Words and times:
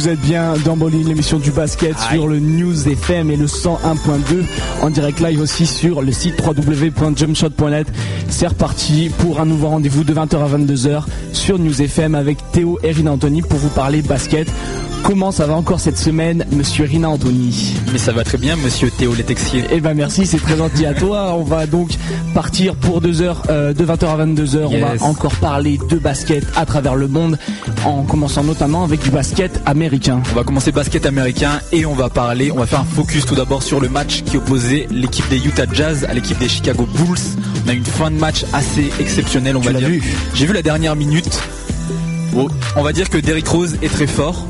vous 0.00 0.08
êtes 0.08 0.20
bien 0.20 0.54
dans 0.64 0.78
Bowling, 0.78 1.06
l'émission 1.06 1.38
du 1.38 1.50
basket 1.50 1.94
sur 1.98 2.26
le 2.26 2.38
News 2.38 2.88
FM 2.88 3.30
et 3.30 3.36
le 3.36 3.44
101.2 3.44 4.44
en 4.80 4.88
direct 4.88 5.20
live 5.20 5.42
aussi 5.42 5.66
sur 5.66 6.00
le 6.00 6.10
site 6.10 6.40
www.jumpshot.net. 6.42 7.86
C'est 8.30 8.46
reparti 8.46 9.10
pour 9.18 9.40
un 9.40 9.44
nouveau 9.44 9.68
rendez-vous 9.68 10.02
de 10.02 10.14
20h 10.14 10.38
à 10.38 10.56
22h 10.56 11.04
sur 11.34 11.58
News 11.58 11.82
FM 11.82 12.14
avec 12.14 12.38
Théo 12.50 12.78
et 12.82 12.92
Rina 12.92 13.12
Anthony 13.12 13.42
pour 13.42 13.58
vous 13.58 13.68
parler 13.68 14.00
basket. 14.00 14.48
Comment 15.02 15.32
ça 15.32 15.46
va 15.46 15.54
encore 15.54 15.80
cette 15.80 15.98
semaine, 15.98 16.44
monsieur 16.52 16.84
Rina 16.84 17.08
Anthony? 17.08 17.74
Mais 17.92 17.98
ça 17.98 18.12
va 18.12 18.22
très 18.22 18.38
bien, 18.38 18.54
monsieur 18.56 18.90
Théo 18.90 19.14
Letexier. 19.14 19.64
Eh 19.72 19.80
ben 19.80 19.94
merci, 19.94 20.24
c'est 20.26 20.38
très 20.38 20.56
gentil 20.56 20.86
à 20.86 20.94
toi. 20.94 21.34
On 21.34 21.42
va 21.42 21.66
donc 21.66 21.90
partir 22.34 22.74
pour 22.74 23.00
deux 23.00 23.22
heures, 23.22 23.42
euh, 23.48 23.72
de 23.72 23.84
20h 23.84 24.06
à 24.06 24.26
22h. 24.26 24.66
On 24.66 24.78
va 24.78 25.04
encore 25.04 25.34
parler 25.36 25.78
de 25.88 25.96
basket 25.96 26.44
à 26.54 26.64
travers 26.64 26.94
le 26.94 27.08
monde, 27.08 27.38
en 27.84 28.02
commençant 28.02 28.44
notamment 28.44 28.84
avec 28.84 29.02
du 29.02 29.10
basket 29.10 29.60
américain. 29.66 29.89
On 30.30 30.34
va 30.36 30.44
commencer 30.44 30.70
basket 30.70 31.04
américain 31.04 31.60
et 31.72 31.84
on 31.84 31.94
va 31.94 32.08
parler, 32.08 32.52
on 32.52 32.56
va 32.56 32.66
faire 32.66 32.80
un 32.80 32.84
focus 32.84 33.26
tout 33.26 33.34
d'abord 33.34 33.62
sur 33.62 33.80
le 33.80 33.88
match 33.88 34.22
qui 34.22 34.36
opposait 34.36 34.86
l'équipe 34.90 35.28
des 35.28 35.44
Utah 35.44 35.66
Jazz 35.72 36.04
à 36.08 36.14
l'équipe 36.14 36.38
des 36.38 36.48
Chicago 36.48 36.86
Bulls. 36.94 37.18
On 37.66 37.68
a 37.68 37.72
une 37.72 37.84
fin 37.84 38.10
de 38.10 38.16
match 38.16 38.44
assez 38.52 38.88
exceptionnelle, 39.00 39.56
on 39.56 39.60
Tu 39.60 39.72
va 39.72 39.80
dire. 39.80 40.00
J'ai 40.34 40.46
vu 40.46 40.52
la 40.52 40.62
dernière 40.62 40.94
minute. 40.94 41.40
Bon, 42.32 42.48
on 42.76 42.82
va 42.82 42.92
dire 42.92 43.10
que 43.10 43.18
Derrick 43.18 43.48
Rose 43.48 43.78
est 43.82 43.88
très 43.88 44.06
fort. 44.06 44.46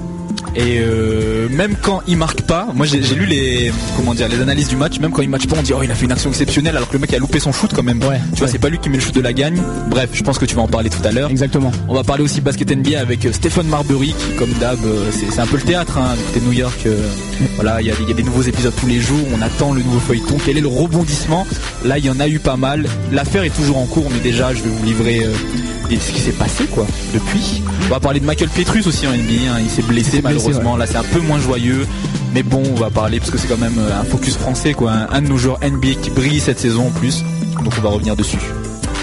Et 0.56 0.80
euh, 0.80 1.48
même 1.48 1.76
quand 1.80 2.02
il 2.08 2.16
marque 2.16 2.42
pas, 2.42 2.68
moi 2.74 2.84
j'ai 2.86 2.98
lu 3.00 3.24
les 3.26 3.70
comment 3.96 4.14
dire 4.14 4.28
les 4.28 4.40
analyses 4.40 4.68
du 4.68 4.76
match, 4.76 4.98
même 4.98 5.12
quand 5.12 5.22
il 5.22 5.28
marque 5.30 5.46
pas, 5.46 5.56
on 5.58 5.62
dit 5.62 5.72
oh 5.72 5.80
il 5.82 5.90
a 5.90 5.94
fait 5.94 6.06
une 6.06 6.12
action 6.12 6.30
exceptionnelle 6.30 6.76
alors 6.76 6.88
que 6.88 6.94
le 6.94 6.98
mec 6.98 7.12
a 7.14 7.18
loupé 7.18 7.38
son 7.38 7.52
shoot 7.52 7.70
quand 7.74 7.82
même. 7.84 8.02
Ouais, 8.02 8.18
tu 8.32 8.38
vois 8.38 8.46
ouais. 8.46 8.52
c'est 8.52 8.58
pas 8.58 8.68
lui 8.68 8.78
qui 8.78 8.88
met 8.90 8.96
le 8.96 9.02
shoot 9.02 9.14
de 9.14 9.20
la 9.20 9.32
gagne. 9.32 9.62
Bref, 9.88 10.10
je 10.12 10.22
pense 10.22 10.38
que 10.38 10.44
tu 10.46 10.56
vas 10.56 10.62
en 10.62 10.68
parler 10.68 10.90
tout 10.90 11.02
à 11.04 11.12
l'heure. 11.12 11.30
Exactement. 11.30 11.70
On 11.88 11.94
va 11.94 12.02
parler 12.02 12.24
aussi 12.24 12.40
basket 12.40 12.70
NBA 12.70 12.98
avec 13.00 13.24
euh, 13.26 13.32
Stephen 13.32 13.66
Marbury 13.68 14.08
qui 14.18 14.34
comme 14.36 14.52
d'hab 14.54 14.78
euh, 14.84 15.10
c'est 15.12 15.38
un 15.40 15.46
peu 15.46 15.56
le 15.56 15.62
théâtre 15.62 15.98
hein, 15.98 16.14
du 16.16 16.22
côté 16.24 16.40
de 16.40 16.44
New 16.46 16.52
York. 16.52 16.78
euh, 16.86 17.08
voilà, 17.54 17.80
il 17.80 17.86
y 17.86 17.90
a, 17.90 17.94
des- 17.94 18.02
il 18.02 18.08
y 18.08 18.12
a 18.12 18.16
des 18.16 18.22
nouveaux 18.22 18.42
épisodes 18.42 18.72
tous 18.78 18.86
les 18.88 19.00
jours, 19.00 19.24
on 19.36 19.40
attend 19.42 19.72
le 19.72 19.82
nouveau 19.82 20.00
feuilleton. 20.00 20.36
Quel 20.44 20.58
est 20.58 20.62
le 20.62 20.66
rebondissement? 20.68 21.46
Là 21.84 21.98
il 21.98 22.04
y 22.04 22.10
en 22.10 22.18
a 22.20 22.26
eu 22.28 22.38
pas 22.40 22.56
mal. 22.56 22.86
L'affaire 23.12 23.44
est 23.44 23.50
toujours 23.54 23.78
en 23.78 23.86
cours 23.86 24.10
mais 24.12 24.18
déjà 24.20 24.52
je 24.52 24.62
vais 24.62 24.68
vous 24.70 24.84
livrer 24.84 25.20
euh, 25.24 25.32
des- 25.90 26.00
ce 26.00 26.12
qui 26.12 26.20
s'est 26.20 26.32
passé 26.32 26.64
quoi 26.64 26.86
depuis. 27.12 27.62
On 27.86 27.88
va 27.90 28.00
parler 28.00 28.20
de 28.20 28.24
Michael 28.26 28.48
Petrus 28.48 28.86
aussi 28.86 29.06
en 29.06 29.12
NBA, 29.12 29.52
hein, 29.52 29.58
il 29.62 29.68
s'est 29.70 29.82
blessé 29.82 30.20
malheureusement. 30.22 30.76
Là 30.76 30.86
c'est 30.86 30.96
un 30.96 31.02
peu 31.04 31.20
moins 31.20 31.40
joyeux. 31.40 31.86
Mais 32.32 32.42
bon, 32.44 32.62
on 32.70 32.74
va 32.78 32.90
parler 32.90 33.18
parce 33.18 33.30
que 33.32 33.38
c'est 33.38 33.48
quand 33.48 33.58
même 33.58 33.78
euh, 33.78 34.00
un 34.00 34.04
focus 34.04 34.36
français 34.36 34.72
quoi, 34.72 34.92
un, 34.92 35.08
un 35.12 35.20
de 35.22 35.28
nos 35.28 35.36
joueurs 35.36 35.58
NBA 35.62 35.94
qui 36.00 36.10
brille 36.10 36.38
cette 36.40 36.60
saison 36.60 36.86
en 36.86 36.90
plus. 36.90 37.24
Donc 37.64 37.72
on 37.76 37.80
va 37.82 37.88
revenir 37.90 38.14
dessus. 38.16 38.38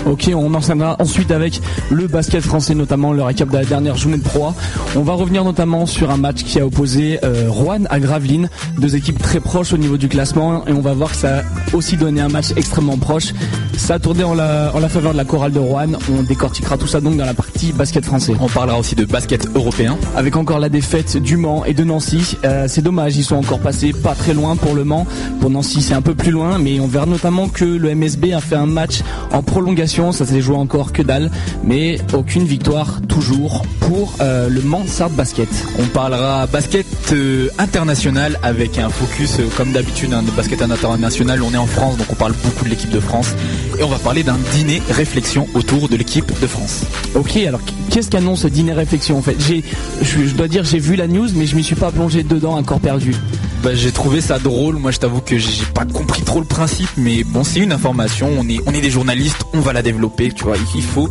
Ok, 0.09 0.31
on 0.33 0.53
enchaînera 0.53 0.95
ensuite 0.99 1.31
avec 1.31 1.59
le 1.91 2.07
basket 2.07 2.41
français, 2.41 2.73
notamment 2.73 3.11
le 3.11 3.23
récap 3.23 3.49
de 3.49 3.57
la 3.57 3.65
dernière 3.65 3.97
journée 3.97 4.17
de 4.17 4.23
Pro. 4.23 4.53
On 4.95 5.01
va 5.01 5.13
revenir 5.13 5.43
notamment 5.43 5.85
sur 5.85 6.11
un 6.11 6.17
match 6.17 6.43
qui 6.43 6.61
a 6.61 6.65
opposé 6.65 7.19
euh, 7.25 7.47
Rouen 7.49 7.83
à 7.89 7.99
Gravelines, 7.99 8.49
deux 8.79 8.95
équipes 8.95 9.21
très 9.21 9.41
proches 9.41 9.73
au 9.73 9.77
niveau 9.77 9.97
du 9.97 10.07
classement, 10.07 10.65
et 10.65 10.71
on 10.71 10.79
va 10.79 10.93
voir 10.93 11.11
que 11.11 11.17
ça 11.17 11.39
a 11.39 11.75
aussi 11.75 11.97
donné 11.97 12.21
un 12.21 12.29
match 12.29 12.51
extrêmement 12.55 12.97
proche. 12.97 13.33
Ça 13.75 13.95
a 13.95 13.99
tourné 13.99 14.23
en 14.23 14.33
la, 14.33 14.71
en 14.73 14.79
la 14.79 14.87
faveur 14.87 15.11
de 15.11 15.17
la 15.17 15.25
chorale 15.25 15.51
de 15.51 15.59
Rouen. 15.59 15.89
On 16.17 16.23
décortiquera 16.23 16.77
tout 16.77 16.87
ça 16.87 17.01
donc 17.01 17.17
dans 17.17 17.25
la 17.25 17.33
partie 17.33 17.73
basket 17.73 18.05
français. 18.05 18.33
On 18.39 18.47
parlera 18.47 18.79
aussi 18.79 18.95
de 18.95 19.03
basket 19.03 19.47
européen. 19.55 19.97
Avec 20.15 20.37
encore 20.37 20.59
la 20.59 20.69
défaite 20.69 21.17
du 21.17 21.35
Mans 21.35 21.65
et 21.65 21.73
de 21.73 21.83
Nancy. 21.83 22.37
Euh, 22.45 22.65
c'est 22.69 22.81
dommage, 22.81 23.17
ils 23.17 23.23
sont 23.23 23.35
encore 23.35 23.59
passés 23.59 23.91
pas 23.91 24.15
très 24.15 24.33
loin 24.33 24.55
pour 24.55 24.73
le 24.73 24.85
Mans. 24.85 25.05
Pour 25.41 25.49
Nancy, 25.49 25.81
c'est 25.81 25.93
un 25.93 26.01
peu 26.01 26.15
plus 26.15 26.31
loin, 26.31 26.59
mais 26.59 26.79
on 26.79 26.87
verra 26.87 27.05
notamment 27.05 27.49
que 27.49 27.65
le 27.65 27.93
MSB 27.93 28.31
a 28.33 28.39
fait 28.39 28.55
un 28.55 28.65
match 28.65 29.01
en 29.33 29.43
prolongation. 29.43 29.96
Ça 29.97 30.27
s'est 30.27 30.41
joué 30.41 30.55
encore 30.55 30.93
que 30.93 31.01
dalle, 31.01 31.31
mais 31.63 31.97
aucune 32.13 32.45
victoire 32.45 33.01
toujours 33.09 33.63
pour 33.79 34.13
euh, 34.21 34.47
le 34.47 34.61
Mans 34.61 34.85
Sard 34.85 35.09
Basket. 35.09 35.49
On 35.79 35.85
parlera 35.85 36.45
basket 36.45 36.85
euh, 37.13 37.49
international 37.57 38.37
avec 38.43 38.77
un 38.77 38.89
focus 38.89 39.39
euh, 39.39 39.47
comme 39.57 39.71
d'habitude 39.71 40.13
hein, 40.13 40.21
de 40.21 40.29
basket 40.29 40.61
international. 40.61 41.41
On 41.41 41.51
est 41.51 41.57
en 41.57 41.65
France 41.65 41.97
donc 41.97 42.05
on 42.11 42.15
parle 42.15 42.33
beaucoup 42.43 42.63
de 42.63 42.69
l'équipe 42.69 42.91
de 42.91 42.99
France 42.99 43.33
et 43.79 43.83
on 43.83 43.87
va 43.89 43.97
parler 43.97 44.21
d'un 44.21 44.37
dîner 44.53 44.83
réflexion 44.91 45.47
autour 45.55 45.89
de 45.89 45.95
l'équipe 45.95 46.31
de 46.39 46.47
France. 46.47 46.83
Ok, 47.15 47.35
alors 47.37 47.61
qu'est-ce 47.89 48.11
qu'annonce 48.11 48.41
ce 48.41 48.47
dîner 48.47 48.73
réflexion 48.73 49.17
en 49.17 49.23
fait? 49.23 49.35
J'ai, 49.39 49.63
je, 50.03 50.27
je 50.27 50.35
dois 50.35 50.47
dire, 50.47 50.63
j'ai 50.63 50.79
vu 50.79 50.95
la 50.95 51.07
news, 51.07 51.27
mais 51.33 51.47
je 51.47 51.55
m'y 51.55 51.63
suis 51.63 51.75
pas 51.75 51.91
plongé 51.91 52.21
dedans, 52.21 52.55
un 52.55 52.63
corps 52.63 52.79
perdu. 52.79 53.15
Bah, 53.63 53.73
j'ai 53.73 53.91
trouvé 53.91 54.21
ça 54.21 54.37
drôle. 54.37 54.75
Moi 54.75 54.91
je 54.91 54.99
t'avoue 54.99 55.21
que 55.21 55.39
j'ai 55.39 55.65
pas 55.73 55.85
compris 55.85 56.21
trop 56.21 56.39
le 56.39 56.45
principe 56.45 56.89
mais 56.97 57.23
bon 57.23 57.43
c'est 57.43 57.61
une 57.61 57.71
information. 57.71 58.29
On 58.37 58.47
est 58.47 58.59
on 58.67 58.71
est 58.71 58.81
des 58.81 58.91
journalistes, 58.91 59.43
on 59.53 59.59
va 59.59 59.73
la 59.73 59.81
développer. 59.91 60.31
Tu 60.31 60.43
vois 60.43 60.55
il 60.75 60.83
faut. 60.83 61.09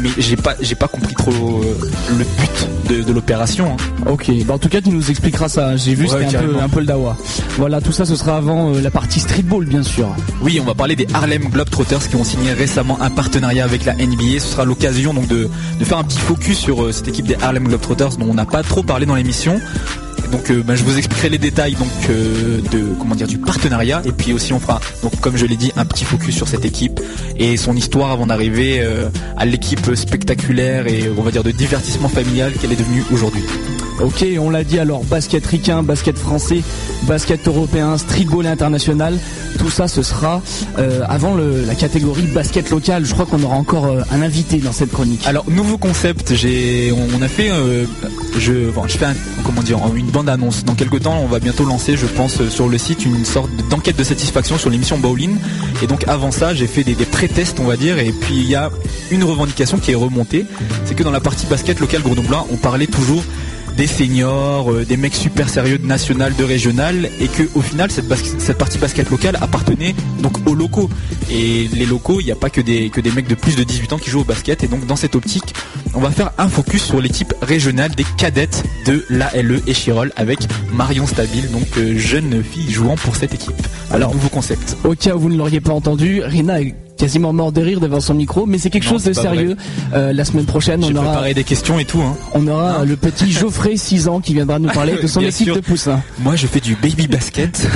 Mais 0.00 0.08
j'ai 0.18 0.36
pas 0.36 0.54
j'ai 0.60 0.74
pas 0.74 0.88
compris 0.88 1.14
trop 1.14 1.30
euh, 1.62 1.74
le 2.18 2.24
but 2.24 2.68
de, 2.88 3.02
de 3.04 3.12
l'opération. 3.12 3.76
hein. 3.78 4.10
Ok, 4.10 4.30
bah 4.44 4.54
en 4.54 4.58
tout 4.58 4.68
cas 4.68 4.80
tu 4.80 4.90
nous 4.90 5.10
expliqueras 5.10 5.48
ça. 5.48 5.76
J'ai 5.76 5.94
vu 5.94 6.06
Ouais, 6.06 6.24
c'était 6.24 6.36
un 6.38 6.42
peu, 6.42 6.58
un 6.60 6.68
peu 6.68 6.80
le 6.80 6.86
dawa. 6.86 7.16
Voilà, 7.56 7.80
tout 7.80 7.92
ça 7.92 8.04
ce 8.04 8.16
sera 8.16 8.36
avant 8.36 8.74
euh, 8.74 8.80
la 8.80 8.90
partie 8.90 9.20
streetball 9.20 9.64
bien 9.66 9.82
sûr. 9.84 10.08
Oui, 10.42 10.58
on 10.60 10.64
va 10.64 10.74
parler 10.74 10.96
des 10.96 11.06
Harlem 11.14 11.44
Globetrotters 11.50 12.08
qui 12.08 12.16
ont 12.16 12.24
signé 12.24 12.52
récemment 12.52 12.98
un 13.00 13.10
partenariat 13.10 13.64
avec 13.64 13.84
la 13.84 13.94
NBA. 13.94 14.40
Ce 14.40 14.48
sera 14.52 14.64
l'occasion 14.64 15.14
donc 15.14 15.28
de, 15.28 15.48
de 15.78 15.84
faire 15.84 15.98
un 15.98 16.04
petit 16.04 16.18
focus 16.18 16.58
sur 16.58 16.82
euh, 16.84 16.92
cette 16.92 17.06
équipe 17.08 17.26
des 17.26 17.36
Harlem 17.40 17.68
Globetrotters 17.68 18.16
dont 18.18 18.26
on 18.30 18.34
n'a 18.34 18.44
pas 18.46 18.62
trop 18.64 18.82
parlé 18.82 19.06
dans 19.06 19.14
l'émission. 19.14 19.60
Donc 20.30 20.50
euh, 20.50 20.62
bah, 20.62 20.74
je 20.74 20.82
vous 20.84 20.96
expliquerai 20.96 21.28
les 21.28 21.38
détails 21.38 21.76
euh, 22.10 22.60
de 22.72 22.94
comment 22.98 23.14
du 23.14 23.38
partenariat 23.38 24.02
et 24.04 24.12
puis 24.12 24.32
aussi 24.32 24.52
on 24.52 24.60
fera 24.60 24.80
donc 25.02 25.18
comme 25.20 25.36
je 25.36 25.46
l'ai 25.46 25.56
dit 25.56 25.72
un 25.76 25.84
petit 25.84 26.04
focus 26.04 26.36
sur 26.36 26.48
cette 26.48 26.64
équipe 26.64 27.00
et 27.36 27.56
son 27.56 27.74
histoire 27.74 28.10
avant 28.10 28.26
d'arriver 28.26 28.80
euh, 28.80 29.08
à 29.36 29.46
l'équipe 29.46 29.94
spectaculaire 29.94 30.86
et 30.86 31.08
on 31.16 31.22
va 31.22 31.30
dire 31.30 31.42
de 31.42 31.50
divertissement 31.50 32.08
familial 32.08 32.52
qu'elle 32.52 32.72
est 32.72 32.76
devenue 32.76 33.04
aujourd'hui. 33.10 33.42
Ok, 34.00 34.26
on 34.38 34.50
l'a 34.50 34.62
dit 34.62 34.78
alors, 34.78 35.04
basket 35.04 35.44
ricain, 35.46 35.82
basket 35.82 36.18
français, 36.18 36.62
basket 37.04 37.48
européen, 37.48 37.96
streetball 37.96 38.46
international, 38.46 39.18
tout 39.58 39.70
ça 39.70 39.88
ce 39.88 40.02
sera 40.02 40.42
euh, 40.78 41.00
avant 41.08 41.34
la 41.34 41.74
catégorie 41.74 42.26
basket 42.26 42.70
local. 42.70 43.06
Je 43.06 43.14
crois 43.14 43.24
qu'on 43.24 43.42
aura 43.42 43.56
encore 43.56 43.86
euh, 43.86 44.02
un 44.10 44.20
invité 44.20 44.58
dans 44.58 44.72
cette 44.72 44.92
chronique. 44.92 45.26
Alors 45.26 45.48
nouveau 45.48 45.78
concept, 45.78 46.30
on, 46.30 47.22
a 47.22 47.28
fait 47.28 47.50
euh, 47.50 47.86
je 48.38 48.70
fais 48.88 49.06
comment 49.44 49.62
dire 49.62 49.78
une 49.94 50.06
bande 50.10 50.28
annonce. 50.28 50.64
Dans 50.64 50.74
quelques 50.74 51.02
temps, 51.02 51.18
on 51.22 51.26
va 51.26 51.38
bientôt 51.38 51.64
lancer, 51.64 51.96
je 51.96 52.06
pense, 52.06 52.46
sur 52.48 52.68
le 52.68 52.76
site 52.76 53.06
une 53.06 53.24
sorte 53.24 53.50
d'enquête 53.70 53.96
de 53.96 54.04
satisfaction 54.04 54.58
sur 54.58 54.68
l'émission 54.68 54.98
Bowling. 54.98 55.36
Et 55.82 55.86
donc 55.86 56.06
avant 56.06 56.30
ça, 56.30 56.52
j'ai 56.54 56.66
fait 56.66 56.84
des, 56.84 56.94
pré-tests, 56.94 57.60
on 57.60 57.64
va 57.64 57.76
dire. 57.76 57.98
Et 57.98 58.12
puis 58.12 58.34
il 58.36 58.48
y 58.48 58.54
a 58.54 58.70
une 59.10 59.24
revendication 59.24 59.78
qui 59.78 59.92
est 59.92 59.96
remontée, 59.96 60.44
c'est 60.84 60.94
que 60.94 61.02
dans 61.02 61.10
la 61.10 61.20
partie 61.20 61.46
basket 61.46 61.80
locale 61.80 62.02
grenoblois, 62.02 62.46
on 62.52 62.56
parlait 62.56 62.86
toujours 62.86 63.22
des 63.76 63.86
seniors, 63.86 64.72
euh, 64.72 64.84
des 64.84 64.96
mecs 64.96 65.14
super 65.14 65.48
sérieux 65.48 65.78
de 65.78 65.86
national, 65.86 66.34
de 66.34 66.44
régional, 66.44 67.08
et 67.20 67.28
que 67.28 67.42
au 67.54 67.60
final 67.60 67.90
cette, 67.90 68.08
partie 68.58 68.78
basket 68.78 69.10
locale 69.10 69.36
appartenait 69.40 69.94
donc 70.20 70.34
aux 70.46 70.54
locaux. 70.54 70.88
Et 71.30 71.68
les 71.72 71.86
locaux, 71.86 72.20
il 72.20 72.26
n'y 72.26 72.32
a 72.32 72.36
pas 72.36 72.50
que 72.50 72.60
des, 72.60 72.90
mecs 73.14 73.28
de 73.28 73.34
plus 73.34 73.56
de 73.56 73.64
18 73.64 73.92
ans 73.92 73.98
qui 73.98 74.10
jouent 74.10 74.20
au 74.20 74.24
basket. 74.24 74.64
Et 74.64 74.68
donc 74.68 74.86
dans 74.86 74.96
cette 74.96 75.14
optique, 75.14 75.54
on 75.94 76.00
va 76.00 76.10
faire 76.10 76.32
un 76.38 76.48
focus 76.48 76.84
sur 76.84 77.00
l'équipe 77.00 77.34
régionale 77.42 77.94
des 77.94 78.06
cadettes 78.16 78.64
de 78.86 79.04
l'ALE 79.10 79.60
et 79.66 79.74
Chirol 79.74 80.12
avec 80.16 80.38
Marion 80.72 81.06
Stabile, 81.06 81.50
donc 81.50 81.66
euh, 81.78 81.98
jeune 81.98 82.42
fille 82.42 82.70
jouant 82.70 82.96
pour 82.96 83.16
cette 83.16 83.34
équipe. 83.34 83.66
Alors 83.90 84.14
nouveau 84.14 84.28
concept. 84.28 84.76
Au 84.84 84.94
cas 84.94 85.14
où 85.14 85.20
vous 85.20 85.28
ne 85.28 85.36
l'auriez 85.36 85.60
pas 85.60 85.72
entendu, 85.72 86.22
Rina 86.22 86.60
quasiment 86.96 87.32
mort 87.32 87.52
de 87.52 87.60
rire 87.60 87.80
devant 87.80 88.00
son 88.00 88.14
micro, 88.14 88.46
mais 88.46 88.58
c'est 88.58 88.70
quelque 88.70 88.86
Non, 88.86 88.92
chose 88.92 89.04
de 89.04 89.12
sérieux. 89.12 89.56
Euh, 89.94 90.12
la 90.12 90.24
semaine 90.24 90.46
prochaine, 90.46 90.82
on 90.84 90.94
aura, 90.94 91.06
préparé 91.06 91.34
des 91.34 91.44
questions 91.44 91.78
et 91.78 91.84
tout. 91.84 92.00
Hein. 92.00 92.16
on 92.34 92.46
aura 92.46 92.84
le 92.84 92.96
petit 92.96 93.30
Geoffrey, 93.36 93.76
6 93.76 94.08
ans, 94.08 94.20
qui 94.20 94.34
viendra 94.34 94.58
nous 94.58 94.68
parler 94.68 94.96
de 95.00 95.06
son 95.06 95.20
équipe 95.22 95.52
de 95.52 95.60
poussins. 95.60 96.02
Moi, 96.18 96.36
je 96.36 96.46
fais 96.46 96.60
du 96.60 96.74
baby 96.76 97.06
basket. 97.08 97.66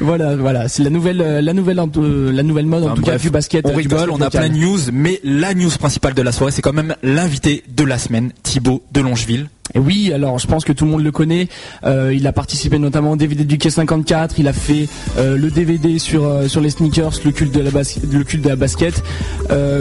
Voilà, 0.00 0.36
voilà, 0.36 0.68
c'est 0.68 0.82
la 0.82 0.90
nouvelle, 0.90 1.20
euh, 1.20 1.40
la 1.40 1.52
nouvelle, 1.52 1.78
euh, 1.78 2.32
la 2.32 2.42
mode 2.42 2.84
en 2.84 2.94
tout 2.94 3.02
cas 3.02 3.18
du 3.18 3.30
basket. 3.30 3.66
On 3.66 3.70
euh, 3.70 3.76
rigole, 3.76 4.10
on 4.10 4.16
a 4.16 4.24
local. 4.24 4.30
plein 4.30 4.48
de 4.50 4.58
news, 4.58 4.78
mais 4.92 5.20
la 5.24 5.54
news 5.54 5.70
principale 5.78 6.14
de 6.14 6.22
la 6.22 6.32
soirée, 6.32 6.52
c'est 6.52 6.62
quand 6.62 6.72
même 6.72 6.94
l'invité 7.02 7.62
de 7.68 7.84
la 7.84 7.98
semaine, 7.98 8.32
Thibaut 8.42 8.82
de 8.92 9.00
Longeville. 9.00 9.48
Et 9.74 9.78
oui, 9.78 10.12
alors 10.12 10.38
je 10.38 10.46
pense 10.46 10.64
que 10.64 10.72
tout 10.72 10.84
le 10.84 10.90
monde 10.90 11.02
le 11.02 11.12
connaît. 11.12 11.48
Euh, 11.84 12.12
il 12.14 12.26
a 12.26 12.32
participé 12.32 12.78
notamment 12.78 13.12
au 13.12 13.16
DVD 13.16 13.44
du 13.44 13.56
K54. 13.56 14.30
Il 14.38 14.48
a 14.48 14.52
fait 14.52 14.88
euh, 15.18 15.36
le 15.36 15.50
DVD 15.50 15.98
sur 15.98 16.24
euh, 16.24 16.48
sur 16.48 16.60
les 16.60 16.70
sneakers, 16.70 17.12
le 17.24 17.30
culte 17.30 17.54
de 17.54 17.60
la 17.60 17.70
basket, 17.70 18.02
le 18.12 18.24
culte 18.24 18.44
de 18.44 18.48
la 18.48 18.56
basket. 18.56 19.02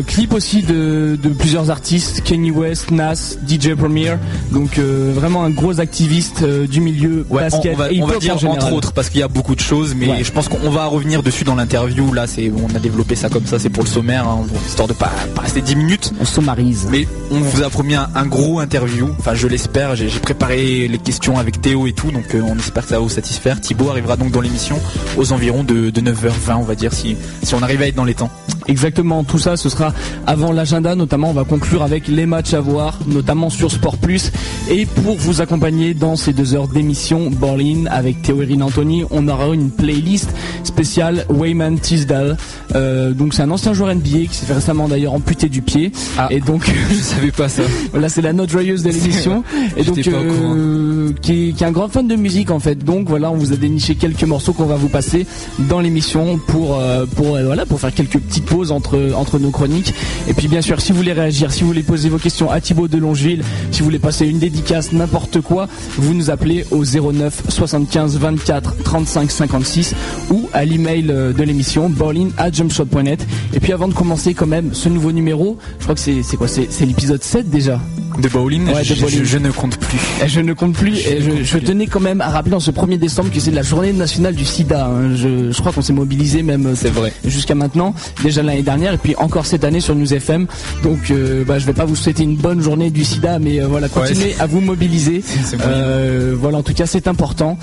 Clip 0.08 0.34
aussi 0.34 0.62
de, 0.64 1.18
de 1.22 1.30
plusieurs 1.30 1.70
artistes, 1.72 2.22
Kanye 2.24 2.52
West, 2.52 2.92
Nas, 2.92 3.38
DJ 3.48 3.74
Premier. 3.76 4.16
Donc 4.52 4.78
vraiment 4.80 5.44
un 5.44 5.50
gros 5.50 5.80
activiste 5.80 6.44
du 6.44 6.82
milieu 6.82 7.26
Ouais, 7.30 7.42
basket 7.44 7.74
on 7.76 7.78
va, 7.78 7.92
et 7.92 8.02
on 8.02 8.06
va 8.06 8.14
hip-hop 8.14 8.22
dire 8.22 8.46
en 8.50 8.52
entre 8.54 8.74
autres 8.74 8.92
parce 8.94 9.10
qu'il 9.10 9.20
y 9.20 9.24
a 9.24 9.28
beaucoup 9.28 9.56
de 9.56 9.62
choses, 9.62 9.96
mais 9.96 10.08
Ouais. 10.08 10.24
je 10.24 10.32
pense 10.32 10.50
qu'on 10.50 10.70
va 10.70 10.86
revenir 10.88 11.24
dessus 11.24 11.44
dans 11.46 11.56
l'interview. 11.56 12.14
Là, 12.14 12.28
c'est 12.28 12.52
on 12.52 12.76
a 12.76 12.80
développé 12.80 13.16
ça 13.16 13.30
comme 13.30 13.46
ça, 13.46 13.60
c'est 13.60 13.70
pour 13.70 13.84
le 13.84 13.90
sommaire, 13.90 14.28
hein, 14.28 14.42
histoire 14.68 14.88
de 14.88 14.94
pas, 14.94 15.12
pas 15.36 15.42
rester 15.42 15.62
10 15.62 15.76
minutes. 15.76 16.12
On 16.20 16.26
sommarise. 16.26 16.88
Mais 16.92 17.08
on 17.32 17.40
vous 17.40 17.64
a 17.64 17.70
promis 17.70 17.96
un, 17.96 18.10
un 18.16 18.26
gros 18.26 18.60
interview, 18.60 19.10
enfin 19.20 19.34
je 19.36 19.48
l'espère. 19.48 19.81
J'ai 19.96 20.20
préparé 20.20 20.88
les 20.88 20.98
questions 20.98 21.38
avec 21.38 21.60
Théo 21.62 21.88
et 21.88 21.94
tout, 21.94 22.12
donc 22.12 22.36
euh, 22.36 22.42
on 22.46 22.58
espère 22.58 22.84
que 22.84 22.90
ça 22.90 22.96
va 22.96 23.02
vous 23.02 23.10
satisfaire. 23.10 23.60
Thibaut 23.60 23.90
arrivera 23.90 24.16
donc 24.16 24.32
dans 24.32 24.42
l'émission 24.42 24.80
aux 25.18 25.34
environs 25.34 25.64
de, 25.64 25.90
de 25.90 26.02
9h20, 26.02 26.56
on 26.58 26.64
va 26.64 26.76
dire, 26.76 26.94
si, 26.94 27.18
si 27.44 27.56
on 27.56 27.62
arrive 27.62 27.82
à 27.82 27.88
être 27.88 27.96
dans 27.96 28.06
les 28.06 28.14
temps. 28.14 28.30
Exactement, 28.68 29.24
tout 29.24 29.40
ça 29.40 29.58
ce 29.58 29.70
sera 29.70 29.94
avant 30.28 30.52
l'agenda, 30.52 30.96
notamment 30.96 31.32
on 31.32 31.34
va 31.34 31.44
conclure 31.44 31.82
avec 31.82 32.08
les 32.08 32.26
matchs 32.26 32.54
à 32.54 32.60
voir, 32.62 33.00
notamment 33.08 33.50
sur 33.50 33.72
Sport 33.72 33.98
Plus. 33.98 34.32
Et 34.70 34.86
pour 34.86 35.18
vous 35.18 35.42
accompagner 35.42 35.94
dans 35.94 36.16
ces 36.16 36.32
deux 36.32 36.54
heures 36.54 36.68
d'émission 36.68 37.32
Berlin 37.32 37.86
avec 37.90 38.22
Théo 38.22 38.42
Erin 38.42 38.62
Anthony, 38.62 39.04
on 39.10 39.28
aura 39.28 39.48
une 39.54 39.72
playlist 39.72 40.30
spéciale 40.64 41.26
Wayman 41.30 41.80
Tisdale. 41.80 42.38
Euh, 42.76 43.12
donc 43.14 43.34
c'est 43.34 43.42
un 43.42 43.52
ancien 43.52 43.74
joueur 43.74 43.94
NBA 43.94 44.28
qui 44.30 44.36
s'est 44.36 44.46
fait 44.46 44.54
récemment 44.54 44.88
d'ailleurs 44.88 45.14
amputé 45.14 45.50
du 45.50 45.62
pied. 45.62 45.92
Ah. 46.18 46.28
Et 46.30 46.40
donc 46.40 46.72
Je 46.90 46.96
savais 46.96 47.32
pas 47.32 47.50
ça. 47.50 47.64
Voilà, 47.92 48.10
c'est 48.10 48.22
la 48.22 48.32
note 48.34 48.50
joyeuse 48.50 48.84
de 48.84 48.90
l'émission. 48.90 49.44
Et 49.78 49.84
donc, 49.84 50.06
euh, 50.08 51.12
qui, 51.22 51.50
est, 51.50 51.52
qui 51.54 51.64
est 51.64 51.68
un 51.68 51.72
grand 51.72 51.88
fan 51.88 52.08
de 52.08 52.16
musique 52.16 52.52
en 52.52 52.60
fait. 52.60 52.84
Donc 52.84 53.08
voilà, 53.08 53.32
on 53.32 53.36
vous 53.36 53.54
a 53.54 53.56
déniché 53.56 53.96
quelques 53.96 54.24
morceaux 54.24 54.54
qu'on 54.54 54.66
va 54.66 54.76
vous 54.76 54.90
passer 54.90 55.26
dans 55.60 55.80
l'émission 55.80 56.38
pour 56.48 56.78
euh, 56.78 57.06
pour 57.16 57.36
euh, 57.36 57.46
voilà 57.46 57.66
pour 57.66 57.80
faire 57.80 57.94
quelques 57.94 58.20
petites 58.20 58.46
pauses 58.46 58.72
entre 58.72 59.12
entre 59.16 59.40
nos 59.40 59.52
chroniques. 59.52 59.94
Et 60.28 60.34
puis 60.34 60.48
bien 60.48 60.62
sûr, 60.62 60.82
si 60.82 60.92
vous 60.92 60.98
voulez 61.00 61.14
réagir, 61.14 61.52
si 61.52 61.62
vous 61.62 61.68
voulez 61.68 61.84
poser 61.84 62.10
vos 62.10 62.18
questions 62.18 62.50
à 62.50 62.60
Thibaut 62.62 62.88
de 62.88 62.98
Longeville, 62.98 63.44
si 63.72 63.80
vous 63.80 63.86
voulez 63.86 64.00
passer 64.00 64.28
une 64.28 64.40
dédicace, 64.40 64.92
n'importe 64.92 65.42
quoi, 65.42 65.68
vous 65.98 66.14
nous 66.14 66.30
appelez 66.30 66.66
au 66.72 66.84
09 66.84 67.44
75 67.50 68.18
24 68.18 68.76
35 68.84 69.32
56 69.32 69.96
ou 70.32 70.50
à 70.54 70.66
l'email 70.66 71.04
de 71.04 71.44
l'émission 71.44 71.90
bowling@jumpshot.net. 71.90 73.26
Et 73.54 73.60
puis 73.60 73.74
avant 73.74 73.88
de 73.88 73.94
commencer 73.94 74.34
quand 74.34 74.48
même 74.48 74.74
ce 74.74 74.90
nouveau 74.90 75.12
numéro, 75.12 75.58
je 75.80 75.84
crois 75.84 75.96
que 75.96 76.02
c'est 76.02 76.38
quoi? 76.38 76.48
C'est 76.48 76.86
l'épisode 76.86 77.24
7 77.24 77.50
déjà? 77.50 77.80
De 78.20 78.28
bowling, 78.30 78.68
Ouais, 78.68 78.80
de 78.82 78.84
je, 78.86 78.94
bowling. 79.02 79.20
je- 79.20 79.24
je 79.24 79.38
ne 79.38 79.52
compte 79.52 79.78
plus. 79.78 79.98
Je 80.28 80.40
ne 80.42 80.54
compte 80.54 80.74
plus. 80.74 80.98
Et 81.08 81.22
je, 81.22 81.44
je 81.44 81.58
tenais 81.58 81.88
quand 81.88 82.00
même 82.00 82.22
à 82.22 82.30
rappeler 82.30 82.56
en 82.56 82.60
ce 82.60 82.72
1er 82.72 82.98
décembre 82.98 83.32
que 83.32 83.40
c'est 83.40 83.52
la 83.52 83.62
journée 83.64 83.94
nationale 83.94 84.36
du 84.36 84.46
sida. 84.46 84.86
hein. 84.88 85.16
Je, 85.16 85.52
crois 85.60 85.72
qu'on 85.72 85.82
s'est 85.82 85.94
mobilisé 85.94 86.44
même 86.44 86.66
euh, 86.68 86.76
C'est 86.76 86.90
vrai. 86.90 87.14
jusqu'à 87.26 87.56
maintenant, 87.56 87.94
déjà 88.24 88.44
l'année 88.44 88.64
dernière 88.64 88.94
et 88.94 88.98
puis 88.98 89.16
encore 89.18 89.46
cette 89.46 89.64
année 89.64 89.80
sur 89.80 89.96
News 89.96 90.14
FM. 90.14 90.48
Donc 90.84 91.10
euh, 91.12 91.44
bah, 91.46 91.60
je 91.60 91.66
vais 91.66 91.74
pas 91.74 91.86
vous 91.86 91.96
souhaiter 91.96 92.24
une 92.24 92.36
bonne 92.36 92.62
journée 92.62 92.90
du 92.90 93.04
sida, 93.06 93.40
mais 93.40 93.62
euh, 93.62 93.68
voilà, 93.68 93.88
continuez 93.90 94.36
à 94.40 94.46
vous 94.48 94.62
mobiliser. 94.62 95.24
Euh, 95.64 96.36
voilà, 96.40 96.58
en 96.60 96.64
tout 96.64 96.74
cas 96.74 96.86
c'est 96.86 97.08
important. 97.08 97.58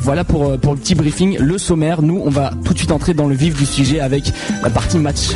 Voilà 0.00 0.24
pour, 0.24 0.58
pour 0.58 0.74
le 0.74 0.78
petit 0.80 0.94
briefing, 0.94 1.38
le 1.38 1.58
sommaire. 1.58 2.02
Nous, 2.02 2.20
on 2.24 2.30
va 2.30 2.50
tout 2.64 2.72
de 2.72 2.78
suite 2.78 2.90
entrer 2.92 3.14
dans 3.14 3.26
le 3.26 3.34
vif 3.34 3.56
du 3.56 3.66
sujet 3.66 4.00
avec 4.00 4.32
la 4.62 4.70
partie 4.70 4.98
match. 4.98 5.28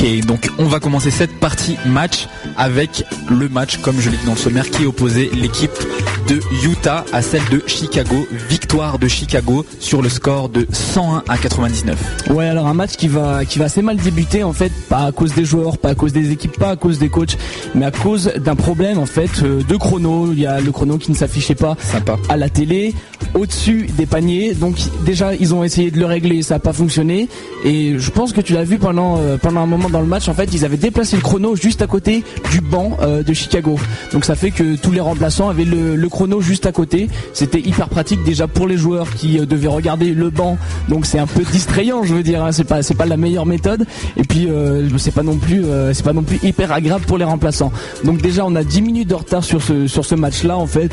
Ok, 0.00 0.24
donc 0.24 0.48
on 0.58 0.64
va 0.64 0.80
commencer 0.80 1.10
cette 1.10 1.38
partie 1.40 1.76
match 1.84 2.26
avec 2.56 3.04
le 3.28 3.50
match, 3.50 3.76
comme 3.78 4.00
je 4.00 4.08
l'ai 4.08 4.16
dit 4.16 4.24
dans 4.24 4.32
le 4.32 4.38
sommaire, 4.38 4.70
qui 4.70 4.86
opposait 4.86 5.28
l'équipe 5.34 5.70
de 6.26 6.40
Utah 6.64 7.04
à 7.12 7.20
celle 7.20 7.44
de 7.50 7.62
Chicago. 7.66 8.26
Victoire 8.48 8.98
de 8.98 9.08
Chicago 9.08 9.66
sur 9.78 10.00
le 10.00 10.08
score 10.08 10.48
de 10.48 10.66
101 10.72 11.24
à 11.28 11.36
99. 11.36 12.30
Ouais, 12.30 12.48
alors 12.48 12.66
un 12.66 12.72
match 12.72 12.92
qui 12.96 13.08
va 13.08 13.44
qui 13.44 13.58
va 13.58 13.66
assez 13.66 13.82
mal 13.82 13.98
débuter 13.98 14.42
en 14.42 14.54
fait, 14.54 14.72
pas 14.88 15.04
à 15.04 15.12
cause 15.12 15.34
des 15.34 15.44
joueurs, 15.44 15.76
pas 15.76 15.90
à 15.90 15.94
cause 15.94 16.14
des 16.14 16.30
équipes, 16.30 16.58
pas 16.58 16.70
à 16.70 16.76
cause 16.76 16.98
des 16.98 17.10
coachs, 17.10 17.36
mais 17.74 17.84
à 17.84 17.90
cause 17.90 18.32
d'un 18.38 18.56
problème 18.56 18.98
en 18.98 19.06
fait 19.06 19.42
euh, 19.42 19.62
de 19.62 19.76
chrono. 19.76 20.30
Il 20.32 20.40
y 20.40 20.46
a 20.46 20.60
le 20.60 20.72
chrono 20.72 20.96
qui 20.96 21.10
ne 21.10 21.16
s'affichait 21.16 21.54
pas 21.54 21.76
Sympa. 21.78 22.16
à 22.30 22.38
la 22.38 22.48
télé, 22.48 22.94
au-dessus 23.34 23.86
des 23.98 24.06
paniers. 24.06 24.54
Donc 24.54 24.76
déjà 25.04 25.34
ils 25.34 25.52
ont 25.54 25.62
essayé 25.62 25.90
de 25.90 25.98
le 25.98 26.06
régler, 26.06 26.42
ça 26.42 26.54
n'a 26.54 26.60
pas 26.60 26.72
fonctionné. 26.72 27.28
Et 27.64 27.98
je 27.98 28.10
pense 28.10 28.32
que 28.32 28.40
tu 28.40 28.54
l'as 28.54 28.64
vu 28.64 28.78
pendant 28.78 29.18
euh, 29.18 29.36
pendant 29.36 29.60
un 29.60 29.66
moment 29.66 29.89
dans 29.90 30.00
le 30.00 30.06
match. 30.06 30.28
En 30.28 30.34
fait, 30.34 30.52
ils 30.52 30.64
avaient 30.64 30.76
déplacé 30.76 31.16
le 31.16 31.22
chrono 31.22 31.56
juste 31.56 31.82
à 31.82 31.86
côté 31.86 32.24
du 32.50 32.60
banc 32.60 32.96
euh, 33.02 33.22
de 33.22 33.32
Chicago. 33.32 33.78
Donc 34.12 34.24
ça 34.24 34.34
fait 34.34 34.50
que 34.50 34.76
tous 34.76 34.92
les 34.92 35.00
remplaçants 35.00 35.48
avaient 35.48 35.64
le, 35.64 36.08
chrono 36.08 36.40
juste 36.40 36.66
à 36.66 36.72
côté. 36.72 37.08
C'était 37.32 37.60
hyper 37.60 37.88
pratique 37.88 38.24
déjà 38.24 38.48
pour 38.48 38.66
les 38.66 38.76
joueurs 38.76 39.14
qui 39.14 39.38
euh, 39.38 39.46
devaient 39.46 39.68
regarder 39.68 40.12
le 40.12 40.30
banc. 40.30 40.58
Donc 40.88 41.06
c'est 41.06 41.18
un 41.18 41.26
peu 41.26 41.42
distrayant, 41.42 42.02
je 42.02 42.14
veux 42.14 42.22
dire. 42.22 42.44
hein. 42.44 42.52
C'est 42.52 42.64
pas 42.64 42.82
c'est 42.82 42.94
pas 42.94 43.06
la 43.06 43.16
meilleure 43.16 43.46
méthode. 43.46 43.86
Et 44.16 44.24
puis 44.24 44.48
euh, 44.48 44.88
c'est 44.98 45.14
pas 45.14 45.22
non 45.22 45.36
plus 45.36 45.64
c'est 45.92 46.04
pas 46.04 46.12
non 46.12 46.22
plus 46.22 46.38
hyper 46.42 46.72
agréable 46.72 47.04
pour 47.06 47.18
les 47.18 47.24
remplaçants. 47.24 47.72
Donc 48.04 48.20
déjà 48.20 48.44
on 48.44 48.54
a 48.56 48.64
10 48.64 48.82
minutes 48.82 49.08
de 49.08 49.14
retard 49.14 49.44
sur 49.44 49.62
ce 49.62 49.86
sur 49.86 50.04
ce 50.04 50.14
match-là. 50.14 50.56
En 50.56 50.66
fait, 50.66 50.92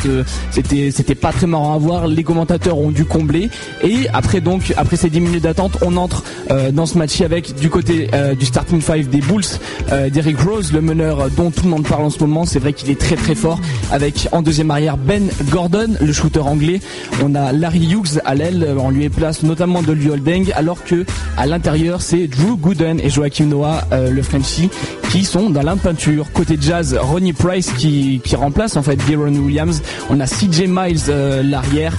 c'était 0.51 0.91
c'était 0.91 1.15
pas 1.15 1.31
très 1.31 1.47
marrant 1.47 1.73
à 1.73 1.77
voir. 1.77 2.07
Les 2.07 2.23
commentateurs 2.23 2.77
ont 2.77 2.91
dû 2.91 3.05
combler. 3.05 3.49
Et 3.83 4.07
après 4.13 4.41
donc 4.41 4.73
après 4.77 4.97
ces 4.97 5.09
10 5.09 5.21
minutes 5.21 5.43
d'attente, 5.43 5.77
on 5.81 5.97
entre 5.97 6.23
dans 6.71 6.85
ce 6.85 6.97
match 6.97 7.21
avec 7.21 7.55
du 7.55 7.69
côté 7.69 8.09
du 8.37 8.45
starting 8.45 8.81
des 8.95 9.19
Bulls, 9.19 9.43
euh, 9.91 10.09
Rose, 10.45 10.71
le 10.71 10.81
meneur 10.81 11.29
dont 11.31 11.51
tout 11.51 11.63
le 11.63 11.69
monde 11.69 11.85
parle 11.85 12.05
en 12.05 12.09
ce 12.09 12.19
moment. 12.19 12.45
C'est 12.45 12.59
vrai 12.59 12.71
qu'il 12.71 12.89
est 12.89 12.99
très 12.99 13.15
très 13.15 13.35
fort. 13.35 13.59
Avec 13.91 14.29
en 14.31 14.41
deuxième 14.41 14.71
arrière 14.71 14.97
Ben 14.97 15.29
Gordon, 15.49 15.95
le 15.99 16.13
shooter 16.13 16.39
anglais. 16.39 16.79
On 17.23 17.35
a 17.35 17.51
Larry 17.51 17.85
Hughes 17.91 18.21
à 18.23 18.33
l'aile. 18.33 18.75
On 18.79 18.89
lui 18.89 19.09
place 19.09 19.43
notamment 19.43 19.81
de 19.81 19.91
Liu 19.91 20.11
Holding, 20.11 20.51
alors 20.55 20.83
que 20.83 21.05
à 21.35 21.45
l'intérieur 21.45 22.01
c'est 22.01 22.27
Drew 22.27 22.57
Gooden 22.57 22.99
et 23.01 23.09
Joachim 23.09 23.45
Noah, 23.47 23.81
euh, 23.91 24.09
le 24.09 24.21
Frenchie, 24.21 24.69
qui 25.09 25.25
sont 25.25 25.49
dans 25.49 25.63
la 25.63 25.75
peinture. 25.75 26.31
Côté 26.31 26.57
jazz, 26.59 26.97
Ronnie 26.99 27.33
Price 27.33 27.71
qui, 27.73 28.21
qui 28.23 28.35
remplace 28.35 28.77
en 28.77 28.83
fait 28.83 28.97
Deron 29.09 29.35
Williams. 29.35 29.81
On 30.09 30.19
a 30.19 30.25
CJ 30.25 30.67
Miles 30.67 31.01
euh, 31.09 31.43
l'arrière, 31.43 31.93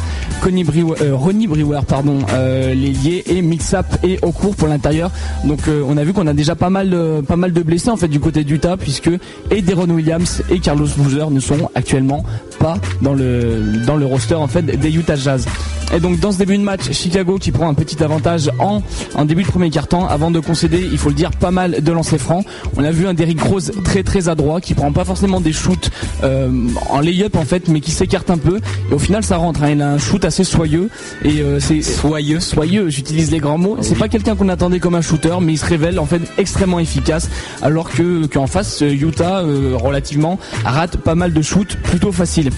euh, 0.46 1.14
Ronnie 1.14 1.46
Brewer 1.46 1.80
pardon 1.86 2.18
euh, 2.32 2.72
l'ailier 2.72 3.22
et 3.26 3.42
Mixap 3.42 3.98
et 4.04 4.18
Ocourt 4.22 4.54
pour 4.54 4.68
l'intérieur. 4.68 5.10
Donc 5.44 5.60
euh, 5.68 5.82
on 5.86 5.96
a 5.96 6.04
vu 6.04 6.12
qu'on 6.12 6.26
a 6.26 6.32
déjà 6.32 6.54
pas 6.54 6.70
mal 6.70 6.77
de, 6.84 7.20
pas 7.26 7.36
mal 7.36 7.52
de 7.52 7.62
blessés 7.62 7.90
en 7.90 7.96
fait 7.96 8.08
du 8.08 8.20
côté 8.20 8.44
d'Utah 8.44 8.76
puisque 8.76 9.10
et 9.50 9.62
Deron 9.62 9.88
Williams 9.90 10.42
et 10.50 10.58
Carlos 10.60 10.86
Boozer 10.96 11.30
ne 11.30 11.40
sont 11.40 11.70
actuellement 11.74 12.24
pas 12.58 12.76
dans 13.02 13.14
le 13.14 13.82
dans 13.86 13.96
le 13.96 14.06
roster 14.06 14.34
en 14.34 14.46
fait 14.48 14.62
des 14.62 14.94
Utah 14.96 15.16
Jazz. 15.16 15.46
Et 15.94 16.00
donc 16.00 16.20
dans 16.20 16.32
ce 16.32 16.38
début 16.38 16.58
de 16.58 16.62
match, 16.62 16.90
Chicago 16.92 17.38
qui 17.38 17.50
prend 17.50 17.66
un 17.68 17.72
petit 17.74 18.02
avantage 18.02 18.50
en, 18.58 18.82
en 19.14 19.24
début 19.24 19.42
de 19.42 19.48
premier 19.48 19.70
quart-temps 19.70 20.06
avant 20.06 20.30
de 20.30 20.38
concéder, 20.38 20.86
il 20.92 20.98
faut 20.98 21.08
le 21.08 21.14
dire, 21.14 21.30
pas 21.30 21.50
mal 21.50 21.82
de 21.82 21.92
lancers 21.92 22.20
francs. 22.20 22.44
On 22.76 22.84
a 22.84 22.90
vu 22.90 23.06
un 23.06 23.14
Derrick 23.14 23.40
Rose 23.40 23.72
très 23.84 24.02
très 24.02 24.28
adroit 24.28 24.60
qui 24.60 24.74
prend 24.74 24.92
pas 24.92 25.06
forcément 25.06 25.40
des 25.40 25.52
shoots 25.52 25.90
euh, 26.24 26.50
en 26.90 27.00
lay-up 27.00 27.36
en 27.36 27.44
fait, 27.46 27.68
mais 27.68 27.80
qui 27.80 27.90
s'écarte 27.90 28.28
un 28.28 28.36
peu. 28.36 28.60
Et 28.90 28.94
au 28.94 28.98
final 28.98 29.22
ça 29.24 29.38
rentre. 29.38 29.62
hein. 29.62 29.70
Il 29.70 29.80
a 29.80 29.92
un 29.92 29.98
shoot 29.98 30.22
assez 30.26 30.44
soyeux 30.44 30.90
et 31.24 31.40
euh, 31.40 31.58
c'est 31.58 31.80
Soyeux. 31.80 32.40
soyeux. 32.40 32.90
J'utilise 32.90 33.30
les 33.30 33.38
grands 33.38 33.56
mots. 33.56 33.78
C'est 33.80 33.96
pas 33.96 34.08
quelqu'un 34.08 34.36
qu'on 34.36 34.50
attendait 34.50 34.80
comme 34.80 34.94
un 34.94 35.00
shooter, 35.00 35.36
mais 35.40 35.54
il 35.54 35.58
se 35.58 35.64
révèle 35.64 35.98
en 35.98 36.04
fait 36.06 36.20
extrêmement 36.36 36.67
efficace. 36.78 37.30
Alors 37.62 37.88
que 37.88 38.26
qu'en 38.26 38.46
face, 38.46 38.82
euh, 38.82 38.90
Utah 38.90 39.40
euh, 39.40 39.72
relativement 39.74 40.38
rate 40.64 40.98
pas 40.98 41.14
mal 41.14 41.32
de 41.32 41.40
shoots 41.40 41.76
plutôt 41.82 42.12
faciles. 42.12 42.50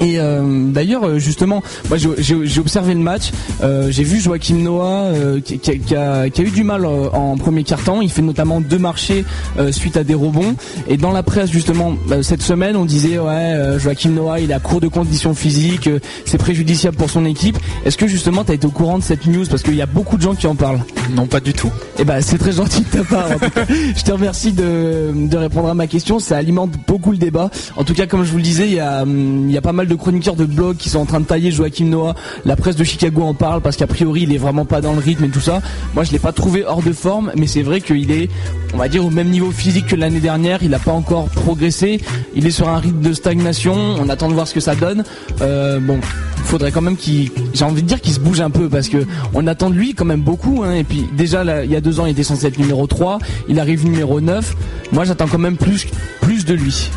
Et 0.00 0.18
euh, 0.18 0.70
d'ailleurs, 0.70 1.04
euh, 1.06 1.18
justement, 1.18 1.62
moi 1.88 1.98
j'ai- 1.98 2.58
observé 2.60 2.94
le 2.94 3.00
match, 3.00 3.30
euh, 3.62 3.88
j'ai 3.90 4.04
vu 4.04 4.20
Joachim 4.20 4.56
Noah 4.56 4.84
euh, 5.12 5.40
qui, 5.40 5.58
qui 5.58 5.70
a, 5.70 5.74
qui 5.76 5.94
a- 5.96 6.30
qui 6.30 6.40
a 6.40 6.44
eu 6.44 6.50
du 6.50 6.62
mal 6.64 6.84
en 6.86 7.36
premier 7.36 7.62
quart-temps. 7.64 8.00
Il 8.00 8.10
fait 8.10 8.22
notamment 8.22 8.60
deux 8.60 8.78
marchés 8.78 9.24
euh, 9.58 9.72
suite 9.72 9.96
à 9.96 10.04
des 10.04 10.14
rebonds. 10.14 10.54
Et 10.88 10.96
dans 10.96 11.12
la 11.12 11.22
presse, 11.22 11.50
justement, 11.50 11.94
cette 12.22 12.42
semaine, 12.42 12.76
on 12.76 12.84
disait 12.84 13.18
ouais, 13.18 13.78
Joachim 13.78 14.10
Noah, 14.10 14.40
il 14.40 14.50
est 14.50 14.54
à 14.54 14.60
court 14.60 14.80
de 14.80 14.88
conditions 14.88 15.34
physiques, 15.34 15.88
c'est 16.24 16.38
préjudiciable 16.38 16.96
pour 16.96 17.10
son 17.10 17.24
équipe. 17.24 17.58
Est-ce 17.84 17.96
que 17.96 18.06
justement, 18.06 18.44
tu 18.44 18.52
as 18.52 18.54
été 18.54 18.66
au 18.66 18.70
courant 18.70 18.98
de 18.98 19.02
cette 19.04 19.26
news? 19.26 19.44
Parce 19.48 19.62
qu'il 19.62 19.74
y 19.74 19.82
a 19.82 19.86
beaucoup 19.86 20.16
de 20.16 20.22
gens 20.22 20.34
qui 20.34 20.46
en 20.46 20.54
parlent 20.54 20.80
Non, 21.14 21.26
pas 21.26 21.40
du 21.40 21.52
tout. 21.52 21.70
eh 21.98 22.04
ben, 22.04 22.20
c'est 22.20 22.38
très 22.38 22.52
gentil 22.52 22.82
de 22.82 22.98
ta 22.98 23.04
part. 23.04 23.30
En 23.32 23.38
tout 23.38 23.50
cas, 23.50 23.64
je 23.96 24.02
te 24.02 24.12
remercie 24.12 24.52
de, 24.52 25.10
de 25.14 25.36
répondre 25.36 25.68
à 25.68 25.74
ma 25.74 25.86
question. 25.86 26.18
Ça 26.18 26.36
alimente 26.36 26.70
beaucoup 26.86 27.10
le 27.12 27.18
débat. 27.18 27.50
En 27.76 27.84
tout 27.84 27.94
cas, 27.94 28.06
comme 28.06 28.24
je 28.24 28.30
vous 28.30 28.36
le 28.38 28.42
disais, 28.42 28.66
il 28.68 28.74
y 28.74 28.80
a, 28.80 29.02
hum, 29.02 29.46
il 29.48 29.52
y 29.52 29.56
a 29.56 29.60
pas 29.60 29.72
mal 29.72 29.87
de 29.88 29.94
chroniqueurs 29.94 30.36
de 30.36 30.44
blogs 30.44 30.76
qui 30.76 30.88
sont 30.88 31.00
en 31.00 31.06
train 31.06 31.20
de 31.20 31.24
tailler 31.24 31.50
Joachim 31.50 31.86
Noah. 31.86 32.14
La 32.44 32.56
presse 32.56 32.76
de 32.76 32.84
Chicago 32.84 33.22
en 33.22 33.34
parle 33.34 33.60
parce 33.60 33.76
qu'a 33.76 33.86
priori, 33.86 34.22
il 34.22 34.32
est 34.32 34.38
vraiment 34.38 34.64
pas 34.64 34.80
dans 34.80 34.92
le 34.92 35.00
rythme 35.00 35.24
et 35.24 35.28
tout 35.28 35.40
ça. 35.40 35.60
Moi, 35.94 36.04
je 36.04 36.12
l'ai 36.12 36.18
pas 36.18 36.32
trouvé 36.32 36.64
hors 36.64 36.82
de 36.82 36.92
forme, 36.92 37.32
mais 37.36 37.46
c'est 37.46 37.62
vrai 37.62 37.80
qu'il 37.80 38.10
est, 38.10 38.28
on 38.74 38.76
va 38.76 38.88
dire, 38.88 39.04
au 39.04 39.10
même 39.10 39.28
niveau 39.28 39.50
physique 39.50 39.86
que 39.86 39.96
l'année 39.96 40.20
dernière. 40.20 40.62
Il 40.62 40.70
n'a 40.70 40.78
pas 40.78 40.92
encore 40.92 41.28
progressé. 41.28 42.00
Il 42.34 42.46
est 42.46 42.50
sur 42.50 42.68
un 42.68 42.78
rythme 42.78 43.00
de 43.00 43.12
stagnation. 43.12 43.74
On 44.00 44.08
attend 44.08 44.28
de 44.28 44.34
voir 44.34 44.46
ce 44.46 44.54
que 44.54 44.60
ça 44.60 44.74
donne. 44.74 45.04
Euh, 45.40 45.80
bon, 45.80 45.98
faudrait 46.44 46.72
quand 46.72 46.82
même 46.82 46.96
qu'il, 46.96 47.30
j'ai 47.54 47.64
envie 47.64 47.82
de 47.82 47.86
dire 47.86 48.00
qu'il 48.00 48.12
se 48.12 48.20
bouge 48.20 48.40
un 48.40 48.50
peu 48.50 48.68
parce 48.68 48.88
que 48.88 48.98
on 49.34 49.46
attend 49.46 49.70
de 49.70 49.74
lui 49.74 49.94
quand 49.94 50.04
même 50.04 50.22
beaucoup. 50.22 50.62
Hein, 50.64 50.74
et 50.74 50.84
puis 50.84 51.06
déjà, 51.16 51.42
il 51.64 51.70
y 51.70 51.76
a 51.76 51.80
deux 51.80 52.00
ans, 52.00 52.06
il 52.06 52.12
était 52.12 52.22
censé 52.22 52.46
être 52.46 52.58
numéro 52.58 52.86
3. 52.86 53.18
Il 53.48 53.58
arrive 53.60 53.84
numéro 53.84 54.20
9. 54.20 54.56
Moi, 54.92 55.04
j'attends 55.04 55.26
quand 55.26 55.38
même 55.38 55.56
plus, 55.56 55.86
plus 56.20 56.44
de 56.44 56.54
lui. 56.54 56.90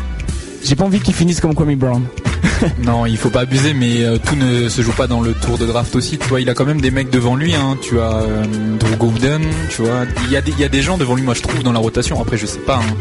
J'ai 0.64 0.76
pas 0.76 0.84
envie 0.84 1.00
qu'il 1.00 1.14
finisse 1.14 1.40
comme 1.40 1.54
Kwame 1.54 1.74
Brown. 1.74 2.02
Non, 2.84 3.06
il 3.06 3.16
faut 3.16 3.30
pas 3.30 3.40
abuser, 3.40 3.74
mais 3.74 4.02
euh, 4.04 4.18
tout 4.18 4.36
ne 4.36 4.68
se 4.68 4.82
joue 4.82 4.92
pas 4.92 5.06
dans 5.06 5.20
le 5.20 5.32
tour 5.34 5.58
de 5.58 5.66
draft 5.66 5.94
aussi. 5.96 6.18
Tu 6.18 6.28
vois, 6.28 6.40
il 6.40 6.48
a 6.50 6.54
quand 6.54 6.64
même 6.64 6.80
des 6.80 6.90
mecs 6.90 7.10
devant 7.10 7.36
lui. 7.36 7.54
Hein. 7.54 7.76
Tu 7.82 7.98
as 8.00 8.12
euh, 8.22 8.44
Drew 8.78 8.96
Gooden, 8.96 9.42
tu 9.70 9.82
vois. 9.82 10.04
Il 10.26 10.32
y, 10.32 10.36
a 10.36 10.40
des, 10.40 10.52
y 10.52 10.64
a 10.64 10.68
des 10.68 10.82
gens 10.82 10.96
devant 10.98 11.14
lui, 11.14 11.22
moi 11.22 11.34
je 11.34 11.42
trouve, 11.42 11.62
dans 11.62 11.72
la 11.72 11.78
rotation. 11.80 12.20
Après, 12.20 12.36
je 12.36 12.46
sais 12.46 12.58
pas. 12.60 12.76
hein. 12.76 12.94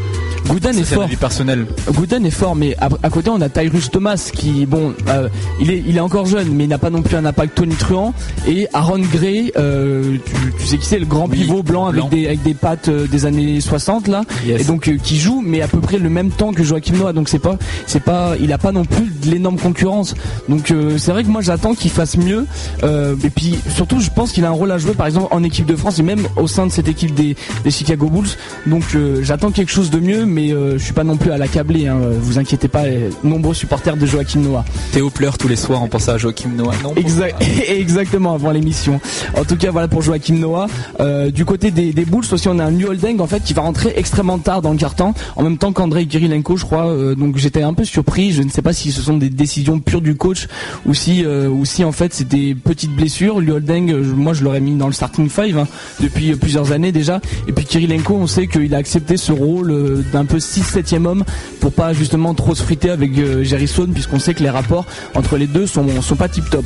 Gooden 0.47 0.77
est 0.77 0.83
fort. 0.83 1.07
personnel. 1.19 1.65
Gooden 1.93 2.25
est 2.25 2.29
fort, 2.31 2.55
mais 2.55 2.75
à, 2.79 2.89
à 3.03 3.09
côté 3.09 3.29
on 3.29 3.39
a 3.41 3.49
Tyrus 3.49 3.89
Thomas 3.89 4.31
qui, 4.33 4.65
bon, 4.65 4.93
euh, 5.07 5.29
il 5.61 5.71
est 5.71 5.83
il 5.87 5.97
est 5.97 6.01
encore 6.01 6.25
jeune, 6.25 6.49
mais 6.53 6.65
il 6.65 6.67
n'a 6.69 6.77
pas 6.77 6.89
non 6.89 7.01
plus 7.01 7.15
un 7.15 7.25
impact 7.25 7.55
tonitruant. 7.55 8.13
Et 8.47 8.67
Aaron 8.73 8.99
Gray, 8.99 9.51
euh, 9.57 10.17
tu, 10.25 10.53
tu 10.59 10.65
sais 10.67 10.77
qui 10.77 10.85
c'est, 10.85 10.99
le 10.99 11.05
grand 11.05 11.27
Oui, 11.29 11.37
pivot 11.37 11.63
blanc 11.63 11.85
avec 11.87 12.09
des 12.09 12.27
avec 12.27 12.43
des 12.43 12.53
pattes 12.53 12.89
euh, 12.89 13.07
des 13.07 13.25
années 13.25 13.61
60 13.61 14.07
là, 14.07 14.23
Yes. 14.45 14.61
et 14.61 14.63
donc 14.65 14.87
euh, 14.87 14.97
qui 15.01 15.17
joue, 15.19 15.41
mais 15.45 15.61
à 15.61 15.67
peu 15.67 15.79
près 15.79 15.97
le 15.99 16.09
même 16.09 16.31
temps 16.31 16.51
que 16.53 16.63
Joachim 16.63 16.95
Noah. 16.97 17.13
Donc 17.13 17.29
c'est 17.29 17.39
pas 17.39 17.57
c'est 17.87 18.03
pas, 18.03 18.33
il 18.39 18.51
a 18.51 18.57
pas 18.57 18.71
non 18.71 18.83
plus 18.85 19.05
de 19.23 19.29
l'énorme 19.31 19.57
concurrence. 19.57 20.15
Donc 20.49 20.71
euh, 20.71 20.97
c'est 20.97 21.11
vrai 21.11 21.23
que 21.23 21.29
moi 21.29 21.41
j'attends 21.41 21.73
qu'il 21.75 21.91
fasse 21.91 22.17
mieux. 22.17 22.45
Euh, 22.83 23.15
et 23.23 23.29
puis 23.29 23.55
surtout, 23.69 23.99
je 23.99 24.09
pense 24.09 24.31
qu'il 24.31 24.43
a 24.45 24.49
un 24.49 24.51
rôle 24.51 24.71
à 24.71 24.77
jouer, 24.77 24.93
par 24.93 25.07
exemple 25.07 25.27
en 25.31 25.43
équipe 25.43 25.65
de 25.65 25.75
France 25.75 25.99
et 25.99 26.03
même 26.03 26.27
au 26.35 26.47
sein 26.47 26.65
de 26.65 26.71
cette 26.71 26.87
équipe 26.87 27.13
des, 27.13 27.35
des 27.63 27.71
Chicago 27.71 28.07
Bulls. 28.09 28.29
Donc 28.65 28.83
euh, 28.95 29.19
j'attends 29.23 29.51
quelque 29.51 29.71
chose 29.71 29.89
de 29.91 29.99
mieux, 29.99 30.25
mais 30.31 30.51
euh, 30.51 30.77
je 30.77 30.83
suis 30.83 30.93
pas 30.93 31.03
non 31.03 31.17
plus 31.17 31.31
à 31.31 31.37
l'accabler. 31.37 31.87
Hein. 31.87 31.97
Vous 32.19 32.39
inquiétez 32.39 32.67
pas, 32.67 32.83
nombreux 33.23 33.53
supporters 33.53 33.97
de 33.97 34.05
Joachim 34.05 34.39
Noah. 34.39 34.65
Théo 34.91 35.09
pleure 35.09 35.37
tous 35.37 35.47
les 35.47 35.55
soirs 35.55 35.81
en 35.81 35.87
pensant 35.87 36.13
à 36.13 36.17
Joachim 36.17 36.49
Noah. 36.55 36.73
Non. 36.83 36.93
Exact, 36.95 37.41
exactement 37.67 38.33
avant 38.33 38.51
l'émission. 38.51 38.99
En 39.37 39.43
tout 39.43 39.57
cas, 39.57 39.71
voilà 39.71 39.87
pour 39.87 40.01
Joachim 40.01 40.35
Noah. 40.35 40.67
Euh, 40.99 41.29
du 41.31 41.45
côté 41.45 41.71
des, 41.71 41.93
des 41.93 42.05
Bulls 42.05 42.23
aussi, 42.31 42.47
on 42.47 42.59
a 42.59 42.65
un 42.65 42.71
New 42.71 42.87
Holding 42.87 43.19
en 43.19 43.27
fait 43.27 43.43
qui 43.43 43.53
va 43.53 43.61
rentrer 43.61 43.93
extrêmement 43.95 44.39
tard 44.39 44.61
dans 44.61 44.71
le 44.71 44.77
carton, 44.77 45.13
en 45.35 45.43
même 45.43 45.57
temps 45.57 45.73
qu'Andrei 45.73 46.05
Kirilenko, 46.05 46.57
je 46.57 46.65
crois. 46.65 46.87
Euh, 46.87 47.15
donc 47.15 47.37
j'étais 47.37 47.63
un 47.63 47.73
peu 47.73 47.83
surpris. 47.83 48.31
Je 48.31 48.41
ne 48.41 48.49
sais 48.49 48.61
pas 48.61 48.73
si 48.73 48.91
ce 48.91 49.01
sont 49.01 49.17
des 49.17 49.29
décisions 49.29 49.79
pures 49.79 50.01
du 50.01 50.15
coach 50.15 50.47
ou 50.85 50.93
si, 50.93 51.23
euh, 51.25 51.47
ou 51.47 51.65
si 51.65 51.83
en 51.83 51.91
fait 51.91 52.13
c'est 52.13 52.27
des 52.27 52.55
petites 52.55 52.91
blessures. 52.91 53.41
New 53.41 53.53
Holding, 53.53 53.95
moi 54.15 54.33
je 54.33 54.43
l'aurais 54.43 54.61
mis 54.61 54.75
dans 54.75 54.87
le 54.87 54.93
starting 54.93 55.29
five 55.29 55.57
hein, 55.57 55.67
depuis 55.99 56.35
plusieurs 56.35 56.71
années 56.71 56.91
déjà. 56.91 57.21
Et 57.47 57.51
puis 57.51 57.65
Kirilenko, 57.65 58.15
on 58.15 58.27
sait 58.27 58.47
qu'il 58.47 58.73
a 58.73 58.77
accepté 58.77 59.17
ce 59.17 59.31
rôle 59.31 59.71
euh, 59.71 60.03
d'un 60.21 60.25
peu 60.25 60.37
6-7e 60.37 61.05
homme 61.05 61.23
pour 61.59 61.71
pas 61.73 61.93
justement 61.93 62.33
trop 62.33 62.53
se 62.55 62.61
friter 62.63 62.89
avec 62.91 63.17
euh, 63.17 63.43
Jerry 63.43 63.67
Sloan 63.67 63.87
puisqu'on 63.93 64.19
sait 64.19 64.33
que 64.33 64.43
les 64.43 64.49
rapports 64.49 64.85
entre 65.15 65.37
les 65.37 65.47
deux 65.47 65.65
sont, 65.65 65.85
sont 66.01 66.15
pas 66.15 66.29
tip 66.29 66.49
top. 66.49 66.65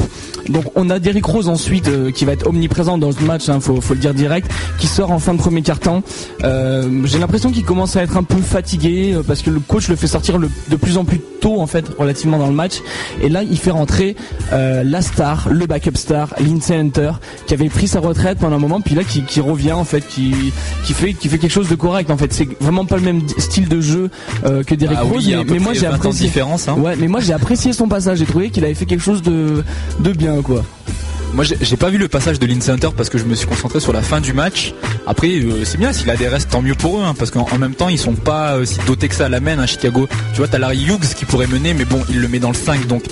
Donc 0.49 0.65
on 0.75 0.89
a 0.89 0.99
Derrick 0.99 1.25
Rose 1.25 1.47
ensuite 1.49 1.87
euh, 1.87 2.11
qui 2.11 2.25
va 2.25 2.33
être 2.33 2.47
omniprésent 2.47 2.97
dans 2.97 3.11
ce 3.11 3.21
match, 3.21 3.49
hein, 3.49 3.59
faut, 3.59 3.79
le 3.89 3.95
dire 3.99 4.13
direct, 4.13 4.51
qui 4.77 4.87
sort 4.87 5.11
en 5.11 5.19
fin 5.19 5.33
de 5.33 5.39
premier 5.39 5.61
quart-temps. 5.61 6.03
Euh, 6.43 7.01
J'ai 7.05 7.17
l'impression 7.17 7.51
qu'il 7.51 7.63
commence 7.63 7.95
à 7.95 8.03
être 8.03 8.17
un 8.17 8.23
peu 8.23 8.37
fatigué 8.41 9.13
euh, 9.13 9.23
parce 9.23 9.41
que 9.41 9.49
le 9.49 9.59
coach 9.59 9.87
le 9.87 9.95
fait 9.95 10.07
sortir 10.07 10.37
le- 10.37 10.49
de 10.69 10.75
plus 10.75 10.97
en 10.97 11.05
plus 11.05 11.19
tôt 11.41 11.61
en 11.61 11.67
fait 11.67 11.85
relativement 11.97 12.37
dans 12.37 12.47
le 12.47 12.53
match. 12.53 12.75
Et 13.21 13.29
là 13.29 13.43
il 13.43 13.57
fait 13.57 13.71
rentrer 13.71 14.15
euh, 14.53 14.83
la 14.83 15.01
star, 15.01 15.47
le 15.49 15.65
backup 15.65 15.95
star, 15.95 16.33
Lindsay 16.39 16.75
Hunter, 16.75 17.11
qui 17.47 17.53
avait 17.53 17.69
pris 17.69 17.87
sa 17.87 17.99
retraite 17.99 18.37
pendant 18.39 18.55
un 18.57 18.59
moment, 18.59 18.81
puis 18.81 18.95
là 18.95 19.03
qui, 19.03 19.23
qui 19.23 19.39
revient 19.39 19.71
en 19.71 19.85
fait, 19.85 20.05
qui, 20.07 20.33
qui 20.85 20.93
fait 20.93 21.13
qui 21.13 21.29
fait 21.29 21.37
quelque 21.37 21.51
chose 21.51 21.69
de 21.69 21.75
correct 21.75 22.09
en 22.11 22.17
fait. 22.17 22.33
C'est 22.33 22.47
vraiment 22.61 22.85
pas 22.85 22.97
le 22.97 23.03
même 23.03 23.21
style 23.45 23.67
de 23.69 23.81
jeu 23.81 24.09
euh, 24.45 24.63
que 24.63 24.75
Derrick 24.75 24.97
Ah 25.01 25.05
oui, 25.05 25.35
Rose, 25.35 25.45
mais, 25.49 25.59
moi 25.59 25.73
j'ai 25.73 25.81
20 25.81 25.87
ans 25.87 25.89
de 25.91 25.95
apprécié. 25.95 26.25
différence. 26.27 26.67
Hein. 26.67 26.75
Ouais, 26.77 26.95
mais 26.99 27.07
moi 27.07 27.19
j'ai 27.21 27.33
apprécié 27.33 27.73
son 27.73 27.87
passage. 27.87 28.19
J'ai 28.19 28.25
trouvé 28.25 28.49
qu'il 28.49 28.63
avait 28.65 28.73
fait 28.75 28.85
quelque 28.85 29.03
chose 29.03 29.21
de 29.21 29.63
de 29.99 30.11
bien 30.11 30.41
quoi. 30.41 30.63
Moi, 31.33 31.43
j'ai 31.43 31.75
pas 31.75 31.89
vu 31.89 31.97
le 31.97 32.07
passage 32.07 32.39
de 32.39 32.45
Lindsay 32.45 32.71
Hunter 32.71 32.89
parce 32.95 33.09
que 33.09 33.17
je 33.17 33.25
me 33.25 33.35
suis 33.35 33.45
concentré 33.45 33.81
sur 33.81 33.91
la 33.91 34.01
fin 34.01 34.21
du 34.21 34.31
match. 34.31 34.73
Après, 35.05 35.27
euh, 35.27 35.65
c'est 35.65 35.77
bien 35.77 35.91
s'il 35.91 36.09
a 36.09 36.15
des 36.15 36.29
restes, 36.29 36.49
tant 36.49 36.61
mieux 36.61 36.75
pour 36.75 36.99
eux, 36.99 37.03
hein, 37.03 37.13
parce 37.17 37.29
qu'en 37.29 37.45
en 37.51 37.57
même 37.57 37.73
temps, 37.73 37.89
ils 37.89 37.97
sont 37.99 38.13
pas 38.13 38.53
euh, 38.55 38.63
si 38.63 38.79
dotés 38.87 39.09
que 39.09 39.15
ça 39.15 39.25
à 39.25 39.29
la 39.29 39.41
main 39.41 39.59
à 39.59 39.65
Chicago. 39.65 40.07
Tu 40.31 40.37
vois, 40.37 40.47
t'as 40.47 40.59
Larry 40.59 40.85
Hughes 40.85 41.13
qui 41.13 41.25
pourrait 41.25 41.47
mener, 41.47 41.73
mais 41.73 41.83
bon, 41.83 42.01
il 42.09 42.21
le 42.21 42.29
met 42.29 42.39
dans 42.39 42.51
le 42.51 42.55
5, 42.55 42.87
donc 42.87 43.03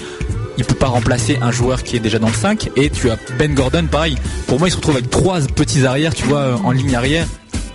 il 0.58 0.64
peut 0.64 0.74
pas 0.74 0.88
remplacer 0.88 1.38
un 1.42 1.52
joueur 1.52 1.84
qui 1.84 1.98
est 1.98 2.00
déjà 2.00 2.18
dans 2.18 2.28
le 2.30 2.34
5. 2.34 2.70
Et 2.78 2.90
tu 2.90 3.10
as 3.10 3.18
Ben 3.38 3.54
Gordon, 3.54 3.88
pareil. 3.92 4.16
Pour 4.48 4.58
moi, 4.58 4.70
il 4.70 4.72
se 4.72 4.78
retrouve 4.78 4.96
avec 4.96 5.10
trois 5.10 5.42
petits 5.42 5.86
arrières, 5.86 6.14
tu 6.16 6.24
vois, 6.24 6.62
en 6.64 6.72
ligne 6.72 6.96
arrière. 6.96 7.28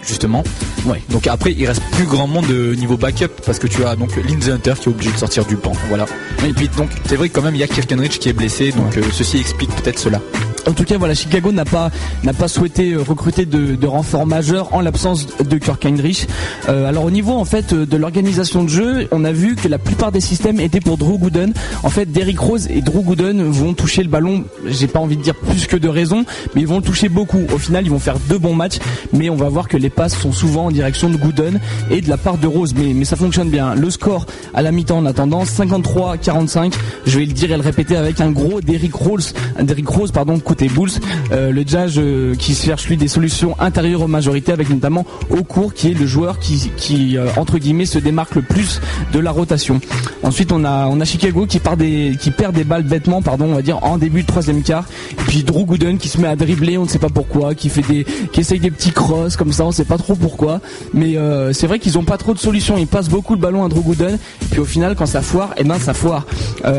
Justement. 0.08 0.42
Ouais. 0.86 1.02
Donc 1.10 1.26
après, 1.26 1.52
il 1.52 1.66
reste 1.66 1.82
plus 1.92 2.06
grand 2.06 2.26
monde 2.26 2.46
de 2.46 2.74
niveau 2.74 2.96
backup 2.96 3.28
parce 3.44 3.58
que 3.58 3.66
tu 3.66 3.84
as 3.84 3.94
donc 3.94 4.10
Lindsay 4.16 4.50
Hunter 4.50 4.72
qui 4.80 4.88
est 4.88 4.92
obligé 4.92 5.12
de 5.12 5.18
sortir 5.18 5.44
du 5.44 5.56
banc. 5.56 5.72
Voilà. 5.88 6.06
Et 6.46 6.52
puis 6.54 6.68
donc, 6.68 6.88
c'est 7.06 7.16
vrai 7.16 7.28
que 7.28 7.34
quand 7.34 7.42
même, 7.42 7.54
il 7.54 7.60
y 7.60 7.64
a 7.64 7.68
Kirkenrich 7.68 8.18
qui 8.18 8.30
est 8.30 8.32
blessé, 8.32 8.72
donc 8.72 8.96
euh, 8.96 9.02
ceci 9.12 9.38
explique 9.38 9.70
peut-être 9.76 9.98
cela. 9.98 10.20
En 10.66 10.72
tout 10.72 10.84
cas, 10.84 10.98
voilà, 10.98 11.14
Chicago 11.14 11.52
n'a 11.52 11.64
pas 11.64 11.90
n'a 12.24 12.32
pas 12.32 12.48
souhaité 12.48 12.92
euh, 12.92 13.02
recruter 13.02 13.46
de, 13.46 13.76
de 13.76 14.24
majeurs 14.24 14.74
en 14.74 14.80
l'absence 14.80 15.26
de 15.38 15.58
Kirk 15.58 15.84
Heinrich. 15.84 16.26
Euh, 16.68 16.88
alors 16.88 17.04
au 17.04 17.10
niveau 17.10 17.32
en 17.32 17.44
fait 17.44 17.72
euh, 17.72 17.86
de 17.86 17.96
l'organisation 17.96 18.64
de 18.64 18.68
jeu, 18.68 19.08
on 19.12 19.24
a 19.24 19.32
vu 19.32 19.56
que 19.56 19.68
la 19.68 19.78
plupart 19.78 20.12
des 20.12 20.20
systèmes 20.20 20.60
étaient 20.60 20.80
pour 20.80 20.98
Drew 20.98 21.18
Gooden. 21.18 21.52
En 21.82 21.90
fait, 21.90 22.06
Derrick 22.06 22.38
Rose 22.38 22.68
et 22.70 22.80
Drew 22.80 23.02
Gooden 23.02 23.42
vont 23.42 23.74
toucher 23.74 24.02
le 24.02 24.08
ballon. 24.08 24.44
J'ai 24.66 24.86
pas 24.86 24.98
envie 24.98 25.16
de 25.16 25.22
dire 25.22 25.34
plus 25.34 25.66
que 25.66 25.76
de 25.76 25.88
raison, 25.88 26.24
mais 26.54 26.62
ils 26.62 26.66
vont 26.66 26.78
le 26.78 26.82
toucher 26.82 27.08
beaucoup. 27.08 27.40
Au 27.54 27.58
final, 27.58 27.84
ils 27.84 27.90
vont 27.90 27.98
faire 27.98 28.18
deux 28.28 28.38
bons 28.38 28.54
matchs, 28.54 28.78
mais 29.12 29.30
on 29.30 29.36
va 29.36 29.48
voir 29.48 29.68
que 29.68 29.76
les 29.76 29.90
passes 29.90 30.16
sont 30.18 30.32
souvent 30.32 30.66
en 30.66 30.70
direction 30.70 31.08
de 31.10 31.16
Gooden 31.16 31.60
et 31.90 32.00
de 32.00 32.08
la 32.08 32.16
part 32.16 32.38
de 32.38 32.46
Rose. 32.46 32.74
Mais 32.76 33.04
ça 33.04 33.16
fonctionne 33.16 33.50
bien. 33.50 33.74
Le 33.74 33.90
score 33.90 34.26
à 34.54 34.62
la 34.62 34.72
mi-temps 34.72 34.98
en 34.98 35.06
attendant 35.06 35.44
53-45. 35.44 36.74
Je 37.06 37.18
vais 37.18 37.26
le 37.26 37.32
dire 37.32 37.52
et 37.52 37.56
le 37.56 37.62
répéter 37.62 37.96
avec 37.96 38.20
un 38.20 38.30
gros 38.30 38.60
Derrick 38.60 38.94
Rose, 38.94 39.34
Derrick 39.60 39.88
Rose 39.88 40.10
pardon 40.10 40.38
côté 40.58 40.68
Bulls. 40.74 40.90
Euh, 41.30 41.52
le 41.52 41.62
Jazz 41.66 41.94
euh, 41.98 42.34
qui 42.34 42.54
cherche 42.54 42.88
lui 42.88 42.96
des 42.96 43.08
solutions 43.08 43.54
intérieures 43.60 44.02
aux 44.02 44.08
majorités 44.08 44.52
avec 44.52 44.68
notamment 44.70 45.04
Okour 45.30 45.72
qui 45.72 45.90
est 45.90 45.94
le 45.94 46.06
joueur 46.06 46.38
qui, 46.38 47.16
euh, 47.16 47.28
entre 47.36 47.58
guillemets 47.58 47.86
se 47.86 47.98
démarque 47.98 48.34
le 48.34 48.42
plus 48.42 48.80
de 49.12 49.18
la 49.20 49.30
rotation. 49.30 49.80
Ensuite 50.22 50.50
on 50.52 50.64
a 50.64 50.86
on 50.88 51.00
a 51.00 51.04
Chicago 51.04 51.46
qui 51.46 51.60
part 51.60 51.76
des 51.76 52.16
qui 52.20 52.30
perd 52.30 52.54
des 52.54 52.64
balles 52.64 52.82
bêtement 52.82 53.22
pardon 53.22 53.46
on 53.50 53.54
va 53.54 53.62
dire 53.62 53.82
en 53.84 53.98
début 53.98 54.22
de 54.22 54.26
troisième 54.26 54.62
quart. 54.62 54.84
Et 55.12 55.14
puis 55.14 55.44
Drew 55.44 55.64
Gooden 55.64 55.98
qui 55.98 56.08
se 56.08 56.20
met 56.20 56.28
à 56.28 56.34
dribbler 56.34 56.76
on 56.76 56.84
ne 56.84 56.88
sait 56.88 56.98
pas 56.98 57.08
pourquoi, 57.08 57.54
qui 57.54 57.68
fait 57.68 57.82
des 57.82 58.04
qui 58.32 58.40
essaye 58.40 58.60
des 58.60 58.70
petits 58.70 58.92
crosses 58.92 59.36
comme 59.36 59.52
ça 59.52 59.64
on 59.64 59.72
sait 59.72 59.84
pas 59.84 59.98
trop 59.98 60.14
pourquoi. 60.16 60.60
Mais 60.92 61.16
c'est 61.52 61.66
vrai 61.66 61.78
qu'ils 61.78 61.98
ont 61.98 62.04
pas 62.04 62.18
trop 62.18 62.34
de 62.34 62.38
solutions. 62.38 62.76
Ils 62.78 62.86
passent 62.86 63.08
beaucoup 63.08 63.36
de 63.36 63.40
ballons 63.40 63.64
à 63.64 63.68
Drew 63.68 63.82
Gooden. 63.82 64.18
Et 64.42 64.46
puis 64.50 64.60
au 64.60 64.64
final 64.64 64.96
quand 64.96 65.06
ça 65.06 65.22
foire, 65.22 65.54
et 65.56 65.64
ben 65.64 65.78
ça 65.78 65.94
foire. 65.94 66.26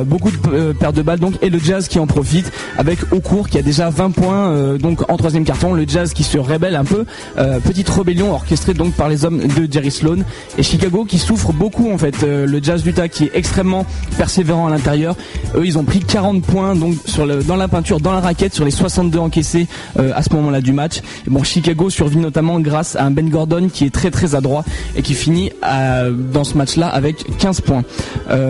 Beaucoup 0.06 0.32
de 0.32 0.74
pertes 0.74 0.96
de 0.96 1.02
balles 1.02 1.20
donc 1.20 1.36
et 1.42 1.50
le 1.50 1.60
Jazz 1.60 1.88
qui 1.88 2.00
en 2.00 2.08
profite 2.08 2.52
avec 2.78 3.00
Okour 3.14 3.48
qui 3.48 3.58
déjà 3.62 3.90
20 3.90 4.12
points 4.12 4.52
euh, 4.52 4.78
donc 4.78 5.10
en 5.10 5.18
troisième 5.18 5.44
carton. 5.44 5.74
Le 5.74 5.88
Jazz 5.88 6.14
qui 6.14 6.24
se 6.24 6.38
rébelle 6.38 6.76
un 6.76 6.84
peu. 6.84 7.06
Euh, 7.38 7.60
petite 7.60 7.90
rébellion 7.90 8.32
orchestrée 8.32 8.74
donc 8.74 8.94
par 8.94 9.10
les 9.10 9.26
hommes 9.26 9.40
de 9.40 9.72
Jerry 9.72 9.92
Sloan 9.92 10.20
et 10.58 10.64
Chicago 10.64 11.06
qui 11.06 11.18
souffre 11.18 11.52
beaucoup 11.52 11.92
en 11.92 11.98
fait. 11.98 12.24
Euh, 12.24 12.46
le 12.46 12.62
Jazz 12.62 12.84
d'Utah 12.84 13.08
qui 13.08 13.26
est 13.26 13.32
extrêmement 13.34 13.86
persévérant 14.18 14.68
à 14.68 14.70
l'intérieur. 14.70 15.16
Eux 15.56 15.66
ils 15.66 15.78
ont 15.78 15.84
pris 15.84 16.00
40 16.00 16.44
points 16.44 16.76
donc 16.76 16.96
sur 17.06 17.26
le, 17.26 17.44
dans 17.44 17.56
la 17.56 17.68
peinture, 17.68 18.00
dans 18.00 18.14
la 18.14 18.20
raquette 18.20 18.54
sur 18.54 18.66
les 18.66 18.72
62 18.72 19.20
encaissés 19.20 19.68
à 19.98 20.22
ce 20.24 20.34
moment-là 20.34 20.62
du 20.62 20.74
match. 20.74 21.00
Et 21.28 21.30
bon 21.30 21.44
Chicago 21.44 21.90
survit 21.90 22.18
notamment 22.18 22.60
grâce 22.60 22.96
à 22.96 23.04
un 23.04 23.12
Ben 23.12 23.30
Gordon 23.30 23.70
qui 23.72 23.86
est 23.86 23.94
très 23.94 24.12
très 24.12 24.36
adroit 24.36 24.64
et 24.96 25.02
qui 25.02 25.14
finit 25.14 25.52
dans 25.62 26.44
ce 26.44 26.58
match-là 26.58 26.88
avec 26.88 27.38
15 27.38 27.62
points. 27.62 27.84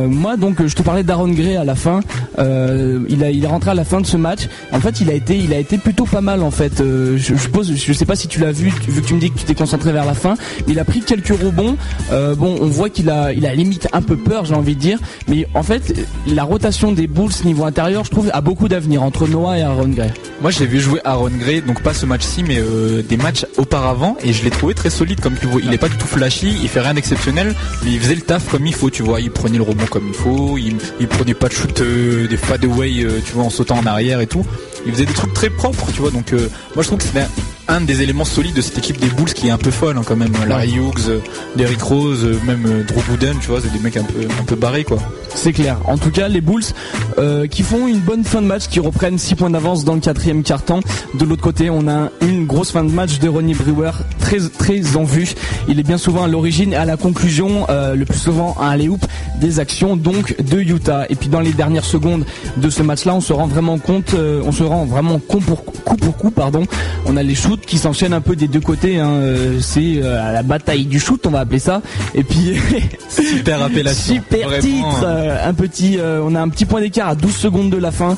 Moi 0.07 0.37
donc 0.37 0.65
je 0.65 0.75
te 0.75 0.81
parlais 0.81 1.03
d'Aaron 1.03 1.29
Gray 1.29 1.55
à 1.55 1.63
la 1.63 1.75
fin. 1.75 2.01
Il 2.37 3.23
a 3.23 3.31
il 3.31 3.43
est 3.43 3.47
rentré 3.47 3.71
à 3.71 3.75
la 3.75 3.83
fin 3.83 4.01
de 4.01 4.05
ce 4.05 4.17
match. 4.17 4.47
En 4.71 4.79
fait 4.79 4.99
il 5.01 5.10
a 5.10 5.13
été 5.13 5.38
il 5.38 5.53
a 5.53 5.58
été 5.58 5.77
plutôt 5.77 6.06
pas 6.06 6.22
mal 6.22 6.44
en 6.44 6.51
fait. 6.51 6.82
Euh, 6.82 7.18
je, 7.18 7.36
je 7.36 7.74
je 7.75 7.94
sais 7.94 8.06
pas 8.06 8.15
si 8.15 8.27
tu 8.27 8.39
l'as 8.39 8.51
vu 8.51 8.72
vu 8.88 9.01
que 9.01 9.08
tu 9.08 9.13
me 9.13 9.20
dis 9.20 9.32
que 9.32 9.39
tu 9.39 9.46
t'es 9.46 9.56
concentré 9.56 9.91
vers 9.91 10.06
la 10.06 10.13
fin. 10.13 10.36
Mais 10.65 10.74
il 10.74 10.79
a 10.79 10.86
pris 10.86 11.01
quelques 11.01 11.27
rebonds. 11.27 11.77
Euh, 12.12 12.36
bon 12.36 12.58
on 12.62 12.68
voit 12.68 12.89
qu'il 12.89 13.10
a 13.10 13.34
il 13.34 13.46
a 13.46 13.53
limite 13.53 13.88
un 13.94 14.01
peu 14.01 14.18
peur 14.18 14.46
j'ai 14.46 14.56
envie 14.56 14.75
de 14.75 14.82
dire. 14.82 15.00
Mais 15.27 15.48
en 15.53 15.63
fait 15.63 16.08
la 16.27 16.44
rotation 16.44 16.91
des 16.91 17.08
Bulls 17.08 17.32
niveau 17.46 17.65
intérieur 17.65 18.03
je 18.06 18.12
trouve 18.12 18.29
a 18.34 18.41
beaucoup 18.41 18.68
d'avenir 18.68 19.03
entre 19.03 19.27
Noah 19.27 19.58
et 19.58 19.62
Aaron 19.62 19.89
Gray. 19.89 20.12
Moi 20.41 20.51
j'ai 20.51 20.65
vu 20.65 20.79
jouer 20.79 21.01
Aaron 21.03 21.32
Gray, 21.38 21.62
donc 21.62 21.82
pas 21.82 21.94
ce 21.94 22.06
match-ci, 22.06 22.44
mais 22.44 22.60
euh, 22.60 23.01
des 23.01 23.18
matchs 23.18 23.46
auparavant, 23.58 24.15
et 24.24 24.32
je 24.32 24.44
l'ai 24.44 24.50
trouvé 24.50 24.74
très 24.74 24.89
solide 24.89 25.20
comme 25.20 25.34
pivot. 25.34 25.60
Il 25.62 25.74
est 25.74 25.77
pas 25.77 25.89
du 25.89 25.98
tout 25.98 26.08
flashy, 26.08 26.56
il 26.62 26.70
fait 26.70 26.79
rien 26.79 26.94
d'exceptionnel, 26.94 27.53
mais 27.84 27.91
il 27.91 28.00
faisait 28.00 28.15
le 28.15 28.22
taf 28.22 28.50
comme 28.50 28.65
il 28.65 28.74
faut, 28.74 28.89
tu 28.89 29.03
vois. 29.03 29.20
Il 29.20 29.32
prenait 29.32 29.58
le 29.58 29.63
rebond 29.63 29.86
comme 29.89 30.08
il 30.08 30.13
faut, 30.13 30.58
il, 30.58 31.08
prenait 31.08 31.34
pas 31.34 31.50
de 31.50 31.53
shoot, 31.53 31.82
des 31.82 32.38
fadeaway, 32.38 33.03
euh, 33.03 33.20
tu 33.25 33.34
vois, 33.34 33.44
en 33.44 33.50
sautant 33.50 33.77
en 33.77 33.86
arrière 33.86 34.22
et 34.22 34.27
tout. 34.27 34.46
Il 34.86 34.93
faisait 34.93 35.05
des 35.05 35.13
trucs 35.13 35.33
très 35.33 35.50
propres, 35.50 35.91
tu 35.91 36.01
vois. 36.01 36.12
Donc 36.12 36.33
euh, 36.33 36.50
moi 36.75 36.83
je 36.83 36.88
trouve 36.88 37.00
que 37.00 37.05
c'était 37.05 37.25
un 37.69 37.81
des 37.81 38.01
éléments 38.01 38.25
solides 38.25 38.55
de 38.55 38.61
cette 38.61 38.77
équipe 38.79 38.99
des 38.99 39.07
Bulls 39.07 39.33
qui 39.33 39.47
est 39.47 39.51
un 39.51 39.57
peu 39.57 39.71
folle 39.71 39.97
hein, 39.97 40.01
quand 40.05 40.15
même. 40.15 40.33
Larry 40.47 40.73
Hughes, 40.73 41.07
euh, 41.07 41.19
Derrick 41.55 41.81
Rose, 41.81 42.25
euh, 42.25 42.38
même 42.45 42.65
euh, 42.65 42.83
Drew 42.83 43.01
Gooden, 43.07 43.38
tu 43.39 43.47
vois, 43.47 43.61
c'est 43.61 43.71
des 43.71 43.79
mecs 43.79 43.95
un 43.95 44.03
peu 44.03 44.27
un 44.39 44.43
peu 44.43 44.55
barrés 44.55 44.83
quoi. 44.83 44.97
C'est 45.35 45.53
clair. 45.53 45.77
En 45.85 45.97
tout 45.97 46.11
cas, 46.11 46.27
les 46.27 46.41
Bulls 46.41 46.63
euh, 47.17 47.47
qui 47.47 47.63
font 47.63 47.88
une 47.88 47.99
bonne 47.99 48.23
fin 48.23 48.41
de 48.41 48.47
match, 48.47 48.67
qui 48.67 48.79
reprennent 48.79 49.17
6 49.17 49.35
points 49.35 49.49
d'avance 49.49 49.85
dans 49.85 49.93
le 49.93 49.99
quatrième 50.01 50.43
quart-temps. 50.43 50.81
De 51.13 51.25
l'autre 51.25 51.41
côté, 51.41 51.69
on 51.69 51.88
a 51.88 52.09
une 52.21 52.45
grosse 52.45 52.71
fin 52.71 52.83
de 52.83 52.91
match 52.91 53.19
de 53.19 53.29
Ronnie 53.29 53.53
Brewer, 53.53 53.91
très 54.19 54.39
très 54.39 54.95
en 54.95 55.03
vue. 55.03 55.29
Il 55.67 55.79
est 55.79 55.83
bien 55.83 55.97
souvent 55.97 56.23
à 56.23 56.27
l'origine 56.27 56.73
et 56.73 56.75
à 56.75 56.85
la 56.85 56.97
conclusion, 56.97 57.67
euh, 57.69 57.95
le 57.95 58.05
plus 58.05 58.17
souvent 58.19 58.55
à 58.59 58.75
les 58.75 58.89
hoop 58.89 59.05
des 59.39 59.59
actions 59.59 59.95
donc 59.95 60.35
de 60.41 60.59
Utah. 60.59 61.05
Et 61.09 61.15
puis 61.15 61.29
dans 61.29 61.39
les 61.39 61.53
dernières 61.53 61.85
secondes 61.85 62.25
de 62.57 62.69
ce 62.69 62.83
match-là, 62.83 63.15
on 63.15 63.21
se 63.21 63.33
rend 63.33 63.47
vraiment 63.47 63.77
compte, 63.77 64.13
euh, 64.15 64.41
on 64.45 64.51
se 64.51 64.63
rend 64.63 64.85
vraiment 64.85 65.19
coup 65.19 65.39
pour 65.39 65.63
coup 65.63 65.95
pour 65.95 66.17
coup, 66.17 66.31
pardon. 66.31 66.63
On 67.05 67.15
a 67.17 67.23
les 67.23 67.35
shoots 67.35 67.58
qui 67.65 67.77
s'enchaînent 67.77 68.13
un 68.13 68.21
peu 68.21 68.35
des 68.35 68.47
deux 68.47 68.59
côtés. 68.59 68.99
Hein. 68.99 69.09
Euh, 69.09 69.59
C'est 69.61 70.01
euh, 70.01 70.31
la 70.33 70.43
bataille 70.43 70.85
du 70.85 70.99
shoot, 70.99 71.25
on 71.27 71.31
va 71.31 71.39
appeler 71.41 71.59
ça. 71.59 71.81
Et 72.15 72.23
puis 72.23 72.55
Super 73.09 73.61
appellation. 73.61 74.15
super 74.15 74.47
Vraiment. 74.47 74.61
titre, 74.61 75.03
euh, 75.05 75.47
un 75.49 75.53
petit, 75.53 75.97
euh, 75.99 76.21
on 76.23 76.35
a 76.35 76.41
un 76.41 76.49
petit 76.49 76.65
point 76.65 76.81
d'écart 76.81 77.09
à 77.09 77.15
12 77.15 77.35
secondes 77.35 77.69
de 77.69 77.77
la 77.77 77.91
fin. 77.91 78.17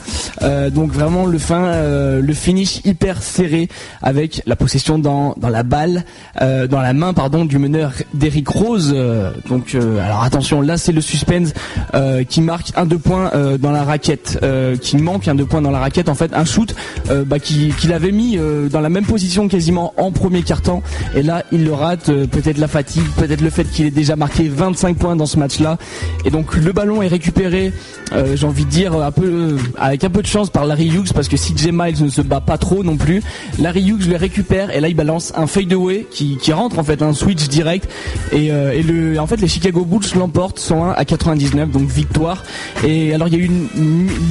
Donc 0.74 0.92
vraiment 0.92 1.26
le 1.26 1.38
fin, 1.38 1.72
le 2.20 2.34
finish 2.34 2.82
hyper 2.84 3.22
serré 3.22 3.68
avec 4.02 4.42
la 4.46 4.56
possession 4.56 4.98
dans 5.00 5.36
dans 5.38 5.50
la 5.50 5.64
balle, 5.64 6.04
dans 6.40 6.82
la 6.82 6.94
main 6.94 7.14
pardon 7.14 7.46
du 7.46 7.58
meneur 7.58 7.94
d'Eric 8.14 8.48
Rose. 8.48 8.96
Donc 9.48 9.76
alors 9.76 10.24
attention, 10.24 10.62
là 10.62 10.78
c'est 10.78 10.92
le 10.92 11.02
suspense 11.02 11.54
qui 12.30 12.42
marque 12.42 12.72
un 12.76 12.86
deux 12.86 12.98
points 12.98 13.32
dans 13.60 13.72
la 13.72 13.84
raquette, 13.84 14.40
qui 14.82 14.98
manque 14.98 15.28
un 15.28 15.36
deux 15.36 15.46
points 15.46 15.62
dans 15.62 15.72
la 15.72 15.80
raquette. 15.80 16.10
En 16.10 16.16
fait, 16.16 16.34
un 16.34 16.46
shoot 16.46 16.74
bah, 17.26 17.40
qui 17.40 17.70
qu'il 17.80 17.94
avait 17.94 18.12
mis 18.12 18.38
dans 18.72 18.82
la 18.82 18.90
même 18.90 19.06
position 19.06 19.31
quasiment 19.48 19.94
en 19.98 20.12
premier 20.12 20.42
quart-temps. 20.44 20.82
Et 21.16 21.24
là, 21.24 21.44
il 21.52 21.64
le 21.66 21.74
rate. 21.74 22.10
euh, 22.10 22.26
peut-être 22.28 22.58
la 22.58 22.68
fatigue, 22.68 23.04
peut-être 23.18 23.42
le 23.42 23.50
fait 23.50 23.66
qu'il 23.66 23.86
ait 23.86 23.92
déjà 23.92 24.16
marqué 24.16 24.48
25 24.48 24.98
points 24.98 25.16
dans 25.16 25.26
ce 25.26 25.38
match-là. 25.38 25.78
Et 26.26 26.30
donc 26.30 26.56
le 26.56 26.72
ballon 26.72 27.02
est 27.02 27.08
récupéré. 27.08 27.74
euh, 28.14 28.36
J'ai 28.36 28.46
envie 28.48 28.66
de 28.66 28.70
dire 28.70 28.94
un 28.96 29.12
peu 29.12 29.26
euh, 29.26 29.58
avec 29.78 30.04
un 30.04 30.10
peu 30.10 30.22
de 30.22 30.28
chance 30.28 30.50
par 30.50 30.66
Larry 30.66 30.88
Hughes 30.88 31.14
parce 31.14 31.28
que 31.28 31.36
CJ 31.36 31.70
Miles 31.72 32.04
ne 32.04 32.10
se 32.10 32.22
bat 32.22 32.42
pas 32.42 32.58
trop 32.58 32.84
non 32.84 32.98
plus. 32.98 33.22
Larry 33.60 33.84
Hughes 33.88 34.08
le 34.10 34.16
récupère 34.18 34.76
et 34.76 34.80
là 34.82 34.88
il 34.88 34.96
balance 34.96 35.34
un 35.36 35.48
fadeaway 35.48 36.06
qui, 36.12 36.38
qui 36.38 36.54
rentre 36.54 36.80
en 36.80 36.84
fait 36.84 37.02
un 37.02 37.14
switch 37.14 37.48
direct 37.48 37.90
et, 38.32 38.52
euh, 38.52 38.72
et 38.74 39.20
en 39.20 39.28
fait 39.28 39.38
les 39.42 39.48
Chicago 39.48 39.86
Bulls 39.86 40.06
l'emportent 40.18 40.60
101 40.60 40.92
à 40.92 41.06
99 41.06 41.70
donc 41.72 41.88
victoire. 41.90 42.44
Et 42.86 43.14
alors 43.14 43.28
il 43.28 43.34
y 43.34 43.38
a 43.38 43.40
eu 43.40 43.46
une, 43.46 43.68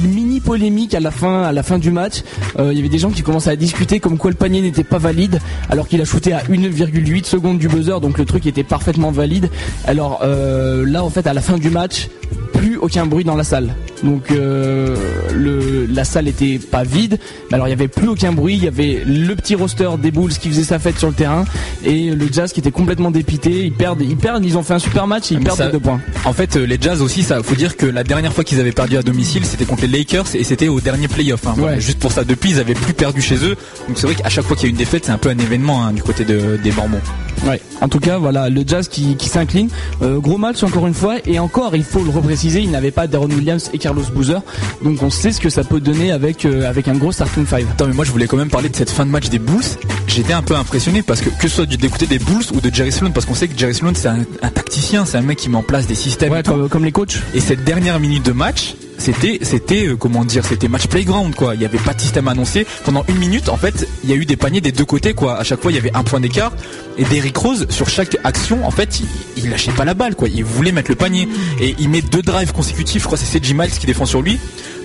mini 0.03 0.39
polémique 0.39 0.93
à 0.95 0.99
la 0.99 1.11
fin 1.11 1.43
à 1.43 1.51
la 1.51 1.63
fin 1.63 1.77
du 1.79 1.91
match. 1.91 2.23
Il 2.59 2.73
y 2.73 2.79
avait 2.79 2.89
des 2.89 2.99
gens 2.99 3.09
qui 3.11 3.21
commençaient 3.21 3.49
à 3.51 3.55
discuter 3.55 3.99
comme 3.99 4.17
quoi 4.17 4.29
le 4.31 4.37
panier 4.37 4.61
n'était 4.61 4.83
pas 4.91 4.97
valide 4.99 5.39
alors 5.69 5.87
qu'il 5.87 6.01
a 6.01 6.05
shooté 6.05 6.33
à 6.33 6.39
1,8 6.43 7.25
secondes 7.25 7.57
du 7.57 7.67
buzzer 7.67 7.99
donc 8.01 8.17
le 8.17 8.25
truc 8.25 8.45
était 8.45 8.63
parfaitement 8.63 9.09
valide. 9.11 9.49
Alors 9.85 10.19
euh, 10.23 10.85
là 10.85 11.03
en 11.03 11.09
fait 11.09 11.25
à 11.27 11.33
la 11.33 11.41
fin 11.41 11.57
du 11.57 11.69
match 11.69 12.09
plus 12.53 12.77
aucun 12.77 13.05
bruit 13.07 13.23
dans 13.23 13.35
la 13.35 13.43
salle. 13.43 13.73
Donc 14.03 14.29
euh, 14.31 14.95
le, 15.33 15.85
la 15.87 16.03
salle 16.03 16.27
était 16.27 16.59
pas 16.59 16.83
vide, 16.83 17.17
mais 17.49 17.55
alors 17.55 17.67
il 17.67 17.71
y 17.71 17.73
avait 17.73 17.87
plus 17.87 18.07
aucun 18.07 18.31
bruit. 18.33 18.55
Il 18.55 18.63
y 18.63 18.67
avait 18.67 19.01
le 19.05 19.33
petit 19.35 19.55
roster 19.55 19.89
des 20.01 20.11
Bulls 20.11 20.33
qui 20.33 20.49
faisait 20.49 20.63
sa 20.63 20.77
fête 20.77 20.97
sur 20.99 21.07
le 21.07 21.13
terrain 21.13 21.45
et 21.85 22.11
le 22.11 22.27
Jazz 22.31 22.51
qui 22.51 22.59
était 22.59 22.71
complètement 22.71 23.09
dépité. 23.11 23.65
Ils 23.65 23.71
perdent, 23.71 24.01
ils 24.01 24.17
perdent, 24.17 24.43
ils 24.45 24.57
ont 24.57 24.63
fait 24.63 24.73
un 24.73 24.79
super 24.79 25.07
match, 25.07 25.31
et 25.31 25.35
ils 25.35 25.39
Mais 25.39 25.45
perdent 25.45 25.57
ça- 25.57 25.65
les 25.67 25.71
deux 25.71 25.79
points. 25.79 26.01
En 26.25 26.33
fait, 26.33 26.55
euh, 26.57 26.65
les 26.65 26.77
Jazz 26.79 27.01
aussi, 27.01 27.23
ça 27.23 27.41
faut 27.41 27.55
dire 27.55 27.77
que 27.77 27.85
la 27.85 28.03
dernière 28.03 28.33
fois 28.33 28.43
qu'ils 28.43 28.59
avaient 28.59 28.71
perdu 28.71 28.97
à 28.97 29.01
domicile, 29.03 29.45
c'était 29.45 29.65
contre 29.65 29.83
les 29.83 29.97
Lakers 29.99 30.35
et 30.35 30.43
c'était 30.43 30.67
au 30.67 30.81
dernier 30.81 31.07
playoff. 31.07 31.47
Hein, 31.47 31.55
Ouais. 31.57 31.79
Juste 31.79 31.99
pour 31.99 32.11
ça, 32.11 32.23
depuis, 32.23 32.51
ils 32.51 32.59
avaient 32.59 32.73
plus 32.75 32.93
perdu 32.93 33.21
chez 33.21 33.35
eux. 33.37 33.55
Donc 33.87 33.97
c'est 33.97 34.07
vrai 34.07 34.15
qu'à 34.15 34.29
chaque 34.29 34.45
fois 34.45 34.55
qu'il 34.55 34.65
y 34.65 34.67
a 34.67 34.71
une 34.71 34.77
défaite, 34.81 35.05
c'est 35.05 35.11
un 35.11 35.19
peu 35.19 35.29
un 35.29 35.37
événement 35.37 35.85
hein, 35.85 35.93
du 35.93 36.01
côté 36.01 36.25
de, 36.25 36.57
des 36.57 36.71
Mormons. 36.71 37.01
Ouais. 37.45 37.61
En 37.81 37.87
tout 37.87 37.99
cas, 37.99 38.17
voilà, 38.17 38.49
le 38.49 38.63
Jazz 38.65 38.87
qui, 38.87 39.15
qui 39.15 39.29
s'incline. 39.29 39.69
Euh, 40.01 40.17
gros 40.17 40.39
match 40.39 40.63
encore 40.63 40.87
une 40.87 40.95
fois. 40.95 41.17
Et 41.27 41.37
encore, 41.37 41.75
il 41.75 41.83
faut 41.83 42.03
le 42.03 42.09
repréciser, 42.09 42.61
il 42.61 42.71
n'avait 42.71 42.89
pas 42.89 43.05
Deron 43.05 43.29
Williams 43.29 43.69
et 43.73 43.77
Carlos 43.77 44.03
Boozer. 44.13 44.41
Donc 44.83 45.03
on 45.03 45.11
sait 45.11 45.31
ce 45.31 45.39
que 45.39 45.49
ça 45.49 45.63
peut 45.63 45.79
donner 45.79 46.11
avec 46.11 46.45
euh, 46.45 46.67
avec 46.67 46.87
un 46.87 46.95
gros 46.95 47.11
starting 47.11 47.45
five. 47.45 47.67
Attends, 47.71 47.87
mais 47.87 47.93
moi 47.93 48.05
je 48.05 48.11
voulais 48.11 48.25
quand 48.25 48.37
même 48.37 48.49
parler 48.49 48.69
de 48.69 48.75
cette 48.75 48.89
fin 48.89 49.05
de 49.05 49.11
match 49.11 49.29
des 49.29 49.39
Bulls. 49.39 49.77
J'étais 50.07 50.33
un 50.33 50.41
peu 50.41 50.55
impressionné 50.55 51.03
parce 51.03 51.21
que 51.21 51.29
que 51.29 51.47
ce 51.47 51.55
soit 51.57 51.65
du 51.67 51.77
d'écouter 51.77 52.07
des 52.07 52.19
Bulls 52.19 52.45
ou 52.55 52.59
de 52.59 52.73
Jerry 52.73 52.91
Sloan, 52.91 53.11
parce 53.11 53.27
qu'on 53.27 53.35
sait 53.35 53.47
que 53.47 53.57
Jerry 53.57 53.75
Sloan 53.75 53.93
c'est 53.93 54.07
un, 54.07 54.19
un 54.41 54.49
tacticien, 54.49 55.05
c'est 55.05 55.17
un 55.17 55.21
mec 55.21 55.37
qui 55.37 55.49
met 55.49 55.57
en 55.57 55.63
place 55.63 55.85
des 55.85 55.95
systèmes. 55.95 56.31
Ouais, 56.31 56.41
comme, 56.41 56.69
comme 56.69 56.85
les 56.85 56.91
coachs. 56.91 57.21
Et 57.35 57.39
cette 57.39 57.63
dernière 57.63 57.99
minute 57.99 58.25
de 58.25 58.31
match, 58.31 58.75
c'était, 59.01 59.87
euh, 59.87 59.95
comment 59.95 60.23
dire, 60.23 60.45
c'était 60.45 60.67
match 60.67 60.87
playground 60.87 61.35
quoi. 61.35 61.55
Il 61.55 61.59
n'y 61.59 61.65
avait 61.65 61.77
pas 61.77 61.93
de 61.93 62.01
système 62.01 62.27
annoncé. 62.27 62.65
Pendant 62.85 63.03
une 63.07 63.17
minute, 63.17 63.49
en 63.49 63.57
fait, 63.57 63.87
il 64.03 64.09
y 64.09 64.13
a 64.13 64.15
eu 64.15 64.25
des 64.25 64.35
paniers 64.35 64.61
des 64.61 64.71
deux 64.71 64.85
côtés 64.85 65.13
quoi. 65.13 65.37
À 65.37 65.43
chaque 65.43 65.61
fois, 65.61 65.71
il 65.71 65.75
y 65.75 65.77
avait 65.77 65.91
un 65.93 66.03
point 66.03 66.19
d'écart. 66.19 66.53
Et 66.97 67.03
Derrick 67.05 67.35
Rose, 67.35 67.67
sur 67.69 67.89
chaque 67.89 68.17
action, 68.23 68.65
en 68.65 68.71
fait, 68.71 69.01
il, 69.37 69.49
lâchait 69.49 69.71
pas 69.71 69.85
la 69.85 69.93
balle 69.93 70.15
quoi. 70.15 70.29
Il 70.29 70.45
voulait 70.45 70.71
mettre 70.71 70.91
le 70.91 70.95
panier. 70.95 71.27
Et 71.59 71.75
il 71.79 71.89
met 71.89 72.01
deux 72.01 72.21
drives 72.21 72.53
consécutifs. 72.53 73.01
Je 73.01 73.07
crois 73.07 73.17
c'est 73.17 73.39
CJ 73.39 73.53
Miles 73.53 73.71
qui 73.71 73.85
défend 73.85 74.05
sur 74.05 74.21
lui. 74.21 74.39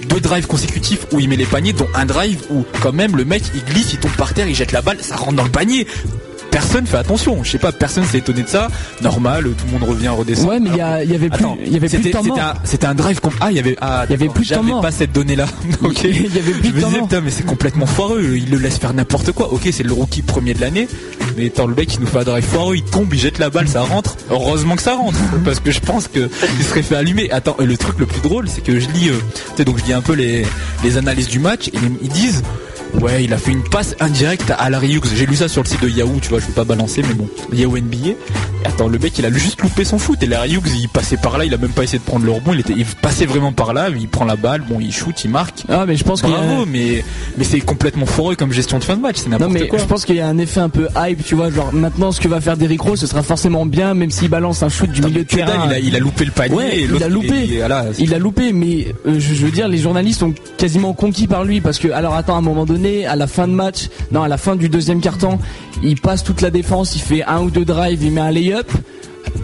Deux 0.08 0.20
drives 0.20 0.46
consécutifs 0.46 1.06
où 1.12 1.20
il 1.20 1.28
met 1.28 1.36
les 1.36 1.46
paniers, 1.46 1.72
dont 1.72 1.88
un 1.94 2.06
drive 2.06 2.40
où 2.50 2.64
quand 2.80 2.92
même 2.92 3.16
le 3.16 3.24
mec 3.24 3.42
il 3.54 3.64
glisse, 3.64 3.92
il 3.92 3.98
tombe 3.98 4.12
par 4.12 4.34
terre, 4.34 4.46
il 4.46 4.54
jette 4.54 4.72
la 4.72 4.82
balle, 4.82 4.98
ça 5.00 5.16
rentre 5.16 5.34
dans 5.34 5.44
le 5.44 5.50
panier. 5.50 5.86
Personne 6.56 6.86
fait 6.86 6.96
attention. 6.96 7.44
Je 7.44 7.50
sais 7.50 7.58
pas, 7.58 7.70
personne 7.70 8.04
s'est 8.04 8.16
étonné 8.16 8.42
de 8.42 8.48
ça. 8.48 8.68
Normal, 9.02 9.44
tout 9.44 9.66
le 9.66 9.72
monde 9.78 9.86
revient 9.90 10.08
redescend. 10.08 10.48
Ouais, 10.48 10.58
mais 10.58 10.70
il 10.70 10.76
y, 10.76 10.80
avait 10.80 11.28
plus, 11.28 11.44
il 11.66 11.70
y 11.70 11.76
avait 11.76 11.86
plus 11.86 11.98
de 11.98 12.02
c'était, 12.04 12.10
temps 12.12 12.22
mort. 12.22 12.54
c'était 12.64 12.86
un, 12.86 12.94
drive 12.94 13.20
com- 13.20 13.30
Ah, 13.42 13.50
il 13.50 13.58
y 13.58 13.60
avait, 13.60 13.76
ah, 13.82 14.04
Il 14.08 14.12
y 14.12 14.14
avait 14.14 14.30
plus 14.30 14.48
de 14.48 14.54
temps 14.54 14.62
j'avais 14.62 14.72
mort. 14.72 14.80
pas 14.80 14.90
cette 14.90 15.12
donnée-là. 15.12 15.44
ok. 15.82 16.04
Il 16.04 16.34
y 16.34 16.38
avait 16.38 16.52
plus 16.52 16.68
Je 16.68 16.72
de 16.72 16.76
me 16.80 16.84
disais, 16.86 17.00
putain, 17.02 17.20
mais 17.20 17.30
c'est 17.30 17.44
complètement 17.44 17.84
foireux. 17.84 18.22
Il 18.36 18.48
le 18.50 18.56
laisse 18.56 18.78
faire 18.78 18.94
n'importe 18.94 19.32
quoi. 19.32 19.52
Ok, 19.52 19.68
c'est 19.70 19.82
le 19.82 19.92
rookie 19.92 20.22
premier 20.22 20.54
de 20.54 20.62
l'année. 20.62 20.88
Mais 21.36 21.48
attends, 21.48 21.66
le 21.66 21.74
mec, 21.74 21.92
il 21.92 22.00
nous 22.00 22.06
fait 22.06 22.20
un 22.20 22.24
drive 22.24 22.44
foireux. 22.44 22.76
Il 22.76 22.84
tombe, 22.84 23.12
il 23.12 23.20
jette 23.20 23.38
la 23.38 23.50
balle, 23.50 23.68
ça 23.68 23.82
rentre. 23.82 24.16
Heureusement 24.30 24.76
que 24.76 24.82
ça 24.82 24.94
rentre. 24.94 25.18
Parce 25.44 25.60
que 25.60 25.70
je 25.70 25.80
pense 25.80 26.08
que 26.08 26.30
il 26.58 26.64
serait 26.64 26.80
fait 26.82 26.96
allumer. 26.96 27.30
Attends, 27.32 27.56
et 27.60 27.66
le 27.66 27.76
truc 27.76 27.98
le 27.98 28.06
plus 28.06 28.22
drôle, 28.22 28.48
c'est 28.48 28.62
que 28.62 28.80
je 28.80 28.88
lis, 28.88 29.10
euh, 29.10 29.18
tu 29.34 29.42
sais, 29.58 29.64
donc 29.66 29.76
je 29.78 29.84
lis 29.84 29.92
un 29.92 30.00
peu 30.00 30.14
les, 30.14 30.46
les 30.82 30.96
analyses 30.96 31.28
du 31.28 31.38
match 31.38 31.68
et 31.68 31.72
ils 32.00 32.08
disent, 32.08 32.42
Ouais, 33.00 33.24
il 33.24 33.32
a 33.32 33.36
fait 33.36 33.52
une 33.52 33.62
passe 33.62 33.94
indirecte 34.00 34.52
à 34.58 34.70
Larry 34.70 34.94
Hughes. 34.94 35.04
J'ai 35.14 35.26
lu 35.26 35.36
ça 35.36 35.48
sur 35.48 35.62
le 35.62 35.68
site 35.68 35.82
de 35.82 35.88
Yahoo, 35.88 36.18
tu 36.20 36.28
vois, 36.30 36.40
je 36.40 36.46
vais 36.46 36.52
pas 36.52 36.64
balancer, 36.64 37.02
mais 37.06 37.14
bon, 37.14 37.28
Yahoo 37.52 37.76
NBA. 37.78 38.14
Attends, 38.64 38.88
le 38.88 38.98
mec, 38.98 39.16
il 39.18 39.24
a 39.26 39.30
juste 39.32 39.60
loupé 39.62 39.84
son 39.84 39.98
foot. 39.98 40.20
Et 40.22 40.26
Larry 40.26 40.54
Hughes, 40.54 40.70
il 40.80 40.88
passait 40.88 41.16
par 41.18 41.38
là, 41.38 41.44
il 41.44 41.54
a 41.54 41.56
même 41.58 41.70
pas 41.70 41.84
essayé 41.84 41.98
de 41.98 42.04
prendre 42.04 42.24
le 42.24 42.32
rebond. 42.32 42.52
Il 42.54 42.60
était, 42.60 42.72
il 42.76 42.84
passait 42.84 43.26
vraiment 43.26 43.52
par 43.52 43.74
là, 43.74 43.88
il 43.96 44.08
prend 44.08 44.24
la 44.24 44.34
balle, 44.36 44.62
bon, 44.68 44.78
il 44.80 44.92
shoot, 44.92 45.14
il 45.24 45.30
marque. 45.30 45.62
Ah, 45.68 45.84
mais 45.86 45.94
je 45.96 46.02
pense 46.04 46.24
a- 46.24 46.28
Bravo, 46.28 46.64
mais, 46.66 47.04
mais 47.38 47.44
c'est 47.44 47.60
complètement 47.60 48.06
foireux 48.06 48.34
comme 48.34 48.52
gestion 48.52 48.78
de 48.78 48.84
fin 48.84 48.96
de 48.96 49.02
match, 49.02 49.16
c'est 49.18 49.26
Non 49.28 49.38
n'importe 49.38 49.52
mais 49.60 49.68
quoi. 49.68 49.78
je 49.78 49.84
pense 49.84 50.04
qu'il 50.04 50.16
y 50.16 50.20
a 50.20 50.26
un 50.26 50.38
effet 50.38 50.60
un 50.60 50.68
peu 50.70 50.88
hype, 50.96 51.22
tu 51.24 51.34
vois, 51.36 51.50
genre 51.50 51.72
maintenant 51.72 52.10
ce 52.12 52.20
que 52.20 52.26
va 52.28 52.40
faire 52.40 52.56
Derrick 52.56 52.80
Rose, 52.80 52.98
ce 52.98 53.06
sera 53.06 53.22
forcément 53.22 53.66
bien, 53.66 53.94
même 53.94 54.10
s'il 54.10 54.28
balance 54.30 54.62
un 54.64 54.68
shoot 54.68 54.90
du 54.90 55.00
milieu 55.02 55.18
mais 55.18 55.24
de 55.24 55.36
dalle, 55.36 55.46
terrain. 55.46 55.66
il 55.68 55.72
a, 55.74 55.78
il 55.78 55.94
a 55.96 55.98
loupé 56.00 56.24
le 56.24 56.32
panier. 56.32 56.54
Ouais, 56.56 56.76
et 56.78 56.88
il 56.92 57.02
a 57.04 57.08
loupé. 57.08 57.56
voilà, 57.58 57.84
Il 57.98 58.14
a 58.14 58.18
loupé, 58.18 58.52
mais 58.52 58.88
euh, 59.06 59.14
je, 59.20 59.34
je 59.34 59.44
veux 59.44 59.52
dire, 59.52 59.68
les 59.68 59.78
journalistes 59.78 60.20
sont 60.20 60.34
quasiment 60.58 60.92
conquis 60.94 61.26
par 61.28 61.44
lui 61.44 61.60
parce 61.60 61.78
que, 61.78 61.88
alors 61.88 62.14
attends, 62.14 62.34
à 62.34 62.38
un 62.38 62.42
moment 62.42 62.64
donné, 62.66 62.85
à 62.86 63.16
la 63.16 63.26
fin 63.26 63.48
de 63.48 63.52
match, 63.52 63.88
non, 64.12 64.22
à 64.22 64.28
la 64.28 64.38
fin 64.38 64.56
du 64.56 64.68
deuxième 64.68 65.00
quart-temps, 65.00 65.38
il 65.82 66.00
passe 66.00 66.22
toute 66.22 66.40
la 66.40 66.50
défense, 66.50 66.94
il 66.94 67.02
fait 67.02 67.24
un 67.24 67.42
ou 67.42 67.50
deux 67.50 67.64
drives, 67.64 68.02
il 68.02 68.12
met 68.12 68.20
un 68.20 68.30
lay-up. 68.30 68.70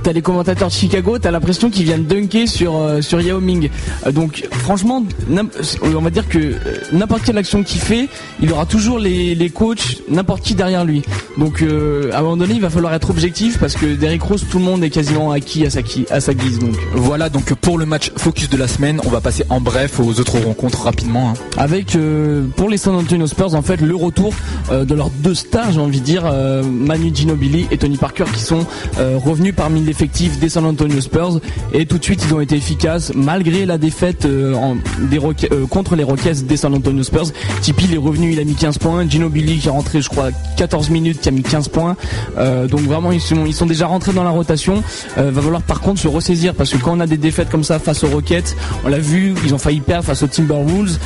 T'as 0.03 0.13
les 0.13 0.23
commentateurs 0.23 0.69
de 0.69 0.73
Chicago, 0.73 1.19
t'as 1.19 1.31
l'impression 1.31 1.71
qu'ils 1.71 1.85
viennent 1.85 2.05
dunker 2.07 2.49
sur 2.49 2.77
euh, 2.77 3.01
sur 3.03 3.21
Yao 3.21 3.41
Ming. 3.41 3.69
Euh, 4.07 4.11
donc 4.13 4.45
franchement, 4.51 5.05
n'im- 5.29 5.47
on 5.83 6.01
va 6.01 6.11
dire 6.11 6.29
que 6.29 6.39
euh, 6.39 6.55
n'importe 6.93 7.23
quelle 7.23 7.39
action 7.39 7.63
qu'il 7.63 7.81
fait, 7.81 8.09
il 8.43 8.51
aura 8.53 8.67
toujours 8.67 8.99
les, 8.99 9.35
les 9.37 9.51
coachs, 9.51 9.99
n'importe 10.09 10.43
qui 10.43 10.55
derrière 10.55 10.85
lui. 10.85 11.03
Donc 11.39 11.63
euh, 11.63 12.11
à 12.13 12.19
un 12.19 12.23
moment 12.23 12.37
donné, 12.37 12.55
il 12.55 12.61
va 12.61 12.71
falloir 12.71 12.93
être 12.95 13.11
objectif 13.11 13.59
parce 13.59 13.75
que 13.75 13.95
Derrick 13.95 14.23
Rose, 14.23 14.45
tout 14.51 14.59
le 14.59 14.65
monde 14.65 14.83
est 14.83 14.91
quasiment 14.91 15.31
acquis 15.31 15.65
à 15.67 15.71
sa, 15.71 15.83
qui- 15.83 16.07
à 16.11 16.21
sa 16.21 16.35
guise. 16.35 16.59
Donc 16.59 16.75
Voilà, 16.95 17.29
donc 17.29 17.55
pour 17.55 17.79
le 17.79 17.87
match 17.87 18.11
focus 18.17 18.49
de 18.51 18.57
la 18.57 18.67
semaine, 18.67 19.01
on 19.05 19.09
va 19.09 19.21
passer 19.21 19.45
en 19.51 19.61
bref 19.61 20.01
aux 20.01 20.19
autres 20.19 20.39
rencontres 20.41 20.83
rapidement. 20.83 21.31
hein. 21.31 21.35
avec 21.59 21.95
euh, 21.95 22.45
pour 22.57 22.69
les 22.69 22.77
San 22.77 22.95
Antonio 22.97 23.27
Spurs 23.29 23.55
en 23.55 23.63
fait 23.63 23.81
le 23.81 23.95
retour 23.95 24.35
euh, 24.71 24.85
de 24.85 24.95
leurs 24.95 25.11
deux 25.11 25.35
stars 25.35 25.71
j'ai 25.73 25.81
envie 25.81 26.01
de 26.01 26.05
dire 26.05 26.23
euh, 26.27 26.63
Manu 26.65 27.11
Ginobili 27.15 27.67
et 27.71 27.79
Tony 27.79 27.97
Parker 27.97 28.25
qui 28.33 28.41
sont 28.41 28.67
euh, 28.99 29.17
revenus 29.17 29.55
parmi 29.55 29.72
l'effectif 29.81 30.39
des 30.39 30.49
San 30.49 30.65
Antonio 30.65 31.01
Spurs. 31.01 31.41
Et 31.73 31.87
tout 31.87 31.99
de 31.99 32.05
suite 32.05 32.23
ils 32.27 32.35
ont 32.35 32.41
été 32.41 32.57
efficaces 32.57 33.13
malgré 33.15 33.67
la 33.67 33.79
défaite 33.79 34.25
euh, 34.25 34.55
en- 34.55 34.77
des 35.11 35.19
euh, 35.19 35.67
contre 35.67 35.97
les 35.97 36.05
Rockets 36.05 36.47
des 36.47 36.57
San 36.57 36.75
Antonio 36.75 37.03
Spurs. 37.03 37.27
Tipeee 37.61 37.87
il 37.87 37.95
est 37.95 37.99
revenu 37.99 38.33
il 38.33 38.41
a 38.41 38.45
mis 38.45 38.55
15 38.55 38.79
points. 38.79 39.09
Ginobili 39.09 39.59
qui 39.59 39.69
est 39.69 39.71
rentré 39.71 40.01
je 40.03 40.09
crois 40.09 40.31
14 40.57 40.91
minutes 40.91 41.21
qui 41.21 41.29
a 41.29 41.33
mis 41.33 41.43
15 41.43 41.69
points. 41.69 41.97
Euh, 42.39 42.67
donc 42.69 42.81
vraiment 42.81 43.13
ils 43.13 43.21
sont, 43.21 43.45
ils 43.47 43.55
sont 43.55 43.67
déjà 43.67 43.87
rentrés 43.87 44.13
dans 44.13 44.25
la 44.25 44.31
rotation. 44.31 44.83
Euh, 45.19 45.31
va 45.33 45.43
falloir 45.43 45.63
par 45.63 45.81
contre 45.81 46.01
se 46.01 46.09
ressaisir 46.09 46.55
parce 46.55 46.71
que 46.71 46.79
quand 46.79 46.97
on 46.97 47.01
a 47.01 47.07
des 47.07 47.17
défaites 47.17 47.51
comme 47.51 47.65
ça 47.65 47.79
face 47.79 48.05
aux 48.05 48.09
Rockets 48.09 48.57
on 48.85 48.89
l'a 48.89 48.99
vu 48.99 49.35
ils 49.45 49.55
ont 49.55 49.59
failli 49.59 49.81
perdre 49.81 50.05
face 50.05 50.23
aux 50.23 50.27
Timberwolves. 50.29 50.99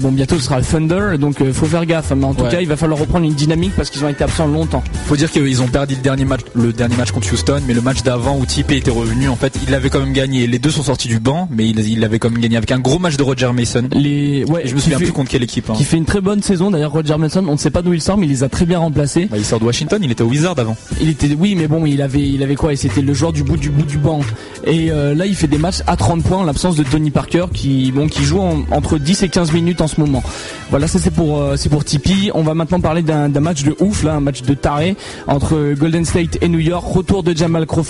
Bon 0.00 0.12
bientôt 0.12 0.36
ce 0.36 0.42
sera 0.44 0.58
le 0.58 0.64
Thunder 0.64 1.18
donc 1.18 1.36
faut 1.52 1.66
faire 1.66 1.86
gaffe. 1.86 2.12
Mais 2.16 2.24
en 2.24 2.34
tout 2.34 2.44
Ouais. 2.44 2.50
cas 2.50 2.60
il 2.60 2.68
va 2.68 2.76
falloir 2.76 2.98
reprendre 3.00 3.24
une 3.24 3.32
dynamique 3.34 3.72
parce 3.76 3.88
qu'ils 3.90 4.04
ont 4.04 4.08
été 4.08 4.22
absents 4.24 4.46
longtemps. 4.46 4.82
Faut 5.06 5.16
dire 5.16 5.30
qu'ils 5.30 5.62
ont 5.62 5.66
perdu 5.68 5.94
le 5.94 6.00
dernier 6.02 6.24
match, 6.24 6.40
le 6.54 6.72
dernier 6.72 6.96
match 6.96 7.10
contre 7.12 7.32
Houston, 7.32 7.60
mais 7.66 7.72
le 7.74 7.80
match 7.80 7.93
d'avant 8.02 8.36
où 8.38 8.44
Tipeee 8.46 8.78
était 8.78 8.90
revenu, 8.90 9.28
en 9.28 9.36
fait, 9.36 9.56
il 9.66 9.70
l'avait 9.70 9.90
quand 9.90 10.00
même 10.00 10.12
gagné. 10.12 10.46
Les 10.46 10.58
deux 10.58 10.70
sont 10.70 10.82
sortis 10.82 11.08
du 11.08 11.18
banc, 11.20 11.48
mais 11.50 11.68
il, 11.68 12.00
l'avait 12.00 12.18
quand 12.18 12.30
même 12.30 12.40
gagné 12.40 12.56
avec 12.56 12.72
un 12.72 12.78
gros 12.80 12.98
match 12.98 13.16
de 13.16 13.22
Roger 13.22 13.50
Mason. 13.52 13.88
les 13.92 14.44
ouais 14.44 14.62
je 14.66 14.74
me 14.74 14.80
souviens 14.80 14.98
fait- 14.98 15.04
plus 15.04 15.12
contre 15.12 15.30
quelle 15.30 15.42
équipe. 15.42 15.70
hein. 15.70 15.74
qui 15.76 15.84
fait 15.84 15.96
une 15.96 16.04
très 16.04 16.20
bonne 16.20 16.42
saison 16.42 16.70
d'ailleurs 16.70 16.92
Roger 16.92 17.16
Mason 17.16 17.44
on 17.48 17.52
ne 17.52 17.56
sait 17.56 17.70
pas 17.70 17.82
d'où 17.82 17.92
il 17.92 18.00
sort 18.00 18.16
mais 18.16 18.26
il 18.26 18.30
les 18.30 18.42
a 18.42 18.48
très 18.48 18.66
bien 18.66 18.78
remplacés 18.78 19.26
Bah, 19.26 19.36
il 19.38 19.44
sort 19.44 19.60
de 19.60 19.64
Washington, 19.64 20.00
il 20.02 20.10
était 20.10 20.22
au 20.22 20.26
Wizard 20.28 20.58
avant. 20.58 20.76
Il 21.00 21.08
était 21.08 21.28
oui 21.38 21.54
mais 21.56 21.66
bon 21.68 21.84
il 21.86 22.00
avait 22.02 22.20
il 22.28 22.42
avait 22.42 22.54
quoi? 22.56 22.72
Et 22.72 22.76
c'était 22.76 23.02
le 23.02 23.14
joueur 23.14 23.32
du 23.32 23.42
bout 23.44 23.56
du 23.56 23.70
bout 23.70 23.84
du 23.84 23.98
banc 23.98 24.20
et 24.66 24.90
euh, 24.90 25.14
là 25.14 25.26
il 25.26 25.34
fait 25.34 25.46
des 25.46 25.58
matchs 25.58 25.82
à 25.86 25.96
30 25.96 26.22
points 26.24 26.38
en 26.38 26.44
l'absence 26.44 26.76
de 26.76 26.82
Tony 26.82 27.10
Parker 27.10 27.46
qui 27.52 27.92
bon 27.92 28.08
qui 28.08 28.22
joue 28.24 28.40
en- 28.40 28.64
entre 28.70 28.98
10 28.98 29.22
et 29.22 29.28
15 29.28 29.52
minutes 29.52 29.80
en 29.80 29.86
ce 29.88 30.00
moment. 30.00 30.22
Voilà 30.70 30.86
ça 30.86 30.98
c'est 30.98 31.10
pour 31.12 31.38
euh, 31.40 31.56
c'est 31.56 31.68
pour 31.68 31.84
Tipeee. 31.84 32.30
On 32.34 32.42
va 32.42 32.54
maintenant 32.54 32.80
parler 32.80 33.02
d'un 33.02 33.28
d'un 33.28 33.40
match 33.40 33.62
de 33.64 33.76
ouf 33.80 34.02
là 34.02 34.14
un 34.14 34.20
match 34.20 34.42
de 34.42 34.54
taré 34.54 34.96
entre 35.26 35.74
Golden 35.74 36.04
State 36.04 36.38
et 36.40 36.48
New 36.48 36.58
York. 36.58 36.84
Retour 36.86 37.22
de 37.22 37.36
Jamal 37.36 37.66
Crawford 37.66 37.83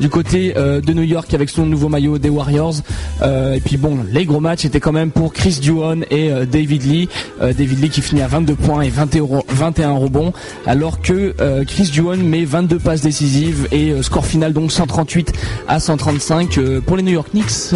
du 0.00 0.08
côté 0.08 0.54
euh, 0.56 0.80
de 0.80 0.92
New 0.92 1.02
York 1.02 1.32
avec 1.34 1.48
son 1.50 1.66
nouveau 1.66 1.88
maillot 1.88 2.18
des 2.18 2.28
Warriors. 2.28 2.74
Euh, 3.22 3.54
et 3.54 3.60
puis 3.60 3.76
bon, 3.76 3.98
les 4.12 4.24
gros 4.24 4.40
matchs 4.40 4.64
étaient 4.64 4.80
quand 4.80 4.92
même 4.92 5.10
pour 5.10 5.32
Chris 5.32 5.58
Duhon 5.60 6.00
et 6.10 6.30
euh, 6.30 6.44
David 6.46 6.82
Lee. 6.84 7.08
David 7.40 7.80
Lee 7.82 7.90
qui 7.90 8.02
finit 8.02 8.22
à 8.22 8.26
22 8.26 8.54
points 8.54 8.82
et 8.82 8.88
21, 8.90 9.22
ro- 9.22 9.44
21 9.48 9.92
rebonds, 9.92 10.32
alors 10.66 11.00
que 11.00 11.34
Chris 11.64 11.88
Duhon 11.92 12.16
met 12.16 12.44
22 12.44 12.78
passes 12.78 13.00
décisives 13.02 13.68
et 13.72 13.92
score 14.02 14.26
final 14.26 14.52
donc 14.52 14.72
138 14.72 15.32
à 15.68 15.78
135 15.80 16.58
euh, 16.58 16.80
pour 16.80 16.96
les 16.96 17.02
New 17.02 17.12
York 17.12 17.28
Knicks, 17.32 17.72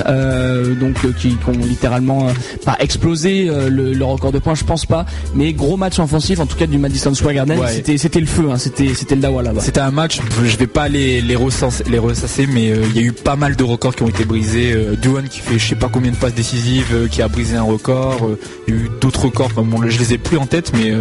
donc 0.80 0.96
qui, 1.18 1.28
qui 1.30 1.36
ont 1.48 1.52
littéralement 1.66 2.26
pas 2.64 2.76
explosé 2.80 3.46
le, 3.46 3.92
le 3.92 4.04
record 4.04 4.32
de 4.32 4.38
points, 4.38 4.54
je 4.54 4.64
pense 4.64 4.86
pas, 4.86 5.06
mais 5.34 5.52
gros 5.52 5.76
match 5.76 5.98
offensif 5.98 6.40
en 6.40 6.46
tout 6.46 6.56
cas 6.56 6.66
du 6.66 6.78
Madison 6.78 7.14
Square 7.14 7.34
Garden. 7.34 7.58
Ouais. 7.58 7.68
C'était 7.72 7.98
c'était 7.98 8.20
le 8.20 8.26
feu, 8.26 8.48
hein, 8.50 8.58
c'était 8.58 8.94
c'était 8.94 9.14
le 9.14 9.20
dawa 9.22 9.42
là-bas. 9.42 9.60
C'était 9.60 9.80
un 9.80 9.90
match, 9.90 10.20
je 10.44 10.56
vais 10.56 10.66
pas 10.66 10.88
les, 10.88 11.20
les, 11.20 11.36
recenser, 11.52 11.84
les 11.88 11.98
ressasser, 11.98 12.46
mais 12.46 12.70
euh, 12.70 12.84
il 12.90 12.96
y 12.96 13.04
a 13.04 13.06
eu 13.06 13.12
pas 13.12 13.36
mal 13.36 13.56
de 13.56 13.64
records 13.64 13.94
qui 13.94 14.02
ont 14.02 14.08
été 14.08 14.24
brisés. 14.24 14.72
Euh, 14.72 14.96
Duan 14.96 15.24
qui 15.28 15.40
fait 15.40 15.58
je 15.58 15.66
sais 15.68 15.74
pas 15.74 15.88
combien 15.92 16.10
de 16.10 16.16
passes 16.16 16.34
décisives, 16.34 16.88
euh, 16.94 17.08
qui 17.08 17.22
a 17.22 17.28
brisé 17.28 17.56
un 17.56 17.62
record. 17.62 18.18
Euh, 18.24 18.38
Il 18.68 18.74
y 18.74 18.76
a 18.76 18.80
eu 18.80 18.90
d'autres 19.00 19.24
records, 19.26 19.50
bon, 19.56 19.86
je 19.88 19.98
les 19.98 20.14
ai 20.14 20.18
plus 20.18 20.38
en 20.38 20.46
tête, 20.46 20.72
mais 20.74 20.92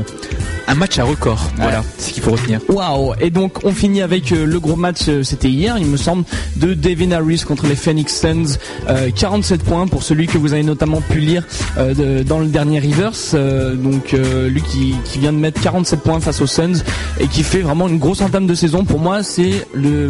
un 0.68 0.76
match 0.76 1.00
à 1.00 1.04
record. 1.04 1.40
Voilà, 1.58 1.84
c'est 1.98 2.10
ce 2.10 2.14
qu'il 2.14 2.24
faut 2.24 2.32
retenir. 2.32 2.60
Waouh 2.70 3.14
Et 3.20 3.30
donc 3.30 3.64
on 3.66 3.72
finit 3.72 4.02
avec 4.02 4.30
le 4.32 4.60
gros 4.60 4.76
match, 4.76 5.04
c'était 5.24 5.50
hier, 5.50 5.78
il 5.78 5.86
me 5.88 5.98
semble, 5.98 6.24
de 6.58 6.74
Devin 6.74 7.12
Harris 7.12 7.44
contre 7.48 7.68
les 7.68 7.76
Phoenix 7.76 8.20
Suns. 8.20 8.58
Euh, 8.90 9.10
47 9.16 9.64
points 9.64 9.88
pour 9.88 10.04
celui 10.04 10.28
que 10.28 10.38
vous 10.38 10.54
avez 10.54 10.64
notamment 10.64 11.02
pu 11.02 11.20
lire 11.20 11.46
de- 11.78 12.24
dans 12.24 12.40
le 12.40 12.48
dernier 12.48 12.80
Reverse. 12.80 13.36
Donc 13.36 14.12
lui 14.14 14.62
qui, 14.62 14.96
qui 15.06 15.20
vient 15.20 15.34
de 15.34 15.38
mettre 15.38 15.62
47 15.62 16.02
points 16.02 16.20
face 16.20 16.42
aux 16.42 16.48
Suns 16.48 16.84
et 17.20 17.28
qui 17.28 17.44
fait 17.44 17.60
vraiment 17.62 17.88
une 17.88 18.00
grosse 18.00 18.22
entame 18.22 18.48
de 18.48 18.56
saison. 18.56 18.84
Pour 18.86 19.00
moi, 19.00 19.24
c'est 19.24 19.66
le 19.74 20.08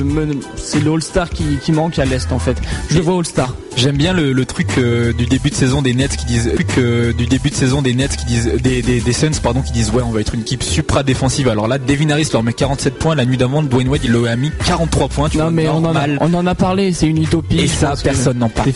c'est 0.56 0.80
le 0.80 0.91
All-Star 0.94 1.30
qui, 1.30 1.58
qui 1.62 1.72
manque 1.72 2.00
à 2.00 2.06
l'Est 2.06 2.32
en 2.32 2.39
fait. 2.39 2.58
Je 2.89 2.96
le 2.96 3.02
vois 3.02 3.17
All-Star. 3.17 3.56
J'aime 3.78 3.96
bien 3.96 4.12
le, 4.12 4.34
le 4.34 4.46
truc 4.46 4.67
euh, 4.78 5.13
du 5.13 5.26
début 5.26 5.50
de 5.50 5.56
saison 5.56 5.82
des 5.82 5.94
Nets 5.94 6.17
qui 6.17 6.26
disent 6.26 6.52
truc, 6.54 6.78
euh, 6.78 7.13
du 7.13 7.26
début 7.26 7.50
de 7.50 7.56
saison 7.56 7.82
des 7.82 7.94
Nets 7.94 8.17
qui 8.17 8.26
disent 8.26 8.52
des, 8.62 8.82
des, 8.82 9.00
des 9.00 9.13
Suns 9.13 9.32
pardon 9.41 9.62
qui 9.62 9.72
disent 9.72 9.91
ouais 9.91 10.04
on 10.06 10.12
va 10.12 10.20
être 10.20 10.36
une 10.36 10.41
équipe 10.41 10.62
supra 10.62 11.04
défensive. 11.04 11.48
Alors 11.48 11.70
là 11.70 11.78
Devin 11.78 12.10
Harris 12.10 12.28
leur 12.34 12.44
met 12.44 12.52
47 12.52 12.96
points 12.96 13.15
la 13.15 13.26
nuit 13.26 13.38
d'avant 13.38 13.63
Dwayne 13.63 13.88
Wade 13.88 14.02
il 14.04 14.12
leur 14.12 14.28
a 14.28 14.36
mis 14.36 14.52
43 14.65 15.08
points. 15.08 15.30
Tu 15.30 15.38
Non 15.38 15.44
vois, 15.46 15.52
mais 15.52 15.67
on 15.70 15.78
en, 15.78 15.96
a, 15.96 16.08
normal. 16.08 16.17
on 16.20 16.34
en 16.34 16.46
a 16.48 16.54
parlé, 16.56 16.91
c'est 16.91 17.08
une 17.08 17.24
utopie. 17.24 17.60
Et 17.60 17.67
ça 17.67 17.94
personne 18.04 18.39
n'en 18.39 18.50
parle. 18.50 18.72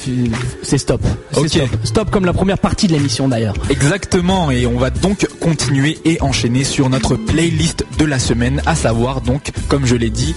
c'est 0.62 0.78
stop. 0.78 1.02
Stop. 1.32 1.70
Stop 1.84 2.10
comme 2.10 2.26
la 2.26 2.34
première 2.34 2.58
partie 2.58 2.88
de 2.88 2.94
l'émission 2.94 3.28
d'ailleurs. 3.28 3.56
Exactement, 3.70 4.50
et 4.50 4.66
on 4.66 4.78
va 4.78 4.92
donc 4.92 5.28
continuer 5.42 5.98
et 6.06 6.22
enchaîner 6.22 6.64
sur 6.64 6.90
notre 6.90 7.16
playlist 7.16 7.86
de 8.00 8.06
la 8.06 8.18
semaine, 8.20 8.62
à 8.66 8.76
savoir 8.76 9.22
donc, 9.22 9.52
comme 9.68 9.86
je 9.86 9.96
l'ai 9.96 10.10
dit, 10.10 10.36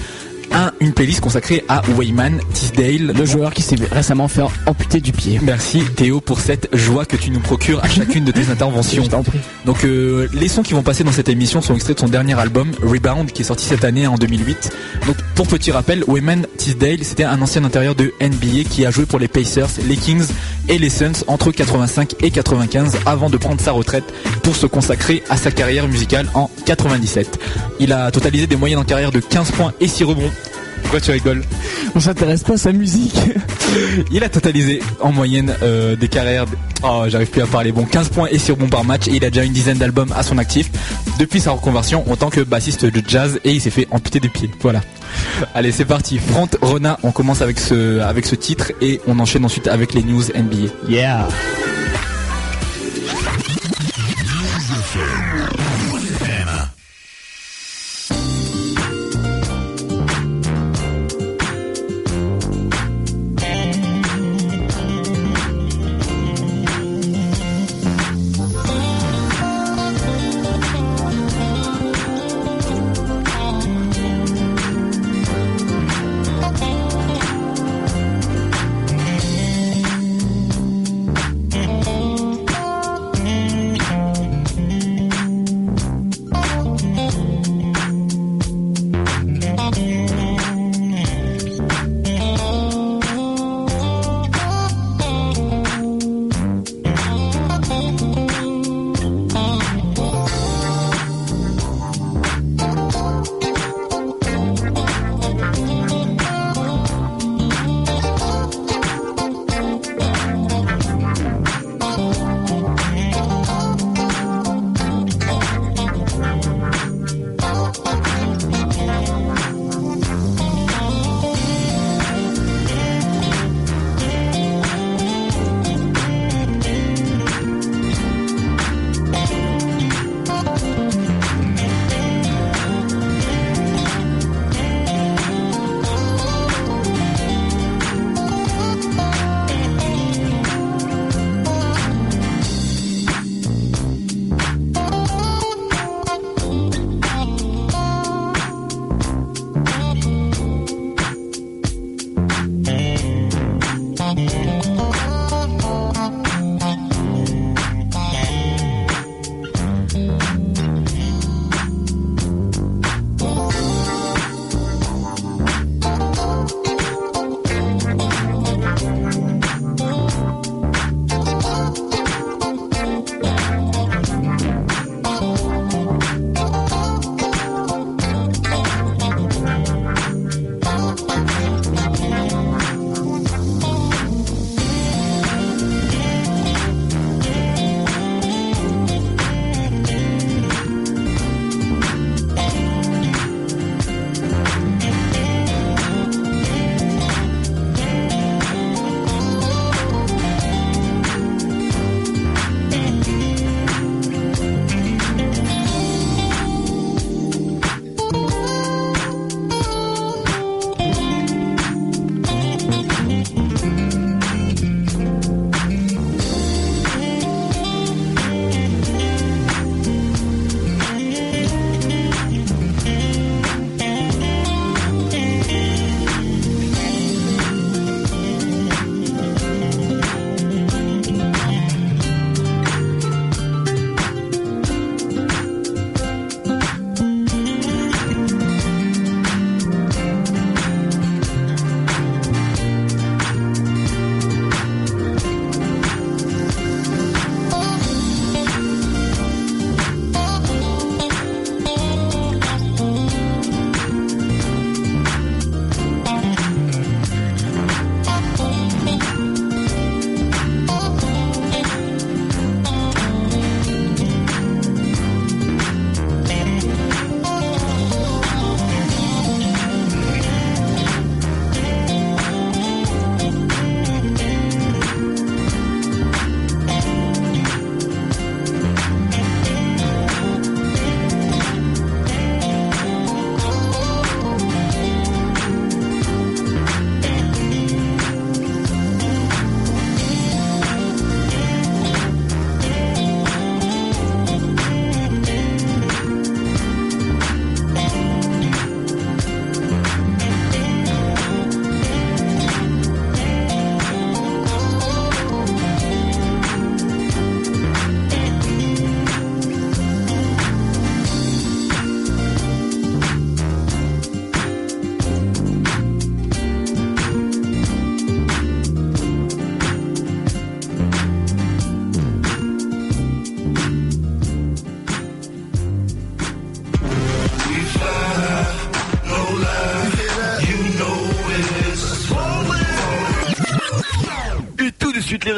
un, 0.53 0.73
une 0.81 0.93
playlist 0.93 1.21
consacrée 1.21 1.65
à 1.69 1.83
Wayman 1.97 2.41
Tisdale, 2.53 3.13
Le 3.17 3.25
joueur 3.25 3.53
qui 3.53 3.63
s'est 3.63 3.77
récemment 3.91 4.29
fait 4.29 4.43
amputer 4.67 5.01
du 5.01 5.13
pied. 5.13 5.39
Merci 5.43 5.83
Théo 5.97 6.21
pour 6.21 6.41
cette 6.41 6.69
joie 6.75 7.05
que 7.05 7.17
tu 7.17 7.31
nous 7.31 7.41
procures 7.41 7.83
à 7.85 7.89
chacune 7.89 8.25
de 8.25 8.33
tes 8.33 8.51
interventions. 8.51 9.05
Je 9.05 9.11
t'en 9.11 9.23
prie. 9.23 9.41
Donc 9.65 9.85
euh, 9.85 10.29
les 10.33 10.49
sons 10.49 10.63
qui 10.63 10.75
vont 10.75 10.83
passer 10.83 11.05
dans 11.05 11.13
cette 11.13 11.29
émission 11.29 11.61
sont 11.61 11.75
extraits 11.75 11.97
de 11.97 12.01
son 12.01 12.09
dernier 12.09 12.39
album 12.39 12.71
Rebound 12.83 13.33
qui 13.33 13.43
est 13.43 13.45
sorti 13.45 13.65
cette 13.65 13.85
année 13.85 14.07
en 14.07 14.17
2008. 14.17 14.71
Donc 15.07 15.17
pour 15.35 15.47
petit 15.47 15.71
rappel, 15.71 16.05
Wayman 16.07 16.47
Tisdale 16.57 17.03
c'était 17.03 17.25
un 17.25 17.41
ancien 17.41 17.65
intérieur 17.65 17.95
de 17.95 18.13
NBA 18.21 18.69
qui 18.69 18.87
a 18.87 18.91
joué 18.91 19.07
pour 19.07 19.19
les 19.19 19.29
Pacers, 19.29 19.69
les 19.87 19.97
Kings 19.97 20.27
et 20.69 20.79
les 20.79 20.91
Suns 20.91 21.25
entre 21.27 21.51
85 21.51 22.17
et 22.23 22.31
95 22.31 22.99
avant 23.07 23.31
de 23.31 23.37
prendre 23.37 23.61
sa 23.61 23.73
retraite 23.73 24.05
pour 24.43 24.57
se 24.57 24.67
consacrer 24.67 25.23
à 25.29 25.37
sa 25.37 25.51
carrière 25.51 25.89
musicale 25.89 26.29
en 26.35 26.51
97. 26.67 27.39
Il 27.81 27.93
a 27.93 28.11
totalisé 28.11 28.47
des 28.47 28.57
moyennes 28.57 28.79
en 28.79 28.85
carrière 28.85 29.13
de 29.13 29.21
15 29.21 29.53
points 29.53 29.73
et 29.81 29.89
6 29.89 30.05
rebonds. 30.05 30.31
Pourquoi 30.83 31.01
tu 31.01 31.11
rigoles 31.11 31.43
On 31.95 32.01
s'intéresse 32.01 32.43
pas 32.43 32.55
à 32.55 32.57
sa 32.57 32.73
musique. 32.73 33.19
Il 34.13 34.23
a 34.25 34.29
totalisé 34.29 34.81
en 35.01 35.13
moyenne 35.13 35.55
euh, 35.63 35.97
des 35.97 36.09
carrières. 36.09 36.47
Oh, 36.83 37.05
j'arrive 37.09 37.29
plus 37.29 37.43
à 37.43 37.47
parler. 37.47 37.73
Bon, 37.73 37.85
15 37.85 38.09
points 38.11 38.29
et 38.31 38.39
6 38.39 38.53
rebonds 38.53 38.69
par 38.69 38.85
match 38.85 39.09
et 39.09 39.17
il 39.17 39.25
a 39.25 39.31
déjà 39.31 39.45
une 39.45 39.53
dizaine 39.53 39.79
d'albums 39.79 40.13
à 40.17 40.23
son 40.23 40.39
actif 40.39 40.71
depuis 41.19 41.41
sa 41.41 41.51
reconversion 41.51 42.11
en 42.11 42.17
tant 42.17 42.31
que 42.31 42.41
bassiste 42.41 42.87
de 42.87 43.03
jazz 43.07 43.41
et 43.45 43.53
il 43.53 43.61
s'est 43.61 43.71
fait 43.71 43.89
amputer 43.91 44.21
des 44.21 44.29
pieds. 44.29 44.51
Voilà. 44.61 44.81
Allez, 45.55 45.73
c'est 45.73 45.85
parti. 45.85 46.19
Front 46.19 46.49
Rona, 46.63 46.99
on 47.03 47.11
commence 47.11 47.43
avec 47.43 47.59
ce 47.59 48.01
avec 48.01 48.27
ce 48.27 48.37
titre 48.37 48.73
et 48.81 49.01
on 49.07 49.19
enchaîne 49.19 49.45
ensuite 49.45 49.67
avec 49.67 49.95
les 49.95 50.03
news 50.03 50.23
NBA. 50.35 50.73
Yeah. 50.89 51.29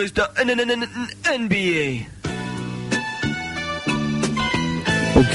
De 0.03 0.07
suite 0.07 0.21
les 0.45 0.55
résultats 0.55 1.39
NBA. 1.39 2.20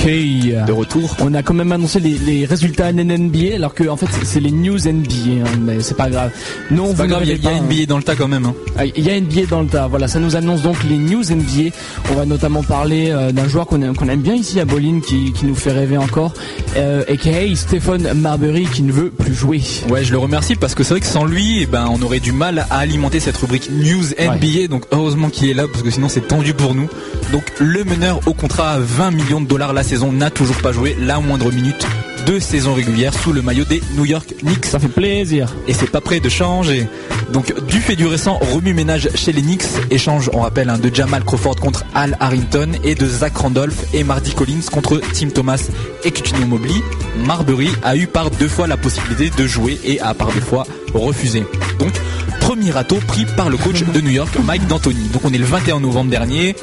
Ok. 0.05 0.65
De 0.67 0.71
retour. 0.71 1.15
On 1.19 1.33
a 1.33 1.41
quand 1.41 1.53
même 1.55 1.71
annoncé 1.71 1.99
les, 1.99 2.17
les 2.17 2.45
résultats 2.45 2.91
NBA 2.93 3.55
alors 3.55 3.73
que 3.73 3.87
en 3.87 3.97
fait 3.97 4.05
c'est- 4.23 4.39
les 4.39 4.51
news 4.51 4.77
NBA 4.87 5.41
hein, 5.43 5.49
mais 5.65 5.79
c'est 5.81 5.97
pas 5.97 6.09
grave. 6.09 6.31
Non, 6.69 6.87
vous 6.87 6.93
pas 6.93 7.07
grave, 7.07 7.21
il 7.23 7.29
y 7.29 7.31
a, 7.31 7.33
rêvez 7.33 7.39
il 7.41 7.43
y 7.43 7.47
a 7.47 7.49
pas, 7.49 7.55
hein. 7.57 7.67
NBA 7.67 7.85
dans 7.87 7.97
le 7.97 8.03
tas 8.03 8.15
quand 8.15 8.27
même. 8.27 8.45
hein. 8.45 8.53
Ah, 8.77 8.85
Il 8.85 9.03
y 9.03 9.09
a 9.09 9.15
NBA 9.19 9.47
dans 9.49 9.61
le 9.61 9.67
tas, 9.67 9.87
voilà, 9.87 10.07
ça 10.07 10.19
nous 10.19 10.35
annonce 10.35 10.61
donc 10.61 10.83
les 10.83 10.97
news 10.97 11.23
NBA. 11.23 11.71
On 12.11 12.15
va 12.15 12.25
notamment 12.25 12.61
parler 12.63 13.09
euh, 13.09 13.31
d'un 13.31 13.47
joueur 13.47 13.65
qu'on 13.65 13.81
aime, 13.81 14.21
bien 14.21 14.35
ici 14.35 14.59
à 14.59 14.65
Bolin 14.65 14.99
qui, 15.05 15.31
qui 15.33 15.45
nous 15.45 15.55
fait 15.55 15.71
rêver 15.71 15.97
encore, 15.97 16.33
euh, 16.77 17.03
aka 17.11 17.55
Stephen 17.55 18.13
Marbury 18.13 18.65
qui 18.65 18.83
ne 18.83 18.91
veut 18.91 19.09
plus 19.09 19.33
jouer. 19.33 19.61
Ouais, 19.89 20.03
je 20.03 20.11
le 20.11 20.17
remercie 20.19 20.55
parce 20.55 20.75
que 20.75 20.83
c'est 20.83 20.93
vrai 20.93 20.99
que 21.01 21.07
sans 21.07 21.25
lui, 21.25 21.61
eh 21.61 21.65
ben, 21.65 21.87
on 21.91 22.01
aurait 22.03 22.19
du 22.19 22.31
mal 22.31 22.65
à 22.69 22.77
alimenter 22.77 23.19
cette 23.19 23.37
rubrique 23.37 23.69
News 23.71 24.05
NBA. 24.19 24.67
Donc 24.69 24.83
heureusement 24.91 25.29
qu'il 25.29 25.49
est 25.49 25.53
là 25.53 25.65
parce 25.67 25.81
que 25.83 25.89
sinon 25.89 26.09
c'est 26.09 26.27
tendu 26.27 26.53
pour 26.53 26.75
nous. 26.75 26.87
Donc 27.31 27.43
le 27.59 27.83
meneur 27.83 28.19
au 28.27 28.33
contrat 28.33 28.71
à 28.71 28.79
20 28.79 29.11
millions 29.11 29.41
de 29.41 29.47
dollars 29.47 29.73
la 29.73 29.83
saison 29.83 30.11
n'a 30.11 30.29
toujours 30.29 30.57
pas 30.57 30.71
joué 30.71 30.95
la 30.99 31.19
moindre 31.19 31.51
minute 31.51 31.85
de 32.25 32.39
saison 32.39 32.73
régulière 32.73 33.13
sous 33.13 33.33
le 33.33 33.41
maillot 33.41 33.65
des 33.65 33.81
New 33.95 34.05
York 34.05 34.33
Knicks. 34.41 34.65
Ça 34.65 34.79
fait 34.79 34.87
plaisir. 34.87 35.53
et 35.67 35.73
c'est 35.73 35.89
pas 35.89 36.01
prêt 36.01 36.19
de 36.19 36.29
changer. 36.29 36.87
Donc 37.31 37.53
du 37.67 37.79
fait 37.79 37.95
du 37.95 38.07
récent 38.07 38.39
remue-ménage 38.53 39.09
chez 39.15 39.31
les 39.31 39.41
Knicks, 39.41 39.65
échange, 39.91 40.29
on 40.33 40.41
rappelle, 40.41 40.69
hein, 40.69 40.79
de 40.79 40.93
Jamal 40.93 41.23
Crawford 41.23 41.55
contre 41.57 41.85
Al 41.93 42.17
Harrington 42.19 42.71
et 42.83 42.95
de 42.95 43.05
Zach 43.05 43.37
Randolph 43.37 43.85
et 43.93 44.03
Mardy 44.03 44.33
Collins 44.33 44.65
contre 44.71 45.01
Tim 45.13 45.29
Thomas 45.29 45.69
et 46.03 46.11
Coutinho 46.11 46.47
Mobley, 46.47 46.81
Marbury 47.25 47.69
a 47.83 47.95
eu 47.95 48.07
par 48.07 48.31
deux 48.31 48.47
fois 48.47 48.67
la 48.67 48.77
possibilité 48.77 49.31
de 49.35 49.47
jouer 49.47 49.79
et 49.83 49.99
a 49.99 50.13
par 50.13 50.31
deux 50.31 50.41
fois 50.41 50.65
refusé. 50.93 51.43
Donc 51.79 51.93
premier 52.39 52.71
râteau 52.71 52.97
pris 53.07 53.25
par 53.25 53.49
le 53.49 53.57
coach 53.57 53.83
de 53.83 54.01
New 54.01 54.11
York, 54.11 54.35
Mike 54.43 54.67
D'Antoni. 54.67 55.09
Donc 55.09 55.23
on 55.25 55.33
est 55.33 55.37
le 55.37 55.45
21 55.45 55.79
novembre 55.79 56.09
dernier. 56.11 56.55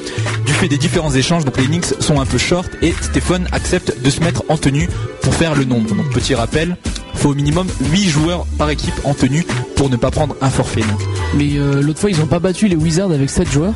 Des 0.68 0.78
différents 0.78 1.12
échanges, 1.12 1.44
donc 1.44 1.58
les 1.58 1.66
Knicks 1.66 2.00
sont 2.00 2.20
un 2.20 2.24
peu 2.24 2.38
short 2.38 2.70
et 2.82 2.94
Stephen 3.02 3.46
accepte 3.52 4.00
de 4.00 4.08
se 4.08 4.20
mettre 4.20 4.44
en 4.48 4.56
tenue 4.56 4.88
pour 5.20 5.34
faire 5.34 5.54
le 5.54 5.64
nombre. 5.64 5.94
Petit 6.14 6.34
rappel, 6.34 6.76
faut 7.14 7.30
au 7.30 7.34
minimum 7.34 7.66
8 7.92 8.08
joueurs 8.08 8.46
par 8.56 8.70
équipe 8.70 8.94
en 9.04 9.12
tenue 9.12 9.44
pour 9.76 9.90
ne 9.90 9.96
pas 9.96 10.10
prendre 10.10 10.34
un 10.40 10.48
forfait. 10.48 10.84
Mais 11.36 11.58
euh, 11.58 11.82
l'autre 11.82 11.98
fois 11.98 12.10
ils 12.10 12.20
ont 12.22 12.26
pas 12.26 12.38
battu 12.38 12.68
les 12.68 12.76
Wizards 12.76 13.10
avec 13.10 13.28
7 13.28 13.50
joueurs. 13.50 13.74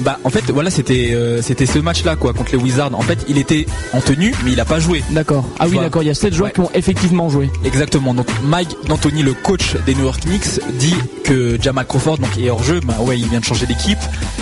Bah 0.00 0.18
en 0.24 0.30
fait 0.30 0.50
voilà 0.50 0.70
c'était 0.70 1.10
euh, 1.12 1.42
c'était 1.42 1.66
ce 1.66 1.78
match 1.78 2.04
là 2.04 2.16
quoi 2.16 2.32
contre 2.32 2.52
les 2.52 2.58
Wizards. 2.58 2.90
En 2.94 3.02
fait 3.02 3.18
il 3.28 3.38
était 3.38 3.66
en 3.92 4.00
tenue 4.00 4.34
mais 4.44 4.52
il 4.52 4.60
a 4.60 4.64
pas 4.64 4.80
joué. 4.80 5.02
D'accord. 5.10 5.44
Ah 5.58 5.66
oui 5.68 5.76
d'accord, 5.78 6.02
il 6.02 6.06
y 6.06 6.10
a 6.10 6.14
7 6.14 6.32
joueurs 6.34 6.46
Ouais. 6.48 6.52
qui 6.52 6.60
ont 6.60 6.70
effectivement 6.74 7.28
joué. 7.28 7.50
Exactement. 7.64 8.14
Donc 8.14 8.26
Mike 8.44 8.76
D'Antoni, 8.88 9.22
le 9.22 9.34
coach 9.34 9.76
des 9.86 9.94
New 9.94 10.04
York 10.04 10.22
Knicks, 10.24 10.60
dit 10.78 10.94
que 11.24 11.56
Jamal 11.60 11.86
Crawford 11.86 12.18
donc 12.18 12.36
est 12.38 12.50
hors 12.50 12.62
jeu. 12.64 12.80
Bah 12.84 12.96
ouais, 13.00 13.18
il 13.18 13.28
vient 13.28 13.40
de 13.40 13.44
changer 13.44 13.66
d'équipe 13.66 13.98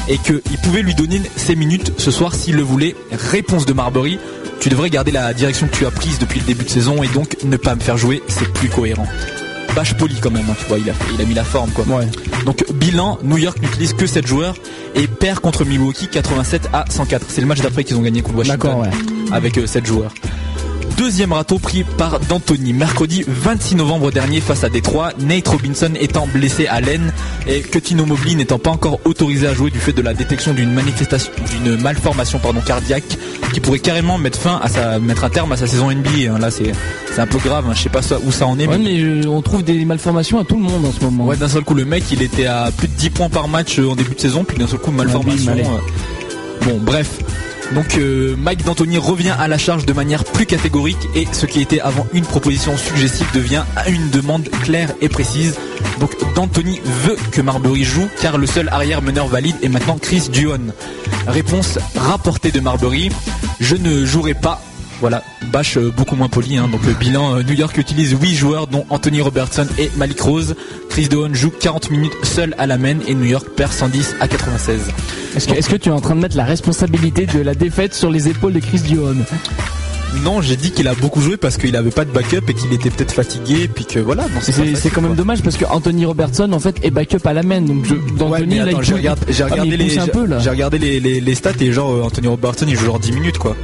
et 0.08 0.18
que 0.18 0.40
il 0.50 0.58
pouvait 0.58 0.82
lui 0.82 0.94
donner 0.94 1.20
ses 1.36 1.56
minutes 1.56 1.92
ce 1.98 2.10
soir 2.10 2.34
s'il 2.34 2.56
le 2.56 2.62
voulait. 2.62 2.94
Réponse 3.12 3.66
de 3.66 3.72
Marbury. 3.72 4.18
Tu 4.60 4.68
devrais 4.68 4.90
garder 4.90 5.10
la 5.10 5.32
direction 5.34 5.66
que 5.68 5.74
tu 5.76 5.86
as 5.86 5.90
prise 5.90 6.18
depuis 6.18 6.38
le 6.40 6.46
début 6.46 6.64
de 6.64 6.70
saison 6.70 7.02
et 7.02 7.08
donc 7.08 7.36
ne 7.44 7.56
pas 7.56 7.74
me 7.74 7.80
faire 7.80 7.96
jouer, 7.96 8.22
c'est 8.28 8.50
plus 8.52 8.68
cohérent. 8.68 9.06
Bâche 9.74 9.94
poli 9.94 10.16
quand 10.20 10.30
même, 10.32 10.44
hein, 10.50 10.54
tu 10.58 10.66
vois, 10.66 10.78
il 10.78 10.90
a, 10.90 10.92
il 11.14 11.20
a 11.20 11.24
mis 11.24 11.32
la 11.32 11.44
forme 11.44 11.70
quoi. 11.70 11.84
Ouais. 11.86 12.06
Donc 12.44 12.64
bilan, 12.74 13.18
New 13.22 13.38
York 13.38 13.58
n'utilise 13.62 13.94
que 13.94 14.06
7 14.06 14.26
joueurs 14.26 14.54
et 14.96 15.06
perd 15.20 15.38
contre 15.40 15.64
Milwaukee 15.64 16.08
87 16.08 16.70
à 16.72 16.84
104. 16.88 17.26
C'est 17.28 17.40
le 17.42 17.46
match 17.46 17.60
d'après 17.60 17.84
qu'ils 17.84 17.96
ont 17.96 18.02
gagné 18.02 18.22
contre 18.22 18.38
Washington 18.38 18.58
D'accord, 18.58 18.80
ouais. 18.80 19.32
avec 19.32 19.58
euh, 19.58 19.66
7 19.66 19.86
joueurs. 19.86 20.12
Deuxième 21.00 21.32
râteau 21.32 21.58
pris 21.58 21.82
par 21.82 22.20
D'Antoni, 22.20 22.74
mercredi 22.74 23.24
26 23.26 23.76
novembre 23.76 24.10
dernier 24.10 24.42
face 24.42 24.64
à 24.64 24.68
Détroit, 24.68 25.12
Nate 25.18 25.48
Robinson 25.48 25.88
étant 25.98 26.26
blessé 26.26 26.66
à 26.66 26.82
l'aine 26.82 27.10
et 27.48 27.62
Coutinho 27.62 28.04
Mobley 28.04 28.34
n'étant 28.34 28.58
pas 28.58 28.68
encore 28.68 29.00
autorisé 29.06 29.46
à 29.46 29.54
jouer 29.54 29.70
du 29.70 29.78
fait 29.78 29.94
de 29.94 30.02
la 30.02 30.12
détection 30.12 30.52
d'une 30.52 30.70
manifestation, 30.74 31.32
d'une 31.64 31.80
malformation 31.80 32.38
pardon, 32.38 32.60
cardiaque 32.60 33.16
qui 33.54 33.60
pourrait 33.60 33.78
carrément 33.78 34.18
mettre 34.18 34.38
fin 34.38 34.60
à 34.62 34.68
sa, 34.68 34.98
mettre 34.98 35.24
un 35.24 35.30
terme 35.30 35.50
à 35.52 35.56
sa 35.56 35.66
saison 35.66 35.90
NBA. 35.90 36.34
hein. 36.34 36.38
Là 36.38 36.50
c'est, 36.50 36.70
c'est 37.14 37.20
un 37.22 37.26
peu 37.26 37.38
grave, 37.38 37.64
hein. 37.66 37.72
je 37.74 37.80
sais 37.80 37.88
pas 37.88 38.02
ça- 38.02 38.18
où 38.22 38.30
ça 38.30 38.46
en 38.46 38.58
est. 38.58 38.66
Ouais, 38.66 38.76
mais- 38.76 39.02
mais 39.02 39.26
on 39.26 39.40
trouve 39.40 39.62
des 39.62 39.82
malformations 39.86 40.38
à 40.38 40.44
tout 40.44 40.56
le 40.56 40.62
monde 40.62 40.84
en 40.84 40.92
ce 40.92 41.00
moment. 41.02 41.24
Ouais, 41.24 41.36
d'un 41.38 41.48
seul 41.48 41.62
coup, 41.64 41.72
le 41.74 41.86
mec, 41.86 42.04
il 42.12 42.20
était 42.20 42.44
à 42.44 42.70
plus 42.76 42.88
de 42.88 42.92
10 42.92 43.08
points 43.08 43.30
par 43.30 43.48
match 43.48 43.78
euh, 43.78 43.88
en 43.88 43.96
début 43.96 44.14
de 44.14 44.20
saison, 44.20 44.44
puis 44.44 44.58
d'un 44.58 44.66
seul 44.66 44.78
coup, 44.78 44.90
malformation. 44.90 45.50
allez. 45.52 45.62
euh. 45.62 46.66
Bon, 46.66 46.78
bref. 46.82 47.20
Donc, 47.74 47.96
euh, 47.98 48.34
Mike 48.36 48.64
D'Antoni 48.64 48.98
revient 48.98 49.34
à 49.38 49.46
la 49.46 49.56
charge 49.56 49.86
de 49.86 49.92
manière 49.92 50.24
plus 50.24 50.46
catégorique 50.46 51.08
et 51.14 51.26
ce 51.32 51.46
qui 51.46 51.60
était 51.60 51.80
avant 51.80 52.06
une 52.12 52.24
proposition 52.24 52.76
suggestive 52.76 53.28
devient 53.32 53.64
une 53.86 54.10
demande 54.10 54.48
claire 54.62 54.92
et 55.00 55.08
précise. 55.08 55.56
Donc, 56.00 56.10
D'Antoni 56.34 56.80
veut 57.04 57.16
que 57.30 57.40
Marbury 57.40 57.84
joue 57.84 58.08
car 58.20 58.38
le 58.38 58.46
seul 58.46 58.68
arrière 58.70 59.02
meneur 59.02 59.28
valide 59.28 59.56
est 59.62 59.68
maintenant 59.68 59.98
Chris 59.98 60.28
Duhon. 60.32 60.72
Réponse 61.28 61.78
rapportée 61.96 62.50
de 62.50 62.60
Marbury. 62.60 63.10
Je 63.60 63.76
ne 63.76 64.04
jouerai 64.04 64.34
pas 64.34 64.60
voilà, 65.00 65.22
bâche 65.50 65.78
euh, 65.78 65.90
beaucoup 65.90 66.14
moins 66.14 66.28
poli. 66.28 66.56
Hein. 66.56 66.68
Donc 66.70 66.84
le 66.86 66.92
bilan, 66.92 67.36
euh, 67.36 67.42
New 67.42 67.54
York 67.54 67.76
utilise 67.78 68.14
8 68.20 68.34
joueurs 68.34 68.66
dont 68.66 68.84
Anthony 68.90 69.20
Robertson 69.20 69.66
et 69.78 69.90
Malik 69.96 70.20
Rose. 70.20 70.54
Chris 70.90 71.08
Dehaun 71.08 71.32
joue 71.32 71.50
40 71.50 71.90
minutes 71.90 72.12
seul 72.22 72.54
à 72.58 72.66
la 72.66 72.76
main 72.76 72.96
et 73.08 73.14
New 73.14 73.24
York 73.24 73.48
perd 73.56 73.72
110 73.72 74.16
à 74.20 74.28
96. 74.28 74.80
Est-ce 75.36 75.68
que, 75.68 75.76
tu 75.76 75.88
es 75.88 75.92
en 75.92 76.00
train 76.00 76.14
de 76.14 76.20
mettre 76.20 76.36
la 76.36 76.44
responsabilité 76.44 77.26
de 77.26 77.40
la 77.40 77.54
défaite 77.54 77.94
sur 77.94 78.10
les 78.10 78.28
épaules 78.28 78.52
de 78.52 78.58
Chris 78.58 78.80
Duhon 78.80 79.16
Non, 80.24 80.42
j'ai 80.42 80.56
dit 80.56 80.72
qu'il 80.72 80.88
a 80.88 80.94
beaucoup 80.94 81.20
joué 81.20 81.36
parce 81.36 81.56
qu'il 81.56 81.76
avait 81.76 81.92
pas 81.92 82.04
de 82.04 82.10
backup 82.10 82.42
et 82.48 82.54
qu'il 82.54 82.72
était 82.72 82.90
peut-être 82.90 83.12
fatigué, 83.12 83.70
puis 83.72 83.84
que 83.86 84.00
voilà. 84.00 84.26
C'est 84.42 84.90
quand 84.90 85.02
même 85.02 85.14
dommage 85.14 85.42
parce 85.42 85.56
que 85.56 85.64
Anthony 85.64 86.04
Robertson 86.04 86.52
en 86.52 86.60
fait 86.60 86.84
est 86.84 86.90
backup 86.90 87.24
à 87.24 87.32
la 87.32 87.42
main 87.42 87.60
donc 87.60 87.86
je, 87.86 87.94
Ouais, 87.94 88.60
attends, 88.60 88.82
j'ai 88.82 88.94
regardé, 88.94 89.22
j'ai 89.28 89.44
j'ai 90.40 91.00
les, 91.00 91.20
les 91.20 91.34
stats 91.34 91.52
et 91.60 91.72
genre 91.72 91.92
euh, 91.92 92.02
Anthony 92.02 92.26
Robertson 92.28 92.66
il 92.68 92.76
joue 92.76 92.86
genre 92.86 92.98
10 92.98 93.12
minutes 93.12 93.38
quoi. 93.38 93.56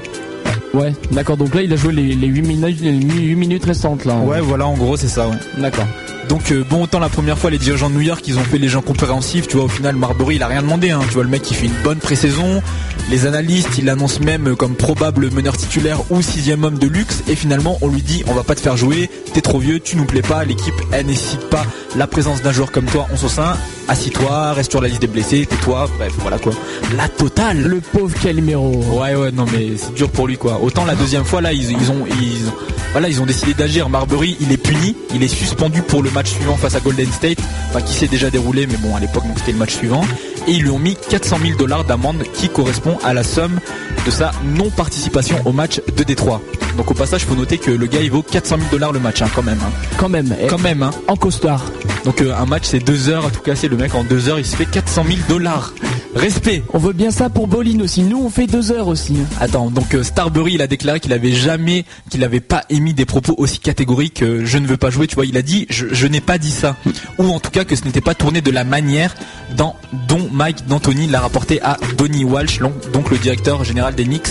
Ouais, 0.77 0.93
d'accord. 1.11 1.37
Donc 1.37 1.55
là 1.55 1.62
il 1.62 1.73
a 1.73 1.77
joué 1.77 1.93
les, 1.93 2.15
les 2.15 2.27
8 2.27 2.43
minutes 2.43 2.81
les 2.81 2.93
8 2.93 3.35
minutes 3.35 3.65
restantes 3.65 4.05
là. 4.05 4.17
Ouais, 4.19 4.41
voilà, 4.41 4.67
en 4.67 4.75
gros 4.75 4.97
c'est 4.97 5.09
ça. 5.09 5.29
Ouais. 5.29 5.37
D'accord. 5.59 5.87
Donc 6.29 6.51
euh, 6.51 6.65
bon 6.69 6.83
autant 6.83 6.99
la 6.99 7.09
première 7.09 7.39
fois 7.39 7.51
les 7.51 7.59
dirigeants 7.59 7.89
de 7.89 7.95
New 7.95 8.01
York 8.01 8.23
ils 8.27 8.37
ont 8.39 8.43
fait 8.43 8.59
les 8.59 8.69
gens 8.69 8.83
compréhensifs, 8.83 9.47
tu 9.47 9.57
vois 9.57 9.67
au 9.67 9.69
final 9.69 9.95
Marbury 9.95 10.37
il 10.37 10.43
a 10.43 10.49
rien 10.49 10.62
demandé 10.62 10.91
hein. 10.91 11.01
tu 11.07 11.15
vois 11.15 11.23
le 11.23 11.29
mec 11.29 11.49
il 11.51 11.57
fait 11.57 11.67
une 11.67 11.83
bonne 11.85 11.99
pré-saison, 11.99 12.62
les 13.11 13.27
analystes 13.27 13.79
ils 13.79 13.85
l'annoncent 13.85 14.21
même 14.21 14.57
comme 14.57 14.75
probable 14.75 15.31
meneur 15.31 15.57
titulaire 15.57 16.01
ou 16.11 16.23
sixième 16.23 16.65
homme 16.65 16.79
de 16.79 16.89
luxe 16.89 17.23
et 17.29 17.37
finalement 17.37 17.79
on 17.81 17.89
lui 17.89 18.03
dit 18.03 18.25
on 18.27 18.35
va 18.35 18.43
pas 18.43 18.57
te 18.57 18.61
faire 18.61 18.77
jouer, 18.77 19.09
t'es 19.35 19.41
trop 19.41 19.61
vieux, 19.61 19.79
tu 19.79 19.97
nous 19.97 20.05
plais 20.05 20.23
pas, 20.23 20.45
l'équipe 20.45 20.75
elle 20.91 21.07
nécessite 21.07 21.49
pas 21.49 21.65
la 21.95 22.09
présence 22.09 22.43
d'un 22.43 22.53
joueur 22.53 22.73
comme 22.73 22.87
toi 22.87 23.07
en 23.12 23.17
son 23.17 23.29
sein, 23.29 23.57
assis-toi, 23.88 24.53
reste 24.53 24.70
sur 24.70 24.81
la 24.81 24.88
liste 24.88 25.01
des 25.01 25.07
blessés, 25.07 25.46
tais-toi, 25.46 25.88
bref 25.99 26.12
voilà 26.18 26.38
quoi. 26.38 26.53
La 26.96 27.09
totale 27.09 27.62
Le 27.62 27.81
pauvre 27.81 28.14
Calimero. 28.20 28.72
Ouais 29.01 29.14
ouais 29.14 29.31
non 29.33 29.46
mais 29.53 29.77
c'est 29.77 29.94
dur 29.94 30.11
pour 30.11 30.27
lui 30.27 30.37
quoi. 30.37 30.61
Autant 30.62 30.85
la 30.85 30.94
deuxième 30.94 31.25
fois 31.25 31.40
là 31.40 31.53
ils, 31.53 31.70
ils 31.70 31.90
ont 31.90 32.05
ils 32.07 32.51
voilà 32.92 33.09
ils 33.09 33.20
ont 33.20 33.27
décidé 33.27 33.55
d'agir. 33.55 33.88
Marbury 33.88 34.37
il 34.40 34.53
est 34.53 34.57
puni, 34.57 34.96
il 35.14 35.22
est 35.22 35.29
suspendu 35.29 35.83
pour 35.83 36.03
le 36.03 36.11
match 36.11 36.31
suivant 36.31 36.57
face 36.57 36.75
à 36.75 36.81
Golden 36.81 37.11
State, 37.12 37.38
enfin 37.70 37.81
qui 37.81 37.94
s'est 37.94 38.09
déjà 38.09 38.31
déroulé 38.31 38.66
mais 38.66 38.77
bon 38.79 38.94
à 38.96 39.01
l'époque 39.01 39.27
donc 39.27 39.38
c'était 39.38 39.53
le 39.53 39.59
match 39.59 39.75
suivant 39.75 40.03
et 40.46 40.53
ils 40.53 40.62
lui 40.62 40.70
ont 40.70 40.79
mis 40.79 40.96
400 41.09 41.38
000 41.44 41.59
dollars 41.59 41.85
d'amende 41.85 42.22
qui 42.33 42.49
correspond 42.49 42.99
à 43.05 43.12
la 43.12 43.22
somme 43.22 43.59
de 44.05 44.11
sa 44.11 44.31
non 44.44 44.70
participation 44.70 45.37
au 45.44 45.53
match 45.53 45.81
de 45.96 46.05
Détroit. 46.05 46.40
Donc 46.77 46.91
au 46.91 46.95
passage 46.95 47.25
faut 47.25 47.35
noter 47.35 47.59
que 47.59 47.71
le 47.71 47.87
gars 47.87 48.01
il 48.03 48.11
vaut 48.11 48.23
400 48.23 48.57
000 48.59 48.69
dollars 48.71 48.93
le 48.93 49.01
match 49.01 49.23
hein, 49.23 49.29
quand 49.35 49.43
même. 49.43 49.59
hein. 49.62 49.71
Quand 49.99 50.09
même. 50.09 50.35
eh, 50.43 50.47
Quand 50.47 50.59
même 50.61 50.83
hein. 50.83 50.91
En 51.09 51.17
costard. 51.17 51.65
Donc 52.05 52.21
euh, 52.21 52.35
un 52.37 52.47
match 52.47 52.65
c'est 52.67 52.79
deux 52.81 53.09
heures 53.09 53.27
à 53.27 53.31
tout 53.31 53.41
casser 53.41 53.69
le 53.69 53.77
mec 53.77 53.95
en 53.95 54.05
deux 54.05 54.29
heures 54.29 54.39
il 54.39 54.47
se 54.47 54.57
fait 54.57 54.67
400 54.67 55.05
000 55.07 55.19
dollars. 55.29 55.73
Respect. 56.15 56.62
On 56.73 56.79
veut 56.79 56.95
bien 56.95 57.11
ça 57.11 57.29
pour 57.29 57.47
Bolin 57.47 57.81
aussi. 57.81 58.03
Nous 58.03 58.19
on 58.19 58.31
fait 58.31 58.47
deux 58.47 58.73
heures 58.73 58.89
aussi. 58.89 59.17
Attends, 59.39 59.71
donc 59.71 59.95
euh, 59.95 60.03
Starbury, 60.03 60.55
il 60.55 60.62
a 60.62 60.67
déclaré 60.67 60.99
qu'il 60.99 61.12
avait 61.12 61.33
jamais, 61.33 61.85
qu'il 62.09 62.21
n'avait 62.21 62.41
pas 62.41 62.62
émis 62.71 62.95
des 62.95 63.05
propos 63.05 63.35
aussi 63.37 63.59
catégoriques. 63.59 64.23
euh, 64.23 64.41
je 64.45 64.57
ne 64.57 64.67
veux 64.67 64.79
pas 64.79 64.89
jouer. 64.89 65.07
Tu 65.09 65.15
vois, 65.15 65.27
il 65.27 65.37
a 65.37 65.43
dit, 65.43 65.67
je, 65.69 65.87
je 65.93 66.07
n'ai 66.07 66.23
pas 66.23 66.39
dit 66.39 66.51
ça, 66.53 66.75
ou 67.19 67.29
en 67.31 67.39
tout 67.39 67.51
cas 67.51 67.65
que 67.65 67.77
ce 67.77 67.85
n'était 67.85 68.01
pas 68.01 68.15
tourné 68.15 68.41
de 68.41 68.51
la 68.51 68.65
manière 68.65 69.15
dans, 69.59 69.77
dont 70.09 70.27
Mike 70.33 70.67
D'Antoni 70.67 71.07
l'a 71.07 71.21
rapporté 71.21 71.61
à 71.62 71.77
Donny 71.99 72.25
Walsh, 72.25 72.61
donc 72.95 73.11
le 73.11 73.19
directeur 73.19 73.62
général 73.65 73.95
des 73.95 74.05
Knicks. 74.05 74.29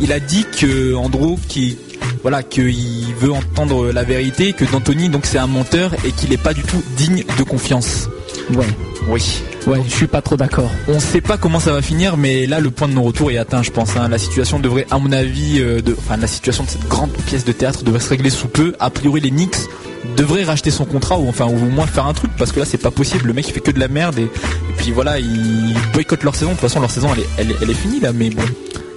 Il 0.00 0.12
a 0.12 0.20
dit 0.20 0.44
que 0.58 0.94
Andrew, 0.94 1.36
qui 1.48 1.76
voilà, 2.22 2.42
qu'il 2.42 3.14
veut 3.20 3.32
entendre 3.32 3.90
la 3.92 4.02
vérité, 4.04 4.52
que 4.52 4.64
D'Antoni, 4.64 5.08
donc 5.08 5.24
c'est 5.26 5.38
un 5.38 5.46
menteur 5.46 5.92
et 6.04 6.10
qu'il 6.12 6.30
n'est 6.30 6.36
pas 6.36 6.52
du 6.54 6.62
tout 6.62 6.82
digne 6.96 7.24
de 7.38 7.42
confiance. 7.42 8.08
Ouais. 8.54 8.66
Oui. 9.08 9.22
Ouais, 9.66 9.80
je 9.86 9.90
suis 9.94 10.06
pas 10.06 10.22
trop 10.22 10.36
d'accord. 10.36 10.70
On 10.88 10.94
ne 10.94 11.00
sait 11.00 11.20
pas 11.20 11.36
comment 11.36 11.60
ça 11.60 11.72
va 11.72 11.82
finir, 11.82 12.16
mais 12.16 12.46
là 12.46 12.60
le 12.60 12.70
point 12.70 12.88
de 12.88 12.94
non-retour 12.94 13.30
est 13.30 13.36
atteint, 13.38 13.62
je 13.62 13.70
pense. 13.70 13.96
hein. 13.96 14.08
La 14.08 14.18
situation 14.18 14.58
devrait, 14.58 14.86
à 14.90 14.98
mon 14.98 15.12
avis, 15.12 15.60
euh, 15.60 15.80
de, 15.82 15.94
enfin 15.98 16.16
la 16.16 16.26
situation 16.26 16.64
de 16.64 16.70
cette 16.70 16.88
grande 16.88 17.10
pièce 17.26 17.44
de 17.44 17.52
théâtre 17.52 17.82
devrait 17.84 18.00
se 18.00 18.08
régler 18.08 18.30
sous 18.30 18.48
peu. 18.48 18.74
A 18.80 18.90
priori, 18.90 19.20
les 19.20 19.30
Knicks 19.30 19.56
devraient 20.16 20.44
racheter 20.44 20.70
son 20.70 20.84
contrat 20.84 21.18
ou 21.18 21.28
enfin 21.28 21.46
ou 21.46 21.54
au 21.56 21.68
moins 21.70 21.86
faire 21.86 22.06
un 22.06 22.14
truc 22.14 22.30
parce 22.38 22.52
que 22.52 22.60
là 22.60 22.66
c'est 22.66 22.78
pas 22.78 22.90
possible. 22.92 23.26
Le 23.26 23.32
mec 23.34 23.46
il 23.48 23.52
fait 23.52 23.60
que 23.60 23.70
de 23.72 23.80
la 23.80 23.88
merde 23.88 24.18
et, 24.18 24.22
et 24.22 24.28
puis 24.78 24.90
voilà, 24.92 25.18
ils 25.18 25.74
boycottent 25.92 26.22
leur 26.24 26.34
saison. 26.34 26.50
De 26.52 26.54
toute 26.54 26.62
façon, 26.62 26.80
leur 26.80 26.90
saison 26.90 27.08
elle 27.14 27.20
est, 27.22 27.26
elle, 27.38 27.50
est- 27.50 27.56
elle 27.62 27.70
est 27.70 27.74
finie 27.74 28.00
là, 28.00 28.12
mais 28.12 28.30
bon. 28.30 28.42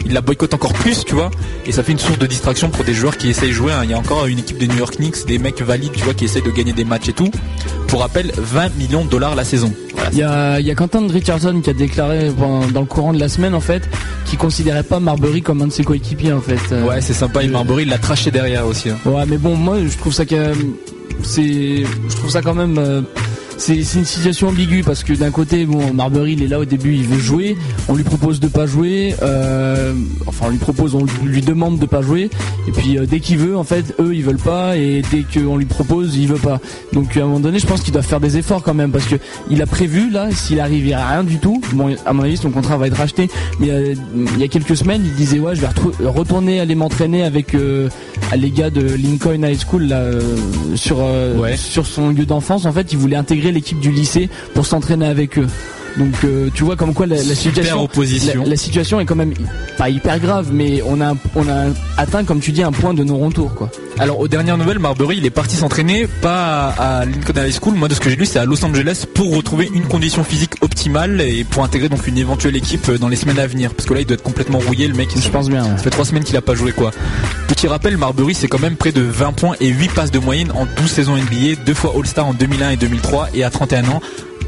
Il 0.05 0.13
la 0.13 0.21
boycotte 0.21 0.53
encore 0.53 0.73
plus, 0.73 1.03
tu 1.05 1.15
vois. 1.15 1.31
Et 1.65 1.71
ça 1.71 1.83
fait 1.83 1.91
une 1.91 1.99
source 1.99 2.17
de 2.19 2.25
distraction 2.27 2.69
pour 2.69 2.83
des 2.85 2.93
joueurs 2.93 3.17
qui 3.17 3.29
essayent 3.29 3.49
de 3.49 3.53
jouer. 3.53 3.71
hein. 3.73 3.81
Il 3.83 3.89
y 3.91 3.93
a 3.93 3.97
encore 3.99 4.25
une 4.25 4.39
équipe 4.39 4.57
des 4.57 4.67
New 4.67 4.77
York 4.77 4.95
Knicks, 4.97 5.25
des 5.27 5.37
mecs 5.37 5.61
valides, 5.61 5.91
tu 5.93 6.03
vois, 6.03 6.13
qui 6.13 6.25
essayent 6.25 6.41
de 6.41 6.51
gagner 6.51 6.73
des 6.73 6.85
matchs 6.85 7.09
et 7.09 7.13
tout. 7.13 7.29
Pour 7.87 7.99
rappel, 8.01 8.31
20 8.37 8.75
millions 8.77 9.03
de 9.05 9.09
dollars 9.09 9.35
la 9.35 9.43
saison. 9.43 9.73
Voilà. 9.93 10.09
Il 10.13 10.17
y 10.17 10.23
a, 10.23 10.59
il 10.59 10.65
y 10.65 10.71
a 10.71 10.75
Quentin 10.75 11.07
Richardson 11.09 11.59
qui 11.63 11.69
a 11.69 11.73
déclaré 11.73 12.29
dans 12.31 12.79
le 12.79 12.85
courant 12.85 13.13
de 13.13 13.19
la 13.19 13.27
semaine 13.29 13.53
en 13.53 13.59
fait 13.59 13.83
qu'il 14.25 14.37
considérait 14.39 14.83
pas 14.83 14.99
Marbury 15.01 15.41
comme 15.41 15.61
un 15.61 15.67
de 15.67 15.71
ses 15.73 15.83
coéquipiers 15.83 16.31
en 16.31 16.39
fait. 16.41 16.59
Euh, 16.71 16.85
Ouais, 16.87 17.01
c'est 17.01 17.13
sympa. 17.13 17.43
Et 17.43 17.47
Marbury, 17.47 17.83
il 17.83 17.89
l'a 17.89 17.97
traché 17.97 18.31
derrière 18.31 18.65
aussi. 18.65 18.89
hein. 18.89 18.97
Ouais, 19.05 19.25
mais 19.27 19.37
bon, 19.37 19.55
moi, 19.55 19.77
je 19.85 19.97
trouve 19.97 20.13
ça 20.13 20.25
que 20.25 20.53
c'est, 21.23 21.83
je 22.09 22.15
trouve 22.15 22.29
ça 22.31 22.41
quand 22.41 22.53
même, 22.55 22.77
euh, 22.77 23.01
c'est 23.61 23.75
une 23.99 24.05
situation 24.05 24.47
ambiguë 24.47 24.81
parce 24.83 25.03
que 25.03 25.13
d'un 25.13 25.29
côté, 25.29 25.65
bon, 25.65 25.93
Marbury, 25.93 26.33
il 26.33 26.41
est 26.43 26.47
là 26.47 26.59
au 26.59 26.65
début, 26.65 26.95
il 26.95 27.03
veut 27.03 27.19
jouer, 27.19 27.55
on 27.87 27.93
lui 27.95 28.03
propose 28.03 28.39
de 28.39 28.47
pas 28.47 28.65
jouer, 28.65 29.15
euh, 29.21 29.93
enfin, 30.25 30.47
on 30.47 30.49
lui 30.49 30.57
propose, 30.57 30.95
on 30.95 31.05
lui 31.23 31.41
demande 31.41 31.77
de 31.77 31.85
pas 31.85 32.01
jouer, 32.01 32.31
et 32.67 32.71
puis 32.71 32.97
euh, 32.97 33.05
dès 33.05 33.19
qu'il 33.19 33.37
veut, 33.37 33.55
en 33.55 33.63
fait, 33.63 33.93
eux, 33.99 34.15
ils 34.15 34.23
veulent 34.23 34.37
pas, 34.37 34.77
et 34.77 35.03
dès 35.11 35.23
qu'on 35.23 35.57
lui 35.57 35.65
propose, 35.65 36.17
il 36.17 36.27
veut 36.27 36.39
pas. 36.39 36.59
Donc, 36.91 37.15
à 37.15 37.19
un 37.19 37.25
moment 37.25 37.39
donné, 37.39 37.59
je 37.59 37.67
pense 37.67 37.81
qu'il 37.81 37.93
doit 37.93 38.01
faire 38.01 38.19
des 38.19 38.37
efforts 38.37 38.63
quand 38.63 38.73
même 38.73 38.91
parce 38.91 39.05
que 39.05 39.15
il 39.51 39.61
a 39.61 39.67
prévu 39.67 40.09
là, 40.09 40.29
s'il 40.31 40.59
arrive, 40.59 40.91
a 40.93 41.07
rien 41.11 41.23
du 41.23 41.37
tout. 41.37 41.61
Bon, 41.73 41.95
à 42.05 42.13
mon 42.13 42.23
avis, 42.23 42.37
son 42.37 42.49
contrat 42.49 42.77
va 42.77 42.87
être 42.87 42.97
racheté, 42.97 43.29
mais 43.59 43.69
euh, 43.69 43.93
il 44.15 44.39
y 44.39 44.43
a 44.43 44.47
quelques 44.47 44.75
semaines, 44.75 45.03
il 45.05 45.13
disait 45.13 45.39
ouais, 45.39 45.55
je 45.55 45.61
vais 45.61 45.67
retourner 46.09 46.59
aller 46.59 46.73
m'entraîner 46.73 47.23
avec 47.23 47.53
les 47.53 48.51
gars 48.51 48.71
de 48.71 48.81
Lincoln 48.81 49.43
High 49.43 49.59
School 49.69 49.83
là, 49.83 50.03
sur 50.75 50.97
Ouais. 51.01 51.55
sur 51.57 51.85
son 51.85 52.09
lieu 52.09 52.25
d'enfance. 52.25 52.65
En 52.65 52.71
fait, 52.71 52.91
il 52.91 52.97
voulait 52.97 53.15
intégrer 53.15 53.50
l'équipe 53.51 53.79
du 53.79 53.91
lycée 53.91 54.29
pour 54.53 54.65
s'entraîner 54.65 55.07
avec 55.07 55.37
eux. 55.37 55.47
Donc 55.97 56.13
euh, 56.23 56.49
tu 56.53 56.63
vois 56.63 56.75
comme 56.75 56.93
quoi 56.93 57.05
la, 57.05 57.17
situation 57.17 57.83
opposition. 57.83 58.43
la, 58.43 58.49
la 58.51 58.55
situation 58.55 58.99
est 58.99 59.05
quand 59.05 59.15
même 59.15 59.33
pas 59.77 59.89
hyper 59.89 60.19
grave 60.19 60.49
mais 60.53 60.81
on 60.85 61.01
a 61.01 61.07
un- 61.11 61.17
on 61.35 61.47
a 61.49 61.65
atteint 61.97 62.23
comme 62.23 62.39
tu 62.39 62.51
dis 62.51 62.63
un 62.63 62.71
point 62.71 62.93
de 62.93 63.03
non 63.03 63.17
retour 63.19 63.53
quoi. 63.53 63.69
Alors 63.99 64.19
aux 64.21 64.27
dernières 64.29 64.57
nouvelles, 64.57 64.79
Marbury 64.79 65.17
il 65.17 65.25
est 65.25 65.29
parti 65.31 65.57
s'entraîner 65.57 66.07
pas 66.21 66.69
à 66.79 67.05
Lincoln 67.05 67.33
High 67.45 67.53
School. 67.61 67.75
Moi 67.75 67.87
de 67.89 67.93
ce 67.93 67.99
que 67.99 68.09
j'ai 68.09 68.15
lu, 68.15 68.25
c'est 68.25 68.39
à 68.39 68.45
Los 68.45 68.63
Angeles 68.63 69.05
pour 69.13 69.35
retrouver 69.35 69.69
une 69.73 69.83
condition 69.83 70.23
physique 70.23 70.53
optimale 70.61 71.19
et 71.21 71.43
pour 71.43 71.63
intégrer 71.63 71.89
donc 71.89 72.07
une 72.07 72.17
éventuelle 72.17 72.55
équipe 72.55 72.87
euh, 72.89 72.97
dans 72.97 73.09
les 73.09 73.17
semaines 73.17 73.39
à 73.39 73.47
venir. 73.47 73.73
Parce 73.73 73.87
que 73.87 73.93
là 73.93 73.99
il 73.99 74.05
doit 74.05 74.15
être 74.15 74.23
complètement 74.23 74.59
rouillé 74.59 74.87
le 74.87 74.93
mec. 74.95 75.09
Je 75.15 75.29
pense 75.29 75.49
bien. 75.49 75.63
Ça 75.65 75.77
fait 75.83 75.89
trois 75.89 76.05
semaines 76.05 76.23
qu'il 76.23 76.37
a 76.37 76.41
pas 76.41 76.55
joué 76.55 76.71
quoi. 76.71 76.91
Petit 77.47 77.67
rappel, 77.67 77.97
Marbury 77.97 78.33
c'est 78.33 78.47
quand 78.47 78.59
même 78.61 78.75
près 78.77 78.93
de 78.93 79.01
20 79.01 79.33
points 79.33 79.55
et 79.59 79.67
8 79.67 79.91
passes 79.91 80.11
de 80.11 80.19
moyenne 80.19 80.51
en 80.55 80.65
12 80.65 80.89
saisons 80.89 81.17
NBA, 81.17 81.61
deux 81.65 81.73
fois 81.73 81.93
All-Star 81.97 82.25
en 82.27 82.33
2001 82.33 82.69
et 82.71 82.77
2003 82.77 83.29
et 83.33 83.43
à 83.43 83.49
31 83.49 83.89
ans. 83.89 84.01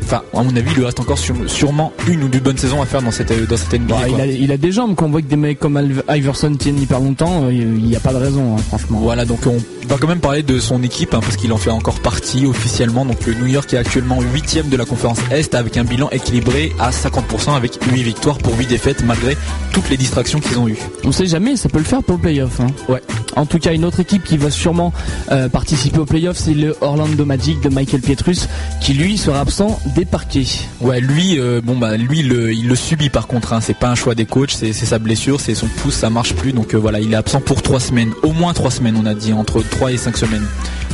Enfin, 0.03 0.21
à 0.33 0.43
mon 0.43 0.55
avis, 0.55 0.69
il 0.71 0.77
lui 0.77 0.85
reste 0.85 0.99
encore 0.99 1.17
sur- 1.17 1.35
sûrement 1.49 1.93
une 2.07 2.23
ou 2.23 2.27
deux 2.27 2.39
bonnes 2.39 2.57
saisons 2.57 2.81
à 2.81 2.85
faire 2.85 3.01
dans 3.01 3.11
cette, 3.11 3.31
euh, 3.31 3.45
dans 3.45 3.57
cette 3.57 3.73
NBA. 3.73 3.95
Bah, 3.95 4.07
il, 4.09 4.21
a, 4.21 4.25
il 4.25 4.51
a 4.51 4.57
des 4.57 4.71
jambes 4.71 4.95
qu'on 4.95 5.09
voit 5.09 5.21
que 5.21 5.27
des 5.27 5.35
mecs 5.35 5.59
comme 5.59 5.79
Iverson 6.09 6.55
tiennent 6.55 6.81
hyper 6.81 6.99
longtemps, 6.99 7.43
euh, 7.45 7.53
il 7.53 7.83
n'y 7.85 7.95
a 7.95 7.99
pas 7.99 8.11
de 8.13 8.17
raison 8.17 8.55
hein, 8.57 8.61
franchement. 8.67 8.99
Voilà, 9.01 9.25
donc 9.25 9.39
on 9.45 9.57
va 9.87 9.97
quand 9.99 10.07
même 10.07 10.19
parler 10.19 10.43
de 10.43 10.59
son 10.59 10.81
équipe, 10.83 11.13
hein, 11.13 11.19
parce 11.21 11.35
qu'il 11.37 11.51
en 11.53 11.57
fait 11.57 11.69
encore 11.69 11.99
partie 11.99 12.45
officiellement. 12.45 13.05
Donc 13.05 13.25
le 13.25 13.33
New 13.35 13.47
York 13.47 13.73
est 13.73 13.77
actuellement 13.77 14.19
8 14.21 14.69
de 14.69 14.77
la 14.77 14.85
conférence 14.85 15.17
Est, 15.31 15.55
avec 15.55 15.77
un 15.77 15.83
bilan 15.83 16.09
équilibré 16.11 16.71
à 16.79 16.91
50%, 16.91 17.55
avec 17.55 17.79
8 17.91 18.03
victoires 18.03 18.37
pour 18.37 18.57
8 18.57 18.67
défaites, 18.67 19.03
malgré 19.05 19.37
toutes 19.71 19.89
les 19.89 19.97
distractions 19.97 20.39
qu'ils 20.39 20.57
ont 20.59 20.67
eues. 20.67 20.77
On 21.03 21.11
sait 21.11 21.25
jamais, 21.25 21.55
ça 21.55 21.69
peut 21.69 21.79
le 21.79 21.83
faire 21.85 22.03
pour 22.03 22.15
le 22.15 22.21
playoff. 22.21 22.59
Hein. 22.59 22.67
Ouais. 22.89 23.01
En 23.35 23.45
tout 23.45 23.57
cas, 23.59 23.73
une 23.73 23.85
autre 23.85 23.99
équipe 23.99 24.23
qui 24.23 24.37
va 24.37 24.51
sûrement 24.51 24.93
euh, 25.31 25.49
participer 25.49 25.99
au 25.99 26.05
playoff, 26.05 26.37
c'est 26.37 26.53
le 26.53 26.75
Orlando 26.81 27.25
Magic 27.25 27.61
de 27.61 27.69
Michael 27.69 28.01
Pietrus, 28.01 28.47
qui 28.81 28.93
lui 28.93 29.17
sera 29.17 29.39
absent 29.39 29.79
des 29.95 30.05
parquets. 30.05 30.45
Ouais, 30.81 30.99
lui, 30.99 31.39
euh, 31.39 31.61
bon 31.63 31.77
bah 31.77 31.97
lui, 31.97 32.23
le- 32.23 32.51
il 32.53 32.67
le 32.67 32.75
subit 32.75 33.09
par 33.09 33.27
contre. 33.27 33.53
Hein, 33.53 33.59
c'est 33.61 33.77
pas 33.77 33.89
un 33.89 33.95
choix 33.95 34.15
des 34.15 34.25
coachs, 34.25 34.51
c'est 34.51 34.73
sa 34.73 34.99
blessure, 34.99 35.39
c'est 35.39 35.55
son 35.55 35.67
pouce, 35.67 35.95
ça 35.95 36.09
marche 36.09 36.33
plus. 36.33 36.51
Donc 36.53 36.73
euh, 36.73 36.77
voilà, 36.77 36.99
il 36.99 37.11
est 37.13 37.15
absent 37.15 37.41
pour 37.41 37.61
3 37.61 37.79
semaines, 37.79 38.11
au 38.23 38.31
moins 38.31 38.53
3 38.53 38.71
semaines, 38.71 38.95
on 39.01 39.05
a 39.05 39.13
dit 39.13 39.33
entre 39.33 39.61
3 39.61 39.91
et 39.91 39.97
5 39.97 40.17
semaines. 40.17 40.45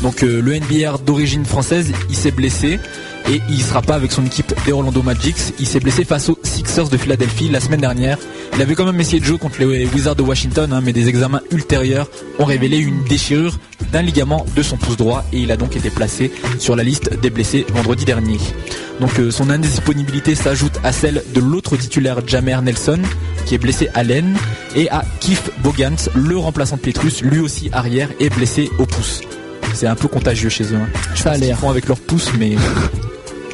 Donc 0.01 0.23
euh, 0.23 0.41
le 0.41 0.53
NBR 0.55 0.99
d'origine 1.05 1.45
française, 1.45 1.91
il 2.09 2.15
s'est 2.15 2.31
blessé 2.31 2.79
et 3.29 3.41
il 3.49 3.61
sera 3.61 3.81
pas 3.81 3.95
avec 3.95 4.11
son 4.11 4.25
équipe 4.25 4.53
des 4.65 4.71
Orlando 4.71 5.01
Magic. 5.03 5.35
Il 5.59 5.67
s'est 5.67 5.79
blessé 5.79 6.03
face 6.03 6.29
aux 6.29 6.39
Sixers 6.43 6.89
de 6.89 6.97
Philadelphie 6.97 7.49
la 7.49 7.59
semaine 7.59 7.81
dernière. 7.81 8.17
Il 8.55 8.61
avait 8.61 8.75
quand 8.75 8.85
même 8.85 8.99
essayé 8.99 9.19
de 9.19 9.25
jouer 9.25 9.37
contre 9.37 9.59
les 9.59 9.85
Wizards 9.87 10.15
de 10.15 10.23
Washington, 10.23 10.71
hein, 10.73 10.81
mais 10.83 10.93
des 10.93 11.07
examens 11.07 11.41
ultérieurs 11.51 12.09
ont 12.39 12.45
révélé 12.45 12.77
une 12.77 13.03
déchirure 13.03 13.57
d'un 13.91 14.01
ligament 14.01 14.45
de 14.55 14.61
son 14.61 14.77
pouce 14.77 14.97
droit 14.97 15.23
et 15.31 15.39
il 15.39 15.51
a 15.51 15.57
donc 15.57 15.75
été 15.75 15.89
placé 15.89 16.31
sur 16.59 16.75
la 16.75 16.83
liste 16.83 17.19
des 17.21 17.29
blessés 17.29 17.65
vendredi 17.73 18.05
dernier. 18.05 18.37
Donc 18.99 19.17
euh, 19.19 19.31
son 19.31 19.49
indisponibilité 19.49 20.35
s'ajoute 20.35 20.79
à 20.83 20.91
celle 20.91 21.23
de 21.33 21.39
l'autre 21.39 21.77
titulaire 21.77 22.19
Jamer 22.27 22.61
Nelson 22.61 22.99
qui 23.45 23.55
est 23.55 23.59
blessé 23.59 23.89
à 23.93 24.03
l'aine 24.03 24.35
et 24.75 24.89
à 24.89 25.03
Keith 25.19 25.51
Bogans, 25.63 25.97
le 26.15 26.37
remplaçant 26.37 26.75
de 26.75 26.81
Petrus, 26.81 27.21
lui 27.21 27.39
aussi 27.39 27.69
arrière 27.71 28.09
et 28.19 28.29
blessé 28.29 28.69
au 28.77 28.85
pouce. 28.85 29.21
C'est 29.73 29.87
un 29.87 29.95
peu 29.95 30.07
contagieux 30.07 30.49
chez 30.49 30.65
eux. 30.65 30.75
hein. 30.75 30.87
Je 31.13 31.19
sais 31.19 31.23
pas 31.23 31.35
ce 31.35 31.41
qu'ils 31.41 31.55
font 31.55 31.69
avec 31.69 31.87
leur 31.87 31.99
pouce, 31.99 32.31
mais 32.37 32.55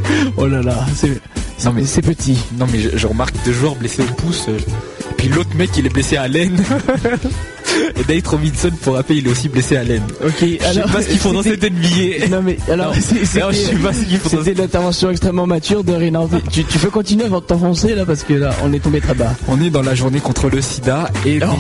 Oh 0.37 0.47
là 0.47 0.61
là, 0.61 0.85
c'est 0.95 1.21
non 1.63 1.71
mais 1.73 1.85
c'est 1.85 2.01
petit. 2.01 2.37
non 2.57 2.67
mais 2.71 2.79
je, 2.79 2.97
je 2.97 3.07
remarque 3.07 3.33
deux 3.45 3.53
joueurs 3.53 3.75
blessés 3.75 4.01
au 4.03 4.13
pouce. 4.15 4.45
euh, 4.49 4.57
et 4.57 5.13
puis 5.17 5.29
l'autre 5.29 5.55
mec 5.55 5.69
il 5.77 5.85
est 5.85 5.89
blessé 5.89 6.17
à 6.17 6.27
l'aine. 6.27 6.61
et 7.95 8.13
Nate 8.15 8.27
Robinson 8.27 8.69
pour 8.81 8.95
rappel 8.95 9.17
il 9.17 9.27
est 9.27 9.31
aussi 9.31 9.49
blessé 9.49 9.77
à 9.77 9.83
l'aine. 9.83 10.03
Ok, 10.25 10.33
Je 10.41 10.73
sais 10.73 10.81
pas 10.81 11.01
ce 11.01 11.07
qu'ils 11.09 11.19
font 11.19 11.33
dans 11.33 11.43
cette 11.43 11.63
NBA. 11.63 12.27
Non 12.29 12.41
mais 12.43 12.57
alors 12.71 12.87
non, 12.87 12.93
je 12.93 12.99
sais 13.01 13.75
pas 13.75 13.93
ce 13.93 14.05
qu'ils 14.05 14.17
font 14.19 14.37
dans 14.37 14.43
c'était 14.43 14.61
l'intervention 14.61 15.09
extrêmement 15.11 15.47
mature 15.47 15.83
de 15.83 15.93
Renan. 15.93 16.29
Tu, 16.51 16.63
tu 16.63 16.77
peux 16.79 16.89
continuer 16.89 17.25
avant 17.25 17.39
de 17.39 17.45
t'enfoncer 17.45 17.95
là 17.95 18.05
parce 18.05 18.23
que 18.23 18.33
là 18.33 18.51
on 18.63 18.71
est 18.73 18.79
tombé 18.79 19.01
très 19.01 19.13
bas. 19.13 19.33
On 19.47 19.61
est 19.61 19.69
dans 19.69 19.81
la 19.81 19.95
journée 19.95 20.19
contre 20.19 20.49
le 20.49 20.61
sida 20.61 21.09
et 21.25 21.39
donc... 21.39 21.57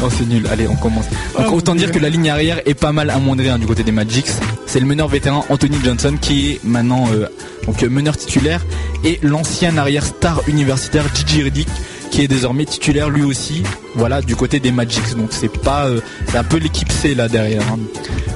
non 0.00 0.08
c'est 0.16 0.26
nul, 0.28 0.46
allez 0.50 0.66
on 0.68 0.76
commence. 0.76 1.06
Donc 1.38 1.46
Oh, 1.50 1.56
autant 1.56 1.74
dire 1.74 1.88
Dieu. 1.90 1.98
que 1.98 2.02
la 2.02 2.08
ligne 2.08 2.30
arrière 2.30 2.60
est 2.66 2.74
pas 2.74 2.92
mal 2.92 3.10
amoindrie 3.10 3.48
hein, 3.48 3.58
du 3.58 3.66
côté 3.66 3.82
des 3.82 3.92
Magics. 3.92 4.26
C'est 4.66 4.80
le 4.80 4.86
meneur 4.86 5.08
vétéran 5.08 5.44
Anthony 5.48 5.76
Johnson 5.84 6.14
qui 6.20 6.50
est 6.52 6.60
maintenant 6.64 7.06
euh, 7.12 7.26
donc 7.66 7.82
meneur 7.82 8.16
titulaire 8.16 8.64
et 9.04 9.18
l'ancien 9.22 9.76
arrière 9.76 10.04
star 10.04 10.40
universitaire 10.48 11.04
Gigi 11.14 11.42
Reddick 11.42 11.68
qui 12.12 12.20
est 12.22 12.28
désormais 12.28 12.66
titulaire 12.66 13.08
lui 13.08 13.22
aussi 13.24 13.62
voilà 13.94 14.20
du 14.20 14.36
côté 14.36 14.60
des 14.60 14.70
Magics 14.70 15.16
donc 15.16 15.28
c'est 15.30 15.48
pas 15.50 15.86
euh, 15.86 16.00
c'est 16.28 16.36
un 16.36 16.44
peu 16.44 16.58
l'équipe 16.58 16.92
C 16.92 17.14
là 17.14 17.26
derrière 17.26 17.62
hein. 17.72 17.78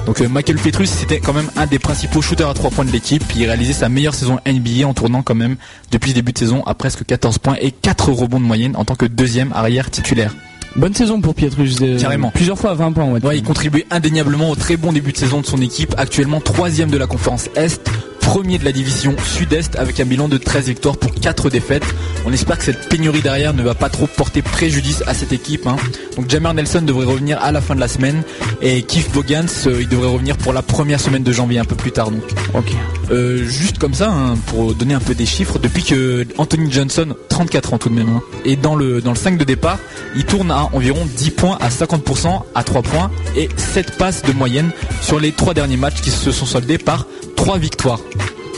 donc 0.07 0.19
euh, 0.19 0.27
Michael 0.27 0.57
Petrus 0.57 0.89
c'était 0.89 1.19
quand 1.19 1.33
même 1.33 1.49
un 1.55 1.67
des 1.67 1.77
principaux 1.77 2.21
shooters 2.21 2.49
à 2.49 2.55
3 2.55 2.71
points 2.71 2.85
de 2.85 2.91
l'équipe 2.91 3.23
il 3.35 3.45
réalisait 3.45 3.73
sa 3.73 3.87
meilleure 3.87 4.15
saison 4.15 4.39
NBA 4.47 4.87
en 4.87 4.95
tournant 4.95 5.21
quand 5.21 5.35
même 5.35 5.57
depuis 5.91 6.09
le 6.09 6.15
début 6.15 6.33
de 6.33 6.39
saison 6.39 6.63
à 6.65 6.73
presque 6.73 7.05
14 7.05 7.37
points 7.37 7.55
et 7.61 7.71
4 7.71 8.11
rebonds 8.11 8.39
de 8.39 8.45
moyenne 8.45 8.75
en 8.75 8.83
tant 8.83 8.95
que 8.95 9.05
deuxième 9.05 9.53
arrière 9.53 9.91
titulaire 9.91 10.33
Bonne 10.75 10.93
saison 10.93 11.21
pour 11.21 11.33
Pietrus. 11.33 11.77
euh, 11.81 11.97
Carrément. 11.99 12.29
Plusieurs 12.29 12.57
fois 12.59 12.71
à 12.71 12.73
20 12.75 12.91
points. 12.91 13.05
Ouais, 13.05 13.25
Ouais, 13.25 13.37
il 13.37 13.43
contribuait 13.43 13.87
indéniablement 13.89 14.51
au 14.51 14.55
très 14.55 14.77
bon 14.77 14.91
début 14.91 15.11
de 15.11 15.17
saison 15.17 15.41
de 15.41 15.45
son 15.45 15.59
équipe, 15.59 15.95
actuellement 15.97 16.39
troisième 16.39 16.91
de 16.91 16.97
la 16.97 17.07
conférence 17.07 17.49
Est, 17.55 17.89
premier 18.27 18.57
de 18.57 18.65
la 18.65 18.73
division 18.73 19.15
Sud-Est 19.23 19.77
avec 19.77 20.01
un 20.01 20.05
bilan 20.05 20.27
de 20.27 20.37
13 20.37 20.65
victoires 20.67 20.97
pour 20.97 21.13
4 21.15 21.49
défaites. 21.49 21.85
On 22.25 22.33
espère 22.33 22.57
que 22.57 22.65
cette 22.65 22.89
pénurie 22.89 23.21
derrière 23.21 23.53
ne 23.53 23.63
va 23.63 23.73
pas 23.73 23.87
trop 23.89 24.05
porter 24.05 24.41
préjudice 24.41 25.01
à 25.07 25.13
cette 25.13 25.31
équipe. 25.31 25.65
hein. 25.65 25.77
Donc 26.17 26.29
Jammer 26.29 26.51
Nelson 26.53 26.81
devrait 26.81 27.05
revenir 27.05 27.41
à 27.41 27.53
la 27.53 27.61
fin 27.61 27.73
de 27.73 27.79
la 27.79 27.87
semaine 27.87 28.23
et 28.61 28.81
Keith 28.83 29.11
Bogans, 29.13 29.47
euh, 29.67 29.77
il 29.81 29.87
devrait 29.87 30.09
revenir 30.09 30.35
pour 30.35 30.51
la 30.51 30.61
première 30.61 30.99
semaine 30.99 31.23
de 31.23 31.31
janvier 31.31 31.59
un 31.59 31.65
peu 31.65 31.75
plus 31.75 31.91
tard. 31.93 32.11
Donc 32.11 32.21
Ok. 32.53 32.73
euh, 33.11 33.45
juste 33.45 33.77
comme 33.77 33.93
ça, 33.93 34.11
hein, 34.11 34.35
pour 34.47 34.73
donner 34.75 34.93
un 34.93 34.99
peu 34.99 35.15
des 35.15 35.25
chiffres, 35.25 35.57
depuis 35.57 35.83
que 35.83 36.27
Anthony 36.37 36.69
Johnson, 36.69 37.15
34 37.29 37.73
ans 37.75 37.77
tout 37.77 37.89
de 37.89 37.95
même, 37.95 38.09
hein, 38.09 38.21
est 38.43 38.57
dans 38.57 38.75
le, 38.75 38.99
dans 38.99 39.11
le 39.11 39.17
5 39.17 39.37
de 39.37 39.45
départ, 39.45 39.79
il 40.17 40.25
tourne 40.25 40.51
à 40.51 40.67
environ 40.73 41.07
10 41.17 41.31
points 41.31 41.57
à 41.61 41.69
50% 41.69 42.41
à 42.55 42.63
3 42.65 42.81
points 42.81 43.09
et 43.37 43.47
7 43.55 43.97
passes 43.97 44.21
de 44.23 44.33
moyenne 44.33 44.71
sur 45.01 45.17
les 45.19 45.31
3 45.31 45.53
derniers 45.53 45.77
matchs 45.77 46.01
qui 46.01 46.11
se 46.11 46.31
sont 46.31 46.45
soldés 46.45 46.77
par 46.77 47.05
3 47.37 47.59
victoires. 47.59 48.01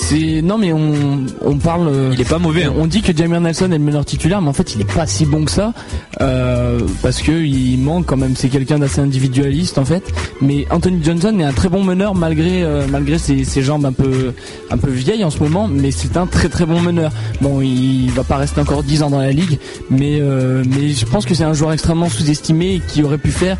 C'est 0.01 0.41
non 0.41 0.57
mais 0.57 0.71
on 0.73 1.25
on 1.45 1.57
parle. 1.57 1.87
euh, 1.89 2.09
Il 2.13 2.21
est 2.21 2.27
pas 2.29 2.39
mauvais. 2.39 2.63
hein. 2.63 2.73
On 2.77 2.87
dit 2.87 3.01
que 3.01 3.15
Jamir 3.15 3.41
Nelson 3.41 3.65
est 3.71 3.77
le 3.77 3.83
meneur 3.83 4.05
titulaire, 4.05 4.41
mais 4.41 4.47
en 4.49 4.53
fait 4.53 4.73
il 4.75 4.81
est 4.81 4.91
pas 4.91 5.05
si 5.05 5.25
bon 5.25 5.43
que 5.45 5.51
ça 5.51 5.73
euh, 6.21 6.79
parce 7.03 7.21
que 7.21 7.31
il 7.43 7.77
manque 7.79 8.05
quand 8.05 8.17
même. 8.17 8.35
C'est 8.35 8.49
quelqu'un 8.49 8.79
d'assez 8.79 9.01
individualiste 9.01 9.77
en 9.77 9.85
fait. 9.85 10.03
Mais 10.41 10.65
Anthony 10.71 11.03
Johnson 11.03 11.37
est 11.39 11.43
un 11.43 11.51
très 11.53 11.69
bon 11.69 11.83
meneur 11.83 12.15
malgré 12.15 12.63
euh, 12.63 12.87
malgré 12.89 13.17
ses, 13.17 13.43
ses 13.43 13.61
jambes 13.61 13.85
un 13.85 13.91
peu 13.91 14.33
un 14.71 14.77
peu 14.77 14.89
vieilles 14.89 15.23
en 15.25 15.29
ce 15.29 15.39
moment, 15.39 15.67
mais 15.67 15.91
c'est 15.91 16.15
un 16.17 16.25
très 16.27 16.49
très 16.49 16.65
bon 16.65 16.79
meneur. 16.79 17.11
Bon, 17.41 17.61
il 17.61 18.09
va 18.11 18.23
pas 18.23 18.37
rester 18.37 18.61
encore 18.61 18.83
10 18.83 19.03
ans 19.03 19.09
dans 19.09 19.19
la 19.19 19.31
ligue, 19.31 19.59
mais 19.89 20.19
euh, 20.21 20.63
mais 20.69 20.89
je 20.89 21.05
pense 21.05 21.25
que 21.25 21.35
c'est 21.35 21.43
un 21.43 21.53
joueur 21.53 21.73
extrêmement 21.73 22.09
sous-estimé 22.09 22.75
et 22.75 22.79
qui 22.87 23.03
aurait 23.03 23.17
pu 23.17 23.31
faire 23.31 23.57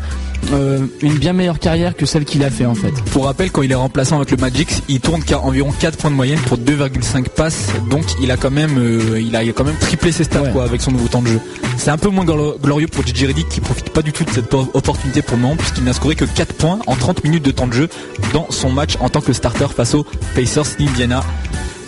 euh, 0.54 0.78
une 1.02 1.14
bien 1.18 1.34
meilleure 1.34 1.58
carrière 1.58 1.94
que 1.94 2.06
celle 2.06 2.24
qu'il 2.24 2.42
a 2.44 2.50
fait 2.50 2.64
en 2.66 2.74
fait. 2.74 2.92
Pour 3.12 3.26
rappel, 3.26 3.50
quand 3.50 3.62
il 3.62 3.70
est 3.72 3.76
remplaçant 3.76 4.16
avec 4.16 4.30
le 4.30 4.38
Magic, 4.38 4.68
il 4.88 5.00
tourne 5.00 5.22
qu'à 5.22 5.38
environ 5.40 5.70
4 5.78 5.98
points 5.98 6.10
de 6.10 6.16
moyenne 6.16 6.29
pour 6.38 6.58
2,5 6.58 7.28
passes. 7.28 7.68
Donc 7.90 8.04
il 8.22 8.30
a 8.30 8.36
quand 8.36 8.50
même, 8.50 8.78
euh, 8.78 9.20
il 9.20 9.34
a 9.36 9.42
quand 9.44 9.64
même 9.64 9.76
triplé 9.78 10.12
ses 10.12 10.24
stats 10.24 10.42
Ouais. 10.42 10.50
quoi 10.52 10.64
avec 10.64 10.80
son 10.80 10.92
nouveau 10.92 11.08
temps 11.08 11.22
de 11.22 11.28
jeu. 11.28 11.40
C'est 11.76 11.90
un 11.90 11.98
peu 11.98 12.08
moins 12.08 12.24
glo- 12.24 12.58
glorieux 12.60 12.86
pour 12.88 13.04
Gigi 13.06 13.26
Reddick 13.26 13.48
qui 13.48 13.60
profite 13.60 13.90
pas 13.90 14.02
du 14.02 14.12
tout 14.12 14.24
de 14.24 14.30
cette 14.30 14.46
po- 14.48 14.70
opportunité 14.74 15.22
pour 15.22 15.36
le 15.36 15.42
moment 15.42 15.56
puisqu'il 15.56 15.84
n'a 15.84 15.92
scoré 15.92 16.14
que 16.14 16.24
4 16.24 16.52
points 16.54 16.78
en 16.86 16.94
30 16.96 17.24
minutes 17.24 17.44
de 17.44 17.50
temps 17.50 17.66
de 17.66 17.72
jeu 17.72 17.88
dans 18.32 18.46
son 18.50 18.70
match 18.70 18.96
en 19.00 19.08
tant 19.08 19.20
que 19.20 19.32
starter 19.32 19.66
face 19.74 19.94
aux 19.94 20.04
Pacers 20.34 20.64
d'Indiana. 20.78 21.24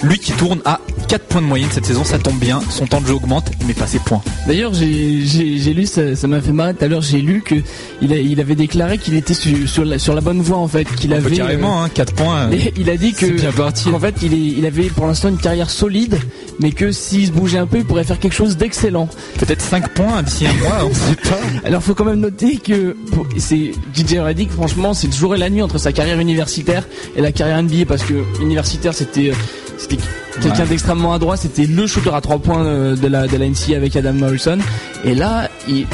Lui 0.03 0.18
qui 0.18 0.32
tourne 0.32 0.61
à 0.64 0.80
4 1.09 1.26
points 1.26 1.42
de 1.42 1.46
moyenne 1.46 1.68
cette 1.70 1.86
saison, 1.86 2.05
ça 2.05 2.18
tombe 2.18 2.38
bien. 2.38 2.61
Son 2.70 2.86
temps 2.86 3.00
de 3.00 3.07
jeu 3.07 3.14
augmente, 3.14 3.50
mais 3.66 3.74
pas 3.74 3.86
ses 3.86 3.98
points. 3.98 4.22
D'ailleurs, 4.46 4.74
j'ai 4.74 5.74
lu, 5.74 5.86
ça 5.86 6.26
m'a 6.26 6.40
fait 6.40 6.53
marrer 6.53 6.74
tout 6.74 6.84
à 6.84 6.88
l'heure, 6.88 7.03
j'ai 7.03 7.20
lu 7.20 7.42
que 7.42 7.55
il, 8.00 8.12
il 8.12 8.40
avait 8.40 8.55
déclaré 8.55 8.98
qu'il 8.98 9.14
était 9.14 9.34
sur, 9.34 9.84
la, 9.84 9.98
sur 9.98 10.14
la 10.14 10.20
bonne 10.20 10.40
voie 10.40 10.59
en 10.59 10.66
fait, 10.68 10.84
qu'il 10.96 11.12
avait 11.12 11.36
carrément 11.36 11.86
4 11.88 11.98
euh, 11.98 12.12
hein, 12.12 12.48
points. 12.48 12.59
il 12.76 12.90
a 12.90 12.96
dit 12.96 13.12
que 13.12 13.26
bien 13.26 13.53
parti. 13.53 13.88
en 13.90 14.00
fait, 14.00 14.16
il, 14.22 14.34
est, 14.34 14.59
il 14.59 14.66
avait 14.66 14.88
pour 14.88 15.07
l'instant 15.07 15.28
une 15.28 15.38
carrière 15.38 15.70
solide, 15.70 16.18
mais 16.59 16.72
que 16.72 16.90
s'il 16.90 17.26
se 17.26 17.32
bougeait 17.32 17.59
un 17.59 17.66
peu, 17.66 17.78
il 17.78 17.84
pourrait 17.84 18.05
faire 18.05 18.18
quelque 18.18 18.34
chose 18.34 18.57
d'excellent. 18.57 19.09
Peut-être 19.38 19.62
5 19.62 19.90
points 19.90 20.22
d'ici 20.22 20.46
un 20.46 20.55
mois, 20.55 20.84
on 20.84 20.94
sait 20.94 21.16
pas. 21.16 21.38
Alors, 21.64 21.82
faut 21.82 21.94
quand 21.94 22.05
même 22.05 22.20
noter 22.20 22.57
que 22.57 22.96
c'est 23.36 23.72
DJ 23.94 24.18
Reddick, 24.18 24.50
franchement, 24.50 24.94
c'est 24.94 25.07
le 25.07 25.12
jour 25.12 25.34
et 25.34 25.38
la 25.38 25.50
nuit 25.50 25.62
entre 25.62 25.78
sa 25.78 25.92
carrière 25.92 26.18
universitaire 26.18 26.86
et 27.16 27.20
la 27.20 27.32
carrière 27.32 27.62
NBA 27.62 27.86
parce 27.86 28.03
que 28.03 28.14
universitaire, 28.40 28.94
c'était 28.94 29.30
euh, 29.30 29.34
c'était 29.83 30.03
quelqu'un 30.41 30.64
d'extrêmement 30.64 31.12
adroit, 31.14 31.37
c'était 31.37 31.66
le 31.66 31.87
shooter 31.87 32.11
à 32.14 32.20
3 32.20 32.39
points 32.39 32.64
euh, 32.64 32.97
de 32.97 33.07
la 33.09 33.26
de 33.26 33.37
la 33.37 33.47
NCA 33.49 33.76
avec 33.76 33.95
Adam 33.97 34.12
Morrison. 34.12 34.59
Et 35.05 35.14
là, 35.14 35.49
il, 35.68 35.87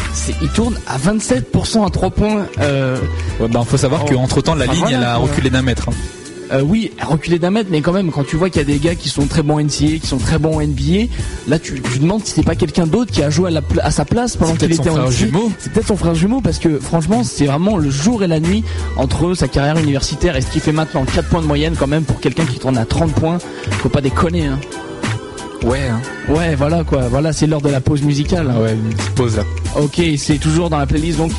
il 0.42 0.48
tourne 0.50 0.76
à 0.86 0.98
27% 0.98 1.86
à 1.86 1.90
3 1.90 2.10
points. 2.10 2.46
Euh, 2.60 2.98
ouais, 3.40 3.48
bah, 3.48 3.62
faut 3.66 3.76
savoir 3.76 4.04
qu'entre 4.04 4.40
temps, 4.42 4.54
la 4.54 4.66
ligne, 4.66 4.84
elle 4.90 5.02
a 5.02 5.16
reculé 5.16 5.50
d'un 5.50 5.62
mètre. 5.62 5.88
Hein. 5.88 6.17
Euh, 6.52 6.62
oui, 6.62 6.92
reculer 7.02 7.38
d'un 7.38 7.50
mètre, 7.50 7.68
mais 7.70 7.80
quand 7.80 7.92
même, 7.92 8.10
quand 8.10 8.24
tu 8.24 8.36
vois 8.36 8.48
qu'il 8.48 8.60
y 8.60 8.64
a 8.64 8.66
des 8.66 8.78
gars 8.78 8.94
qui 8.94 9.08
sont 9.08 9.26
très 9.26 9.42
bons 9.42 9.60
NCA, 9.60 9.98
qui 10.00 10.06
sont 10.06 10.18
très 10.18 10.38
bons 10.38 10.60
NBA, 10.60 11.06
là 11.46 11.58
tu, 11.58 11.80
tu 11.80 11.98
demandes 11.98 12.24
si 12.24 12.32
c'est 12.32 12.42
pas 12.42 12.54
quelqu'un 12.54 12.86
d'autre 12.86 13.12
qui 13.12 13.22
a 13.22 13.30
joué 13.30 13.50
à, 13.82 13.90
sa 13.90 14.04
place 14.04 14.36
pendant 14.36 14.54
qu'il 14.54 14.72
était 14.72 14.88
en 14.88 15.10
jumeau. 15.10 15.52
C'est 15.58 15.72
peut-être 15.72 15.88
son 15.88 15.96
frère 15.96 16.14
jumeau 16.14 16.40
parce 16.40 16.58
que 16.58 16.78
franchement, 16.78 17.22
c'est 17.22 17.46
vraiment 17.46 17.76
le 17.76 17.90
jour 17.90 18.22
et 18.22 18.26
la 18.26 18.40
nuit 18.40 18.64
entre 18.96 19.34
sa 19.34 19.48
carrière 19.48 19.78
universitaire 19.78 20.36
et 20.36 20.40
ce 20.40 20.50
qu'il 20.50 20.60
fait 20.60 20.72
maintenant. 20.72 21.04
4 21.04 21.28
points 21.28 21.42
de 21.42 21.46
moyenne 21.46 21.74
quand 21.78 21.86
même 21.86 22.04
pour 22.04 22.20
quelqu'un 22.20 22.44
qui 22.44 22.58
tourne 22.58 22.78
à 22.78 22.84
30 22.84 23.12
points. 23.12 23.38
Faut 23.82 23.88
pas 23.88 24.00
déconner. 24.00 24.46
Hein. 24.46 24.58
Ouais. 25.64 25.88
Hein. 25.88 26.00
Ouais, 26.32 26.54
voilà 26.54 26.84
quoi. 26.84 27.08
Voilà, 27.08 27.32
c'est 27.32 27.46
l'heure 27.46 27.60
de 27.60 27.68
la 27.68 27.80
pause 27.80 28.02
musicale. 28.02 28.46
Ouais, 28.58 28.72
une 28.72 28.94
petite 28.94 29.14
pause 29.14 29.36
là. 29.36 29.44
Ok, 29.76 30.00
c'est 30.16 30.38
toujours 30.38 30.70
dans 30.70 30.78
la 30.78 30.86
playlist 30.86 31.18
donc 31.18 31.32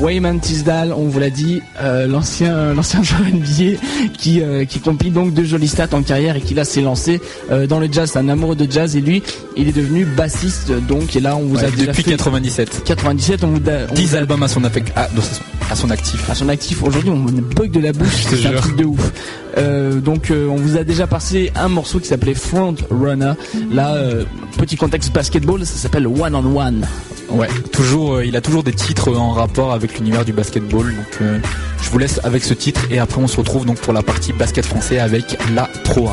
Wayman 0.00 0.40
Tisdale, 0.40 0.92
on 0.92 1.06
vous 1.06 1.18
l'a 1.18 1.30
dit, 1.30 1.62
euh, 1.80 2.06
l'ancien 2.06 2.74
l'ancien 2.74 3.02
joueur 3.04 3.22
NBA 3.22 3.78
qui 4.16 4.40
euh, 4.40 4.64
qui 4.64 4.80
compile 4.80 5.12
donc 5.12 5.32
deux 5.32 5.44
jolis 5.44 5.68
stats 5.68 5.88
en 5.92 6.02
carrière 6.02 6.36
et 6.36 6.40
qui 6.40 6.54
là 6.54 6.64
s'est 6.64 6.80
lancé 6.80 7.20
euh, 7.50 7.66
dans 7.66 7.78
le 7.78 7.88
jazz, 7.90 8.10
c'est 8.12 8.18
un 8.18 8.28
amoureux 8.28 8.56
de 8.56 8.70
jazz 8.70 8.96
et 8.96 9.00
lui, 9.00 9.22
il 9.56 9.68
est 9.68 9.72
devenu 9.72 10.04
bassiste 10.04 10.72
donc 10.88 11.14
et 11.16 11.20
là 11.20 11.36
on 11.36 11.42
vous 11.42 11.58
a 11.58 11.70
déjà 11.70 11.86
depuis 11.86 12.02
97. 12.02 12.82
97, 12.84 13.44
on 13.44 13.48
vous 13.48 13.70
a, 13.70 13.86
10 13.92 14.16
albums 14.16 14.42
à 14.42 14.48
son, 14.48 14.62
ah, 14.96 15.08
à 15.70 15.76
son 15.76 15.90
actif. 15.90 16.28
À 16.28 16.34
son 16.34 16.48
actif. 16.48 16.82
Aujourd'hui, 16.82 17.10
on 17.10 17.16
me 17.16 17.40
bug 17.40 17.70
de 17.70 17.80
la 17.80 17.92
bouche, 17.92 18.24
c'est 18.28 18.46
un 18.46 18.52
truc 18.52 18.76
de 18.76 18.84
ouf. 18.84 19.12
Donc 19.56 20.32
on 20.32 20.56
vous 20.56 20.76
a 20.76 20.84
déjà 20.84 21.06
passé 21.06 21.52
un 21.54 21.68
morceau 21.68 22.00
qui 22.00 22.08
s'appelait 22.08 22.34
Front 22.34 22.76
Runner. 22.90 23.32
Là, 23.72 23.96
petit 24.58 24.76
contexte 24.76 25.12
basketball, 25.12 25.64
ça 25.64 25.76
s'appelle 25.76 26.06
One 26.06 26.34
on 26.34 26.56
One. 26.56 26.86
Ouais, 27.30 27.48
toujours, 27.72 28.22
il 28.22 28.36
a 28.36 28.40
toujours 28.40 28.62
des 28.62 28.72
titres 28.72 29.16
en 29.16 29.32
rapport 29.32 29.72
avec 29.72 29.98
l'univers 29.98 30.24
du 30.24 30.32
basketball. 30.32 30.94
Donc 30.94 31.20
euh, 31.20 31.38
je 31.82 31.90
vous 31.90 31.98
laisse 31.98 32.20
avec 32.22 32.44
ce 32.44 32.54
titre 32.54 32.82
et 32.90 32.98
après 32.98 33.20
on 33.20 33.26
se 33.26 33.36
retrouve 33.36 33.66
donc 33.66 33.78
pour 33.78 33.92
la 33.92 34.02
partie 34.02 34.32
basket 34.32 34.64
français 34.64 34.98
avec 34.98 35.38
la 35.54 35.68
Pro 35.84 36.10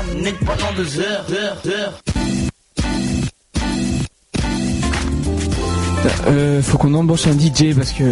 A. 0.00 0.02
Yeah. 0.02 0.32
deux 0.76 1.00
heures, 1.00 1.26
heures, 1.30 1.62
heures. 1.66 2.00
Euh, 6.26 6.62
faut 6.62 6.78
qu'on 6.78 6.94
embauche 6.94 7.26
un 7.26 7.38
DJ 7.38 7.74
parce 7.74 7.92
que. 7.92 8.04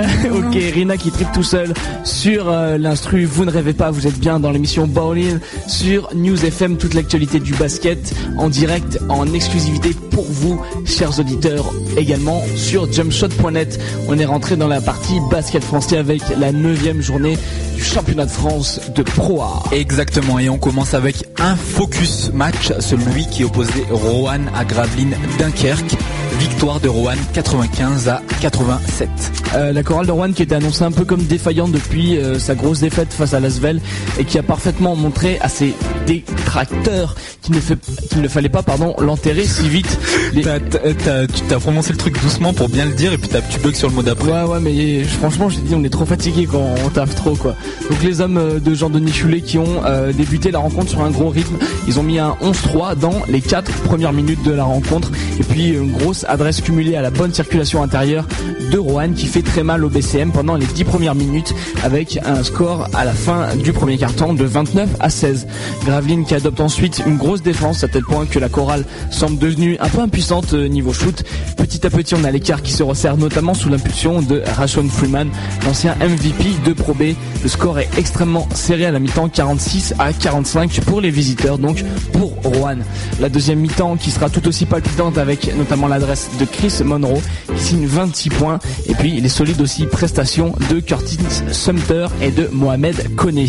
ok, 0.32 0.54
Rina 0.74 0.96
qui 0.96 1.10
tripe 1.10 1.32
tout 1.32 1.42
seul 1.42 1.72
sur 2.04 2.48
euh, 2.48 2.78
l'instru. 2.78 3.24
Vous 3.24 3.44
ne 3.44 3.50
rêvez 3.50 3.72
pas, 3.72 3.90
vous 3.90 4.06
êtes 4.06 4.18
bien 4.18 4.40
dans 4.40 4.50
l'émission 4.50 4.86
Bowling 4.86 5.38
sur 5.66 6.08
News 6.14 6.44
FM, 6.44 6.76
toute 6.76 6.94
l'actualité 6.94 7.40
du 7.40 7.54
basket 7.54 8.14
en 8.36 8.48
direct, 8.48 8.98
en 9.08 9.32
exclusivité 9.32 9.90
pour 10.10 10.24
vous, 10.24 10.60
chers 10.84 11.18
auditeurs. 11.18 11.70
Également 11.96 12.42
sur 12.56 12.90
jumpshot.net. 12.90 13.80
On 14.08 14.18
est 14.18 14.24
rentré 14.24 14.56
dans 14.56 14.68
la 14.68 14.80
partie 14.80 15.18
basket 15.30 15.62
français 15.62 15.98
avec 15.98 16.22
la 16.38 16.52
neuvième 16.52 17.00
journée 17.00 17.36
du 17.76 17.82
championnat 17.82 18.26
de 18.26 18.30
France 18.30 18.80
de 18.94 19.02
Pro 19.02 19.42
A. 19.42 19.62
Exactement, 19.72 20.38
et 20.38 20.48
on 20.48 20.58
commence 20.58 20.94
avec 20.94 21.24
un 21.38 21.56
focus 21.56 22.30
match, 22.32 22.72
celui 22.80 23.26
qui 23.26 23.44
opposait 23.44 23.86
Rohan 23.90 24.40
à 24.54 24.64
Gravelines 24.64 25.16
Dunkerque. 25.38 25.96
Victoire 26.40 26.80
de 26.80 26.88
Rohan 26.88 27.14
95 27.34 28.08
à 28.08 28.22
87. 28.40 29.08
Euh, 29.54 29.72
la 29.72 29.82
chorale 29.82 30.06
de 30.06 30.12
Rouen 30.12 30.32
qui 30.32 30.42
était 30.42 30.54
annoncée 30.54 30.84
un 30.84 30.90
peu 30.92 31.04
comme 31.04 31.22
défaillante 31.22 31.70
depuis 31.72 32.16
euh, 32.16 32.38
sa 32.38 32.54
grosse 32.54 32.80
défaite 32.80 33.12
face 33.12 33.34
à 33.34 33.40
Lasvel 33.40 33.80
et 34.18 34.24
qui 34.24 34.38
a 34.38 34.42
parfaitement 34.42 34.96
montré 34.96 35.38
à 35.40 35.48
ses 35.48 35.74
détracteurs 36.06 37.14
qu'il 37.42 37.54
ne, 37.54 37.60
fait, 37.60 37.78
qu'il 38.10 38.22
ne 38.22 38.28
fallait 38.28 38.48
pas 38.48 38.62
pardon 38.62 38.94
l'enterrer 39.00 39.44
si 39.44 39.68
vite. 39.68 39.98
Les- 40.34 40.42
T'as- 40.42 40.60
t'as- 40.60 41.58
prononcé 41.60 41.92
le 41.92 41.98
truc 41.98 42.20
doucement 42.22 42.52
pour 42.54 42.68
bien 42.70 42.86
le 42.86 42.92
dire 42.92 43.12
et 43.12 43.18
puis 43.18 43.28
t'as- 43.28 43.42
tu 43.42 43.58
bugs 43.60 43.74
sur 43.74 43.88
le 43.88 43.94
mot 43.94 44.02
d'après. 44.02 44.30
Ouais 44.32 44.42
ouais 44.44 44.60
mais 44.60 45.04
franchement 45.04 45.48
j'ai 45.50 45.60
dit 45.60 45.74
on 45.74 45.84
est 45.84 45.90
trop 45.90 46.06
fatigué 46.06 46.48
quand 46.50 46.74
on 46.84 46.88
taffe 46.88 47.14
trop 47.14 47.34
quoi. 47.36 47.54
Donc 47.90 48.02
les 48.02 48.20
hommes 48.22 48.38
euh, 48.38 48.58
de 48.60 48.74
Jean-Denis 48.74 49.12
Choulet 49.12 49.40
qui 49.42 49.58
ont 49.58 49.82
euh, 49.84 50.12
débuté 50.12 50.50
la 50.50 50.58
rencontre 50.60 50.88
sur 50.90 51.02
un 51.02 51.10
gros 51.10 51.28
rythme, 51.28 51.56
ils 51.86 51.98
ont 51.98 52.02
mis 52.02 52.18
un 52.18 52.36
11-3 52.42 52.96
dans 52.96 53.14
les 53.28 53.40
4 53.42 53.70
premières 53.82 54.12
minutes 54.12 54.42
de 54.42 54.52
la 54.52 54.64
rencontre 54.64 55.10
et 55.38 55.42
puis 55.42 55.68
une 55.70 55.92
grosse 55.92 56.24
adresse 56.30 56.60
cumulée 56.60 56.96
à 56.96 57.02
la 57.02 57.10
bonne 57.10 57.34
circulation 57.34 57.82
intérieure 57.82 58.24
de 58.70 58.78
Rohan 58.78 59.12
qui 59.14 59.26
fait 59.26 59.42
très 59.42 59.64
mal 59.64 59.84
au 59.84 59.88
BCM 59.88 60.30
pendant 60.30 60.54
les 60.54 60.66
10 60.66 60.84
premières 60.84 61.16
minutes 61.16 61.52
avec 61.82 62.18
un 62.24 62.44
score 62.44 62.88
à 62.94 63.04
la 63.04 63.12
fin 63.12 63.56
du 63.56 63.72
premier 63.72 63.98
carton 63.98 64.32
de 64.32 64.44
29 64.44 64.88
à 65.00 65.10
16. 65.10 65.48
Graveline 65.84 66.24
qui 66.24 66.34
adopte 66.34 66.60
ensuite 66.60 67.02
une 67.04 67.16
grosse 67.16 67.42
défense 67.42 67.82
à 67.82 67.88
tel 67.88 68.04
point 68.04 68.26
que 68.26 68.38
la 68.38 68.48
chorale 68.48 68.84
semble 69.10 69.38
devenue 69.38 69.76
un 69.80 69.88
peu 69.88 70.00
impuissante 70.00 70.54
euh, 70.54 70.68
niveau 70.68 70.92
shoot. 70.92 71.24
Petit 71.56 71.84
à 71.84 71.90
petit 71.90 72.14
on 72.14 72.22
a 72.22 72.30
l'écart 72.30 72.62
qui 72.62 72.72
se 72.72 72.82
resserre 72.82 73.16
notamment 73.16 73.54
sous 73.54 73.68
l'impulsion 73.68 74.22
de 74.22 74.42
Rashon 74.56 74.88
Freeman, 74.88 75.28
l'ancien 75.66 75.96
MVP 75.96 76.44
de 76.64 76.72
Pro 76.72 76.94
B. 76.94 77.14
Le 77.42 77.48
score 77.48 77.80
est 77.80 77.88
extrêmement 77.98 78.48
serré 78.54 78.86
à 78.86 78.92
la 78.92 79.00
mi-temps 79.00 79.28
46 79.28 79.94
à 79.98 80.12
45 80.12 80.80
pour 80.82 81.00
les 81.00 81.10
visiteurs 81.10 81.58
donc 81.58 81.82
pour 82.12 82.34
Rohan. 82.44 82.78
La 83.20 83.28
deuxième 83.28 83.58
mi-temps 83.58 83.96
qui 83.96 84.10
sera 84.10 84.30
tout 84.30 84.46
aussi 84.46 84.66
palpitante 84.66 85.18
avec 85.18 85.56
notamment 85.56 85.88
l'adresse 85.88 86.19
de 86.38 86.44
Chris 86.44 86.82
Monroe 86.84 87.20
qui 87.56 87.62
signe 87.62 87.86
26 87.86 88.30
points 88.30 88.58
et 88.86 88.94
puis 88.94 89.20
les 89.20 89.28
solides 89.28 89.60
aussi 89.60 89.86
prestations 89.86 90.54
de 90.70 90.80
Curtis 90.80 91.18
Sumter 91.52 92.06
et 92.20 92.30
de 92.30 92.48
Mohamed 92.52 93.14
Koné. 93.16 93.46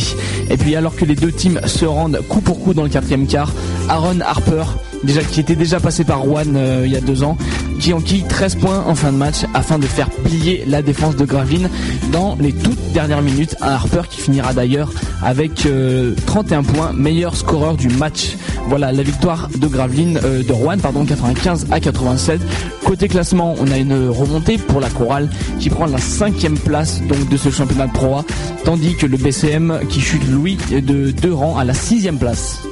Et 0.49 0.57
puis 0.57 0.75
alors 0.75 0.95
que 0.95 1.05
les 1.05 1.15
deux 1.15 1.31
teams 1.31 1.59
se 1.65 1.85
rendent 1.85 2.21
coup 2.27 2.41
pour 2.41 2.61
coup 2.63 2.73
dans 2.73 2.83
le 2.83 2.89
quatrième 2.89 3.27
quart, 3.27 3.51
Aaron 3.89 4.19
Harper 4.21 4.63
déjà 5.03 5.21
qui 5.23 5.39
était 5.39 5.55
déjà 5.55 5.79
passé 5.79 6.03
par 6.03 6.21
Rouen 6.21 6.55
euh, 6.55 6.83
il 6.85 6.91
y 6.91 6.95
a 6.95 7.01
deux 7.01 7.23
ans, 7.23 7.37
qui 7.79 7.93
enquille 7.93 8.23
13 8.27 8.55
points 8.55 8.83
en 8.87 8.95
fin 8.95 9.11
de 9.11 9.17
match 9.17 9.45
afin 9.53 9.79
de 9.79 9.85
faire 9.85 10.09
plier 10.09 10.63
la 10.67 10.81
défense 10.81 11.15
de 11.15 11.25
Gravine 11.25 11.69
dans 12.11 12.37
les 12.39 12.53
toutes 12.53 12.79
dernières 12.93 13.21
minutes. 13.21 13.55
Un 13.61 13.69
Harper 13.69 14.01
qui 14.09 14.21
finira 14.21 14.53
d'ailleurs 14.53 14.91
avec 15.23 15.65
euh, 15.65 16.13
31 16.25 16.63
points, 16.63 16.93
meilleur 16.93 17.35
scoreur 17.35 17.75
du 17.75 17.87
match. 17.89 18.37
Voilà 18.67 18.91
la 18.91 19.03
victoire 19.03 19.49
de 19.57 19.67
Gravelines, 19.67 20.19
euh, 20.23 20.43
de 20.43 20.53
Rouen, 20.53 20.77
pardon, 20.77 21.05
95 21.05 21.67
à 21.71 21.79
87. 21.79 22.41
Côté 22.85 23.07
classement, 23.07 23.55
on 23.59 23.71
a 23.71 23.77
une 23.77 24.09
remontée 24.09 24.57
pour 24.57 24.79
la 24.79 24.89
chorale 24.89 25.29
qui 25.59 25.69
prend 25.69 25.85
la 25.85 25.97
cinquième 25.97 26.57
place 26.57 27.01
donc 27.07 27.29
de 27.29 27.37
ce 27.37 27.49
championnat 27.49 27.87
de 27.87 27.93
Pro 27.93 28.17
A, 28.17 28.25
tandis 28.63 28.95
que 28.95 29.05
le 29.05 29.17
BCM 29.17 29.79
qui 29.89 30.01
chute 30.01 30.27
Louis 30.29 30.57
de 30.71 31.11
deux 31.11 31.33
rangs 31.33 31.57
à 31.57 31.63
la 31.63 31.73
sixième 31.73 32.17
place. 32.17 32.63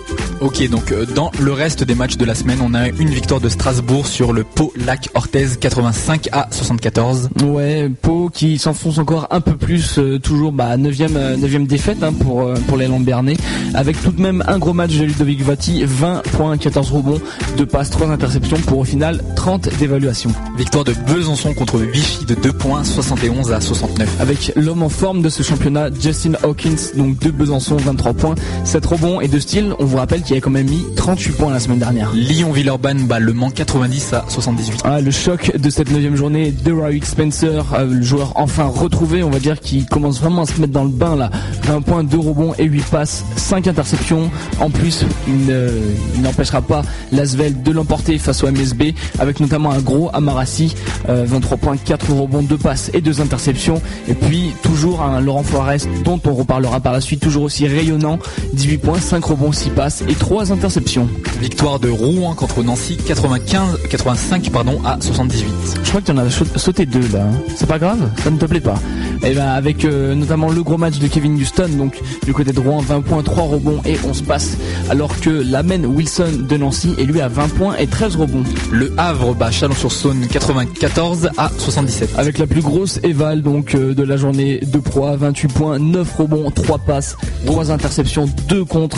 Ok, 0.41 0.67
donc 0.69 0.91
euh, 0.93 1.05
dans 1.05 1.31
le 1.39 1.51
reste 1.51 1.83
des 1.83 1.95
matchs 1.95 2.15
de 2.19 2.25
la 2.25 2.35
semaine, 2.35 2.59
on 2.61 2.73
a 2.73 2.89
une 2.89 3.09
victoire 3.09 3.39
de 3.39 3.47
Strasbourg 3.47 4.05
sur 4.05 4.33
le 4.33 4.43
Pau 4.43 4.73
Lac 4.75 5.07
Orthez 5.13 5.47
85 5.57 6.27
à 6.33 6.49
74. 6.51 7.29
Ouais, 7.45 7.89
Pau 8.01 8.29
qui 8.31 8.57
s'enfonce 8.57 8.97
encore 8.97 9.27
un 9.31 9.39
peu 9.39 9.55
plus, 9.55 9.97
euh, 9.99 10.19
toujours 10.19 10.51
bah, 10.51 10.75
9 10.75 10.93
euh, 10.99 11.37
neuvième 11.37 11.65
défaite 11.65 12.03
hein, 12.03 12.11
pour, 12.11 12.41
euh, 12.41 12.55
pour 12.67 12.75
les 12.75 12.87
Lambernais, 12.87 13.37
avec 13.73 14.01
tout 14.01 14.11
de 14.11 14.21
même 14.21 14.43
un 14.47 14.59
gros 14.59 14.73
match 14.73 14.97
de 14.97 15.05
Ludovic 15.05 15.41
Vati, 15.43 15.83
20 15.85 16.23
points, 16.33 16.57
14 16.57 16.91
rebonds, 16.91 17.21
2 17.57 17.65
passes, 17.65 17.89
3 17.89 18.09
interceptions 18.09 18.57
pour 18.57 18.79
au 18.79 18.83
final 18.83 19.23
30 19.37 19.69
d'évaluation. 19.79 20.31
Victoire 20.57 20.83
de 20.83 20.93
Besançon 21.07 21.53
contre 21.53 21.77
Vichy 21.77 22.25
de 22.25 22.35
2 22.35 22.51
points 22.51 22.83
71 22.83 23.53
à 23.53 23.61
69. 23.61 24.17
Avec 24.19 24.51
l'homme 24.57 24.83
en 24.83 24.89
forme 24.89 25.21
de 25.21 25.29
ce 25.29 25.41
championnat, 25.41 25.89
Justin 25.97 26.33
Hawkins, 26.43 26.97
donc 26.97 27.17
de 27.19 27.31
Besançon, 27.31 27.77
23 27.77 28.13
points, 28.13 28.35
7 28.65 28.85
rebonds 28.85 29.21
et 29.21 29.29
de 29.29 29.39
style, 29.39 29.73
on 29.79 29.85
vous 29.85 29.97
rappelle 29.97 30.21
qu'il 30.21 30.33
avait 30.33 30.41
quand 30.41 30.49
même 30.49 30.69
mis 30.69 30.83
38 30.97 31.31
points 31.31 31.53
la 31.53 31.61
semaine 31.61 31.79
dernière. 31.79 32.08
Lyon-Villeurbanne 32.13 33.05
bat 33.07 33.19
Le 33.19 33.33
Mans 33.33 33.49
90 33.51 34.13
à 34.13 34.25
78. 34.27 34.81
Ah, 34.83 35.01
le 35.01 35.11
choc 35.11 35.51
de 35.57 35.69
cette 35.69 35.91
neuvième 35.91 36.15
journée, 36.15 36.51
Derrick 36.51 37.05
Spencer, 37.05 37.63
euh, 37.73 37.85
le 37.85 38.01
joueur 38.01 38.33
enfin 38.35 38.65
retrouvé, 38.65 39.23
on 39.23 39.29
va 39.29 39.39
dire, 39.39 39.59
qui 39.59 39.85
commence 39.85 40.19
vraiment 40.19 40.41
à 40.43 40.45
se 40.45 40.59
mettre 40.59 40.73
dans 40.73 40.83
le 40.83 40.89
bain 40.89 41.15
là. 41.15 41.29
20 41.63 41.81
points, 41.81 42.03
2 42.03 42.17
rebonds 42.17 42.53
et 42.57 42.65
8 42.65 42.83
passes, 42.85 43.23
5 43.35 43.67
interceptions. 43.67 44.29
En 44.59 44.69
plus, 44.69 45.05
il 45.27 45.45
ne- 45.45 45.69
il 46.15 46.21
n'empêchera 46.21 46.61
pas 46.61 46.81
Lasvel 47.11 47.61
de 47.61 47.71
l'emporter 47.71 48.17
face 48.17 48.43
au 48.43 48.47
MSB, 48.47 48.95
avec 49.19 49.39
notamment 49.39 49.71
un 49.71 49.79
gros 49.79 50.09
Amarassi, 50.13 50.73
euh, 51.09 51.25
23 51.27 51.57
points, 51.57 51.77
4 51.77 52.11
rebonds, 52.11 52.41
2 52.43 52.57
passes 52.57 52.89
et 52.93 53.01
2 53.01 53.21
interceptions. 53.21 53.81
Et 54.07 54.13
puis 54.13 54.51
toujours 54.63 55.01
un 55.01 55.21
Laurent 55.21 55.43
Flores 55.43 55.69
dont 56.03 56.19
on 56.25 56.33
reparlera 56.33 56.79
par 56.79 56.93
la 56.93 57.01
suite, 57.01 57.19
toujours 57.19 57.43
aussi 57.43 57.67
rayonnant, 57.67 58.17
18 58.53 58.77
points, 58.79 58.99
5 58.99 59.23
rebonds, 59.23 59.51
6 59.51 59.69
passes 59.69 60.03
et 60.09 60.15
3 60.15 60.51
interceptions. 60.51 61.07
Victoire 61.41 61.79
de 61.79 61.89
Rouen 61.99 62.33
contre 62.33 62.63
Nancy 62.63 62.97
95, 62.97 63.79
85 63.89 64.49
pardon, 64.51 64.79
à 64.85 64.97
78. 64.99 65.45
Je 65.83 65.89
crois 65.89 66.01
que 66.01 66.05
tu 66.07 66.11
en 66.11 66.17
as 66.17 66.29
sauté 66.57 66.85
deux 66.85 67.01
là. 67.13 67.23
hein. 67.23 67.37
C'est 67.55 67.67
pas 67.67 67.79
grave, 67.79 67.99
ça 68.23 68.29
ne 68.31 68.37
te 68.37 68.45
plaît 68.45 68.61
pas. 68.61 68.75
Et 69.23 69.33
ben 69.33 69.47
avec 69.47 69.83
euh, 69.85 70.15
notamment 70.15 70.49
le 70.49 70.63
gros 70.63 70.77
match 70.77 70.97
de 70.99 71.07
Kevin 71.07 71.35
Houston, 71.35 71.69
donc 71.77 71.99
du 72.25 72.33
côté 72.33 72.53
de 72.53 72.59
Rouen, 72.59 72.79
20 72.79 73.01
points, 73.01 73.21
3 73.23 73.43
rebonds 73.43 73.81
et 73.85 73.97
11 74.07 74.21
passes, 74.21 74.57
alors 74.89 75.19
que 75.19 75.29
l'Amen 75.29 75.85
Wilson 75.85 76.45
de 76.47 76.57
Nancy 76.57 76.93
est 76.97 77.03
lui 77.03 77.19
à 77.21 77.27
20 77.27 77.49
points 77.49 77.75
et 77.77 77.87
13 77.87 78.15
rebonds. 78.15 78.43
Le 78.71 78.93
Havre 78.97 79.33
bat 79.35 79.51
Chalon-sur-Saône 79.51 80.27
94 80.27 81.29
à 81.37 81.51
77. 81.57 82.11
Avec 82.17 82.37
la 82.37 82.47
plus 82.47 82.61
grosse 82.61 82.99
éval 83.03 83.41
donc 83.41 83.75
euh, 83.75 83.93
de 83.93 84.03
la 84.03 84.15
journée 84.17 84.59
de 84.65 84.77
proie, 84.79 85.17
28 85.17 85.47
points, 85.53 85.79
9 85.79 86.15
rebonds, 86.15 86.49
3 86.51 86.77
passes, 86.79 87.17
3 87.45 87.71
interceptions, 87.71 88.29
2 88.47 88.63
contre. 88.65 88.97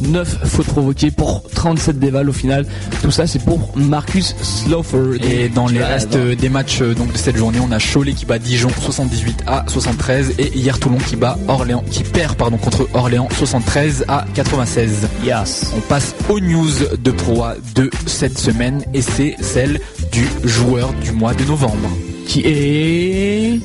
9 0.00 0.38
fautes 0.44 0.66
provoquées 0.66 1.10
pour 1.10 1.42
37 1.54 1.98
d'éval 1.98 2.28
au 2.28 2.32
final. 2.32 2.66
Tout 3.02 3.10
ça 3.10 3.26
c'est 3.26 3.42
pour 3.42 3.72
Marcus 3.76 4.34
Slaughter. 4.42 5.18
Et 5.22 5.48
dans 5.48 5.66
les 5.66 5.82
restes 5.82 6.16
des 6.16 6.48
matchs 6.48 6.82
euh, 6.82 6.94
donc 6.94 7.12
de 7.12 7.18
cette 7.18 7.36
journée, 7.36 7.58
on 7.60 7.72
a 7.72 7.78
Cholet 7.78 8.12
qui 8.12 8.26
bat 8.26 8.38
Dijon 8.38 8.70
78 8.80 9.44
à 9.46 9.64
73 9.66 10.34
et 10.38 10.56
hier 10.56 10.78
Toulon 10.78 10.98
qui 10.98 11.16
bat 11.16 11.38
Orléans 11.48 11.84
qui 11.90 12.02
perd 12.02 12.36
pardon 12.36 12.56
contre 12.56 12.88
Orléans 12.94 13.28
73 13.36 14.04
à 14.08 14.24
96. 14.34 15.08
Yes. 15.24 15.72
On 15.76 15.80
passe 15.80 16.14
aux 16.28 16.40
news 16.40 16.70
de 17.02 17.10
Proa 17.10 17.54
de 17.74 17.90
cette 18.06 18.38
semaine 18.38 18.82
et 18.94 19.02
c'est 19.02 19.36
celle 19.40 19.80
du 20.12 20.26
joueur 20.44 20.92
du 20.94 21.12
mois 21.12 21.34
de 21.34 21.44
novembre. 21.44 21.88
qui 22.26 22.42
est 22.44 23.60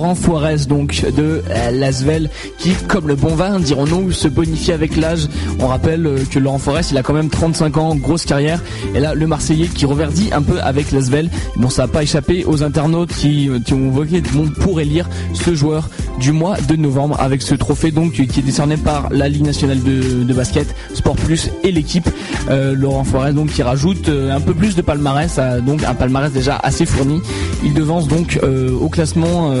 Laurent 0.00 0.14
Fuarez 0.14 0.64
donc 0.66 1.04
de 1.14 1.42
euh, 1.50 1.70
Lasvel 1.72 2.30
qui 2.56 2.72
comme 2.88 3.06
le 3.06 3.16
bon 3.16 3.34
vin 3.34 3.60
dirons-nous 3.60 4.12
se 4.12 4.28
bonifie 4.28 4.72
avec 4.72 4.96
l'âge. 4.96 5.28
On 5.58 5.66
rappelle 5.66 6.06
euh, 6.06 6.24
que 6.30 6.38
Laurent 6.38 6.56
Fuarez 6.56 6.84
il 6.90 6.96
a 6.96 7.02
quand 7.02 7.12
même 7.12 7.28
35 7.28 7.76
ans 7.76 7.94
grosse 7.96 8.24
carrière. 8.24 8.62
Et 8.94 9.00
là 9.00 9.12
le 9.12 9.26
Marseillais 9.26 9.66
qui 9.66 9.84
reverdit 9.84 10.30
un 10.32 10.40
peu 10.40 10.58
avec 10.62 10.90
Lasvel 10.90 11.28
bon 11.56 11.68
ça 11.68 11.82
n'a 11.82 11.88
pas 11.88 12.02
échappé 12.02 12.46
aux 12.46 12.62
internautes 12.62 13.12
qui, 13.12 13.50
euh, 13.50 13.58
qui 13.60 13.74
ont 13.74 13.90
voté 13.90 14.22
bon, 14.32 14.48
pour 14.48 14.80
élire 14.80 15.06
ce 15.34 15.54
joueur 15.54 15.90
du 16.18 16.32
mois 16.32 16.56
de 16.66 16.76
novembre 16.76 17.20
avec 17.20 17.42
ce 17.42 17.54
trophée 17.54 17.90
donc 17.90 18.12
qui 18.12 18.22
est 18.22 18.42
décerné 18.42 18.78
par 18.78 19.10
la 19.10 19.28
Ligue 19.28 19.44
nationale 19.44 19.82
de, 19.82 20.32
basket 20.32 20.74
Sport 20.94 21.16
Plus 21.16 21.50
et 21.62 21.72
l'équipe. 21.72 22.08
Laurent 22.48 23.04
Fuarez 23.04 23.34
donc 23.34 23.48
qui 23.48 23.62
rajoute 23.62 24.08
un 24.08 24.40
peu 24.40 24.54
plus 24.54 24.76
de 24.76 24.82
palmarès 24.82 25.38
donc 25.66 25.84
un 25.84 25.94
palmarès 25.94 26.32
déjà 26.32 26.56
assez 26.56 26.86
fourni. 26.86 27.20
Il 27.62 27.74
devance 27.74 28.08
donc 28.08 28.38
au 28.42 28.88
classement 28.88 29.52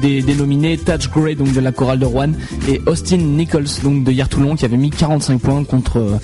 des 0.00 0.22
dénominés 0.22 0.78
Touch 0.78 1.10
Gray 1.10 1.36
donc 1.36 1.52
de 1.52 1.60
la 1.60 1.72
chorale 1.72 1.98
de 1.98 2.06
Rouen 2.06 2.32
et 2.68 2.80
Austin 2.86 3.18
Nichols 3.18 3.66
donc 3.82 4.04
de 4.04 4.12
hier 4.12 4.28
Toulon 4.28 4.56
qui 4.56 4.64
avait 4.64 4.76
mis 4.76 4.90
45 4.90 5.40
points 5.40 5.64
contre 5.64 6.18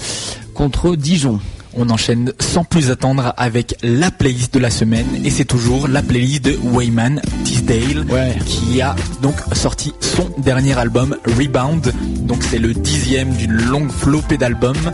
contre 0.54 0.96
Dijon 0.96 1.38
On 1.74 1.90
enchaîne 1.90 2.32
sans 2.38 2.64
plus 2.64 2.90
attendre 2.90 3.34
avec 3.36 3.76
la 3.82 4.11
playlist 4.11 4.54
de 4.54 4.59
la 4.59 4.70
semaine 4.70 5.07
et 5.24 5.30
c'est 5.30 5.44
toujours 5.44 5.88
la 5.88 6.02
playlist 6.02 6.44
de 6.44 6.59
Wayman 6.72 7.20
Tisdale 7.44 8.07
qui 8.46 8.80
a 8.80 8.96
donc 9.20 9.34
sorti 9.52 9.92
son 10.00 10.28
dernier 10.38 10.78
album 10.78 11.16
Rebound. 11.26 11.92
Donc 12.22 12.42
c'est 12.42 12.59
le 12.59 12.72
dixième 12.72 13.34
d'une 13.34 13.52
longue 13.52 13.90
flopée 13.90 14.38
d'albums. 14.38 14.92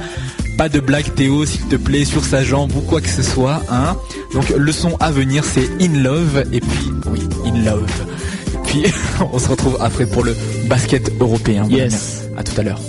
Pas 0.58 0.68
de 0.68 0.80
blague 0.80 1.14
Théo 1.14 1.46
s'il 1.46 1.66
te 1.68 1.76
plaît 1.76 2.04
sur 2.04 2.24
sa 2.24 2.42
jambe 2.42 2.72
ou 2.76 2.80
quoi 2.80 3.00
que 3.00 3.08
ce 3.08 3.22
soit. 3.22 3.62
Hein 3.70 3.96
donc 4.34 4.48
le 4.50 4.72
son 4.72 4.96
à 4.98 5.12
venir 5.12 5.44
c'est 5.44 5.68
In 5.80 6.02
Love 6.02 6.44
et 6.52 6.60
puis 6.60 6.90
oui 7.06 7.20
In 7.46 7.64
Love. 7.64 7.86
Et 8.74 8.82
puis 8.82 8.92
on 9.32 9.38
se 9.38 9.48
retrouve 9.48 9.76
après 9.80 10.06
pour 10.06 10.24
le 10.24 10.34
basket 10.66 11.10
européen. 11.20 11.66
Yes. 11.68 12.28
À 12.36 12.42
tout 12.42 12.58
à 12.58 12.62
l'heure. 12.62 12.80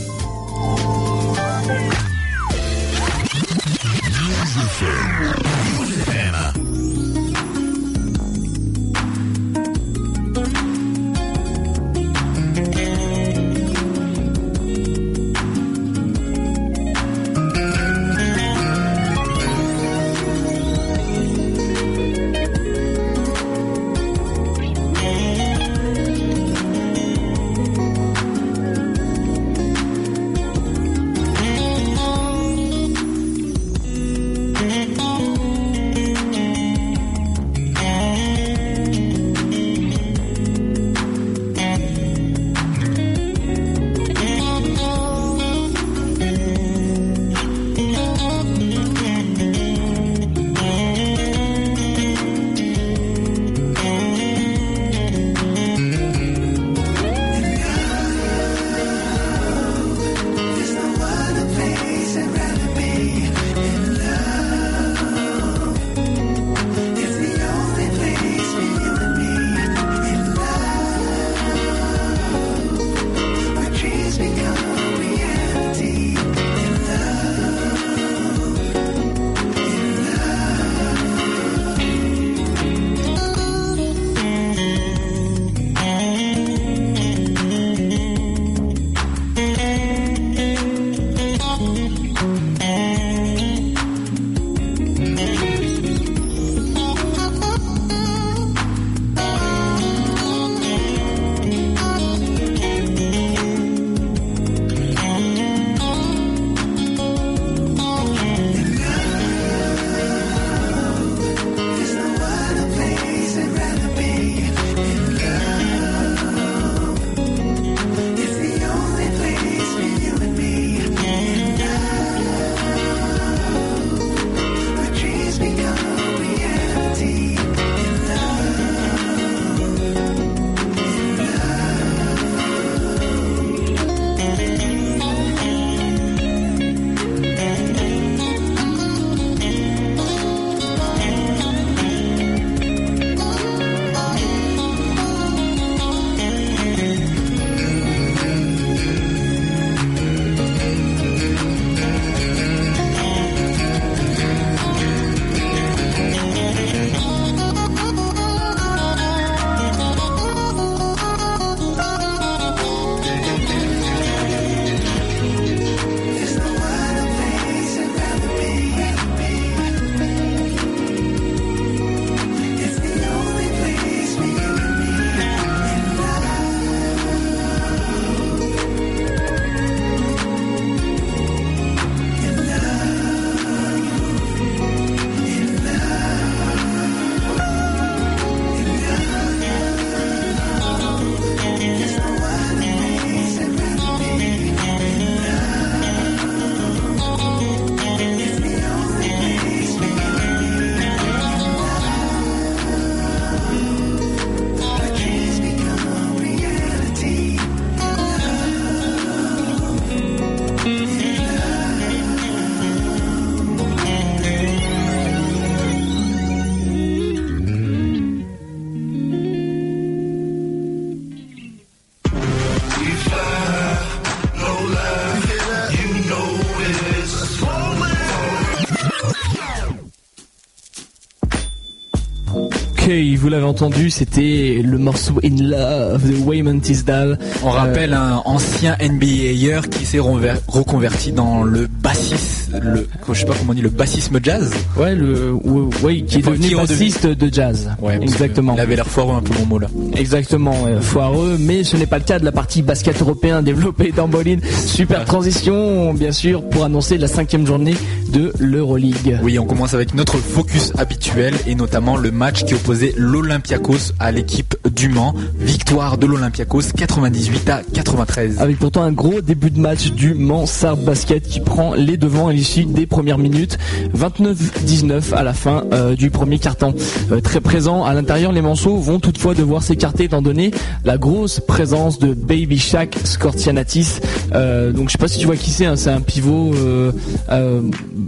Vous 232.93 233.29
l'avez 233.29 233.45
entendu, 233.45 233.89
c'était 233.89 234.61
le 234.63 234.77
morceau 234.77 235.19
In 235.23 235.35
Love 235.41 236.07
de 236.07 236.15
Wayman 236.17 236.61
Tisdale. 236.61 237.17
On 237.43 237.49
rappelle 237.49 237.93
un 237.93 238.21
ancien 238.25 238.77
NBA 238.79 239.67
qui 239.71 239.85
s'est 239.85 239.99
reconverti 239.99 241.11
dans 241.11 241.43
le 241.43 241.67
bassiste, 241.67 242.51
le, 242.61 242.87
je 243.11 243.19
sais 243.19 243.25
pas 243.25 243.33
comment 243.39 243.51
on 243.51 243.55
dit, 243.55 243.61
le 243.61 243.69
bassisme 243.69 244.19
jazz. 244.21 244.51
Ouais, 244.77 244.93
le, 244.93 245.33
ouais, 245.81 246.01
qui 246.01 246.19
est 246.19 246.21
devenu 246.21 246.55
bassiste 246.55 247.07
de 247.07 247.33
jazz. 247.33 247.71
Ouais, 247.81 247.97
exactement. 248.01 248.53
Il 248.55 248.59
avait 248.59 248.75
l'air 248.75 248.87
foireux 248.87 249.15
un 249.15 249.21
peu 249.21 249.33
mon 249.39 249.45
mot 249.47 249.59
là. 249.59 249.67
Exactement, 249.95 250.55
foireux, 250.81 251.37
mais 251.39 251.63
ce 251.63 251.77
n'est 251.77 251.87
pas 251.87 251.97
le 251.97 252.03
cas 252.03 252.19
de 252.19 252.25
la 252.25 252.31
partie 252.31 252.61
basket 252.61 253.01
européen 253.01 253.41
développée 253.41 253.91
dans 253.91 254.07
Bolin. 254.07 254.37
Super 254.65 255.05
transition, 255.05 255.93
bien 255.93 256.11
sûr, 256.11 256.47
pour 256.49 256.63
annoncer 256.63 256.97
la 256.97 257.07
cinquième 257.07 257.47
journée 257.47 257.73
de 258.13 258.31
l'Euroleague. 258.39 259.19
Oui, 259.23 259.39
on 259.39 259.45
commence 259.45 259.73
avec 259.73 259.95
notre 259.95 260.17
focus 260.17 260.71
habituel 260.77 261.33
et 261.47 261.55
notamment 261.55 261.97
le 261.97 262.11
match 262.11 262.45
qui 262.45 262.53
opposait 262.53 262.93
l'Olympiakos 262.95 263.93
à 263.99 264.11
l'équipe 264.11 264.55
du 264.71 264.87
Mans. 264.87 265.15
Victoire 265.39 265.97
de 265.97 266.05
l'Olympiakos 266.05 266.61
98 266.77 267.49
à 267.49 267.61
93. 267.73 268.39
Avec 268.39 268.59
pourtant 268.59 268.83
un 268.83 268.91
gros 268.91 269.21
début 269.21 269.49
de 269.49 269.59
match 269.59 269.91
du 269.91 270.13
Mans 270.13 270.45
Sarb 270.45 270.83
Basket 270.83 271.27
qui 271.27 271.39
prend 271.39 271.73
les 271.73 271.97
devants 271.97 272.29
et 272.29 272.35
ici 272.35 272.65
des 272.65 272.85
premières 272.85 273.17
minutes. 273.17 273.57
29-19 273.97 275.13
à 275.13 275.23
la 275.23 275.33
fin 275.33 275.63
du 275.97 276.11
premier 276.11 276.37
carton. 276.37 276.75
très 277.23 277.41
présent 277.41 277.83
à 277.83 277.95
l'intérieur, 277.95 278.31
les 278.31 278.41
Manceaux 278.41 278.77
vont 278.77 278.99
toutefois 278.99 279.33
devoir 279.33 279.63
s'écarter 279.63 280.03
étant 280.03 280.21
donné 280.21 280.51
la 280.85 280.99
grosse 280.99 281.39
présence 281.39 281.97
de 281.97 282.13
Baby 282.13 282.59
Shaq 282.59 282.95
Scortianatis. 283.03 283.99
donc 284.31 284.89
je 284.89 284.91
sais 284.91 284.97
pas 284.99 285.07
si 285.07 285.17
tu 285.17 285.25
vois 285.25 285.35
qui 285.35 285.49
c'est, 285.49 285.65
hein, 285.65 285.75
c'est 285.75 285.89
un 285.89 286.01
pivot 286.01 286.53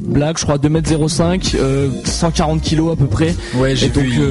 black, 0.05 0.37
je 0.39 0.43
crois 0.43 0.57
2m05, 0.57 1.55
140 2.03 2.61
kg 2.61 2.91
à 2.91 2.95
peu 2.95 3.05
près. 3.05 3.35
Ouais, 3.55 3.75
j'ai 3.75 3.89
vu. 3.89 4.21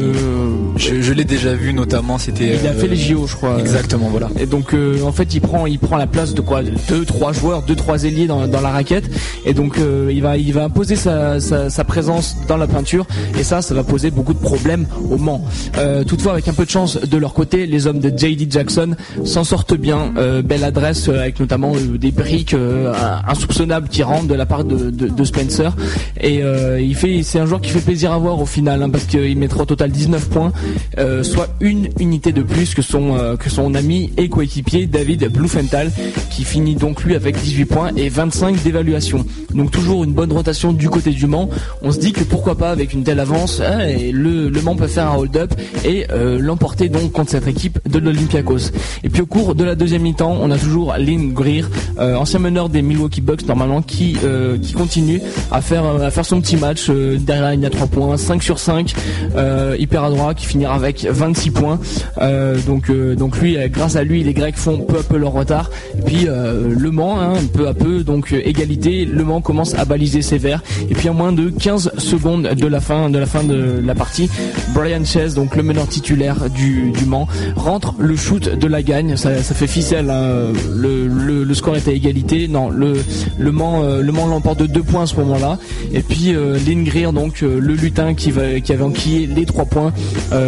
je, 0.77 1.12
l'ai 1.12 1.25
déjà 1.25 1.55
vu 1.55 1.72
notamment, 1.72 2.18
c'était. 2.18 2.57
Il 2.62 2.66
a 2.66 2.72
fait 2.72 2.89
les 2.89 2.97
JO, 2.97 3.27
je 3.27 3.37
crois. 3.37 3.59
Exactement, 3.59 4.09
voilà. 4.09 4.29
Et 4.39 4.47
donc 4.47 4.75
en 5.05 5.12
fait, 5.12 5.35
il 5.35 5.41
prend, 5.41 5.66
il 5.66 5.79
prend 5.79 5.97
la 5.97 6.07
place 6.07 6.35
de 6.35 6.41
quoi, 6.41 6.62
deux, 6.89 7.05
trois 7.05 7.33
joueurs, 7.33 7.62
deux, 7.62 7.77
trois 7.77 8.05
ailiers 8.05 8.27
dans, 8.27 8.47
la 8.47 8.70
raquette. 8.70 9.11
Et 9.45 9.55
donc 9.55 9.79
il 10.11 10.22
va, 10.22 10.37
il 10.37 10.53
va 10.53 10.64
imposer 10.64 10.97
sa, 10.97 11.41
sa, 11.41 11.85
présence 11.85 12.37
dans 12.49 12.57
la 12.57 12.66
peinture. 12.66 13.07
Et 13.39 13.45
ça, 13.45 13.62
ça 13.62 13.75
va 13.75 13.83
poser 13.83 14.11
beaucoup 14.11 14.35
de 14.35 14.39
problèmes 14.39 14.87
au 15.11 15.18
Mans. 15.18 15.45
toutefois, 16.07 16.33
avec 16.33 16.49
un 16.49 16.55
peu 16.55 16.64
de 16.64 16.70
chance 16.70 16.99
de 17.01 17.16
leur 17.16 17.35
côté, 17.35 17.66
les 17.66 17.87
hommes 17.87 18.01
de 18.01 18.09
JD 18.16 18.51
Jackson 18.51 18.97
s'en 19.25 19.45
sortent 19.45 19.77
bien. 19.77 20.12
belle 20.45 20.64
adresse 20.64 21.09
avec 21.09 21.41
notamment 21.41 21.72
des 21.77 22.11
briques 22.11 22.57
insoupçonnables 23.27 23.89
qui 23.89 24.03
rentrent 24.03 24.29
de 24.29 24.35
la 24.35 24.47
part 24.47 24.64
de, 24.64 24.91
de, 24.91 25.25
Spencer. 25.25 25.64
Et 26.21 26.43
il 26.81 26.95
fait, 26.95 27.23
c'est 27.23 27.39
un 27.39 27.47
joueur 27.47 27.61
qui 27.61 27.71
fait 27.71 27.81
plaisir 27.81 28.12
à 28.12 28.19
voir 28.19 28.41
au 28.41 28.47
final, 28.47 28.83
hein, 28.83 28.91
parce 28.91 29.05
qu'il 29.05 29.37
mettra 29.39 29.62
au 29.62 29.67
total 29.67 29.91
19 29.91 30.29
points, 30.29 30.53
soit 31.23 31.49
une 31.61 31.89
unité 32.01 32.33
de 32.33 32.43
plus 32.43 32.75
que 32.75 32.83
son 32.83 33.37
que 33.39 33.51
son 33.51 33.75
ami 33.75 34.12
et 34.17 34.29
coéquipier 34.29 34.87
David 34.87 35.29
Bluefenthal, 35.31 35.91
qui 36.31 36.45
finit 36.45 36.75
donc 36.75 37.05
lui 37.05 37.15
avec 37.15 37.37
18 37.37 37.65
points 37.65 37.91
et 37.97 38.09
25 38.09 38.62
d'évaluation. 38.62 39.25
Donc 39.55 39.71
toujours 39.71 40.05
une 40.05 40.12
bonne 40.12 40.33
rotation 40.33 40.73
du 40.73 40.89
côté 40.89 41.11
du 41.11 41.27
Mans. 41.27 41.49
On 41.83 41.93
se 41.93 41.99
dit 41.99 42.12
que 42.12 42.25
pourquoi 42.25 42.57
pas 42.57 42.71
avec 42.71 42.93
une 42.93 43.05
telle 43.05 43.21
avance, 43.21 43.61
hein, 43.61 43.79
le, 44.12 44.49
le 44.49 44.62
Mans 44.62 44.77
peut 44.77 44.87
faire 44.87 45.11
un 45.11 45.17
hold-up 45.17 45.55
et 45.85 46.07
l'emporter 46.39 46.89
donc 46.89 47.12
contre 47.12 47.31
cette 47.31 47.49
équipe 47.49 47.79
de 47.89 47.99
l'Olympiakos. 47.99 48.71
Et 49.03 49.09
puis 49.09 49.23
au 49.23 49.27
cours 49.27 49.55
de 49.55 49.65
la 49.65 49.75
deuxième 49.75 50.03
mi-temps, 50.03 50.37
on 50.41 50.51
a 50.51 50.59
toujours 50.59 50.95
Lynn 50.99 51.33
Greer, 51.33 51.65
ancien 51.99 52.39
meneur 52.39 52.69
des 52.69 52.83
Milwaukee 52.83 53.21
Bucks 53.21 53.47
normalement, 53.47 53.83
qui 53.83 54.17
qui 54.62 54.73
continue 54.73 55.21
à 55.55 55.61
faire 55.61 55.85
à 55.85 56.11
faire 56.11 56.27
son 56.27 56.41
petit 56.41 56.57
match 56.57 56.91
derrière 56.91 57.45
la 57.45 57.53
ligne 57.53 57.67
à 57.67 57.71
3 57.71 57.87
points, 57.87 58.17
5 58.17 58.43
sur 58.43 58.59
5, 58.59 58.93
hyper 59.79 60.05
adroit, 60.05 60.35
qui 60.35 60.47
finira 60.47 60.75
avec 60.75 61.07
26 61.09 61.51
points. 61.51 61.79
donc 62.67 62.91
donc 62.91 63.39
lui, 63.39 63.57
grâce 63.69 63.97
à 63.97 64.03
lui, 64.03 64.25
les 64.25 64.35
Grecs 64.35 64.57
font 64.57 64.79
peu 64.79 64.99
à 64.99 65.03
peu 65.03 65.17
leur 65.17 65.33
retard. 65.33 65.71
Et 65.99 66.03
puis 66.03 66.25
Le 66.27 66.91
Mans, 66.91 67.21
hein, 67.21 67.35
peu 67.53 67.69
à 67.69 67.75
peu, 67.75 68.03
donc 68.03 68.33
égalité. 68.33 69.05
Le 69.05 69.25
Mans 69.25 69.41
commence 69.41 69.75
à 69.75 69.85
baliser 69.85 70.23
ses 70.23 70.39
verts. 70.39 70.63
Et 70.91 70.95
puis 70.95 71.09
en 71.09 71.15
moins 71.15 71.33
de 71.33 71.51
15 71.51 71.93
secondes 71.99 72.43
de 72.43 72.67
la 72.67 72.81
fin 72.81 73.09
de 73.11 73.19
la 73.19 73.27
fin 73.27 73.45
de 73.45 73.81
la 73.85 73.95
partie, 73.95 74.29
Brian 74.75 75.05
Chase, 75.05 75.35
donc 75.35 75.57
le 75.57 75.63
meneur 75.63 75.87
titulaire 75.87 76.51
du, 76.51 76.93
Mans, 77.07 77.29
rentre 77.55 77.95
le 77.99 78.17
shoot 78.17 78.49
de 78.49 78.67
la 78.67 78.83
gagne. 78.83 79.17
Ça, 79.17 79.31
fait 79.35 79.67
ficelle. 79.67 80.11
Hein. 80.11 80.53
Le, 80.75 81.55
score 81.55 81.77
est 81.77 81.87
à 81.87 81.93
égalité. 81.93 82.49
Non, 82.49 82.71
le 82.71 82.95
le 83.39 83.53
Mans 83.53 83.83
le 83.83 84.13
Mans 84.13 84.27
l'emporte 84.27 84.61
de 84.61 84.67
deux 84.67 84.83
points 84.83 85.03
à 85.03 85.07
ce 85.07 85.17
moment-là. 85.17 85.44
Et 85.93 86.03
puis 86.03 86.33
Lynn 86.33 86.85
Greer, 86.85 87.13
donc 87.13 87.41
le 87.41 87.59
lutin 87.59 88.15
qui 88.15 88.31
va 88.31 88.61
qui 88.61 88.73
avait 88.73 88.85
enquillé 88.85 89.27
les 89.27 89.45
trois 89.45 89.65
points, 89.65 89.93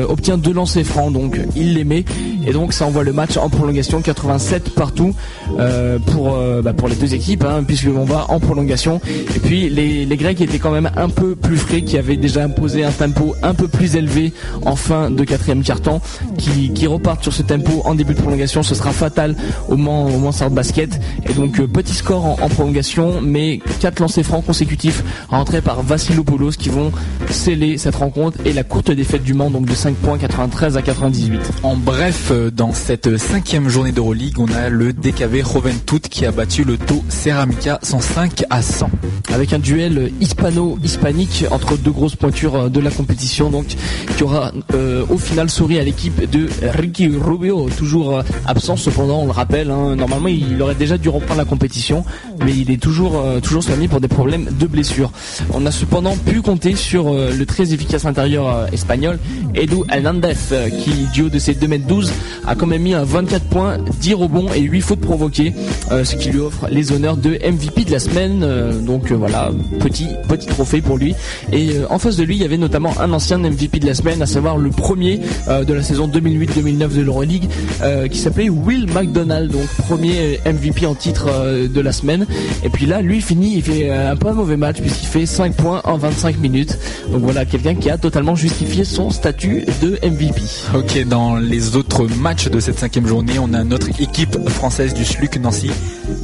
obtient 0.09 0.39
deux 0.39 0.53
lancers 0.53 0.85
francs. 0.85 1.13
Donc 1.13 1.41
il 1.57 1.75
les 1.75 1.85
met. 1.85 2.05
Et 2.47 2.53
donc 2.53 2.73
ça 2.73 2.87
envoie 2.87 3.03
le 3.03 3.13
match 3.13 3.37
en 3.37 3.49
prolongation 3.49 4.01
87 4.01 4.71
partout 4.71 5.15
euh, 5.59 5.99
pour 5.99 6.35
euh, 6.35 6.63
bah, 6.63 6.73
pour 6.73 6.89
les 6.89 6.95
deux 6.95 7.15
équipes 7.15 7.45
hein, 7.45 7.65
puisque 7.67 7.89
on 7.95 8.05
va 8.05 8.27
en 8.29 8.39
prolongation 8.39 9.01
et 9.35 9.41
puis 9.41 9.69
les, 9.69 10.07
Grecs 10.17 10.41
étaient 10.41 10.59
quand 10.59 10.71
même 10.71 10.91
un 10.97 11.09
peu 11.09 11.35
plus 11.35 11.57
frais 11.57 11.83
qui 11.83 11.99
avaient 11.99 12.17
déjà 12.17 12.45
imposé 12.45 12.85
un 12.85 12.91
tempo 12.91 13.35
un 13.43 13.53
peu 13.53 13.69
plus 13.69 13.97
élevé 13.97 14.33
en 14.65 14.77
fin 14.77 15.11
de 15.11 15.25
quatrième 15.25 15.63
carton 15.63 16.01
qui, 16.39 16.73
qui 16.73 16.87
repartent 16.87 17.23
sur 17.23 17.33
ce 17.33 17.43
tempo 17.43 17.83
en 17.85 17.95
début 17.95 18.15
de 18.15 18.21
prolongation 18.21 18.63
ce 18.63 18.75
sera 18.75 18.93
fatal 18.93 19.35
au 19.69 19.77
Mans 19.77 20.07
au 20.07 20.19
Mans 20.19 20.31
Basket 20.51 20.99
et 21.29 21.35
donc 21.35 21.61
euh, 21.61 21.67
petit 21.67 21.95
score 21.95 22.25
en, 22.25 22.37
en, 22.41 22.49
prolongation 22.49 23.21
mais 23.21 23.61
quatre 23.81 24.01
lancers 24.01 24.25
francs 24.25 24.47
consécutifs 24.47 24.86
rentrés 25.29 25.61
par 25.61 25.83
Vassilopoulos 25.83 26.53
qui 26.53 26.69
vont 26.69 26.93
sceller 27.31 27.79
cette 27.79 27.97
rencontre 27.97 28.39
et 28.45 28.53
la 28.53 28.65
courte 28.65 28.91
défaite 28.91 29.23
du 29.23 29.35
Mans 29.35 29.51
donc 29.51 29.67
de 29.67 29.75
5 29.75 29.95
points 29.97 30.19
93 30.19 30.77
à 30.77 30.83
98 30.83 31.41
en 31.63 31.77
bref 31.77 32.33
dans 32.55 32.73
cette 32.73 33.17
cinquième 33.19 33.69
journée 33.69 33.93
d'Euroleague, 33.93 34.39
on 34.39 34.49
a 34.53 34.69
le 34.69 34.93
DKV 34.93 35.43
Roventut 35.43 36.01
qui 36.01 36.27
a 36.27 36.33
battu 36.33 36.65
le 36.65 36.77
taux 36.77 37.05
Ceramica 37.09 37.79
105 37.83 38.45
à 38.51 38.63
100. 38.63 38.91
Avec 39.33 39.53
un 39.53 39.59
duel 39.59 40.13
hispano-hispanique 40.21 41.45
entre 41.51 41.77
deux 41.77 41.91
grosses 41.91 42.17
pointures 42.17 42.71
de 42.71 42.81
la 42.81 42.91
compétition, 42.91 43.51
donc 43.51 43.67
qui 44.17 44.23
aura 44.23 44.53
euh, 44.75 45.05
au 45.09 45.19
final 45.19 45.51
souri 45.51 45.79
à 45.79 45.85
l'équipe 45.85 46.31
de 46.31 46.49
Ricky 46.63 47.09
Rubio, 47.09 47.69
toujours 47.77 48.23
absent 48.47 48.77
cependant, 48.77 49.21
on 49.21 49.27
le 49.27 49.33
rappelle. 49.33 49.71
Hein. 49.71 49.97
normalement, 49.97 50.29
il 50.29 50.61
aurait 50.63 50.75
déjà 50.75 50.99
dû 50.99 51.09
reprendre 51.09 51.39
la 51.39 51.45
compétition, 51.45 52.05
mais 52.45 52.53
il 52.53 52.71
est 52.71 52.81
toujours 52.81 53.19
euh, 53.19 53.41
toujours 53.41 53.63
soigné 53.63 53.89
pour 53.89 54.01
des 54.01 54.09
problèmes 54.09 54.49
de 54.59 54.67
blessure. 54.67 54.76
On 55.53 55.67
a 55.67 55.71
cependant 55.71 56.17
pu 56.17 56.43
compter 56.43 56.75
sur 56.77 57.13
euh, 57.13 57.33
le 57.33 57.47
très 57.47 57.73
efficace 57.73 58.05
intérieur 58.05 58.67
espagnol 58.73 59.19
Edu 59.55 59.83
Hernandez, 59.91 60.35
qui 60.83 61.07
du 61.13 61.23
haut 61.23 61.29
de 61.29 61.39
ses 61.39 61.55
2m12 61.55 62.11
a 62.47 62.55
quand 62.55 62.67
même 62.67 62.83
mis 62.83 62.95
un 62.95 63.05
24 63.05 63.45
points, 63.45 63.79
10 64.01 64.15
rebonds 64.15 64.53
et 64.55 64.61
8 64.61 64.81
fautes 64.81 65.01
provoquées, 65.01 65.55
euh, 65.91 66.05
ce 66.05 66.17
qui 66.17 66.31
lui 66.31 66.39
offre 66.39 66.67
les 66.71 66.93
honneurs 66.93 67.17
de 67.17 67.31
MVP 67.31 67.85
de 67.85 67.93
la 67.93 67.99
semaine. 67.99 68.43
Euh, 68.43 68.79
donc 68.79 69.11
euh, 69.11 69.15
voilà, 69.15 69.51
petit 69.81 70.09
petit 70.29 70.47
trophée 70.47 70.81
pour 70.81 70.97
lui. 70.97 71.15
Et 71.53 71.71
en 71.91 71.99
face 71.99 72.17
de 72.17 72.25
lui, 72.25 72.37
il 72.37 72.43
y 72.43 72.45
avait 72.45 72.57
notamment 72.57 72.93
un 73.01 73.13
ancien 73.13 73.39
MVP 73.39 73.81
de 73.81 73.87
la 73.87 73.95
semaine, 73.95 74.23
à 74.23 74.27
savoir 74.27 74.59
le 74.59 74.71
premier 74.71 75.21
de 75.47 75.73
la 75.73 75.83
saison 75.83 76.09
2008-2009 76.09 76.97
de 76.97 77.03
l'Euroleague, 77.03 77.49
qui 78.11 78.19
s'appelait 78.19 78.49
Will 78.49 78.87
McDonald, 78.93 79.51
donc 79.51 79.67
premier 79.87 80.41
MVP 80.45 80.87
en 80.87 80.95
titre 80.95 81.27
de 81.69 81.81
la 81.81 81.93
semaine. 81.93 82.27
Et 82.65 82.69
puis 82.69 82.87
là, 82.87 83.01
lui 83.01 83.21
finit, 83.21 83.57
il 83.57 83.63
fait 83.63 83.91
un 83.91 84.17
peu 84.17 84.29
un 84.29 84.33
mauvais 84.35 84.57
match 84.57 84.66
puisqu'il 84.75 85.07
fait 85.07 85.27
5 85.27 85.55
points 85.55 85.81
en 85.85 85.97
25 85.97 86.39
minutes. 86.39 86.79
Donc 87.11 87.23
voilà, 87.23 87.45
quelqu'un 87.45 87.75
qui 87.75 87.91
a 87.91 87.99
totalement 87.99 88.35
justifié 88.35 88.85
son 88.85 89.11
statut 89.11 89.65
de 89.83 89.99
MVP. 90.07 90.43
Ok, 90.75 91.07
dans 91.07 91.37
les 91.37 91.77
autres 91.77 92.07
match 92.07 92.49
de 92.49 92.61
cette 92.61 92.79
cinquième 92.79 93.07
journée, 93.07 93.39
on 93.39 93.53
a 93.55 93.65
notre 93.65 93.89
équipe 94.01 94.49
française 94.49 94.95
du 94.95 95.05
SLUC 95.05 95.39
Nancy 95.39 95.71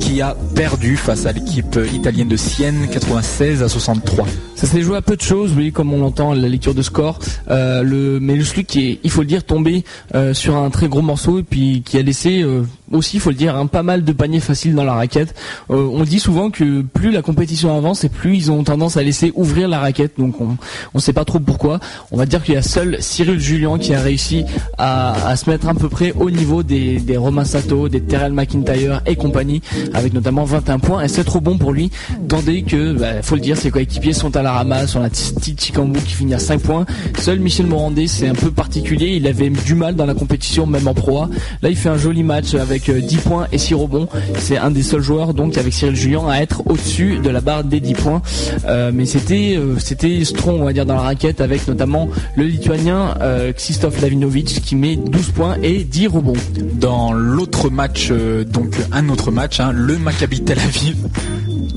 qui 0.01 0.21
a 0.21 0.37
perdu 0.55 0.97
face 0.97 1.27
à 1.27 1.33
l'équipe 1.33 1.79
italienne 1.93 2.29
de 2.29 2.37
Sienne 2.37 2.89
96 2.91 3.63
à 3.63 3.69
63. 3.69 4.27
Ça 4.55 4.67
s'est 4.67 4.83
joué 4.83 4.97
à 4.97 5.03
peu 5.03 5.17
de 5.17 5.21
choses, 5.21 5.53
oui, 5.57 5.73
comme 5.73 5.93
on 5.93 5.99
l'entend 5.99 6.35
la 6.35 6.49
lecture 6.49 6.73
de 6.75 6.83
score. 6.83 7.19
Euh, 7.51 7.83
le, 7.83 8.21
mais 8.21 8.37
le 8.37 8.45
SLUC 8.45 8.67
qui 8.67 8.91
est, 8.91 9.01
il 9.03 9.11
faut 9.11 9.23
le 9.23 9.27
dire, 9.27 9.43
tombé 9.43 9.85
euh, 10.15 10.35
sur 10.35 10.57
un 10.57 10.71
très 10.71 10.87
gros 10.89 11.03
morceau 11.03 11.41
et 11.41 11.43
puis 11.43 11.83
qui 11.85 11.99
a 11.99 12.03
laissé 12.03 12.43
euh, 12.43 12.63
aussi, 12.93 13.17
il 13.17 13.21
faut 13.21 13.31
le 13.31 13.37
dire, 13.37 13.57
un 13.57 13.67
pas 13.67 13.83
mal 13.83 14.05
de 14.05 14.13
paniers 14.13 14.39
faciles 14.39 14.77
dans 14.77 14.85
la 14.85 14.95
raquette. 14.95 15.35
on 15.69 16.05
dit 16.05 16.21
souvent 16.21 16.51
que 16.51 16.83
plus 16.83 17.11
la 17.11 17.23
compétition 17.23 17.77
avance 17.77 18.05
et 18.05 18.09
plus 18.09 18.22
ils 18.31 18.51
ont 18.51 18.63
tendance 18.65 18.97
à 18.97 19.03
laisser 19.03 19.33
ouvrir 19.35 19.69
la 19.69 19.79
raquette. 19.79 20.13
Donc 20.19 20.41
on 20.41 20.57
ne 20.95 21.01
sait 21.01 21.13
pas 21.13 21.25
trop 21.25 21.41
pourquoi. 21.41 21.81
On 22.11 22.17
va 22.17 22.27
dire 22.27 22.43
qu'il 22.43 22.55
y 22.55 22.57
a 22.59 22.63
seul 22.63 22.97
Cyril 23.01 23.41
Julien 23.41 23.79
qui 23.79 23.95
a 23.95 24.01
réussi 24.01 24.45
à, 24.79 25.29
à 25.29 25.37
se 25.37 25.49
mettre 25.49 25.69
un 25.69 25.75
peu 25.75 25.89
près 25.89 26.13
au 26.13 26.31
niveau 26.31 26.63
des, 26.63 26.99
des 26.99 27.17
Romain 27.17 27.45
Sato, 27.45 27.89
des 27.89 28.01
Terrell 28.01 28.33
McIntyre 28.33 29.01
et 29.07 29.17
compagnie, 29.17 29.63
avec 29.95 30.13
notamment 30.13 30.45
21 30.45 30.79
points. 30.79 31.03
Et 31.03 31.09
c'est 31.09 31.25
trop 31.25 31.41
bon 31.41 31.59
pour 31.59 31.73
lui, 31.73 31.91
tandis 32.29 32.65
que, 32.65 32.93
bah, 32.93 33.23
faut 33.23 33.35
le 33.35 33.41
dire, 33.41 33.57
ses 33.57 33.71
coéquipiers 33.71 34.13
sont 34.13 34.37
à 34.37 34.43
la 34.43 34.53
ramasse. 34.53 34.95
On 34.97 35.03
a 35.03 35.11
Titi 35.11 35.73
qui 35.73 36.15
finit 36.15 36.35
à 36.35 36.39
5 36.39 36.61
points. 36.61 36.87
Seul 37.19 37.41
Michel 37.41 37.67
Morandé, 37.67 38.07
c'est 38.07 38.29
un 38.29 38.35
peu 38.35 38.51
particulier. 38.51 39.17
Il 39.17 39.27
avait 39.27 39.51
du 39.51 39.75
mal 39.75 39.95
dans 39.95 40.07
la 40.07 40.15
compétition, 40.15 40.67
même 40.67 40.87
en 40.89 40.95
proie. 40.95 41.29
Là, 41.63 41.71
il 41.71 41.77
fait 41.77 41.89
un 41.89 41.97
joli 41.97 42.23
match 42.23 42.55
avec 42.55 42.91
10 42.91 43.17
euh, 43.17 43.21
points 43.21 43.47
et 43.53 43.59
6 43.59 43.75
rebonds. 43.75 44.09
C'est 44.39 44.59
un 44.59 44.71
des 44.71 44.83
seuls 44.83 45.03
joueurs, 45.03 45.35
donc, 45.35 45.57
avec 45.57 45.73
Cyril 45.73 45.97
Julien, 45.97 46.29
à 46.29 46.41
être 46.41 46.63
au-dessus 46.67 47.19
de 47.19 47.31
la 47.31 47.41
barre 47.41 47.65
des 47.65 47.81
10 47.81 47.95
points. 47.95 48.12
Euh, 48.67 48.91
mais 48.93 49.07
c'était, 49.07 49.55
euh, 49.57 49.79
c'était 49.79 50.25
strong, 50.25 50.61
on 50.61 50.65
va 50.65 50.73
dire, 50.73 50.85
dans 50.85 50.97
la 50.97 51.03
raquette, 51.03 51.41
avec 51.41 51.67
notamment 51.69 52.09
le 52.37 52.45
Lituanien 52.45 53.15
Krzysztof 53.57 54.01
Lavinovic 54.01 54.61
qui 54.63 54.77
met 54.77 54.97
12 54.97 55.31
points 55.31 55.57
et 55.63 55.85
10 55.85 56.09
rebonds. 56.09 56.33
Dans 56.75 57.13
l'autre 57.13 57.71
match, 57.71 58.09
euh, 58.11 58.45
donc 58.45 58.75
un 58.93 59.09
autre 59.09 59.31
match, 59.31 59.61
hein, 59.61 59.73
le 59.73 59.99
Maccabi 59.99 60.43
Tel 60.43 60.59
Aviv. 60.59 60.97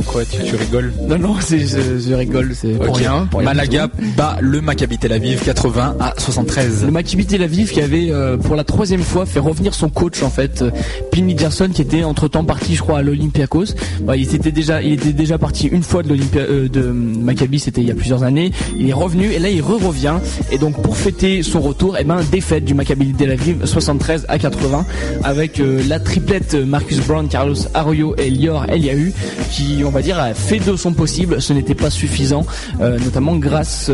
Quoi, 0.07 0.23
tu, 0.25 0.55
rigoles? 0.55 0.93
Non, 1.07 1.17
non, 1.17 1.35
je, 1.39 2.13
rigole, 2.13 2.51
c'est 2.53 2.73
pour, 2.73 2.97
rien, 2.97 3.27
Malaga 3.43 3.87
bat 4.15 4.37
le 4.39 4.61
Maccabi 4.61 4.97
Tel 4.97 5.13
Aviv 5.13 5.41
80 5.43 5.95
à 5.99 6.13
73. 6.17 6.85
Le 6.85 6.91
Maccabi 6.91 7.25
Tel 7.25 7.43
Aviv 7.43 7.71
qui 7.71 7.81
avait 7.81 8.11
euh, 8.11 8.37
pour 8.37 8.55
la 8.55 8.63
troisième 8.63 9.01
fois 9.01 9.25
fait 9.25 9.39
revenir 9.39 9.73
son 9.73 9.89
coach 9.89 10.21
en 10.21 10.29
fait, 10.29 10.61
euh, 10.61 10.71
Pini 11.11 11.37
Gerson 11.37 11.69
qui 11.73 11.81
était 11.81 12.03
entre 12.03 12.27
temps 12.27 12.43
parti, 12.43 12.75
je 12.75 12.81
crois, 12.81 12.99
à 12.99 13.01
l'Olympiakos. 13.01 13.73
Bah, 14.01 14.15
il 14.15 14.33
était 14.33 14.51
déjà, 14.51 14.81
il 14.81 14.93
était 14.93 15.13
déjà 15.13 15.37
parti 15.37 15.67
une 15.67 15.83
fois 15.83 16.03
de 16.03 16.09
l'Olympia, 16.09 16.24
de 16.33 16.81
Maccabi, 16.81 17.59
c'était 17.59 17.81
il 17.81 17.87
y 17.87 17.91
a 17.91 17.95
plusieurs 17.95 18.23
années. 18.23 18.51
Il 18.77 18.89
est 18.89 18.93
revenu 18.93 19.31
et 19.31 19.39
là 19.39 19.49
il 19.49 19.61
re-revient 19.61 20.15
et 20.51 20.57
donc 20.57 20.81
pour 20.81 20.97
fêter 20.97 21.43
son 21.43 21.61
retour, 21.61 21.97
et 21.97 22.01
eh 22.01 22.03
ben 22.03 22.21
défaite 22.31 22.65
du 22.65 22.73
Maccabi 22.73 23.13
Tel 23.13 23.31
Aviv 23.31 23.65
73 23.65 24.25
à 24.27 24.37
80 24.37 24.85
avec 25.23 25.59
euh, 25.59 25.81
la 25.87 25.99
triplette 25.99 26.55
Marcus 26.55 26.99
Brown, 26.99 27.27
Carlos 27.27 27.55
Arroyo 27.73 28.15
et 28.17 28.29
Lior 28.29 28.65
Eliahu 28.69 29.13
qui 29.51 29.83
on 29.85 29.89
va 29.89 30.01
dire, 30.01 30.19
a 30.19 30.33
fait 30.33 30.59
de 30.59 30.75
son 30.75 30.93
possible. 30.93 31.41
Ce 31.41 31.53
n'était 31.53 31.75
pas 31.75 31.89
suffisant, 31.89 32.45
notamment 32.79 33.35
grâce 33.35 33.91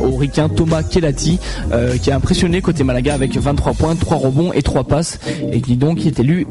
au 0.00 0.16
ricain 0.16 0.48
Thomas 0.48 0.82
Kelati, 0.82 1.38
qui 2.02 2.10
a 2.10 2.16
impressionné 2.16 2.60
côté 2.60 2.84
Malaga 2.84 3.14
avec 3.14 3.36
23 3.36 3.74
points, 3.74 3.96
3 3.96 4.16
rebonds 4.16 4.52
et 4.52 4.62
3 4.62 4.84
passes, 4.84 5.18
et 5.52 5.60
qui 5.60 5.76
donc 5.76 6.04
est 6.06 6.18
élu 6.20 6.46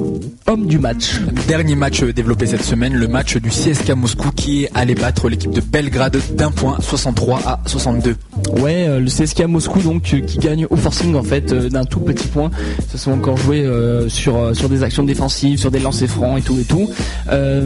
homme 0.47 0.68
du 0.68 0.80
match. 0.80 1.20
Dernier 1.47 1.76
match 1.76 2.04
développé 2.04 2.45
cette 2.45 2.64
semaine, 2.64 2.93
le 2.93 3.08
match 3.08 3.38
du 3.38 3.49
CSK 3.49 3.91
Moscou 3.91 4.32
qui 4.32 4.64
est 4.64 4.70
allé 4.74 4.93
battre 4.96 5.30
l'équipe 5.30 5.52
de 5.52 5.62
Belgrade 5.62 6.18
d'un 6.36 6.52
point, 6.52 6.78
63 6.80 7.39
à 7.46 7.60
62. 7.66 8.16
Ouais, 8.62 9.00
le 9.00 9.06
CSK 9.06 9.44
Moscou 9.48 9.80
donc 9.80 10.04
qui 10.04 10.38
gagne 10.38 10.66
au 10.70 10.76
forcing 10.76 11.16
en 11.16 11.24
fait 11.24 11.54
d'un 11.54 11.86
tout 11.86 12.00
petit 12.00 12.28
point. 12.28 12.52
Ça 12.89 12.98
sont 12.98 13.12
encore 13.12 13.38
joué 13.38 13.68
sur 14.08 14.56
sur 14.56 14.70
des 14.70 14.84
actions 14.84 15.04
défensives, 15.04 15.60
sur 15.60 15.72
des 15.72 15.80
lancers 15.80 16.10
francs 16.10 16.38
et 16.38 16.41
tout 16.41 16.58
et 16.60 16.64
tout. 16.64 16.89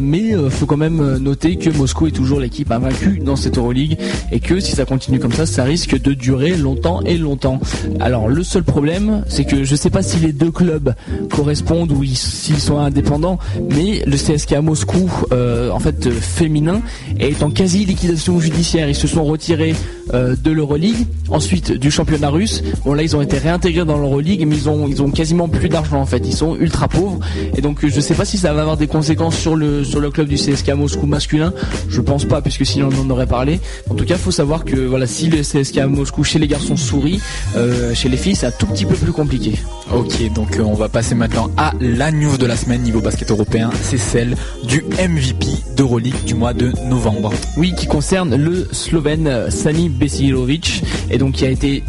mais 0.01 0.33
faut 0.49 0.65
quand 0.65 0.77
même 0.77 1.17
noter 1.17 1.57
que 1.57 1.69
Moscou 1.69 2.07
est 2.07 2.11
toujours 2.11 2.39
l'équipe 2.39 2.71
invaincue 2.71 3.19
dans 3.19 3.35
cette 3.35 3.57
Euroleague 3.57 3.97
et 4.31 4.39
que 4.39 4.59
si 4.59 4.73
ça 4.73 4.85
continue 4.85 5.19
comme 5.19 5.31
ça, 5.31 5.45
ça 5.45 5.63
risque 5.63 5.99
de 5.99 6.13
durer 6.13 6.55
longtemps 6.55 7.01
et 7.01 7.17
longtemps. 7.17 7.59
Alors 7.99 8.27
le 8.29 8.43
seul 8.43 8.63
problème, 8.63 9.23
c'est 9.27 9.45
que 9.45 9.63
je 9.63 9.75
sais 9.75 9.89
pas 9.89 10.01
si 10.01 10.17
les 10.17 10.33
deux 10.33 10.51
clubs 10.51 10.93
correspondent 11.29 11.91
ou 11.91 12.03
s'ils 12.05 12.59
sont 12.59 12.77
indépendants, 12.77 13.39
mais 13.69 14.03
le 14.05 14.17
CSK 14.17 14.53
à 14.53 14.61
Moscou, 14.61 15.09
euh, 15.31 15.71
en 15.71 15.79
fait 15.79 16.09
féminin, 16.09 16.81
est 17.19 17.43
en 17.43 17.49
quasi 17.49 17.85
liquidation 17.85 18.39
judiciaire. 18.39 18.89
Ils 18.89 18.95
se 18.95 19.07
sont 19.07 19.23
retirés 19.23 19.75
euh, 20.13 20.35
de 20.41 20.51
l'Euroleague, 20.51 21.05
ensuite 21.29 21.71
du 21.71 21.91
championnat 21.91 22.29
russe. 22.29 22.63
Bon 22.85 22.93
là 22.93 23.03
ils 23.03 23.15
ont 23.15 23.21
été 23.21 23.37
réintégrés 23.37 23.85
dans 23.85 23.97
l'Euroleague, 23.97 24.45
mais 24.47 24.55
ils 24.55 24.69
ont 24.69 24.87
ils 24.87 25.01
ont 25.01 25.11
quasiment 25.11 25.47
plus 25.47 25.69
d'argent 25.69 25.99
en 25.99 26.05
fait. 26.05 26.19
Ils 26.25 26.35
sont 26.35 26.55
ultra 26.55 26.87
pauvres 26.87 27.19
et 27.55 27.61
donc 27.61 27.85
je 27.85 27.99
sais 27.99 28.13
pas 28.13 28.25
si 28.25 28.37
ça 28.37 28.53
va 28.53 28.61
avoir 28.61 28.77
des 28.77 28.87
conséquences 28.87 29.37
sur 29.37 29.55
le 29.55 29.83
sur 29.83 29.99
le 29.99 30.09
club 30.09 30.27
du 30.27 30.35
CSK 30.35 30.69
Moscou 30.71 31.05
masculin. 31.07 31.53
Je 31.89 32.01
pense 32.01 32.25
pas 32.25 32.41
puisque 32.41 32.65
sinon 32.65 32.89
on 32.97 33.07
en 33.07 33.09
aurait 33.09 33.27
parlé. 33.27 33.59
En 33.89 33.95
tout 33.95 34.05
cas, 34.05 34.17
faut 34.17 34.31
savoir 34.31 34.63
que 34.63 34.75
voilà 34.75 35.07
si 35.07 35.29
le 35.29 35.41
CSK 35.41 35.79
Moscou 35.87 36.23
chez 36.23 36.39
les 36.39 36.47
garçons 36.47 36.77
sourit, 36.77 37.19
euh, 37.55 37.93
chez 37.93 38.09
les 38.09 38.17
filles 38.17 38.35
c'est 38.35 38.47
un 38.47 38.51
tout 38.51 38.67
petit 38.67 38.85
peu 38.85 38.95
plus 38.95 39.11
compliqué. 39.11 39.53
Ok, 39.93 40.31
donc 40.33 40.57
euh, 40.57 40.63
on 40.63 40.73
va 40.73 40.89
passer 40.89 41.15
maintenant 41.15 41.49
à 41.57 41.73
la 41.79 42.11
news 42.11 42.37
de 42.37 42.45
la 42.45 42.55
semaine 42.55 42.81
niveau 42.81 43.01
basket 43.01 43.31
européen. 43.31 43.69
C'est 43.81 43.97
celle 43.97 44.35
du 44.63 44.83
MVP 44.99 45.47
d'Euroleague 45.75 46.23
du 46.25 46.35
mois 46.35 46.53
de 46.53 46.71
novembre. 46.89 47.06
Oui, 47.55 47.73
qui 47.75 47.87
concerne 47.87 48.35
le 48.35 48.67
Slovène 48.71 49.49
Sani 49.49 49.89
Besirovic 49.89 50.83
et 51.09 51.17
donc 51.17 51.33
qui 51.33 51.45
a 51.45 51.49
été 51.49 51.83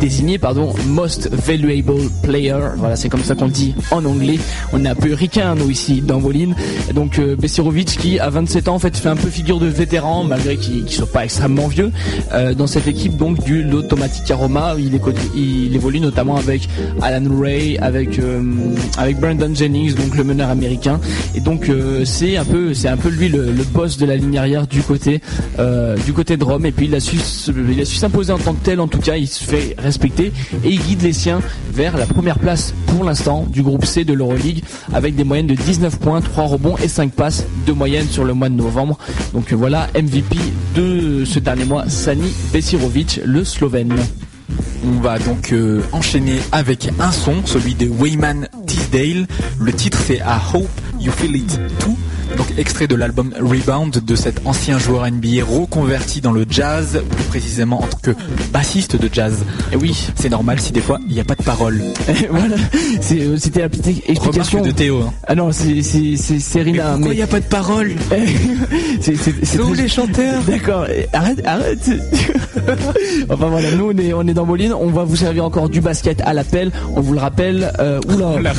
désigné 0.00 0.38
pardon 0.38 0.74
Most 0.86 1.30
Valuable 1.32 2.10
Player. 2.22 2.58
Voilà, 2.76 2.96
c'est 2.96 3.08
comme 3.08 3.22
ça 3.22 3.34
qu'on 3.34 3.48
dit 3.48 3.74
en 3.90 4.04
anglais. 4.04 4.38
On 4.72 4.84
est 4.84 4.88
un 4.88 4.94
peu 4.94 5.14
ricain 5.14 5.54
nous 5.54 5.70
ici 5.70 6.00
dans 6.00 6.20
Moline. 6.20 6.54
Et 6.90 6.92
donc 6.92 7.18
euh, 7.18 7.36
qui 7.98 8.18
à 8.18 8.30
27 8.30 8.68
ans 8.68 8.74
en 8.74 8.78
fait 8.78 8.96
fait 8.96 9.08
un 9.08 9.16
peu 9.16 9.28
figure 9.28 9.58
de 9.58 9.66
vétéran 9.66 10.24
malgré 10.24 10.56
qu'il 10.56 10.84
ne 10.84 10.88
soit 10.88 11.10
pas 11.10 11.24
extrêmement 11.24 11.68
vieux 11.68 11.90
euh, 12.32 12.54
dans 12.54 12.66
cette 12.66 12.86
équipe 12.86 13.16
donc 13.16 13.42
du 13.44 13.62
l'Automatic 13.62 14.30
Aroma. 14.30 14.74
Il, 14.78 15.00
il, 15.34 15.74
évolue 15.74 16.00
notamment 16.00 16.36
avec 16.36 16.68
Alan 17.00 17.24
Ray, 17.40 17.78
avec 17.78 18.18
euh, 18.18 18.42
avec 18.98 19.18
Brandon 19.18 19.54
Jennings 19.54 19.94
donc 19.94 20.16
le 20.16 20.24
meneur 20.24 20.50
américain. 20.50 21.00
Et 21.34 21.40
donc 21.40 21.70
c'est 22.04 22.36
un 22.36 22.44
peu 22.44 22.74
c'est 22.74 22.88
un 22.88 22.96
peu 22.96 23.08
lui 23.08 23.28
le, 23.28 23.52
boss 23.72 23.96
de 23.96 24.06
la 24.06 24.16
ligne 24.16 24.38
du 24.68 24.82
côté 24.82 25.20
du 26.04 26.12
côté 26.12 26.36
de 26.36 26.44
Rome. 26.44 26.66
Et 26.66 26.72
puis 26.72 26.86
il 26.86 26.94
a 26.94 27.00
su 27.00 27.16
il 27.48 27.80
a 27.80 27.84
su 27.84 27.96
s'imposer 27.96 28.32
en 28.32 28.38
tant 28.38 28.54
que 28.54 28.64
tel. 28.64 28.80
En 28.80 28.88
tout 28.88 28.98
cas, 28.98 29.16
il 29.16 29.28
se 29.28 29.42
fait 29.42 29.74
respecter 29.78 30.32
et 30.64 30.68
il 30.68 30.80
guide 30.80 31.02
les 31.02 31.12
siens 31.12 31.40
vers 31.72 31.96
la 31.96 32.06
première 32.06 32.38
place 32.38 32.74
pour 32.86 33.04
l'instant 33.04 33.46
du 33.48 33.62
groupe 33.62 33.84
C 33.84 34.04
de 34.04 34.12
l'Euroleague 34.12 34.62
avec 34.92 35.14
des 35.14 35.24
moyennes 35.24 35.46
de 35.46 35.54
19 35.54 35.98
points, 35.98 36.20
3 36.20 36.44
rebonds 36.44 36.76
et 36.78 36.88
5 36.88 37.12
passes 37.12 37.46
de 37.66 37.72
moyenne 37.72 38.06
sur 38.08 38.24
le 38.24 38.34
mois 38.34 38.48
de 38.48 38.54
novembre. 38.54 38.98
Donc 39.32 39.52
voilà, 39.52 39.88
MVP 39.94 40.36
de 40.74 41.24
ce 41.24 41.38
dernier 41.38 41.64
mois, 41.64 41.88
Sani 41.88 42.32
Besirovic, 42.52 43.20
le 43.24 43.44
Slovène. 43.44 43.94
On 44.84 45.00
va 45.00 45.18
donc 45.18 45.52
euh, 45.52 45.80
enchaîner 45.92 46.38
avec 46.50 46.90
un 46.98 47.12
son, 47.12 47.46
celui 47.46 47.74
de 47.74 47.88
Wayman 47.88 48.48
Tisdale. 48.66 49.26
Le 49.60 49.72
titre 49.72 49.98
c'est 50.04 50.16
I 50.16 50.38
Hope 50.52 50.68
You 51.00 51.12
Feel 51.12 51.36
It 51.36 51.60
Too 51.78 51.96
donc 52.42 52.58
extrait 52.58 52.86
de 52.88 52.96
l'album 52.96 53.32
Rebound 53.38 54.04
de 54.04 54.16
cet 54.16 54.44
ancien 54.46 54.78
joueur 54.78 55.08
NBA 55.08 55.44
reconverti 55.44 56.20
dans 56.20 56.32
le 56.32 56.44
jazz, 56.48 57.00
plus 57.10 57.24
précisément 57.24 57.82
en 57.82 57.86
tant 57.86 57.98
que 58.02 58.10
bassiste 58.52 58.96
de 58.96 59.08
jazz. 59.12 59.44
Et 59.72 59.76
oui, 59.76 60.08
c'est 60.16 60.28
normal 60.28 60.58
si 60.58 60.72
des 60.72 60.80
fois 60.80 60.98
il 61.06 61.14
n'y 61.14 61.20
a 61.20 61.24
pas 61.24 61.36
de 61.36 61.42
parole. 61.42 61.80
voilà, 62.30 62.56
euh, 63.12 63.36
c'était 63.38 63.60
la 63.60 63.68
petite 63.68 64.08
explication 64.08 64.60
de 64.60 64.70
Théo. 64.72 65.02
Hein. 65.02 65.12
Ah 65.26 65.34
non, 65.36 65.52
c'est 65.52 65.68
Mais 65.68 66.78
pourquoi 66.78 67.12
il 67.12 67.16
n'y 67.16 67.22
a 67.22 67.26
pas 67.26 67.40
de 67.40 67.44
parole 67.44 67.92
C'est 69.00 69.60
où 69.60 69.74
les 69.74 69.88
chanteurs 69.88 70.42
D'accord, 70.42 70.86
arrête, 71.12 71.46
arrête. 71.46 71.90
enfin 73.30 73.46
voilà, 73.46 73.70
nous 73.72 73.92
on 73.92 73.98
est 73.98 74.12
on 74.12 74.26
est 74.26 74.34
dans 74.34 74.46
Moline, 74.46 74.72
on 74.72 74.88
va 74.88 75.04
vous 75.04 75.16
servir 75.16 75.44
encore 75.44 75.68
du 75.68 75.80
basket 75.80 76.20
à 76.22 76.32
l'appel. 76.34 76.72
On 76.96 77.00
vous 77.00 77.12
le 77.12 77.20
rappelle. 77.20 77.72
Euh, 77.78 78.00
oula, 78.08 78.52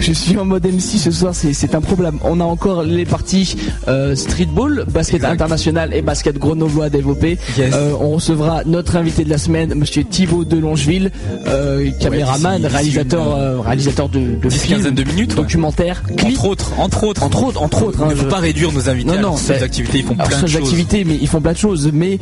je 0.00 0.12
suis 0.12 0.36
en 0.38 0.44
mode 0.46 0.66
MC 0.66 0.98
ce 0.98 1.10
soir, 1.10 1.34
c'est 1.34 1.74
un 1.74 1.80
problème. 1.80 2.18
On 2.24 2.40
a 2.40 2.44
encore 2.44 2.82
les 2.82 3.04
parties 3.04 3.54
euh, 3.86 4.14
streetball, 4.14 4.84
basket 4.90 5.24
international 5.24 5.92
et 5.94 6.00
basket 6.00 6.38
grenoblois 6.38 6.88
développé. 6.88 7.38
Euh, 7.58 7.92
on 8.00 8.12
recevra 8.12 8.62
notre 8.64 8.96
invité 8.96 9.24
de 9.24 9.30
la 9.30 9.38
semaine, 9.38 9.74
Monsieur 9.74 10.04
Thibaut 10.04 10.44
de 10.44 10.56
Longeville, 10.56 11.10
euh, 11.46 11.90
caméraman, 12.00 12.64
réalisateur, 12.64 13.34
euh, 13.34 13.60
réalisateur 13.60 14.08
de, 14.08 14.36
de 14.40 14.50
films, 14.50 14.90
de 14.90 15.04
minutes, 15.04 15.34
documentaires, 15.34 16.02
entre 16.24 16.46
autres, 16.46 16.72
entre 16.78 17.04
autres, 17.04 17.22
entre 17.22 17.44
autres, 17.44 17.62
entre 17.62 17.82
autres. 17.84 18.02
Hein, 18.02 18.08
ne 18.10 18.14
faut 18.14 18.26
pas 18.26 18.38
réduire 18.38 18.72
nos 18.72 18.88
invités. 18.88 19.10
Non, 19.10 19.20
non, 19.20 19.36
ces 19.36 19.62
activités, 19.62 19.98
ils 19.98 20.04
font 20.04 20.14
plein 20.14 20.26
de 20.28 20.46
choses. 20.46 20.56
activités, 20.56 21.04
mais 21.04 21.18
ils 21.20 21.28
font 21.28 21.40
plein 21.40 21.52
de 21.52 21.58
choses. 21.58 21.90
Mais 21.92 22.18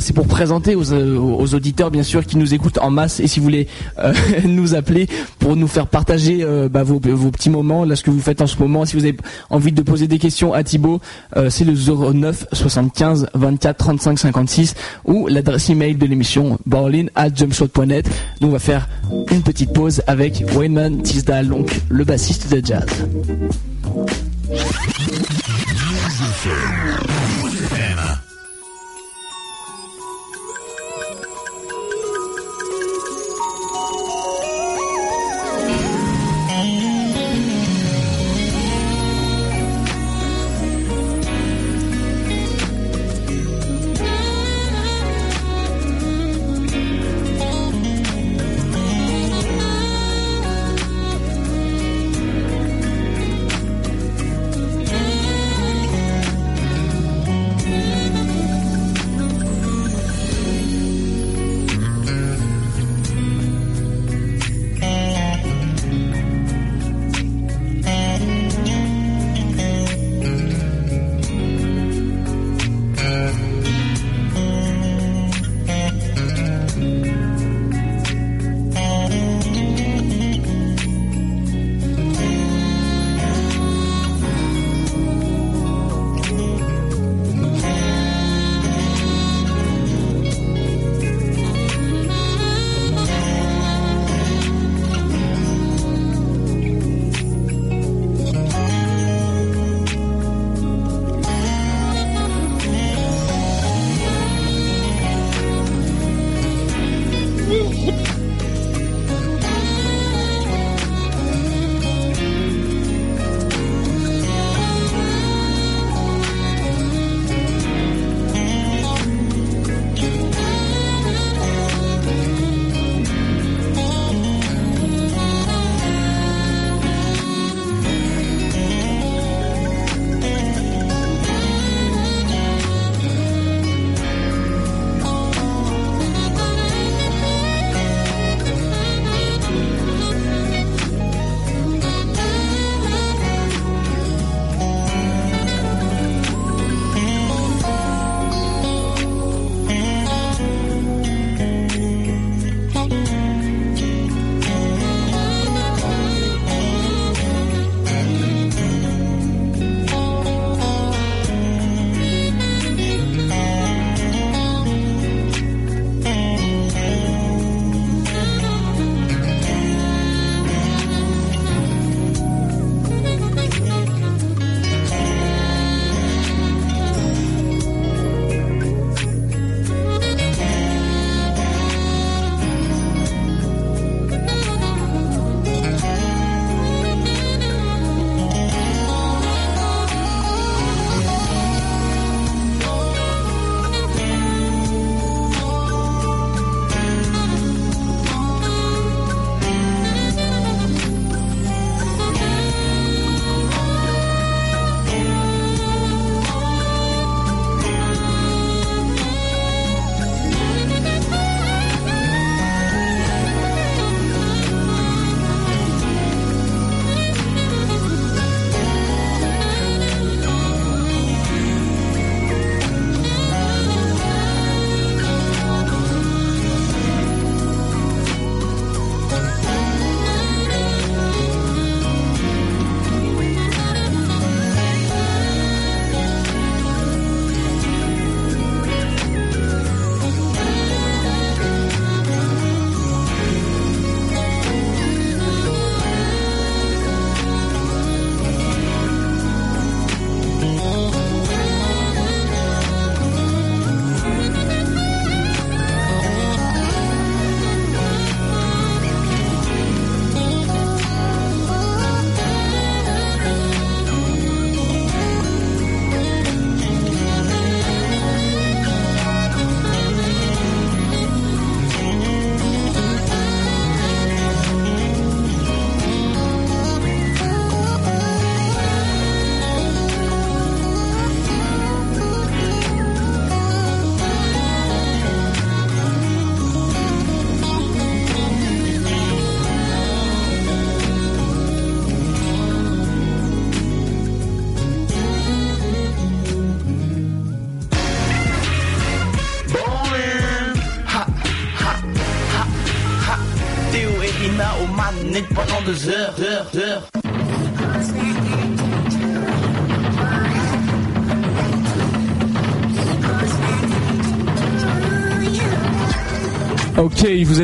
c'est 0.00 0.12
pour 0.14 0.26
présenter 0.26 0.74
aux, 0.74 0.92
aux, 0.92 1.54
auditeurs, 1.54 1.90
bien 1.90 2.02
sûr, 2.02 2.26
qui 2.26 2.36
nous 2.36 2.52
écoutent 2.52 2.78
en 2.78 2.90
masse. 2.90 3.20
Et 3.20 3.26
si 3.26 3.40
vous 3.40 3.44
voulez 3.44 3.68
nous 4.44 4.74
appeler 4.74 5.08
pour 5.38 5.56
nous 5.56 5.68
faire 5.68 5.86
partager 5.86 6.46
bah, 6.70 6.82
vos, 6.82 7.00
vos 7.02 7.21
petits 7.30 7.50
moments, 7.50 7.84
là, 7.84 7.96
ce 7.96 8.02
que 8.02 8.10
vous 8.10 8.20
faites 8.20 8.40
en 8.40 8.46
ce 8.46 8.56
moment, 8.58 8.84
si 8.84 8.96
vous 8.96 9.04
avez 9.04 9.16
envie 9.50 9.72
de 9.72 9.82
poser 9.82 10.08
des 10.08 10.18
questions 10.18 10.52
à 10.52 10.62
Thibaut, 10.62 11.00
euh, 11.36 11.50
c'est 11.50 11.64
le 11.64 11.74
09 11.74 12.46
75 12.52 13.28
24 13.34 13.76
35 13.76 14.18
56 14.18 14.74
ou 15.04 15.26
l'adresse 15.28 15.70
email 15.70 15.94
de 15.94 16.06
l'émission 16.06 16.58
borlin 16.66 17.06
at 17.14 17.34
jumpshot.net. 17.34 18.08
Nous 18.40 18.48
on 18.48 18.52
va 18.52 18.58
faire 18.58 18.88
une 19.30 19.42
petite 19.42 19.72
pause 19.72 20.02
avec 20.06 20.44
Wayman 20.56 21.02
Tisdale, 21.02 21.48
donc 21.48 21.80
le 21.88 22.04
bassiste 22.04 22.52
de 22.52 22.64
jazz. 22.64 22.86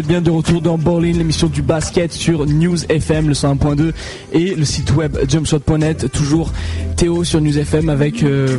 Bien 0.07 0.21
de 0.21 0.31
retour 0.31 0.61
dans 0.61 0.79
Bowling, 0.79 1.19
l'émission 1.19 1.49
du 1.49 1.63
basket 1.63 2.13
sur 2.13 2.47
News 2.47 2.85
FM, 2.89 3.29
le 3.29 3.35
101.2 3.35 3.93
et 4.33 4.55
le 4.55 4.65
site 4.65 4.95
web 4.95 5.17
jumpshot.net. 5.29 6.11
Toujours 6.13 6.53
Théo 6.97 7.25
sur 7.25 7.41
News 7.41 7.59
FM 7.59 7.89
avec 7.89 8.23
euh, 8.23 8.59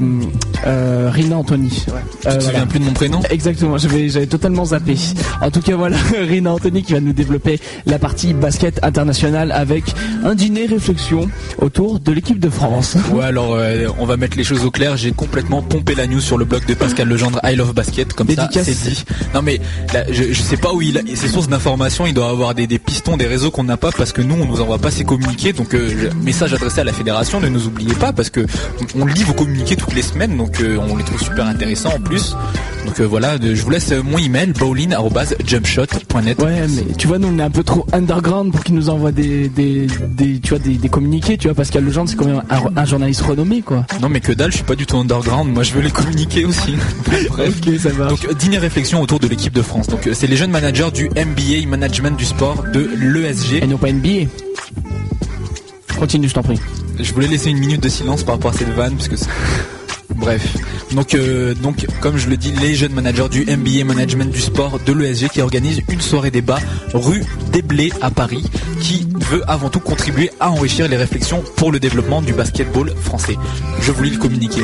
euh, 0.66 1.10
Rina 1.12 1.38
Anthony. 1.38 1.86
Ouais. 1.88 2.02
Tu 2.22 2.28
te 2.38 2.44
souviens 2.44 2.68
plus 2.68 2.80
de 2.80 2.86
mon 2.86 2.94
prénom 2.94 3.22
Exactement, 3.30 3.78
j'avais, 3.78 4.28
totalement 4.28 4.66
zappé. 4.66 4.96
En 5.42 5.52
tout 5.52 5.62
cas, 5.62 5.76
voilà, 5.76 5.98
Rina 6.28 6.54
Anthony 6.54 6.84
qui 6.84 6.94
va 6.94 7.00
nous 7.00 7.14
développer 7.14 7.60
la 7.86 8.00
partie 8.00 8.34
basket 8.34 8.80
international 8.84 9.52
avec 9.52 9.84
un 10.24 10.36
dîner 10.36 10.66
réflexion 10.66 11.30
autour 11.60 12.00
de 12.00 12.12
l'équipe 12.12 12.40
de 12.40 12.50
France. 12.50 12.98
Ouais, 13.12 13.26
alors 13.26 13.56
euh, 13.56 13.88
on 14.00 14.06
va 14.06 14.18
mettre 14.18 14.38
les 14.38 14.44
choses 14.44 14.66
au 14.66 14.72
clair. 14.72 14.98
J'ai 14.98 15.12
complètement 15.12 15.62
pompé 15.62 15.96
la 15.96 16.08
news 16.08 16.22
sur 16.22 16.38
le 16.38 16.46
blog 16.46 16.66
de 16.66 16.74
Pascal 16.74 17.08
Legendre, 17.08 17.40
I 17.44 17.56
Love 17.56 17.74
Basket, 17.74 18.14
comme 18.14 18.28
Dédicace. 18.28 18.54
ça, 18.54 18.64
c'est 18.64 18.90
dit. 18.90 19.06
Non 19.34 19.42
mais 19.42 19.60
là, 19.94 20.04
je, 20.10 20.34
je 20.34 20.42
sais 20.42 20.58
pas 20.58 20.74
où 20.74 20.82
il 20.82 20.98
a 20.98 21.02
ses 21.16 21.28
sources 21.28 21.48
d'informations. 21.48 22.06
Il 22.06 22.14
doit 22.14 22.30
avoir 22.30 22.54
des, 22.56 22.68
des 22.68 22.80
pistons, 22.80 23.18
des 23.18 23.28
réseaux 23.28 23.52
qu'on 23.52 23.64
n'a 23.64 23.78
pas 23.78 23.92
parce 23.92 24.12
que 24.12 24.22
nous 24.22 24.36
on 24.36 24.46
nous 24.46 24.62
envoie 24.62 24.78
pas 24.78 24.92
ses 24.92 25.04
communiqués. 25.04 25.54
Donc 25.54 25.74
euh, 25.74 26.10
message 26.22 26.54
adressé 26.54 26.82
à 26.82 26.84
la 26.84 26.94
fédération, 26.94 27.40
ne 27.40 27.48
nous 27.48 27.68
oubliez 27.68 27.94
pas 27.94 28.14
parce 28.14 28.30
que 28.30 28.46
on 28.96 29.06
lit 29.06 29.24
vos 29.24 29.34
communiqués 29.34 29.76
toutes 29.76 29.94
les 29.94 30.02
semaines, 30.02 30.38
donc 30.38 30.49
euh, 30.62 30.78
on 30.90 30.96
les 30.98 31.04
trouve 31.04 31.22
super 31.22 31.46
intéressants 31.46 31.94
en 31.96 32.00
plus. 32.00 32.36
Donc 32.86 33.00
euh, 33.02 33.06
voilà, 33.06 33.36
je 33.42 33.62
vous 33.62 33.70
laisse 33.70 33.92
euh, 33.92 34.02
mon 34.04 34.18
email 34.18 34.48
bowling@jumpshot.net. 34.58 36.42
Ouais, 36.42 36.66
mais 36.70 36.84
tu 36.98 37.08
vois, 37.08 37.18
nous 37.20 37.28
on 37.28 37.38
est 37.40 37.44
un 37.44 37.50
peu 37.50 37.64
trop 37.64 37.86
underground 37.94 38.52
pour 38.52 38.64
qu'ils 38.64 38.76
nous 38.76 38.90
envoient 38.90 39.12
des, 39.12 39.50
des, 39.50 39.88
des, 40.10 40.40
tu 40.40 40.50
vois, 40.50 40.60
des, 40.60 40.76
des 40.76 40.90
communiqués, 40.90 41.38
tu 41.38 41.48
vois, 41.48 41.56
Pascal 41.56 41.84
Legendre 41.84 42.10
c'est 42.10 42.16
quand 42.16 42.26
même 42.26 42.42
un, 42.50 42.62
un 42.76 42.86
journaliste 42.86 43.22
renommé, 43.22 43.62
quoi. 43.62 43.86
Non 44.02 44.10
mais 44.10 44.22
que 44.22 44.32
dalle, 44.32 44.52
je 44.52 44.58
suis 44.58 44.66
pas 44.66 44.76
du 44.76 44.86
tout 44.86 44.98
underground. 44.98 45.54
Moi 45.54 45.64
je 45.64 45.74
veux 45.74 45.82
les 45.82 45.92
communiquer 45.92 46.46
aussi. 46.46 46.76
Bref. 47.06 47.28
Ok, 47.68 47.80
ça 47.80 47.90
va. 47.90 48.08
Donc 48.08 48.34
dîner 48.38 48.58
réflexion 48.58 49.02
autour 49.02 49.20
de 49.20 49.28
l'équipe 49.28 49.54
de 49.54 49.62
France. 49.62 49.88
Donc 49.88 50.08
c'est 50.14 50.28
les 50.28 50.38
jeunes 50.38 50.52
managers 50.52 50.92
du 50.94 51.10
MBA 51.10 51.68
Management 51.68 52.18
du 52.18 52.26
Sport 52.26 52.64
de 52.74 52.82
Et 52.82 52.88
l'ESG. 52.98 53.68
non 53.68 53.78
pas 53.78 53.92
NBA. 53.92 54.30
Continue, 55.98 56.30
je 56.30 56.34
t'en 56.34 56.44
prie. 56.44 56.60
Je 57.00 57.14
voulais 57.14 57.28
laisser 57.28 57.50
une 57.50 57.60
minute 57.60 57.82
de 57.84 57.90
silence 57.90 58.24
par 58.24 58.36
rapport 58.36 58.52
à 58.52 58.54
cette 58.54 58.70
vanne 58.70 58.94
parce 58.96 59.08
que 59.10 59.16
c'est- 59.18 59.28
Bref. 60.20 60.58
Donc, 60.92 61.14
euh, 61.14 61.54
donc, 61.54 61.86
comme 62.02 62.18
je 62.18 62.30
le 62.30 62.38
dis, 62.38 62.52
les 62.52 62.76
jeunes 62.76 62.94
managers 62.94 63.30
du 63.30 63.46
MBA 63.46 63.86
Management 63.86 64.32
du 64.32 64.42
Sport 64.42 64.80
de 64.86 64.94
l'ESG 64.94 65.30
qui 65.30 65.42
organisent 65.42 65.82
une 65.90 66.02
soirée 66.02 66.32
débat 66.32 66.60
rue 66.94 67.24
des 67.52 67.62
Blés 67.62 67.92
à 68.02 68.12
Paris 68.12 68.44
qui 68.82 69.08
veut 69.16 69.44
avant 69.50 69.70
tout 69.70 69.80
contribuer 69.80 70.32
à 70.40 70.52
enrichir 70.52 70.88
les 70.88 70.98
réflexions 70.98 71.44
pour 71.56 71.72
le 71.72 71.80
développement 71.80 72.22
du 72.22 72.34
basketball 72.34 72.94
français. 73.02 73.38
Je 73.82 73.92
vous 73.92 74.04
lis 74.04 74.12
le 74.12 74.18
communiqué. 74.18 74.62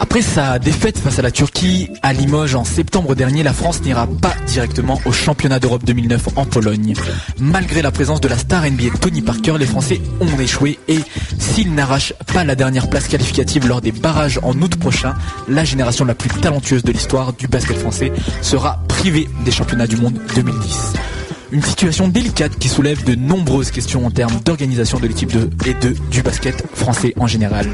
Après 0.00 0.22
sa 0.22 0.60
défaite 0.60 0.96
face 0.96 1.18
à 1.18 1.22
la 1.22 1.32
Turquie 1.32 1.90
à 2.02 2.12
Limoges 2.12 2.54
en 2.54 2.62
septembre 2.62 3.16
dernier, 3.16 3.42
la 3.42 3.52
France 3.52 3.82
n'ira 3.82 4.06
pas 4.06 4.34
directement 4.46 5.00
au 5.04 5.12
championnat 5.12 5.58
d'Europe 5.58 5.84
2009 5.84 6.28
en 6.36 6.44
Pologne. 6.44 6.94
Malgré 7.40 7.82
la 7.82 7.90
présence 7.90 8.20
de 8.20 8.28
la 8.28 8.38
star 8.38 8.62
NBA 8.62 8.96
Tony 9.00 9.22
Parker, 9.22 9.56
les 9.58 9.66
Français 9.66 10.00
ont 10.20 10.38
échoué 10.38 10.78
et 10.86 11.00
s'ils 11.38 11.74
n'arrachent 11.74 12.14
pas 12.32 12.44
la 12.44 12.54
dernière 12.54 12.88
place 12.88 13.08
qualificative 13.08 13.66
lors 13.66 13.80
des 13.80 13.92
barrages 13.92 14.38
en 14.44 14.54
août 14.62 14.76
prochain, 14.76 15.14
la 15.48 15.64
génération 15.64 16.04
la 16.04 16.14
plus 16.14 16.30
talentueuse 16.30 16.84
de 16.84 16.92
l'histoire 16.92 17.32
du 17.32 17.48
basket 17.48 17.76
français 17.76 18.12
sera 18.40 18.80
privée 18.86 19.28
des 19.44 19.50
championnats 19.50 19.88
du 19.88 19.96
monde 19.96 20.20
2010. 20.36 21.17
Une 21.50 21.62
situation 21.62 22.08
délicate 22.08 22.58
qui 22.58 22.68
soulève 22.68 23.04
de 23.04 23.14
nombreuses 23.14 23.70
questions 23.70 24.04
en 24.04 24.10
termes 24.10 24.38
d'organisation 24.44 25.00
de 25.00 25.06
l'équipe 25.06 25.32
de 25.32 25.48
et 25.66 25.72
de 25.72 25.94
du 26.10 26.20
basket 26.20 26.62
français 26.74 27.14
en 27.18 27.26
général. 27.26 27.66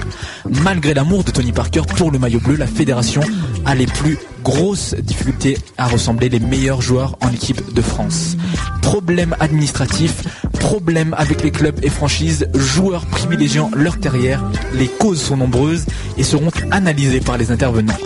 Malgré 0.63 0.95
l'amour 0.95 1.25
de 1.25 1.33
Tony 1.33 1.51
Parker 1.51 1.83
pour 1.97 2.13
le 2.13 2.21
maillot 2.21 2.39
bleu, 2.39 2.55
la 2.55 2.69
fédération 2.69 3.21
a 3.65 3.75
les 3.75 3.87
plus 3.87 4.17
grosses 4.45 4.95
difficultés 4.95 5.59
à 5.77 5.89
ressembler 5.89 6.29
les 6.29 6.39
meilleurs 6.39 6.83
joueurs 6.83 7.17
en 7.21 7.31
équipe 7.33 7.75
de 7.75 7.83
France. 7.83 8.37
Problèmes 8.81 9.35
administratifs, 9.41 10.23
problèmes 10.61 11.15
avec 11.19 11.43
les 11.43 11.51
clubs 11.51 11.79
et 11.83 11.91
franchises, 11.91 12.47
joueurs 12.55 13.07
privilégiant 13.07 13.73
leur 13.75 13.99
terrière, 13.99 14.45
les 14.75 14.87
causes 14.87 15.21
sont 15.21 15.37
nombreuses 15.37 15.85
et 16.17 16.23
seront 16.23 16.51
analysées 16.71 17.21
par 17.21 17.39
les 17.39 17.51
intervenants. 17.51 17.99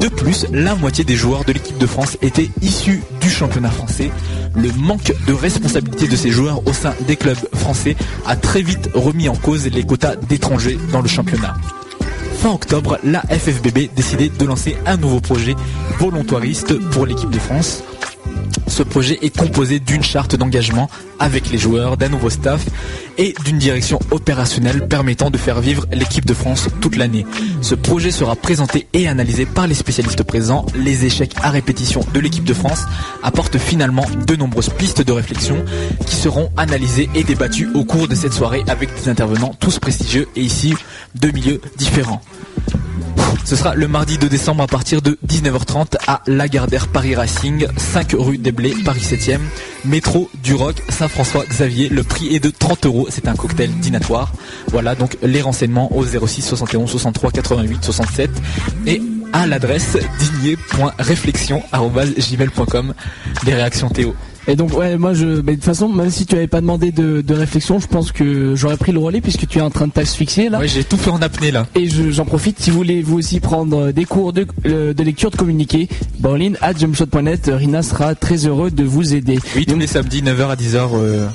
De 0.00 0.08
plus, 0.08 0.46
la 0.50 0.74
moitié 0.76 1.04
des 1.04 1.14
joueurs 1.14 1.44
de 1.44 1.52
l'équipe 1.52 1.76
de 1.76 1.86
France 1.86 2.16
étaient 2.22 2.48
issus 2.62 3.02
du 3.20 3.28
championnat 3.28 3.70
français. 3.70 4.10
Le 4.56 4.70
manque 4.72 5.12
de 5.26 5.32
responsabilité 5.32 6.08
de 6.08 6.16
ces 6.16 6.30
joueurs 6.30 6.66
au 6.66 6.72
sein 6.72 6.94
des 7.06 7.16
clubs 7.16 7.38
français 7.54 7.96
a 8.26 8.36
très 8.36 8.62
vite 8.62 8.90
remis 8.94 9.28
en 9.28 9.36
cause 9.36 9.66
les 9.66 9.84
quotas 9.84 10.16
d'étrangers 10.16 10.78
dans 10.92 11.00
le 11.00 11.08
championnat. 11.08 11.54
Fin 12.38 12.50
octobre, 12.50 12.98
la 13.04 13.20
FFBB 13.22 13.90
décidait 13.94 14.30
de 14.30 14.44
lancer 14.44 14.76
un 14.86 14.96
nouveau 14.96 15.20
projet 15.20 15.54
volontariste 15.98 16.78
pour 16.90 17.06
l'équipe 17.06 17.30
de 17.30 17.38
France. 17.38 17.84
Ce 18.66 18.82
projet 18.82 19.18
est 19.22 19.36
composé 19.36 19.78
d'une 19.78 20.02
charte 20.02 20.36
d'engagement 20.36 20.88
avec 21.18 21.50
les 21.50 21.58
joueurs, 21.58 21.96
d'un 21.96 22.08
nouveau 22.08 22.30
staff 22.30 22.64
et 23.20 23.34
d'une 23.44 23.58
direction 23.58 24.00
opérationnelle 24.10 24.88
permettant 24.88 25.30
de 25.30 25.36
faire 25.36 25.60
vivre 25.60 25.86
l'équipe 25.92 26.24
de 26.24 26.32
France 26.32 26.68
toute 26.80 26.96
l'année. 26.96 27.26
Ce 27.60 27.74
projet 27.74 28.10
sera 28.10 28.34
présenté 28.34 28.86
et 28.94 29.06
analysé 29.08 29.44
par 29.44 29.66
les 29.66 29.74
spécialistes 29.74 30.22
présents. 30.22 30.64
Les 30.74 31.04
échecs 31.04 31.34
à 31.42 31.50
répétition 31.50 32.00
de 32.14 32.18
l'équipe 32.18 32.44
de 32.44 32.54
France 32.54 32.84
apportent 33.22 33.58
finalement 33.58 34.06
de 34.26 34.36
nombreuses 34.36 34.70
pistes 34.70 35.02
de 35.02 35.12
réflexion 35.12 35.62
qui 36.06 36.16
seront 36.16 36.50
analysées 36.56 37.10
et 37.14 37.22
débattues 37.22 37.68
au 37.74 37.84
cours 37.84 38.08
de 38.08 38.14
cette 38.14 38.32
soirée 38.32 38.64
avec 38.68 38.88
des 38.94 39.10
intervenants 39.10 39.54
tous 39.60 39.78
prestigieux 39.78 40.26
et 40.34 40.40
ici 40.40 40.74
de 41.14 41.30
milieux 41.30 41.60
différents. 41.76 42.22
Ce 43.44 43.56
sera 43.56 43.74
le 43.74 43.88
mardi 43.88 44.18
2 44.18 44.28
décembre 44.28 44.62
à 44.62 44.66
partir 44.66 45.00
de 45.02 45.18
19h30 45.26 45.96
à 46.06 46.22
Lagardère 46.26 46.88
Paris 46.88 47.14
Racing, 47.14 47.66
5 47.76 48.14
rue 48.18 48.38
des 48.38 48.52
Blés, 48.52 48.74
Paris 48.84 49.00
7e, 49.00 49.40
métro 49.84 50.30
du 50.42 50.54
Roc, 50.54 50.82
Saint-François 50.88 51.44
Xavier. 51.46 51.88
Le 51.88 52.04
prix 52.04 52.34
est 52.34 52.40
de 52.40 52.50
30 52.50 52.86
euros. 52.86 53.06
C'est 53.10 53.28
un 53.28 53.34
cocktail 53.34 53.70
dînatoire. 53.80 54.32
Voilà 54.68 54.94
donc 54.94 55.18
les 55.22 55.42
renseignements 55.42 55.94
au 55.96 56.04
06 56.04 56.42
71 56.42 56.88
63 56.90 57.30
88 57.32 57.84
67 57.84 58.30
et 58.86 59.02
à 59.32 59.46
l'adresse 59.46 59.96
digné.réflexion.gmail.com. 60.18 62.94
Les 63.46 63.54
réactions 63.54 63.88
Théo. 63.88 64.14
Et 64.48 64.56
donc 64.56 64.76
ouais 64.76 64.96
moi 64.96 65.12
je 65.14 65.26
mais 65.26 65.52
de 65.52 65.56
toute 65.56 65.64
façon 65.64 65.88
même 65.88 66.10
si 66.10 66.24
tu 66.26 66.34
avais 66.34 66.46
pas 66.46 66.60
demandé 66.60 66.92
de, 66.92 67.20
de 67.20 67.34
réflexion 67.34 67.78
je 67.78 67.86
pense 67.86 68.10
que 68.10 68.54
j'aurais 68.56 68.78
pris 68.78 68.90
le 68.90 68.98
relais 68.98 69.20
puisque 69.20 69.46
tu 69.46 69.58
es 69.58 69.60
en 69.60 69.70
train 69.70 69.86
de 69.86 69.92
t'asphyxier 69.92 70.48
là 70.48 70.58
Ouais, 70.58 70.66
j'ai 70.66 70.82
tout 70.82 70.96
fait 70.96 71.10
en 71.10 71.20
apnée 71.22 71.50
là. 71.50 71.66
et 71.74 71.88
je- 71.88 72.10
j'en 72.10 72.24
profite 72.24 72.58
si 72.58 72.70
vous 72.70 72.76
voulez 72.78 73.02
vous 73.02 73.18
aussi 73.18 73.38
prendre 73.38 73.92
des 73.92 74.04
cours 74.06 74.32
de, 74.32 74.46
euh, 74.66 74.94
de 74.94 75.02
lecture 75.02 75.30
de 75.30 75.36
communiqué 75.36 75.88
Berlin 76.20 76.52
at 76.62 76.72
jumpshot.net 76.78 77.50
Rina 77.54 77.82
sera 77.82 78.14
très 78.14 78.46
heureux 78.46 78.70
de 78.70 78.82
vous 78.82 79.14
aider 79.14 79.38
Oui, 79.54 79.66
tous 79.66 79.78
les 79.78 79.86
samedis 79.86 80.22
9h 80.22 80.48
à 80.50 80.56
10h. 80.56 80.88
euh, 80.94 81.28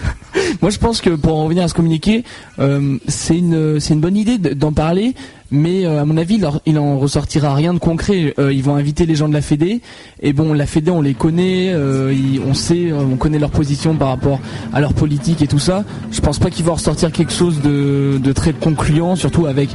moi 0.60 0.70
je 0.70 0.78
pense 0.78 1.00
que 1.00 1.10
pour 1.10 1.36
en 1.38 1.44
revenir 1.44 1.62
à 1.64 1.68
ce 1.68 1.74
communiqué 1.74 2.24
euh, 2.58 2.96
c'est 3.06 3.38
une 3.38 3.78
c'est 3.80 3.94
une 3.94 4.00
bonne 4.00 4.16
idée 4.16 4.38
de- 4.38 4.52
d'en 4.52 4.72
parler 4.72 5.14
mais 5.50 5.86
euh, 5.86 6.02
à 6.02 6.04
mon 6.04 6.16
avis 6.16 6.40
il, 6.66 6.78
en 6.78 6.98
ressortira 6.98 7.54
rien 7.54 7.72
de 7.72 7.78
concret. 7.78 8.34
Euh, 8.38 8.52
ils 8.52 8.62
vont 8.62 8.76
inviter 8.76 9.06
les 9.06 9.14
gens 9.14 9.28
de 9.28 9.34
la 9.34 9.40
Fédé. 9.40 9.80
Et 10.22 10.32
bon 10.32 10.52
la 10.52 10.66
Fédé 10.66 10.90
on 10.90 11.00
les 11.00 11.14
connaît 11.14 11.70
euh, 11.72 12.14
on 12.46 12.54
sait 12.54 12.92
on 12.92 13.16
connaît 13.16 13.38
leur 13.38 13.50
position 13.50 13.94
par 13.94 14.08
rapport 14.08 14.40
à 14.72 14.80
leur 14.80 14.92
politique 14.92 15.42
et 15.42 15.46
tout 15.46 15.58
ça. 15.58 15.84
Je 16.10 16.20
pense 16.20 16.38
pas 16.38 16.50
qu'ils 16.50 16.64
vont 16.64 16.74
ressortir 16.74 17.12
quelque 17.12 17.32
chose 17.32 17.60
de, 17.62 18.20
très 18.32 18.52
concluant 18.52 19.16
surtout 19.16 19.46
avec, 19.46 19.70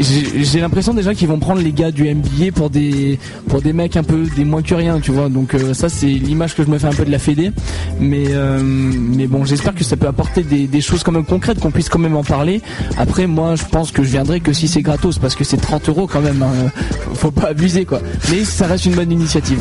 j'ai 0.00 0.60
l'impression 0.60 0.92
déjà 0.92 1.14
qu'ils 1.14 1.28
vont 1.28 1.38
prendre 1.38 1.62
les 1.62 1.72
gars 1.72 1.92
du 1.92 2.12
MBA 2.12 2.52
pour 2.52 2.68
des 2.68 3.18
pour 3.48 3.62
des 3.62 3.72
mecs 3.72 3.96
un 3.96 4.02
peu 4.02 4.24
des 4.36 4.44
moins 4.44 4.62
que 4.62 4.74
rien 4.74 4.98
tu 5.00 5.12
vois. 5.12 5.28
Donc 5.28 5.54
ça 5.72 5.88
c'est 5.88 6.06
l'image 6.06 6.54
que 6.54 6.64
je 6.64 6.68
me 6.68 6.78
fais 6.78 6.88
un 6.88 6.92
peu 6.92 7.04
de 7.04 7.12
la 7.12 7.18
Fédé. 7.18 7.52
Mais 8.00 8.24
mais 8.62 9.26
bon 9.28 9.44
j'espère 9.44 9.74
que 9.74 9.84
ça 9.84 9.96
peut 9.96 10.08
apporter 10.08 10.42
des, 10.42 10.66
des 10.66 10.80
choses 10.80 11.04
quand 11.04 11.12
même 11.12 11.24
concrètes 11.24 11.60
qu'on 11.60 11.70
puisse 11.70 11.88
quand 11.88 12.00
même 12.00 12.16
en 12.16 12.24
parler. 12.24 12.60
Après 12.98 13.26
moi 13.26 13.54
je 13.54 13.64
pense 13.64 13.92
que 13.92 14.02
je 14.02 14.10
viendrai 14.10 14.40
que 14.40 14.52
si 14.52 14.66
c'est 14.66 14.82
parce 15.20 15.34
que 15.34 15.44
c'est 15.44 15.56
30 15.56 15.88
euros 15.88 16.06
quand 16.06 16.20
même 16.20 16.42
hein. 16.42 16.70
faut 17.14 17.30
pas 17.30 17.48
abuser 17.48 17.84
quoi 17.84 18.00
mais 18.30 18.44
ça 18.44 18.66
reste 18.66 18.86
une 18.86 18.94
bonne 18.94 19.12
initiative 19.12 19.60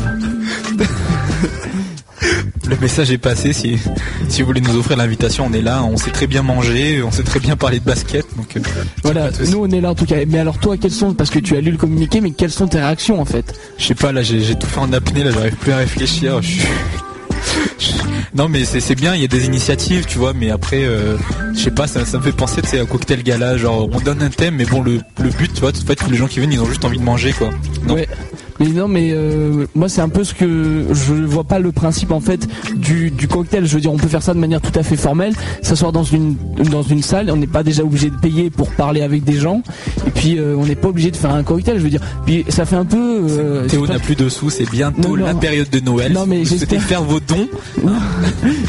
Le 2.67 2.77
message 2.77 3.11
est 3.11 3.19
passé. 3.19 3.53
Si, 3.53 3.77
si 4.29 4.41
vous 4.41 4.47
voulez 4.47 4.61
nous 4.61 4.75
offrir 4.77 4.97
l'invitation, 4.97 5.45
on 5.47 5.53
est 5.53 5.61
là. 5.61 5.83
On 5.83 5.97
sait 5.97 6.09
très 6.09 6.25
bien 6.25 6.41
manger, 6.41 7.03
on 7.03 7.11
sait 7.11 7.21
très 7.21 7.39
bien 7.39 7.55
parler 7.55 7.79
de 7.79 7.85
basket. 7.85 8.25
Donc 8.35 8.57
euh, 8.57 8.61
voilà 9.03 9.29
nous 9.51 9.59
on 9.59 9.69
est 9.69 9.81
là 9.81 9.91
en 9.91 9.95
tout 9.95 10.05
cas 10.05 10.15
mais 10.27 10.39
alors 10.39 10.57
toi 10.57 10.75
quelles 10.77 10.91
sont 10.91 11.13
parce 11.13 11.29
que 11.29 11.37
tu 11.37 11.55
as 11.55 11.61
lu 11.61 11.69
le 11.71 11.77
communiqué 11.77 12.21
mais 12.21 12.31
quelles 12.31 12.51
sont 12.51 12.67
tes 12.67 12.79
réactions 12.79 13.21
en 13.21 13.25
fait? 13.25 13.53
Je 13.77 13.85
sais 13.85 13.93
pas, 13.95 14.11
là 14.11 14.23
j'ai 14.23 14.55
tout 14.55 14.65
fait 14.65 14.79
en 14.79 14.91
apnée. 14.93 15.23
Là, 15.23 15.31
j'arrive 15.31 15.55
plus 15.57 15.71
à 15.73 15.77
réfléchir. 15.77 16.41
Je 16.41 16.47
suis- 16.47 16.67
Non 18.35 18.49
mais 18.49 18.65
c'est 18.65 18.95
bien, 18.95 19.15
il 19.15 19.21
y 19.21 19.23
a 19.23 19.29
des 19.29 19.45
initiatives, 19.45 20.05
tu 20.05 20.17
vois, 20.17 20.33
mais 20.33 20.51
après, 20.51 20.83
euh, 20.83 21.15
je 21.53 21.59
sais 21.59 21.71
pas, 21.71 21.87
ça, 21.87 22.01
me 22.01 22.21
fait 22.21 22.33
penser, 22.33 22.61
tu 22.61 22.67
sais, 22.67 22.79
à 22.81 22.85
cocktail 22.85 23.23
gala, 23.23 23.55
genre 23.57 23.87
on 23.89 23.99
donne 24.01 24.21
un 24.21 24.29
thème, 24.29 24.55
mais 24.55 24.65
bon, 24.65 24.81
le, 24.81 24.99
but, 25.17 25.53
tu 25.53 25.61
vois, 25.61 25.69
en 25.69 25.87
fait, 25.87 25.95
tous 25.95 26.09
les 26.09 26.17
gens 26.17 26.27
qui 26.27 26.39
viennent, 26.39 26.51
ils 26.51 26.59
ont 26.59 26.65
juste 26.65 26.83
envie 26.83 26.97
de 26.97 27.03
manger, 27.03 27.31
quoi. 27.31 27.49
Mais 28.59 28.67
non, 28.67 28.87
mais 28.87 29.09
euh, 29.13 29.65
moi 29.75 29.89
c'est 29.89 30.01
un 30.01 30.09
peu 30.09 30.23
ce 30.23 30.33
que 30.33 30.85
je 30.91 31.13
vois 31.13 31.43
pas 31.43 31.59
le 31.59 31.71
principe 31.71 32.11
en 32.11 32.19
fait 32.21 32.47
du, 32.75 33.11
du 33.11 33.27
cocktail. 33.27 33.65
Je 33.65 33.75
veux 33.75 33.81
dire, 33.81 33.91
on 33.91 33.97
peut 33.97 34.07
faire 34.07 34.23
ça 34.23 34.33
de 34.33 34.39
manière 34.39 34.61
tout 34.61 34.77
à 34.77 34.83
fait 34.83 34.95
formelle, 34.95 35.33
s'asseoir 35.61 35.91
dans 35.91 36.03
une 36.03 36.35
dans 36.71 36.83
une 36.83 37.01
salle, 37.01 37.29
on 37.31 37.35
n'est 37.35 37.47
pas 37.47 37.63
déjà 37.63 37.83
obligé 37.83 38.09
de 38.09 38.15
payer 38.15 38.49
pour 38.49 38.69
parler 38.71 39.01
avec 39.01 39.23
des 39.23 39.33
gens, 39.37 39.61
et 40.07 40.11
puis 40.11 40.37
euh, 40.39 40.55
on 40.57 40.65
n'est 40.65 40.75
pas 40.75 40.87
obligé 40.87 41.11
de 41.11 41.17
faire 41.17 41.33
un 41.33 41.43
cocktail. 41.43 41.77
Je 41.79 41.83
veux 41.83 41.89
dire, 41.89 42.01
puis 42.25 42.45
ça 42.49 42.65
fait 42.65 42.75
un 42.77 42.85
peu. 42.85 43.25
Euh, 43.29 43.67
Théo 43.67 43.85
n'a 43.87 43.99
plus 43.99 44.15
de 44.15 44.29
sous, 44.29 44.49
c'est 44.49 44.69
bientôt 44.69 45.09
Non, 45.09 45.17
non. 45.17 45.25
la 45.25 45.33
période 45.33 45.69
de 45.69 45.79
Noël. 45.79 46.13
Non, 46.13 46.25
mais 46.25 46.45
j'espère- 46.45 46.81
faire 46.81 47.03
vos 47.03 47.19
dons 47.19 47.47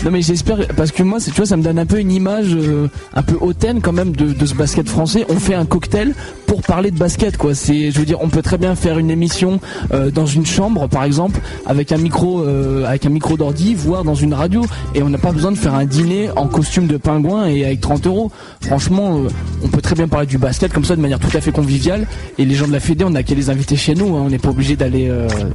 Non 0.04 0.10
mais 0.10 0.22
j'espère 0.22 0.58
parce 0.76 0.90
que 0.92 1.02
moi 1.02 1.18
tu 1.20 1.30
vois 1.30 1.46
ça 1.46 1.56
me 1.56 1.62
donne 1.62 1.78
un 1.78 1.86
peu 1.86 1.98
une 1.98 2.12
image 2.12 2.54
euh, 2.54 2.88
un 3.14 3.22
peu 3.22 3.36
hautaine 3.40 3.80
quand 3.80 3.92
même 3.92 4.14
de, 4.14 4.32
de 4.32 4.46
ce 4.46 4.54
basket 4.54 4.88
français. 4.88 5.26
On 5.28 5.36
fait 5.38 5.54
un 5.54 5.64
cocktail 5.66 6.14
pour 6.46 6.62
parler 6.62 6.90
de 6.90 6.98
basket 6.98 7.36
quoi. 7.36 7.54
C'est 7.54 7.90
je 7.90 7.98
veux 7.98 8.04
dire 8.04 8.18
on 8.20 8.28
peut 8.28 8.42
très 8.42 8.58
bien 8.58 8.74
faire 8.74 8.98
une 8.98 9.10
émission 9.10 9.60
euh, 9.92 10.10
dans 10.10 10.26
une 10.26 10.46
chambre 10.46 10.88
par 10.88 11.04
exemple 11.04 11.40
avec 11.66 11.92
un 11.92 11.96
micro 11.98 12.42
euh, 12.42 12.84
avec 12.86 13.06
un 13.06 13.10
micro 13.10 13.36
d'ordi 13.36 13.74
voire 13.74 14.04
dans 14.04 14.14
une 14.14 14.34
radio 14.34 14.64
et 14.94 15.02
on 15.02 15.08
n'a 15.08 15.18
pas 15.18 15.32
besoin 15.32 15.52
de 15.52 15.56
faire 15.56 15.74
un 15.74 15.84
dîner 15.84 16.30
en 16.36 16.46
costume 16.48 16.86
de 16.86 16.96
pingouin 16.96 17.46
et 17.46 17.64
avec 17.64 17.80
30 17.80 18.06
euros. 18.06 18.30
Franchement 18.62 19.18
euh, 19.18 19.28
on 19.62 19.68
peut 19.68 19.80
très 19.80 19.94
bien 19.94 20.08
parler 20.08 20.26
du 20.26 20.38
basket 20.38 20.72
comme 20.72 20.84
ça 20.84 20.96
de 20.96 21.00
manière 21.00 21.18
tout 21.18 21.34
à 21.36 21.40
fait 21.40 21.52
conviviale 21.52 22.06
et 22.38 22.44
les 22.44 22.54
gens 22.54 22.66
de 22.66 22.72
la 22.72 22.80
Fédé 22.80 23.04
on 23.06 23.14
a 23.14 23.22
qu'à 23.22 23.34
les 23.34 23.50
inviter 23.50 23.76
chez 23.76 23.94
nous. 23.94 24.16
hein. 24.16 24.22
On 24.26 24.30
n'est 24.30 24.38
pas 24.38 24.50
obligé 24.50 24.76
d'aller 24.76 25.10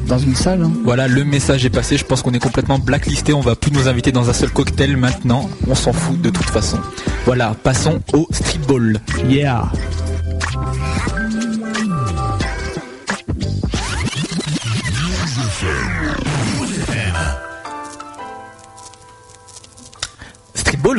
dans 0.08 0.18
une 0.18 0.36
salle. 0.36 0.62
hein. 0.64 0.72
Voilà, 0.84 1.08
le 1.08 1.24
message 1.24 1.66
est 1.66 1.70
passé. 1.70 1.98
Je 1.98 2.06
pense 2.06 2.22
qu'on 2.22 2.32
est 2.34 2.40
complètement 2.40 2.80
blacklisté. 2.80 3.34
On 3.34 3.42
va 3.42 3.56
plus 3.56 3.72
nous 3.72 3.88
inviter 3.88 4.12
dans 4.12 4.30
un 4.30 4.34
seul 4.34 4.50
cocktail 4.52 4.96
maintenant. 4.98 5.50
On 5.68 5.76
s'en 5.76 5.94
fout 5.94 6.20
de 6.22 6.30
toute 6.30 6.50
façon. 6.50 6.78
Voilà, 7.26 7.56
passons 7.64 8.00
au 8.14 8.28
streetball. 8.32 9.00
Yeah. 9.30 9.72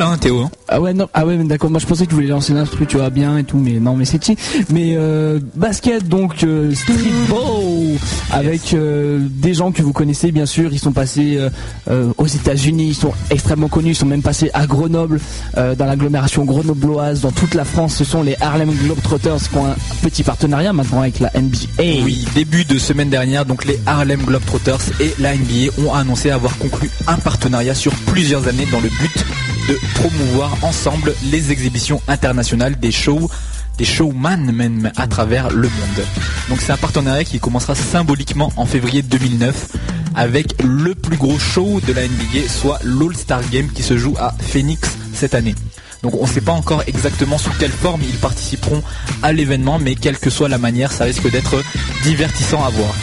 Hein, 0.01 0.17
Théo. 0.19 0.41
hein. 0.41 0.51
Ah 0.67 0.81
ouais 0.81 0.93
non 0.93 1.07
ah 1.13 1.25
ouais 1.25 1.37
d'accord 1.43 1.69
moi 1.69 1.79
je 1.79 1.85
pensais 1.85 2.05
que 2.05 2.09
tu 2.09 2.15
voulais 2.15 2.27
lancer 2.27 2.53
l'instru 2.53 2.87
tu 2.87 2.97
vois 2.97 3.09
bien 3.11 3.37
et 3.37 3.43
tout 3.43 3.57
mais 3.57 3.79
non 3.79 3.95
mais 3.95 4.05
c'est 4.05 4.23
chi 4.23 4.35
mais 4.71 4.93
euh, 4.95 5.39
basket 5.55 6.07
donc 6.07 6.43
euh, 6.43 6.73
streetball 6.73 7.97
avec 8.31 8.73
euh, 8.73 9.19
des 9.29 9.53
gens 9.53 9.71
que 9.71 9.81
vous 9.83 9.93
connaissez 9.93 10.31
bien 10.31 10.45
sûr 10.45 10.71
ils 10.73 10.79
sont 10.79 10.91
passés 10.93 11.35
euh, 11.37 11.49
euh, 11.89 12.11
aux 12.17 12.25
États-Unis 12.25 12.87
ils 12.89 12.95
sont 12.95 13.13
extrêmement 13.29 13.67
connus 13.67 13.91
ils 13.91 13.95
sont 13.95 14.05
même 14.05 14.21
passés 14.23 14.49
à 14.53 14.65
Grenoble 14.65 15.19
dans 15.55 15.85
l'agglomération 15.85 16.43
grenobloise 16.45 17.21
dans 17.21 17.31
toute 17.31 17.53
la 17.53 17.65
France 17.65 17.95
ce 17.95 18.03
sont 18.03 18.23
les 18.23 18.35
Harlem 18.41 18.71
Globetrotters 18.71 19.49
qui 19.49 19.55
ont 19.57 19.67
un 19.67 19.75
petit 20.01 20.23
partenariat 20.23 20.73
maintenant 20.73 21.01
avec 21.01 21.19
la 21.19 21.29
NBA 21.35 22.03
Oui, 22.03 22.25
début 22.33 22.65
de 22.65 22.77
semaine 22.79 23.09
dernière, 23.09 23.45
donc 23.45 23.65
les 23.65 23.79
Harlem 23.85 24.21
Globetrotters 24.21 24.79
et 24.99 25.13
la 25.19 25.35
NBA 25.35 25.71
ont 25.85 25.93
annoncé 25.93 26.31
avoir 26.31 26.57
conclu 26.57 26.89
un 27.07 27.15
partenariat 27.17 27.75
sur 27.75 27.93
plusieurs 28.07 28.47
années 28.47 28.67
dans 28.71 28.79
le 28.81 28.89
but 28.89 29.25
de 29.69 29.77
promouvoir 29.95 30.57
ensemble 30.63 31.13
les 31.31 31.51
exhibitions 31.51 32.01
internationales 32.07 32.79
des 32.79 32.91
shows 32.91 33.29
des 33.77 33.85
showman 33.85 34.51
même 34.51 34.91
à 34.95 35.07
travers 35.07 35.49
le 35.49 35.67
monde. 35.67 36.05
Donc 36.49 36.61
c'est 36.61 36.71
un 36.71 36.77
partenariat 36.77 37.23
qui 37.23 37.39
commencera 37.39 37.75
symboliquement 37.75 38.51
en 38.55 38.65
février 38.65 39.01
2009 39.01 39.77
avec 40.15 40.61
le 40.61 40.93
plus 40.93 41.17
gros 41.17 41.39
show 41.39 41.81
de 41.87 41.93
la 41.93 42.03
NBA, 42.03 42.47
soit 42.47 42.79
l'All-Star 42.83 43.41
Game 43.49 43.69
qui 43.69 43.81
se 43.81 43.97
joue 43.97 44.15
à 44.19 44.35
Phoenix 44.39 44.91
cette 45.13 45.33
année. 45.33 45.55
Donc 46.03 46.13
on 46.19 46.23
ne 46.23 46.29
sait 46.29 46.41
pas 46.41 46.51
encore 46.51 46.83
exactement 46.85 47.37
sous 47.37 47.51
quelle 47.59 47.71
forme 47.71 48.01
ils 48.03 48.17
participeront 48.17 48.83
à 49.23 49.31
l'événement, 49.31 49.79
mais 49.79 49.95
quelle 49.95 50.19
que 50.19 50.29
soit 50.29 50.49
la 50.49 50.57
manière, 50.57 50.91
ça 50.91 51.05
risque 51.05 51.29
d'être 51.31 51.63
divertissant 52.03 52.63
à 52.63 52.69
voir. 52.69 52.93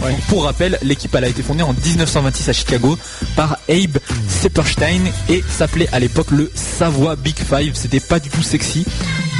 Donc, 0.00 0.20
pour 0.28 0.44
rappel, 0.44 0.78
l'équipe 0.82 1.14
elle 1.14 1.24
a 1.24 1.28
été 1.28 1.42
fondée 1.42 1.62
en 1.62 1.72
1926 1.72 2.48
à 2.48 2.52
Chicago 2.52 2.98
par 3.34 3.58
Abe 3.68 3.98
Sepperstein 4.28 5.00
et 5.28 5.42
s'appelait 5.48 5.88
à 5.92 5.98
l'époque 5.98 6.30
le 6.30 6.50
Savoie 6.54 7.16
Big 7.16 7.36
Five. 7.38 7.72
C'était 7.74 8.00
pas 8.00 8.20
du 8.20 8.28
tout 8.28 8.42
sexy. 8.42 8.84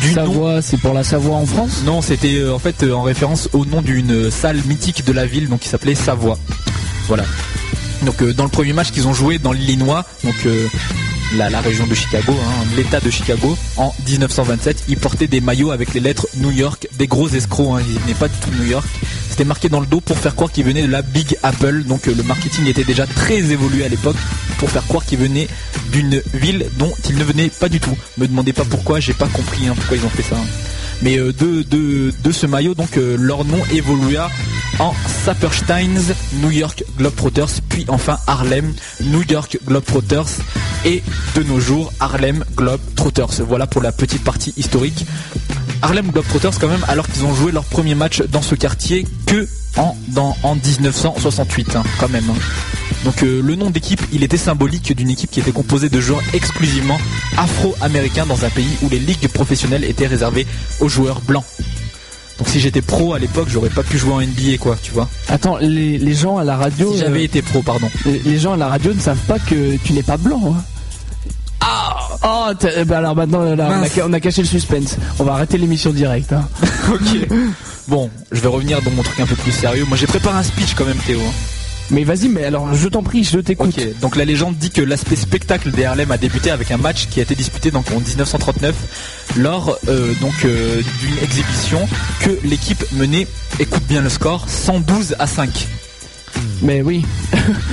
Du 0.02 0.14
nom 0.14 0.26
Savoie 0.26 0.62
c'est 0.62 0.78
pour 0.78 0.94
la 0.94 1.04
Savoie 1.04 1.36
en 1.36 1.46
France? 1.46 1.82
Non, 1.84 2.00
c'était 2.02 2.36
euh, 2.36 2.54
en 2.54 2.58
fait 2.58 2.82
euh, 2.82 2.92
en 2.92 3.02
référence 3.02 3.48
au 3.52 3.64
nom 3.64 3.82
d'une 3.82 4.12
euh, 4.12 4.30
salle 4.30 4.60
mythique 4.66 5.04
de 5.04 5.12
la 5.12 5.26
ville, 5.26 5.48
donc 5.48 5.60
qui 5.60 5.68
s'appelait 5.68 5.94
Savoie. 5.94 6.38
Voilà. 7.06 7.24
Donc 8.02 8.22
euh, 8.22 8.32
dans 8.32 8.44
le 8.44 8.50
premier 8.50 8.72
match 8.72 8.90
qu'ils 8.90 9.06
ont 9.08 9.14
joué 9.14 9.38
dans 9.38 9.52
l'Illinois, 9.52 10.04
donc 10.24 10.34
la, 11.36 11.50
la 11.50 11.60
région 11.60 11.86
de 11.86 11.94
Chicago, 11.94 12.32
hein, 12.40 12.64
l'État 12.76 13.00
de 13.00 13.10
Chicago, 13.10 13.56
en 13.76 13.94
1927, 14.06 14.84
ils 14.88 14.96
portaient 14.96 15.26
des 15.26 15.40
maillots 15.40 15.70
avec 15.70 15.94
les 15.94 16.00
lettres 16.00 16.26
New 16.36 16.50
York, 16.50 16.88
des 16.98 17.06
gros 17.06 17.28
escrocs, 17.28 17.78
hein, 17.78 17.82
ils 17.88 17.98
venaient 18.00 18.14
pas 18.14 18.28
du 18.28 18.36
tout 18.38 18.50
New 18.58 18.68
York. 18.68 18.86
C'était 19.36 19.48
marqué 19.48 19.68
dans 19.68 19.80
le 19.80 19.86
dos 19.86 20.00
pour 20.00 20.16
faire 20.16 20.34
croire 20.34 20.50
qu'ils 20.50 20.64
venaient 20.64 20.86
de 20.86 20.90
la 20.90 21.02
Big 21.02 21.36
Apple, 21.42 21.82
donc 21.82 22.08
euh, 22.08 22.14
le 22.14 22.22
marketing 22.22 22.68
était 22.68 22.84
déjà 22.84 23.06
très 23.06 23.36
évolué 23.36 23.84
à 23.84 23.88
l'époque 23.88 24.16
pour 24.56 24.70
faire 24.70 24.82
croire 24.86 25.04
qu'ils 25.04 25.18
venaient 25.18 25.46
d'une 25.92 26.22
ville 26.32 26.64
dont 26.78 26.90
ils 27.06 27.18
ne 27.18 27.22
venaient 27.22 27.50
pas 27.50 27.68
du 27.68 27.78
tout. 27.78 27.94
Me 28.16 28.26
demandez 28.26 28.54
pas 28.54 28.64
pourquoi, 28.64 28.98
j'ai 28.98 29.12
pas 29.12 29.26
compris 29.26 29.68
hein, 29.68 29.74
pourquoi 29.76 29.98
ils 29.98 30.06
ont 30.06 30.08
fait 30.08 30.22
ça. 30.22 30.36
hein. 30.36 30.46
Mais 31.02 31.18
euh, 31.18 31.34
de, 31.34 31.60
de, 31.64 32.14
de 32.24 32.32
ce 32.32 32.46
maillot, 32.46 32.74
donc 32.74 32.96
euh, 32.96 33.14
leur 33.20 33.44
nom 33.44 33.60
évolua 33.74 34.30
en 34.78 34.94
Sapersteins 35.26 36.14
New 36.40 36.50
York 36.50 36.82
Globetrotters, 36.96 37.60
puis 37.68 37.84
enfin 37.88 38.16
Harlem 38.26 38.72
New 39.02 39.22
York 39.28 39.58
Globetrotters 39.66 40.32
et 40.86 41.02
de 41.34 41.42
nos 41.42 41.60
jours 41.60 41.92
Harlem 42.00 42.42
Globetrotters. 42.56 43.42
Voilà 43.46 43.66
pour 43.66 43.82
la 43.82 43.92
petite 43.92 44.24
partie 44.24 44.54
historique. 44.56 45.04
Harlem 45.82 46.10
Globetrotters 46.10 46.58
quand 46.60 46.68
même, 46.68 46.84
alors 46.88 47.06
qu'ils 47.08 47.24
ont 47.24 47.34
joué 47.34 47.52
leur 47.52 47.64
premier 47.64 47.94
match 47.94 48.22
dans 48.22 48.42
ce 48.42 48.54
quartier 48.54 49.06
que 49.26 49.46
en, 49.76 49.96
dans, 50.08 50.36
en 50.42 50.54
1968 50.56 51.76
hein, 51.76 51.82
quand 51.98 52.08
même. 52.08 52.24
hein. 52.30 52.34
Donc 53.04 53.22
euh, 53.22 53.40
le 53.42 53.54
nom 53.56 53.70
d'équipe, 53.70 54.00
il 54.12 54.22
était 54.24 54.36
symbolique 54.38 54.94
d'une 54.96 55.10
équipe 55.10 55.30
qui 55.30 55.40
était 55.40 55.52
composée 55.52 55.88
de 55.88 56.00
joueurs 56.00 56.22
exclusivement 56.32 56.98
afro-américains 57.36 58.26
dans 58.26 58.44
un 58.44 58.50
pays 58.50 58.76
où 58.82 58.88
les 58.88 58.98
ligues 58.98 59.28
professionnelles 59.28 59.84
étaient 59.84 60.06
réservées 60.06 60.46
aux 60.80 60.88
joueurs 60.88 61.20
blancs. 61.20 61.44
Donc 62.38 62.48
si 62.48 62.58
j'étais 62.60 62.82
pro 62.82 63.14
à 63.14 63.18
l'époque, 63.18 63.48
j'aurais 63.50 63.70
pas 63.70 63.82
pu 63.82 63.96
jouer 63.98 64.12
en 64.12 64.20
NBA 64.20 64.58
quoi, 64.60 64.76
tu 64.82 64.92
vois. 64.92 65.08
Attends 65.28 65.56
les, 65.58 65.98
les 65.98 66.14
gens 66.14 66.36
à 66.38 66.44
la 66.44 66.56
radio 66.56 66.92
Si 66.92 66.98
j'avais 66.98 67.20
euh, 67.20 67.24
été 67.24 67.42
pro, 67.42 67.62
pardon. 67.62 67.88
Les 68.04 68.18
les 68.18 68.38
gens 68.38 68.52
à 68.54 68.56
la 68.56 68.68
radio 68.68 68.92
ne 68.92 69.00
savent 69.00 69.24
pas 69.28 69.38
que 69.38 69.76
tu 69.76 69.92
n'es 69.92 70.02
pas 70.02 70.16
blanc. 70.16 70.54
hein. 70.56 70.62
Ah 71.60 71.96
Oh, 72.22 72.52
ben 72.86 72.92
alors 72.92 73.14
maintenant, 73.16 73.54
là, 73.54 73.68
a, 73.82 74.06
on 74.06 74.12
a 74.12 74.20
caché 74.20 74.42
le 74.42 74.48
suspense. 74.48 74.96
On 75.18 75.24
va 75.24 75.34
arrêter 75.34 75.58
l'émission 75.58 75.90
directe. 75.92 76.32
hein. 76.32 76.48
ok. 76.92 77.28
Bon, 77.88 78.10
je 78.32 78.40
vais 78.40 78.48
revenir 78.48 78.82
dans 78.82 78.90
mon 78.92 79.02
truc 79.02 79.20
un 79.20 79.26
peu 79.26 79.36
plus 79.36 79.52
sérieux. 79.52 79.84
Moi 79.86 79.96
j'ai 79.96 80.06
préparé 80.06 80.38
un 80.38 80.42
speech 80.42 80.74
quand 80.74 80.84
même 80.84 80.96
Théo. 81.06 81.20
hein. 81.20 81.32
Mais 81.90 82.02
vas-y, 82.02 82.28
mais 82.28 82.44
alors 82.44 82.74
je 82.74 82.88
t'en 82.88 83.02
prie, 83.04 83.22
je 83.22 83.38
t'écoute. 83.38 83.76
Ok, 83.78 84.00
donc 84.00 84.16
la 84.16 84.24
légende 84.24 84.56
dit 84.56 84.70
que 84.70 84.82
l'aspect 84.82 85.14
spectacle 85.14 85.70
des 85.70 85.84
Harlem 85.84 86.10
a 86.10 86.18
débuté 86.18 86.50
avec 86.50 86.72
un 86.72 86.78
match 86.78 87.06
qui 87.08 87.20
a 87.20 87.22
été 87.22 87.36
disputé 87.36 87.70
donc 87.70 87.86
en 87.92 88.00
1939 88.00 88.74
lors 89.36 89.78
euh, 89.86 90.12
donc 90.20 90.34
euh, 90.44 90.82
d'une 91.00 91.18
exhibition 91.22 91.88
que 92.22 92.30
l'équipe 92.42 92.84
menait, 92.92 93.28
écoute 93.60 93.84
bien 93.88 94.00
le 94.00 94.08
score, 94.08 94.48
112 94.48 95.14
à 95.20 95.28
5. 95.28 95.68
Mais 96.62 96.80
oui. 96.82 97.04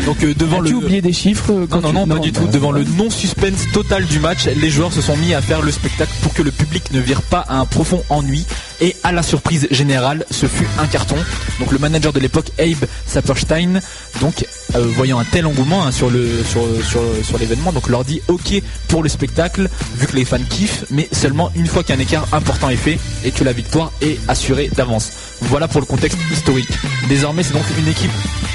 Donc 0.05 0.23
euh, 0.23 0.33
devant 0.35 0.59
le 0.59 0.71
oublié 0.73 1.01
des 1.01 1.13
chiffres 1.13 1.51
euh, 1.53 1.67
quand 1.69 1.81
non, 1.81 1.93
non, 1.93 2.03
tu- 2.03 2.09
non, 2.09 2.15
pas 2.15 2.21
du 2.21 2.31
tout. 2.31 2.45
bah, 2.45 2.51
Devant 2.51 2.71
le 2.71 2.83
non-suspense 2.83 3.71
total 3.73 4.05
du 4.05 4.19
match, 4.19 4.45
les 4.47 4.69
joueurs 4.69 4.91
se 4.91 5.01
sont 5.01 5.15
mis 5.17 5.33
à 5.33 5.41
faire 5.41 5.61
le 5.61 5.71
spectacle 5.71 6.11
pour 6.21 6.33
que 6.33 6.41
le 6.41 6.51
public 6.51 6.91
ne 6.91 6.99
vire 6.99 7.21
pas 7.21 7.45
à 7.47 7.57
un 7.59 7.65
profond 7.65 8.03
ennui. 8.09 8.45
Et 8.81 8.95
à 9.03 9.13
la 9.13 9.23
surprise 9.23 9.67
générale, 9.71 10.25
ce 10.31 10.45
fut 10.47 10.67
un 10.79 10.87
carton. 10.87 11.15
Donc 11.59 11.71
le 11.71 11.79
manager 11.79 12.11
de 12.11 12.19
l'époque, 12.19 12.47
Abe 12.59 12.85
Saperstein, 13.05 13.79
donc 14.19 14.45
euh, 14.75 14.85
voyant 14.95 15.19
un 15.19 15.23
tel 15.23 15.45
engouement 15.45 15.85
hein, 15.85 15.91
sur 15.91 16.09
le 16.09 16.43
sur 16.43 16.63
sur, 16.83 17.01
sur 17.23 17.37
l'événement, 17.37 17.71
donc 17.71 17.87
leur 17.87 18.03
dit 18.03 18.21
OK 18.27 18.61
pour 18.89 19.01
le 19.03 19.07
spectacle, 19.09 19.69
vu 19.97 20.07
que 20.07 20.15
les 20.17 20.25
fans 20.25 20.37
kiffent, 20.49 20.83
mais 20.91 21.07
seulement 21.13 21.51
une 21.55 21.67
fois 21.67 21.83
qu'un 21.83 21.99
écart 21.99 22.27
important 22.33 22.69
est 22.69 22.75
fait 22.75 22.99
et 23.23 23.31
que 23.31 23.43
la 23.45 23.53
victoire 23.53 23.91
est 24.01 24.19
assurée 24.27 24.69
d'avance. 24.75 25.11
Voilà 25.43 25.67
pour 25.69 25.79
le 25.79 25.85
contexte 25.87 26.17
historique. 26.33 26.69
Désormais, 27.07 27.43
c'est 27.43 27.53
donc 27.53 27.63
une 27.79 27.87
équipe 27.87 28.11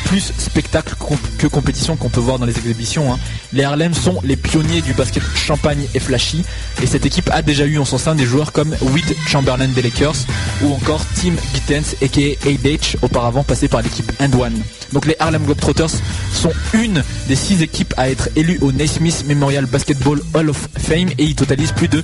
plus 0.06 0.17
spectacle 0.20 0.94
comp- 0.98 1.18
que 1.38 1.46
compétition 1.46 1.96
qu'on 1.96 2.08
peut 2.08 2.20
voir 2.20 2.38
dans 2.38 2.46
les 2.46 2.56
exhibitions. 2.56 3.12
hein. 3.12 3.18
Les 3.52 3.64
Harlem 3.64 3.94
sont 3.94 4.20
les 4.24 4.36
pionniers 4.36 4.80
du 4.82 4.92
basket 4.92 5.22
champagne 5.34 5.86
et 5.94 6.00
flashy 6.00 6.44
et 6.82 6.86
cette 6.86 7.06
équipe 7.06 7.30
a 7.32 7.42
déjà 7.42 7.64
eu 7.64 7.78
en 7.78 7.84
son 7.84 7.98
sein 7.98 8.14
des 8.14 8.26
joueurs 8.26 8.52
comme 8.52 8.74
Witt 8.92 9.14
Chamberlain 9.26 9.68
des 9.68 9.82
Lakers 9.82 10.16
ou 10.62 10.72
encore 10.74 11.00
Tim 11.14 11.32
Gittens 11.54 11.94
aka 12.02 12.48
ADH 12.48 12.96
auparavant 13.02 13.42
passé 13.44 13.68
par 13.68 13.82
l'équipe 13.82 14.10
And 14.20 14.32
One. 14.38 14.60
Donc 14.92 15.06
les 15.06 15.16
Harlem 15.18 15.44
Globetrotters 15.44 15.90
sont 16.32 16.52
une 16.74 17.02
des 17.28 17.36
six 17.36 17.62
équipes 17.62 17.94
à 17.96 18.10
être 18.10 18.28
élues 18.36 18.58
au 18.60 18.72
Naismith 18.72 19.24
Memorial 19.26 19.66
Basketball 19.66 20.20
Hall 20.34 20.50
of 20.50 20.68
Fame 20.78 21.08
et 21.18 21.24
ils 21.24 21.34
totalisent 21.34 21.72
plus 21.72 21.88
de 21.88 22.02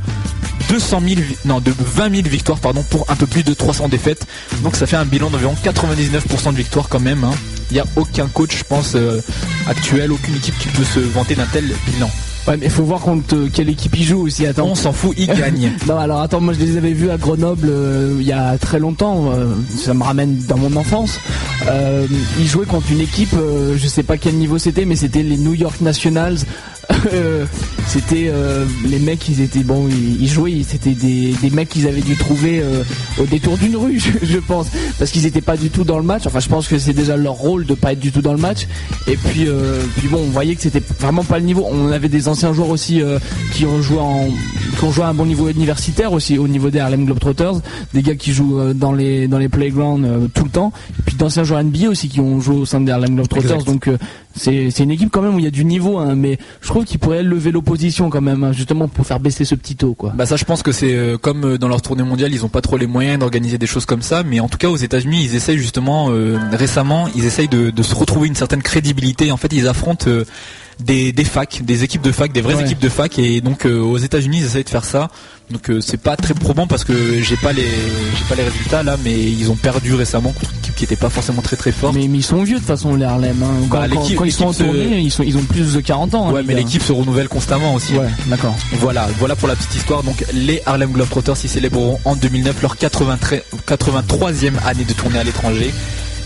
200 0.68 1.00
000, 1.06 1.20
vi- 1.20 1.36
non, 1.44 1.60
de 1.60 1.72
20 1.78 2.10
000 2.16 2.28
victoires 2.28 2.58
pardon, 2.58 2.82
pour 2.88 3.10
un 3.10 3.16
peu 3.16 3.26
plus 3.26 3.42
de 3.42 3.52
300 3.54 3.88
défaites. 3.88 4.26
Donc 4.62 4.76
ça 4.76 4.86
fait 4.86 4.96
un 4.96 5.04
bilan 5.04 5.30
d'environ 5.30 5.54
99% 5.62 6.52
de 6.52 6.56
victoires 6.56 6.88
quand 6.88 7.00
même. 7.00 7.24
hein. 7.24 7.32
Il 7.70 7.74
n'y 7.74 7.80
a 7.80 7.86
coach, 8.32 8.58
je 8.58 8.64
pense, 8.64 8.94
euh, 8.94 9.20
actuel, 9.66 10.12
aucune 10.12 10.36
équipe 10.36 10.56
qui 10.58 10.68
peut 10.68 10.84
se 10.84 11.00
vanter 11.00 11.34
d'un 11.34 11.46
tel 11.46 11.64
bilan. 11.86 12.10
Ouais, 12.46 12.56
mais 12.58 12.66
il 12.66 12.70
faut 12.70 12.82
voir 12.84 13.00
contre 13.00 13.48
quelle 13.52 13.70
équipe 13.70 13.96
il 13.96 14.04
joue 14.04 14.26
aussi. 14.26 14.46
Attends. 14.46 14.66
On 14.66 14.74
s'en 14.74 14.92
fout, 14.92 15.14
il 15.16 15.26
gagne. 15.28 15.72
non, 15.88 15.98
alors 15.98 16.20
attends, 16.20 16.40
moi 16.40 16.52
je 16.52 16.58
les 16.64 16.76
avais 16.76 16.92
vus 16.92 17.10
à 17.10 17.16
Grenoble 17.16 17.68
euh, 17.70 18.16
il 18.20 18.26
y 18.26 18.32
a 18.32 18.58
très 18.58 18.78
longtemps. 18.78 19.30
euh, 19.32 19.54
ça 19.76 19.94
me 19.94 20.02
ramène 20.02 20.36
dans 20.46 20.58
mon 20.58 20.76
enfance. 20.76 21.18
Euh, 21.68 22.06
ils 22.38 22.46
jouaient 22.46 22.66
contre 22.66 22.92
une 22.92 23.00
équipe, 23.00 23.32
euh, 23.34 23.76
je 23.78 23.86
sais 23.88 24.02
pas 24.02 24.18
quel 24.18 24.34
niveau 24.34 24.58
c'était, 24.58 24.84
mais 24.84 24.96
c'était 24.96 25.22
les 25.22 25.38
New 25.38 25.54
York 25.54 25.80
Nationals. 25.80 26.38
Euh, 27.14 27.46
c'était 27.86 28.26
euh, 28.28 28.66
les 28.86 28.98
mecs, 28.98 29.26
ils 29.30 29.40
étaient 29.40 29.62
bon, 29.62 29.88
ils, 29.88 30.22
ils 30.22 30.28
jouaient, 30.28 30.62
c'était 30.68 30.90
des, 30.92 31.32
des 31.40 31.48
mecs 31.48 31.70
qu'ils 31.70 31.86
avaient 31.88 32.02
dû 32.02 32.14
trouver 32.14 32.60
euh, 32.62 32.82
au 33.18 33.24
détour 33.24 33.56
d'une 33.56 33.74
rue, 33.76 33.98
je, 34.22 34.26
je 34.26 34.38
pense, 34.38 34.66
parce 34.98 35.10
qu'ils 35.10 35.24
étaient 35.24 35.40
pas 35.40 35.56
du 35.56 35.70
tout 35.70 35.84
dans 35.84 35.96
le 35.96 36.04
match. 36.04 36.26
Enfin, 36.26 36.40
je 36.40 36.48
pense 36.48 36.68
que 36.68 36.78
c'est 36.78 36.92
déjà 36.92 37.16
leur 37.16 37.34
rôle 37.34 37.64
de 37.64 37.72
pas 37.72 37.92
être 37.92 38.00
du 38.00 38.12
tout 38.12 38.20
dans 38.20 38.34
le 38.34 38.38
match. 38.38 38.66
Et 39.06 39.16
puis, 39.16 39.46
euh, 39.48 39.80
puis 39.96 40.08
bon, 40.08 40.20
on 40.26 40.30
voyait 40.30 40.54
que 40.56 40.60
c'était 40.60 40.82
vraiment 41.00 41.24
pas 41.24 41.38
le 41.38 41.46
niveau. 41.46 41.66
On 41.70 41.90
avait 41.90 42.10
des 42.10 42.28
anciens 42.34 42.52
joueurs 42.52 42.70
aussi 42.70 43.00
euh, 43.00 43.18
qui 43.52 43.64
ont 43.64 43.80
joué 43.80 43.98
en, 43.98 44.28
qui 44.78 44.84
ont 44.84 44.92
joué 44.92 45.04
à 45.04 45.08
un 45.08 45.14
bon 45.14 45.26
niveau 45.26 45.48
universitaire 45.48 46.12
aussi, 46.12 46.36
au 46.38 46.48
niveau 46.48 46.70
des 46.70 46.80
Harlem 46.80 47.06
Globetrotters, 47.06 47.60
des 47.92 48.02
gars 48.02 48.14
qui 48.14 48.32
jouent 48.32 48.58
euh, 48.58 48.74
dans 48.74 48.92
les 48.92 49.28
dans 49.28 49.38
les 49.38 49.48
playgrounds 49.48 50.04
euh, 50.06 50.26
tout 50.32 50.44
le 50.44 50.50
temps. 50.50 50.72
Et 50.98 51.02
puis 51.02 51.16
d'anciens 51.16 51.44
joueurs 51.44 51.62
NBA 51.62 51.88
aussi 51.88 52.08
qui 52.08 52.20
ont 52.20 52.40
joué 52.40 52.56
au 52.56 52.66
sein 52.66 52.80
des 52.80 52.92
Harlem 52.92 53.14
Globetrotters. 53.14 53.52
Exact. 53.52 53.66
Donc 53.66 53.88
c'est 54.36 54.70
c'est 54.70 54.82
une 54.82 54.90
équipe 54.90 55.10
quand 55.10 55.22
même 55.22 55.34
où 55.34 55.38
il 55.38 55.44
y 55.44 55.48
a 55.48 55.52
du 55.52 55.64
niveau, 55.64 55.98
hein, 55.98 56.14
mais 56.16 56.38
je 56.60 56.68
trouve 56.68 56.84
qu'ils 56.84 56.98
pourraient 56.98 57.22
lever 57.22 57.52
l'opposition 57.52 58.10
quand 58.10 58.20
même, 58.20 58.42
hein, 58.44 58.52
justement 58.52 58.88
pour 58.88 59.06
faire 59.06 59.20
baisser 59.20 59.44
ce 59.44 59.54
petit 59.54 59.76
taux, 59.76 59.94
quoi. 59.94 60.12
Bah 60.14 60.26
ça 60.26 60.36
je 60.36 60.44
pense 60.44 60.62
que 60.62 60.72
c'est 60.72 61.14
comme 61.22 61.56
dans 61.56 61.68
leur 61.68 61.82
tournée 61.82 62.02
mondiale 62.02 62.32
ils 62.34 62.44
ont 62.44 62.48
pas 62.48 62.60
trop 62.60 62.76
les 62.76 62.86
moyens 62.86 63.18
d'organiser 63.18 63.58
des 63.58 63.66
choses 63.66 63.86
comme 63.86 64.02
ça 64.02 64.22
mais 64.24 64.40
en 64.40 64.48
tout 64.48 64.58
cas 64.58 64.68
aux 64.68 64.76
États-Unis 64.76 65.24
ils 65.24 65.34
essayent 65.34 65.58
justement 65.58 66.10
euh, 66.10 66.38
récemment 66.52 67.08
ils 67.14 67.24
essayent 67.24 67.48
de, 67.48 67.70
de 67.70 67.82
se 67.82 67.94
retrouver 67.94 68.28
une 68.28 68.34
certaine 68.34 68.62
crédibilité 68.62 69.30
en 69.32 69.36
fait 69.36 69.52
ils 69.52 69.68
affrontent 69.68 70.08
euh, 70.08 70.24
des, 70.80 71.12
des 71.12 71.24
facs 71.24 71.60
des 71.64 71.84
équipes 71.84 72.02
de 72.02 72.12
fac 72.12 72.32
des 72.32 72.40
vraies 72.40 72.54
Ouais. 72.54 72.62
équipes 72.64 72.78
de 72.80 72.88
fac 72.88 73.18
et 73.18 73.40
donc 73.40 73.64
euh, 73.66 73.78
aux 73.80 73.98
États-Unis 73.98 74.38
ils 74.40 74.44
essayent 74.46 74.64
de 74.64 74.68
faire 74.70 74.84
ça 74.84 75.08
donc 75.50 75.68
euh, 75.70 75.80
c'est 75.80 75.98
pas 76.00 76.16
très 76.16 76.34
probant 76.34 76.66
parce 76.66 76.84
que 76.84 77.20
j'ai 77.22 77.36
pas 77.36 77.52
les 77.52 77.62
j'ai 77.62 78.24
pas 78.28 78.34
les 78.34 78.42
résultats 78.44 78.82
là 78.82 78.96
mais 79.04 79.12
ils 79.14 79.50
ont 79.50 79.56
perdu 79.56 79.94
récemment 79.94 80.30
contre 80.32 80.50
une 80.52 80.58
équipe 80.58 80.74
qui 80.74 80.84
était 80.84 80.96
pas 80.96 81.10
forcément 81.10 81.42
très 81.42 81.56
très 81.56 81.70
forte 81.72 81.94
Mais, 81.94 82.08
mais 82.08 82.18
ils 82.18 82.22
sont 82.24 82.42
vieux 82.42 82.54
de 82.54 82.58
toute 82.60 82.66
façon 82.66 82.94
les 82.96 83.04
Harlem. 83.04 83.40
Hein. 83.42 83.66
Quand, 83.70 83.78
Bah, 83.78 83.86
quand- 83.88 84.00
l'équipe- 84.00 84.16
quand 84.18 84.24
ils 84.24 84.32
sont 84.32 84.46
en 84.46 84.52
tournée, 84.52 84.98
ils, 85.00 85.10
sont, 85.10 85.22
ils 85.22 85.36
ont 85.36 85.42
plus 85.44 85.74
de 85.74 85.80
40 85.80 86.14
ans. 86.14 86.28
hein, 86.28 86.32
ouais 86.32 86.42
mais 86.46 86.54
l'équipe 86.54 86.82
se 86.82 86.92
renouvelle 86.92 87.28
constamment 87.28 87.74
aussi 87.74 87.94
Ouais, 87.94 88.08
d'accord. 88.26 88.56
Voilà, 88.80 89.06
voilà 89.18 89.36
pour 89.36 89.46
la 89.48 89.54
petite 89.56 89.74
histoire. 89.76 90.02
Donc 90.02 90.24
les 90.32 90.60
Harlem 90.66 90.90
Globetrotters 90.92 91.34
ils 91.44 91.48
célébreront 91.50 92.00
en 92.04 92.16
2009 92.16 92.60
leur 92.62 92.76
83, 92.76 93.38
83e 93.66 94.52
année 94.66 94.84
de 94.84 94.92
tournée 94.94 95.18
à 95.18 95.24
l'étranger. 95.24 95.72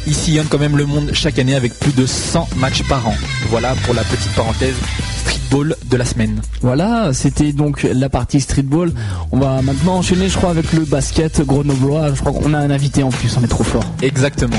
Ils 0.09 0.15
sillonnent 0.15 0.49
quand 0.49 0.59
même 0.59 0.79
le 0.79 0.87
monde 0.87 1.11
chaque 1.13 1.39
année 1.39 1.55
avec 1.55 1.79
plus 1.79 1.93
de 1.93 2.07
100 2.07 2.49
matchs 2.57 2.83
par 2.89 3.07
an. 3.07 3.15
Voilà 3.51 3.75
pour 3.85 3.93
la 3.93 4.03
petite 4.05 4.33
parenthèse 4.33 4.75
streetball 5.21 5.77
de 5.85 5.97
la 5.99 6.07
semaine. 6.07 6.41
Voilà, 6.63 7.13
c'était 7.13 7.53
donc 7.53 7.83
la 7.83 8.09
partie 8.09 8.41
streetball. 8.41 8.91
On 9.33 9.39
va 9.39 9.61
maintenant 9.61 9.97
enchaîner, 9.97 10.31
je 10.31 10.39
crois, 10.39 10.49
avec 10.49 10.73
le 10.73 10.87
basket 10.87 11.43
grenoblois. 11.43 12.15
Je 12.15 12.21
crois 12.21 12.33
qu'on 12.33 12.55
a 12.55 12.59
un 12.59 12.71
invité 12.71 13.03
en 13.03 13.11
plus, 13.11 13.37
on 13.37 13.45
est 13.45 13.49
trop 13.49 13.65
fort. 13.65 13.85
Exactement. 14.01 14.57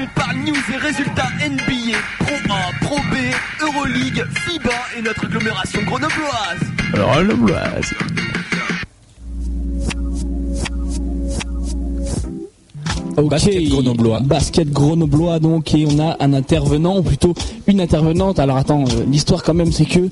On 0.00 0.06
parle 0.20 0.36
news 0.36 0.54
et 0.72 0.76
résultats 0.76 1.28
NBA, 1.40 1.98
Pro 2.20 2.54
A, 2.54 2.84
Pro 2.84 2.96
B, 3.10 3.16
Euroleague, 3.60 4.24
FIBA 4.32 4.70
et 4.96 5.02
notre 5.02 5.26
agglomération 5.26 5.82
grenobloise. 5.82 6.77
Alors, 6.94 7.22
le 7.22 7.34
blaze. 7.34 7.94
Ok, 13.18 13.30
Basket 13.30 13.68
grenoblois. 13.68 14.20
Basket 14.20 14.70
grenoblois 14.70 15.40
donc 15.40 15.74
et 15.74 15.84
on 15.86 15.98
a 15.98 16.16
un 16.20 16.32
intervenant 16.34 16.98
ou 16.98 17.02
plutôt 17.02 17.34
une 17.66 17.80
intervenante. 17.80 18.38
Alors 18.38 18.56
attends, 18.56 18.84
euh, 18.84 19.04
l'histoire 19.10 19.42
quand 19.42 19.54
même 19.54 19.72
c'est 19.72 19.86
que 19.86 20.08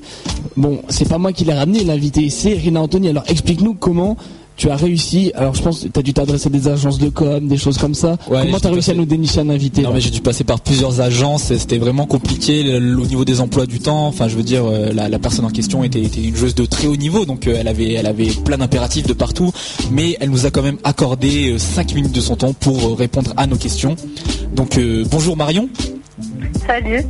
bon, 0.57 0.81
c'est 0.89 1.07
pas 1.07 1.17
moi 1.17 1.31
qui 1.31 1.45
l'ai 1.45 1.53
ramené 1.53 1.85
l'invité, 1.85 2.29
c'est 2.29 2.53
Rina 2.53 2.81
Anthony. 2.81 3.07
Alors 3.07 3.23
explique-nous 3.27 3.75
comment 3.75 4.17
tu 4.57 4.69
as 4.69 4.75
réussi. 4.75 5.31
Alors 5.35 5.53
je 5.55 5.61
pense 5.61 5.83
que 5.83 5.87
tu 5.87 5.99
as 5.99 6.01
dû 6.03 6.13
t'adresser 6.13 6.47
à 6.47 6.49
des 6.49 6.67
agences 6.67 6.97
de 6.97 7.09
com, 7.09 7.47
des 7.47 7.57
choses 7.57 7.77
comme 7.77 7.93
ça. 7.93 8.17
Ouais, 8.29 8.41
comment 8.45 8.59
tu 8.59 8.67
as 8.67 8.71
réussi 8.71 8.91
à 8.91 8.93
nous 8.95 9.05
dénicher 9.05 9.39
un 9.39 9.49
invité 9.49 9.83
Non 9.83 9.93
mais 9.93 10.01
j'ai 10.01 10.09
dû 10.09 10.19
passer 10.21 10.43
par 10.43 10.59
plusieurs 10.59 10.99
agences, 10.99 11.53
c'était 11.55 11.77
vraiment 11.77 12.05
compliqué 12.07 12.63
le- 12.63 12.79
le- 12.79 12.97
au 13.01 13.05
niveau 13.05 13.23
des 13.23 13.39
emplois 13.39 13.65
du 13.67 13.79
temps. 13.79 14.07
Enfin 14.07 14.27
je 14.27 14.35
veux 14.35 14.43
dire 14.43 14.65
euh, 14.65 14.91
la, 14.93 15.07
la 15.09 15.19
personne 15.19 15.45
en 15.45 15.49
question 15.49 15.83
était, 15.83 16.01
était 16.01 16.23
une 16.23 16.35
joueuse 16.35 16.55
de 16.55 16.65
très 16.65 16.87
haut 16.87 16.95
niveau 16.97 17.25
donc 17.25 17.47
euh, 17.47 17.55
elle 17.59 17.67
avait 17.67 17.93
elle 17.93 18.07
avait 18.07 18.27
plein 18.43 18.57
d'impératifs 18.57 19.05
de 19.07 19.13
partout, 19.13 19.51
mais 19.91 20.17
elle 20.19 20.31
nous 20.31 20.45
a 20.45 20.51
quand 20.51 20.63
même 20.63 20.77
accordé 20.83 21.55
5 21.57 21.93
minutes 21.95 22.11
de 22.13 22.21
son 22.21 22.35
temps 22.35 22.53
pour 22.53 22.83
euh, 22.83 22.93
répondre 22.95 23.33
à 23.37 23.45
nos 23.47 23.55
questions. 23.57 23.95
Donc 24.55 24.77
euh, 24.77 25.05
bonjour 25.11 25.37
Marion, 25.37 25.69
Salut, 26.65 27.03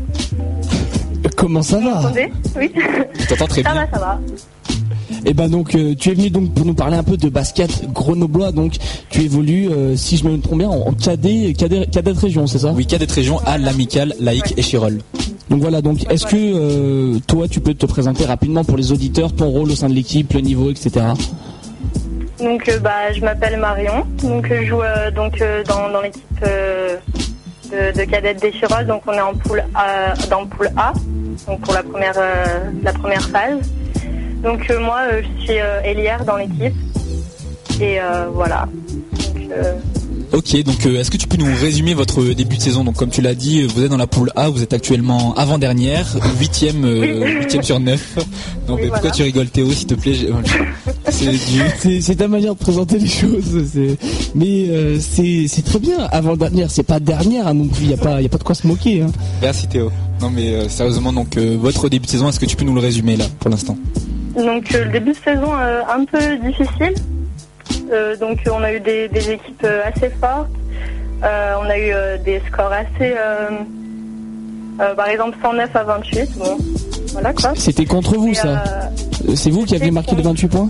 Comment 1.36 1.62
ça 1.62 1.78
vous 1.78 1.84
va 1.86 2.12
Oui, 2.58 2.72
je 3.20 3.26
t'entends 3.28 3.48
très 3.48 3.64
ça 3.64 3.72
bien. 3.72 3.86
va, 3.86 3.92
ça 3.92 4.00
va. 4.00 4.20
Et 5.30 5.34
ben 5.34 5.50
donc 5.50 5.76
euh, 5.76 5.94
tu 5.94 6.10
es 6.10 6.14
venu 6.14 6.30
donc 6.30 6.54
pour 6.54 6.66
nous 6.66 6.74
parler 6.74 6.96
un 6.96 7.04
peu 7.04 7.18
de 7.18 7.28
basket 7.28 7.92
grenoblois. 7.92 8.54
Donc 8.54 8.78
tu 9.10 9.24
évolues, 9.24 9.68
euh, 9.70 9.98
si 9.98 10.16
je 10.16 10.26
me 10.26 10.40
trompe 10.40 10.60
bien, 10.60 10.70
en 10.70 10.94
cadet, 10.94 11.54
cadet, 11.54 11.86
cadet 11.92 12.14
de 12.14 12.20
région, 12.20 12.48
c'est 12.48 12.60
ça? 12.60 12.72
Oui, 12.74 12.86
cadette 12.86 13.12
région 13.12 13.40
à 13.46 13.58
l'amicale, 13.58 14.14
laïque 14.22 14.54
et 14.56 14.62
Chirol. 14.62 15.00
Donc 15.50 15.60
voilà, 15.60 15.82
donc 15.82 16.10
est-ce 16.10 16.26
que 16.26 16.36
euh, 16.38 17.20
toi 17.28 17.50
tu 17.50 17.60
peux 17.60 17.74
te 17.74 17.86
présenter 17.86 18.24
rapidement 18.26 18.64
pour 18.64 18.78
les 18.78 18.94
auditeurs, 18.94 19.34
ton 19.34 19.50
rôle 19.50 19.70
au 19.70 19.76
sein 19.76 19.90
de 19.90 19.94
l'équipe, 19.96 20.32
le 20.32 20.40
niveau, 20.40 20.72
etc. 20.72 21.08
Donc, 22.40 22.70
euh, 22.70 22.80
bah, 22.80 23.12
je 23.14 23.20
m'appelle 23.20 23.60
Marion. 23.60 24.06
Donc, 24.22 24.48
je 24.48 24.64
joue 24.64 24.82
euh, 24.82 25.10
donc 25.12 25.42
euh, 25.42 25.64
dans, 25.64 25.90
dans 25.92 26.02
l'équipe 26.02 26.24
euh, 26.46 26.96
de, 27.72 27.98
de 27.98 28.06
cadettes 28.06 28.42
des 28.42 28.54
Chirol. 28.54 28.86
Donc, 28.86 29.02
on 29.08 29.14
est 29.14 29.20
en 29.20 29.34
poule 29.34 29.64
A, 29.74 30.14
dans 30.30 30.42
le 30.42 30.48
pool 30.48 30.70
A, 30.78 30.94
donc 31.48 31.62
pour 31.62 31.74
la 31.74 31.84
première 31.84 32.14
euh, 32.16 32.72
la 32.84 32.94
première 32.94 33.28
phase. 33.28 33.60
Donc, 34.44 34.70
euh, 34.70 34.80
moi, 34.80 35.00
euh, 35.12 35.22
je 35.40 35.44
suis 35.46 35.60
euh, 35.60 35.82
ailière 35.84 36.24
dans 36.26 36.38
l'équipe. 36.38 36.74
Et 37.82 38.00
euh, 38.02 38.28
voilà. 38.34 38.68
Donc, 39.36 39.50
euh, 39.52 39.74
Ok, 40.34 40.62
donc 40.64 40.86
euh, 40.86 41.00
est-ce 41.00 41.10
que 41.10 41.16
tu 41.16 41.26
peux 41.26 41.38
nous 41.38 41.48
résumer 41.62 41.94
votre 41.94 42.22
début 42.22 42.58
de 42.58 42.62
saison? 42.62 42.84
Donc 42.84 42.96
comme 42.98 43.10
tu 43.10 43.22
l'as 43.22 43.34
dit, 43.34 43.64
vous 43.64 43.82
êtes 43.84 43.90
dans 43.90 43.96
la 43.98 44.08
poule 44.08 44.30
A, 44.36 44.50
vous 44.50 44.62
êtes 44.62 44.74
actuellement 44.74 45.34
avant-dernière, 45.36 46.06
huitième, 46.38 46.84
euh, 46.84 47.26
huitième 47.40 47.64
sur 47.64 47.80
neuf. 47.80 48.18
Non 48.68 48.74
Oui, 48.76 48.82
mais 48.82 48.88
pourquoi 48.88 49.00
voilà. 49.00 49.16
tu 49.16 49.24
rigoles 49.24 49.48
Théo 49.48 49.72
s'il 49.72 49.88
te 49.88 49.94
plaît? 49.94 50.16
C'est 51.10 51.30
du... 51.32 51.38
C'est, 51.80 52.02
c'est 52.02 52.16
ta 52.16 52.28
manière 52.28 52.56
de 52.56 52.60
présenter 52.60 53.00
les 53.00 53.08
choses. 53.08 53.64
c'est- 53.72 53.98
Mais 54.36 54.66
euh, 54.70 54.98
c'est, 55.00 55.46
c'est 55.48 55.62
très 55.64 55.80
bien. 55.80 55.98
Avant 56.12 56.36
dernière, 56.36 56.70
c'est 56.72 56.84
pas 56.84 57.00
dernière 57.00 57.48
hein, 57.48 57.54
non 57.54 57.68
plus. 57.70 57.86
Y 57.86 57.94
a 57.94 57.98
pas, 57.98 58.22
y 58.22 58.26
a 58.26 58.30
pas 58.30 58.38
de 58.38 58.44
quoi 58.44 58.54
se 58.54 58.68
moquer. 58.68 59.04
Hein. 59.04 59.12
Merci 59.42 59.68
Théo. 59.68 59.90
Non 60.20 60.30
mais 60.30 60.50
euh, 60.50 60.68
sérieusement, 60.68 61.14
donc 61.14 61.38
euh, 61.38 61.56
votre 61.58 61.88
début 61.88 62.06
de 62.06 62.12
saison, 62.12 62.28
est-ce 62.28 62.40
que 62.40 62.46
tu 62.46 62.58
peux 62.58 62.66
nous 62.66 62.76
le 62.76 62.82
résumer 62.82 63.16
là 63.16 63.26
pour 63.40 63.50
l'instant? 63.50 63.78
Donc 64.38 64.74
euh, 64.74 64.86
le 64.86 64.92
début 64.92 65.12
de 65.12 65.18
saison 65.18 65.52
euh, 65.60 65.82
un 65.90 66.06
peu 66.06 66.38
difficile. 66.38 66.94
Euh, 67.92 68.16
donc 68.18 68.40
on 68.52 68.64
a 68.64 68.74
eu 68.74 68.80
des, 68.80 69.08
des 69.10 69.32
équipes 69.32 69.68
assez 69.86 70.10
fortes. 70.10 70.50
On 71.22 71.70
a 71.70 71.78
eu 71.78 72.20
des 72.24 72.42
scores 72.48 72.72
assez, 72.72 73.16
par 74.96 75.08
exemple 75.08 75.38
109 75.42 75.76
à 75.76 75.84
28. 75.84 76.38
Bon, 76.38 76.58
voilà 77.14 77.34
quoi. 77.34 77.54
C'était 77.56 77.86
contre 77.86 78.16
vous 78.16 78.30
Et, 78.30 78.36
ça. 78.36 78.64
C'est 79.36 79.50
vous 79.50 79.66
qui 79.66 79.76
aviez 79.76 79.90
marqué 79.92 80.16
les 80.16 80.22
28 80.22 80.48
points 80.48 80.70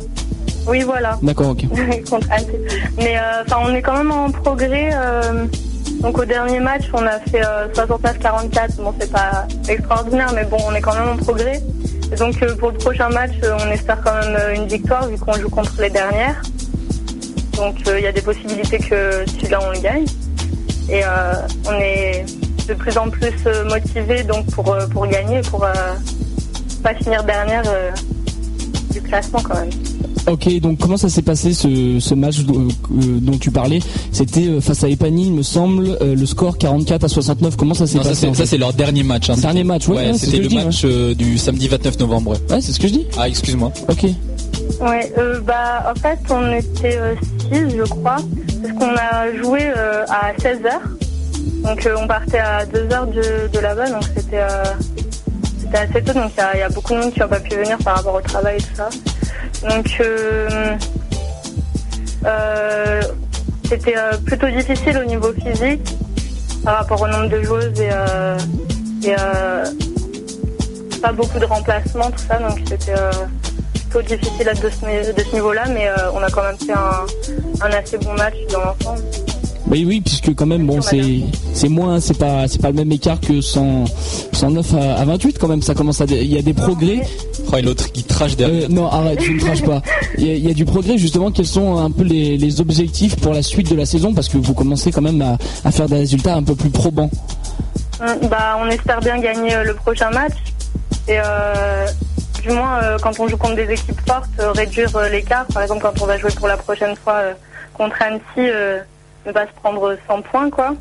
oui 0.68 0.82
voilà. 0.82 1.18
D'accord, 1.24 1.52
ok. 1.52 1.64
Mais 2.98 3.18
euh, 3.18 3.44
on 3.58 3.74
est 3.74 3.82
quand 3.82 3.98
même 3.98 4.12
en 4.12 4.30
progrès. 4.30 4.90
euh, 4.94 5.46
donc 6.02 6.20
au 6.20 6.26
dernier 6.26 6.60
match 6.60 6.84
on 6.94 7.04
a 7.06 7.20
fait 7.20 7.42
euh, 7.44 7.68
69-44. 7.74 8.76
Bon 8.78 8.94
c'est 9.00 9.12
pas 9.12 9.48
extraordinaire 9.68 10.32
mais 10.36 10.44
bon 10.46 10.58
on 10.68 10.76
est 10.76 10.82
quand 10.82 10.94
même 10.94 11.10
en 11.10 11.18
progrès. 11.18 11.62
Donc 12.16 12.42
euh, 12.42 12.56
pour 12.56 12.72
le 12.72 12.78
prochain 12.78 13.10
match 13.10 13.34
euh, 13.44 13.58
on 13.62 13.70
espère 13.70 14.02
quand 14.02 14.14
même 14.14 14.38
euh, 14.40 14.56
une 14.56 14.68
victoire 14.68 15.08
vu 15.08 15.18
qu'on 15.18 15.34
joue 15.34 15.50
contre 15.50 15.74
les 15.82 15.90
dernières. 15.90 16.42
Donc 17.56 17.76
il 17.86 18.04
y 18.04 18.08
a 18.08 18.12
des 18.12 18.22
possibilités 18.22 18.78
que 18.78 19.26
celui-là 19.28 19.60
on 19.62 19.72
le 19.72 19.80
gagne. 19.80 20.06
Et 20.90 21.02
on 21.68 21.74
est 21.74 22.24
de 22.68 22.74
plus 22.74 22.98
en 22.98 23.10
plus 23.10 23.34
motivé 23.66 24.24
pour 24.54 24.78
pour 24.92 25.08
gagner, 25.08 25.42
pour 25.42 25.66
pas 26.82 26.94
finir 26.94 27.24
dernière 27.24 27.64
du 28.92 29.02
classement 29.02 29.42
quand 29.42 29.56
même. 29.56 29.70
Ok, 30.30 30.60
donc 30.60 30.78
comment 30.80 30.98
ça 30.98 31.08
s'est 31.08 31.22
passé 31.22 31.54
ce, 31.54 32.00
ce 32.02 32.14
match 32.14 32.40
euh, 32.40 32.52
euh, 32.52 33.20
dont 33.22 33.38
tu 33.38 33.50
parlais? 33.50 33.80
C'était 34.12 34.48
euh, 34.48 34.60
face 34.62 34.84
à 34.84 34.90
Epany, 34.90 35.28
il 35.28 35.34
me 35.34 35.42
semble, 35.42 35.98
euh, 36.02 36.16
le 36.16 36.26
score 36.26 36.58
44 36.58 37.06
à 37.06 37.08
69. 37.08 37.56
Comment 37.56 37.74
ça 37.74 37.88
s'est 37.88 37.98
passé 38.00 38.30
ça, 38.34 38.46
c'est 38.46 38.58
leur 38.58 38.74
dernier 38.74 39.04
match. 39.04 39.30
Hein. 39.30 39.36
Dernier 39.38 39.60
C'était- 39.60 39.64
match, 39.64 39.88
ouais, 39.88 40.14
c'était 40.18 40.40
le 40.40 40.48
dis, 40.48 40.56
match 40.58 40.82
euh, 40.84 41.16
du 41.16 41.38
samedi 41.38 41.70
29 41.70 42.00
novembre. 42.00 42.32
ouais. 42.50 42.60
C'est 42.62 42.74
ce 42.74 42.80
que 42.80 42.88
je 42.90 42.94
dis. 42.94 43.08
Ah 43.18 43.30
excuse-moi. 43.30 43.72
Ok. 43.88 44.04
Ouais, 44.82 45.14
euh, 45.18 45.40
bah 45.42 45.94
en 45.96 46.00
fait 46.00 46.20
on 46.30 46.52
était 46.52 47.00
6 47.52 47.78
je 47.78 47.84
crois, 47.84 48.18
parce 48.62 48.74
qu'on 48.78 48.96
a 48.96 49.34
joué 49.42 49.60
euh, 49.78 50.04
à 50.10 50.34
16h. 50.34 51.64
Donc 51.64 51.86
euh, 51.86 51.96
on 52.04 52.06
partait 52.08 52.40
à 52.40 52.66
2h 52.66 53.14
de, 53.14 53.52
de 53.54 53.60
là-bas, 53.60 53.90
donc 53.92 54.04
c'était 54.16 54.42
euh, 54.42 54.64
assez 55.74 56.02
tôt, 56.04 56.14
donc 56.14 56.32
il 56.36 56.40
y 56.40 56.44
a- 56.44 56.56
il 56.56 56.60
y, 56.60 56.64
a 56.64 56.70
beaucoup 56.70 56.94
de 56.94 57.00
monde 57.00 57.14
qui 57.14 57.20
n'a 57.20 57.28
pas 57.28 57.40
pu 57.40 57.56
venir 57.56 57.78
par 57.78 57.96
rapport 57.96 58.16
au 58.16 58.22
travail 58.22 58.58
et 58.58 58.62
tout 58.62 58.76
ça. 58.76 58.90
Donc 59.64 59.98
euh, 60.00 60.76
euh, 62.26 63.02
c'était 63.66 63.96
plutôt 64.26 64.48
difficile 64.48 64.98
au 64.98 65.06
niveau 65.06 65.34
physique 65.34 65.96
par 66.64 66.80
rapport 66.80 67.02
au 67.02 67.08
nombre 67.08 67.30
de 67.30 67.42
joueuses 67.44 67.80
et, 67.80 69.16
pas 71.02 71.12
beaucoup 71.12 71.38
de 71.38 71.46
remplacements, 71.46 72.10
tout 72.10 72.24
ça, 72.28 72.40
donc 72.40 72.60
c'était 72.68 72.96
plutôt 73.74 74.02
difficile 74.02 74.48
de 74.48 74.70
ce, 74.70 75.14
de 75.14 75.22
ce 75.22 75.34
niveau-là, 75.34 75.66
mais 75.70 75.88
on 76.14 76.24
a 76.24 76.30
quand 76.32 76.42
même 76.42 76.58
fait 76.58 76.74
un 76.74 77.72
assez 77.72 78.00
bon 78.00 78.14
match 78.14 78.36
dans 78.52 78.62
l'ensemble. 78.62 79.04
Oui, 79.70 79.84
oui, 79.86 80.00
puisque 80.00 80.34
quand 80.34 80.46
même, 80.46 80.66
bon, 80.66 80.82
c'est 80.82 81.22
c'est 81.54 81.68
moins, 81.68 82.00
c'est 82.00 82.18
pas 82.18 82.48
c'est 82.48 82.62
pas 82.62 82.70
le 82.70 82.76
même 82.76 82.92
écart 82.92 83.20
que 83.20 83.42
100, 83.42 83.84
109 84.32 84.74
à, 84.74 85.04
28 85.04 85.38
quand 85.38 85.50
même. 85.50 85.62
Ça 85.62 85.74
commence 85.74 86.00
à, 86.00 86.06
il 86.06 86.34
y 86.34 86.38
a 86.38 86.42
des 86.42 86.54
progrès. 86.54 87.02
Oh, 87.52 87.58
et 87.58 87.62
l'autre 87.62 87.92
qui 87.92 88.04
trache 88.04 88.38
derrière. 88.38 88.70
Euh, 88.70 88.74
non, 88.74 88.88
arrête, 88.88 89.20
tu 89.20 89.34
ne 89.34 89.40
traches 89.40 89.64
pas. 89.64 89.82
Il 90.18 90.26
y, 90.26 90.50
a, 90.50 90.54
du 90.54 90.64
progrès 90.64 90.98
justement. 90.98 91.32
Quels 91.32 91.48
sont 91.48 91.78
un 91.78 91.92
peu 91.92 92.04
les, 92.04 92.38
les, 92.38 92.62
objectifs 92.62 93.18
pour 93.18 93.34
la 93.34 93.44
suite 93.44 93.70
de 93.70 93.76
la 93.76 93.86
saison? 93.86 94.14
Parce 94.14 94.30
que 94.30 94.38
vous 94.38 94.54
commencez 94.54 94.92
quand 94.92 95.02
même 95.02 95.22
à, 95.22 95.38
à 95.66 95.72
faire 95.72 95.90
des 95.90 95.98
résultats 95.98 96.36
un 96.36 96.44
peu 96.44 96.56
plus 96.56 96.70
probants. 96.70 97.12
Hum, 98.00 98.30
bah, 98.30 98.58
on 98.62 98.70
espère 98.70 99.02
bien 99.02 99.20
gagner 99.20 99.54
euh, 99.54 99.64
le 99.64 99.74
prochain 99.74 100.10
match 100.12 100.36
et 101.10 101.18
euh, 101.18 101.88
du 102.42 102.52
moins 102.52 102.80
quand 103.02 103.20
on 103.20 103.28
joue 103.28 103.38
contre 103.38 103.56
des 103.56 103.70
équipes 103.70 104.00
fortes, 104.08 104.30
réduire 104.56 104.98
l'écart. 105.12 105.46
Par 105.48 105.64
exemple, 105.64 105.82
quand 105.82 106.02
on 106.02 106.06
va 106.06 106.18
jouer 106.18 106.32
pour 106.38 106.48
la 106.48 106.56
prochaine 106.56 106.96
fois 106.96 107.22
contre 107.74 108.02
Annecy 108.02 108.50
ne 109.28 109.34
pas 109.34 109.46
se 109.46 109.52
prendre 109.62 109.98
100 110.08 110.22
points, 110.22 110.50
quoi. 110.50 110.74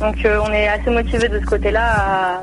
Donc 0.00 0.24
euh, 0.24 0.40
on 0.42 0.52
est 0.52 0.66
assez 0.66 0.90
motivé 0.90 1.28
de 1.28 1.38
ce 1.38 1.46
côté-là 1.46 2.42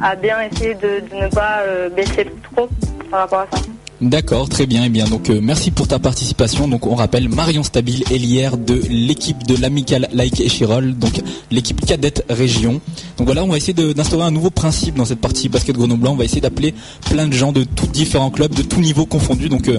à, 0.00 0.16
bien 0.16 0.40
essayer 0.42 0.74
de, 0.74 1.02
ne 1.12 1.28
pas 1.28 1.60
euh, 1.60 1.90
baisser 1.90 2.30
trop 2.52 2.68
par 3.10 3.20
rapport 3.20 3.40
à 3.40 3.46
ça. 3.50 3.62
D'accord, 4.00 4.48
très 4.48 4.66
bien. 4.66 4.82
Et 4.82 4.86
eh 4.86 4.88
bien 4.88 5.04
donc 5.04 5.28
euh, 5.28 5.40
merci 5.42 5.70
pour 5.70 5.86
ta 5.86 5.98
participation. 5.98 6.68
Donc 6.68 6.86
on 6.86 6.94
rappelle 6.94 7.28
Marion 7.28 7.62
Stabile, 7.62 8.02
Elière 8.10 8.56
de 8.56 8.80
l'équipe 8.88 9.46
de 9.46 9.60
l'Amical 9.60 10.08
Like 10.14 10.40
et 10.40 10.48
Chirol, 10.48 10.94
donc 10.94 11.20
l'équipe 11.50 11.84
cadette 11.84 12.24
région. 12.30 12.80
Donc 13.18 13.26
voilà, 13.26 13.44
on 13.44 13.48
va 13.48 13.58
essayer 13.58 13.74
d'instaurer 13.74 14.24
un 14.24 14.30
nouveau 14.30 14.50
principe 14.50 14.94
dans 14.94 15.04
cette 15.04 15.20
partie 15.20 15.50
basket 15.50 15.76
Grenoble. 15.76 16.06
On 16.08 16.16
va 16.16 16.24
essayer 16.24 16.40
d'appeler 16.40 16.74
plein 17.10 17.28
de 17.28 17.34
gens 17.34 17.52
de 17.52 17.64
tous 17.64 17.88
différents 17.88 18.30
clubs, 18.30 18.54
de 18.54 18.62
tous 18.62 18.80
niveaux 18.80 19.06
confondus. 19.06 19.50
Donc 19.50 19.70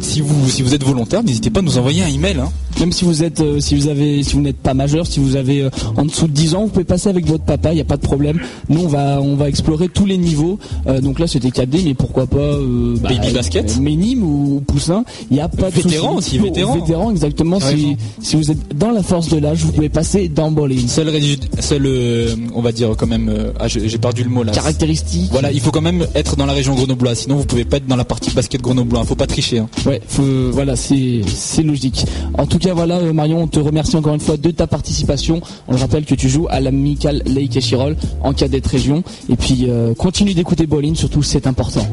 si 0.00 0.20
vous 0.20 0.48
si 0.48 0.62
vous 0.62 0.74
êtes 0.74 0.82
volontaire, 0.82 1.22
n'hésitez 1.22 1.50
pas 1.50 1.60
à 1.60 1.62
nous 1.62 1.78
envoyer 1.78 2.02
un 2.02 2.08
email. 2.08 2.38
Hein. 2.40 2.50
Même 2.78 2.92
si 2.92 3.04
vous 3.04 3.22
êtes, 3.22 3.40
euh, 3.40 3.60
si 3.60 3.74
vous 3.74 3.88
avez, 3.88 4.22
si 4.22 4.34
vous 4.34 4.40
n'êtes 4.40 4.56
pas 4.56 4.72
majeur, 4.72 5.06
si 5.06 5.20
vous 5.20 5.36
avez 5.36 5.62
euh, 5.62 5.70
en 5.96 6.04
dessous 6.04 6.26
de 6.26 6.32
10 6.32 6.54
ans, 6.54 6.62
vous 6.62 6.68
pouvez 6.68 6.84
passer 6.84 7.10
avec 7.10 7.26
votre 7.26 7.44
papa, 7.44 7.72
il 7.72 7.74
n'y 7.74 7.80
a 7.80 7.84
pas 7.84 7.98
de 7.98 8.02
problème. 8.02 8.38
Nous, 8.70 8.80
on 8.80 8.88
va, 8.88 9.20
on 9.20 9.36
va 9.36 9.48
explorer 9.48 9.88
tous 9.88 10.06
les 10.06 10.16
niveaux. 10.16 10.58
Euh, 10.86 11.00
donc 11.02 11.18
là, 11.18 11.26
c'était 11.26 11.48
4D, 11.48 11.82
mais 11.84 11.94
pourquoi 11.94 12.26
pas 12.26 12.38
bah, 12.38 13.10
Baby 13.10 13.32
basket, 13.34 13.59
Ménime 13.80 14.22
ou 14.22 14.62
Poussin. 14.66 15.04
Il 15.30 15.34
n'y 15.34 15.40
a 15.40 15.48
pas 15.48 15.70
de 15.70 15.76
vétéran 15.76 16.16
aussi, 16.16 16.38
vétéran. 16.38 16.74
Vétéran, 16.74 17.10
exactement. 17.10 17.60
Si, 17.60 17.96
si, 18.22 18.36
vous 18.36 18.50
êtes 18.50 18.76
dans 18.76 18.90
la 18.90 19.02
force 19.02 19.28
de 19.28 19.38
l'âge, 19.38 19.64
vous 19.64 19.72
pouvez 19.72 19.88
passer 19.88 20.28
dans 20.28 20.50
bowling. 20.50 20.88
Seul, 20.88 21.10
seul 21.60 21.88
on 22.54 22.62
va 22.62 22.72
dire 22.72 22.90
quand 22.96 23.06
même, 23.06 23.52
ah, 23.58 23.68
j'ai 23.68 23.98
perdu 23.98 24.24
le 24.24 24.30
mot 24.30 24.42
là. 24.42 24.52
Caractéristique. 24.52 25.30
Voilà, 25.32 25.52
il 25.52 25.60
faut 25.60 25.70
quand 25.70 25.80
même 25.80 26.06
être 26.14 26.36
dans 26.36 26.46
la 26.46 26.52
région 26.52 26.74
grenobloise, 26.74 27.20
sinon 27.20 27.36
vous 27.36 27.44
pouvez 27.44 27.64
pas 27.64 27.78
être 27.78 27.86
dans 27.86 27.96
la 27.96 28.04
partie 28.04 28.30
basket 28.30 28.60
grenoblois. 28.60 29.04
Faut 29.04 29.14
pas 29.14 29.26
tricher. 29.26 29.58
Hein. 29.58 29.68
Ouais, 29.86 30.00
voilà, 30.52 30.76
c'est 30.76 31.62
logique. 31.62 32.04
En 32.36 32.46
tout 32.46 32.58
cas, 32.58 32.74
voilà, 32.74 33.00
Marion, 33.12 33.42
on 33.42 33.46
te 33.46 33.58
remercie 33.58 33.96
encore 33.96 34.14
une 34.14 34.20
fois 34.20 34.36
de 34.36 34.50
ta 34.50 34.66
participation. 34.66 35.40
On 35.68 35.72
le 35.72 35.78
rappelle 35.78 36.04
que 36.04 36.14
tu 36.14 36.28
joues 36.28 36.46
à 36.50 36.60
l'Amical 36.60 37.22
Lake 37.26 37.56
et 37.56 37.60
Chirol 37.60 37.96
en 38.22 38.32
cadette 38.32 38.66
région. 38.66 39.02
Et 39.28 39.36
puis, 39.36 39.66
euh, 39.68 39.94
continue 39.94 40.34
d'écouter 40.34 40.66
Bolin, 40.66 40.94
surtout 40.94 41.22
c'est 41.22 41.46
important. 41.46 41.86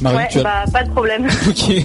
Marie, 0.00 0.16
ouais, 0.16 0.42
bah, 0.42 0.64
pas 0.72 0.84
de 0.84 0.90
problème. 0.90 1.26
ok. 1.48 1.84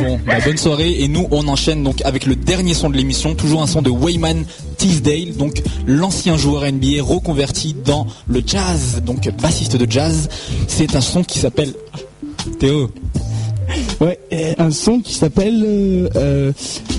Bon, 0.00 0.20
bah, 0.26 0.34
bonne 0.44 0.56
soirée. 0.56 1.00
Et 1.00 1.08
nous, 1.08 1.28
on 1.30 1.48
enchaîne 1.48 1.82
donc 1.82 2.02
avec 2.04 2.26
le 2.26 2.36
dernier 2.36 2.74
son 2.74 2.90
de 2.90 2.96
l'émission, 2.96 3.34
toujours 3.34 3.62
un 3.62 3.66
son 3.66 3.82
de 3.82 3.90
Wayman 3.90 4.44
Teasdale, 4.78 5.36
donc 5.36 5.62
l'ancien 5.86 6.36
joueur 6.36 6.64
NBA 6.70 7.02
reconverti 7.02 7.74
dans 7.84 8.06
le 8.26 8.42
jazz, 8.46 9.02
donc 9.04 9.28
bassiste 9.40 9.76
de 9.76 9.90
jazz. 9.90 10.28
C'est 10.68 10.94
un 10.96 11.00
son 11.00 11.24
qui 11.24 11.38
s'appelle 11.38 11.74
Théo. 12.58 12.90
Ouais, 14.02 14.18
un 14.58 14.72
son 14.72 14.98
qui 14.98 15.14
s'appelle 15.14 15.62
euh, 15.64 16.08
euh, 16.16 16.52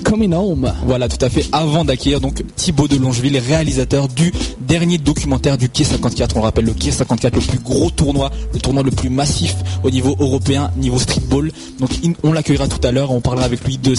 Coming 0.06 0.34
Home. 0.34 0.72
Voilà, 0.86 1.10
tout 1.10 1.24
à 1.26 1.30
fait. 1.30 1.46
Avant 1.52 1.84
d'accueillir 1.84 2.22
donc 2.22 2.42
Thibaut 2.56 2.88
de 2.88 2.96
Longeville, 2.96 3.38
réalisateur 3.40 4.08
du 4.08 4.32
dernier 4.62 4.98
documentaire 5.00 5.58
du 5.58 5.68
Quai 5.68 5.84
54. 5.84 6.38
On 6.38 6.42
rappelle 6.42 6.64
le 6.64 6.72
Quai 6.72 6.92
54, 6.92 7.36
le 7.36 7.42
plus 7.42 7.60
gros 7.60 7.90
tournoi, 7.90 8.32
le 8.54 8.60
tournoi 8.60 8.84
le 8.84 8.92
plus 8.92 9.10
massif 9.10 9.54
au 9.84 9.90
niveau 9.90 10.16
européen, 10.18 10.72
niveau 10.78 10.98
streetball. 10.98 11.52
Donc 11.82 11.90
on 12.24 12.32
l'accueillera 12.32 12.70
tout 12.70 12.88
à 12.88 12.94
l'heure. 12.94 13.12
On 13.12 13.20
parlera 13.20 13.44
avec 13.44 13.66
lui 13.66 13.78
de 13.78 13.96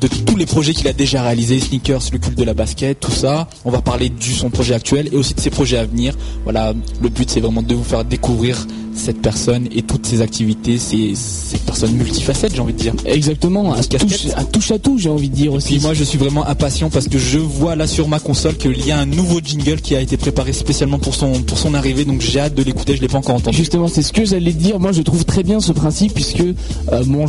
de 0.00 0.08
tous 0.08 0.36
les 0.36 0.46
projets 0.46 0.72
qu'il 0.72 0.88
a 0.88 0.92
déjà 0.92 1.22
réalisés, 1.22 1.60
sneakers, 1.60 2.02
le 2.12 2.18
culte 2.18 2.38
de 2.38 2.44
la 2.44 2.54
basket, 2.54 2.98
tout 3.00 3.10
ça. 3.10 3.48
On 3.66 3.70
va 3.70 3.80
parler 3.80 4.08
du 4.08 4.32
son 4.32 4.48
projet 4.50 4.74
actuel 4.74 5.08
et 5.12 5.16
aussi 5.16 5.34
de 5.34 5.40
ses 5.40 5.50
projets 5.50 5.78
à 5.78 5.84
venir. 5.84 6.14
Voilà, 6.44 6.72
le 7.02 7.08
but 7.10 7.30
c'est 7.30 7.40
vraiment 7.40 7.62
de 7.62 7.74
vous 7.74 7.84
faire 7.84 8.04
découvrir 8.04 8.66
cette 8.94 9.20
personne 9.20 9.68
et 9.72 9.82
toutes 9.82 10.06
ses 10.06 10.20
activités, 10.20 10.78
c'est 10.78 11.14
cette 11.14 11.62
personne 11.62 11.96
multifacette, 12.14 12.54
j'ai 12.54 12.60
envie 12.60 12.72
de 12.72 12.78
dire. 12.78 12.94
Exactement, 13.06 13.74
un 13.74 13.80
touche, 14.44 14.70
à 14.70 14.78
tout, 14.78 14.98
j'ai 14.98 15.08
envie 15.08 15.28
de 15.28 15.34
dire 15.34 15.52
aussi. 15.52 15.78
Moi, 15.80 15.94
je 15.94 16.04
suis 16.04 16.18
vraiment 16.18 16.46
impatient 16.46 16.90
parce 16.90 17.08
que 17.08 17.18
je 17.18 17.38
vois 17.38 17.76
là 17.76 17.86
sur 17.86 18.08
ma 18.08 18.20
console 18.20 18.56
qu'il 18.56 18.86
y 18.86 18.92
a 18.92 18.98
un 18.98 19.06
nouveau 19.06 19.40
jingle 19.42 19.80
qui 19.80 19.96
a 19.96 20.00
été 20.00 20.16
préparé 20.16 20.52
spécialement 20.52 20.98
pour 20.98 21.14
son 21.14 21.42
pour 21.42 21.58
son 21.58 21.74
arrivée, 21.74 22.04
donc 22.04 22.20
j'ai 22.20 22.40
hâte 22.40 22.54
de 22.54 22.62
l'écouter. 22.62 22.96
Je 22.96 23.00
l'ai 23.00 23.08
pas 23.08 23.18
encore 23.18 23.36
entendu. 23.36 23.56
Justement, 23.56 23.88
c'est 23.88 24.02
ce 24.02 24.12
que 24.12 24.24
j'allais 24.24 24.52
dire. 24.52 24.78
Moi, 24.78 24.92
je 24.92 25.02
trouve 25.02 25.24
très 25.24 25.42
bien 25.42 25.60
ce 25.60 25.72
principe 25.72 26.14
puisque 26.14 26.40
euh, 26.40 27.04
bon, 27.06 27.26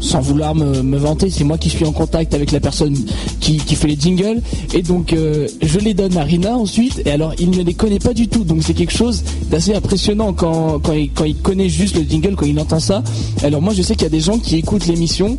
sans 0.00 0.20
vouloir 0.20 0.54
me, 0.54 0.98
vanter, 0.98 1.30
c'est 1.30 1.44
moi 1.44 1.58
qui 1.58 1.70
suis 1.70 1.84
en 1.84 1.92
contact 1.92 2.34
avec 2.34 2.52
la 2.52 2.60
personne 2.60 2.96
qui, 3.40 3.58
fait 3.58 3.88
les 3.88 3.98
jingles 3.98 4.40
et 4.74 4.82
donc 4.82 5.12
euh, 5.12 5.46
je 5.62 5.78
les 5.78 5.94
donne 5.94 6.16
à 6.16 6.24
Rina 6.24 6.56
ensuite. 6.56 7.02
Et 7.06 7.10
alors, 7.10 7.32
il 7.38 7.50
ne 7.50 7.62
les 7.62 7.74
connaît 7.74 7.98
pas 7.98 8.12
du 8.12 8.28
tout, 8.28 8.44
donc 8.44 8.62
c'est 8.62 8.74
quelque 8.74 8.92
chose 8.92 9.22
d'assez 9.50 9.74
impressionnant 9.74 10.32
quand 10.32 10.80
quand 10.80 10.94
quand 11.14 11.24
il 11.24 11.36
connaît 11.36 11.68
juste 11.68 11.96
le 11.96 12.02
jingle, 12.02 12.34
quand 12.34 12.46
il 12.46 12.58
entend 12.58 12.80
ça. 12.80 13.02
Alors 13.42 13.62
moi 13.62 13.72
je 13.74 13.82
sais 13.82 13.94
qu'il 13.94 14.02
y 14.02 14.06
a 14.06 14.10
des 14.10 14.17
gens 14.20 14.38
qui 14.38 14.56
écoutent 14.56 14.86
l'émission 14.86 15.38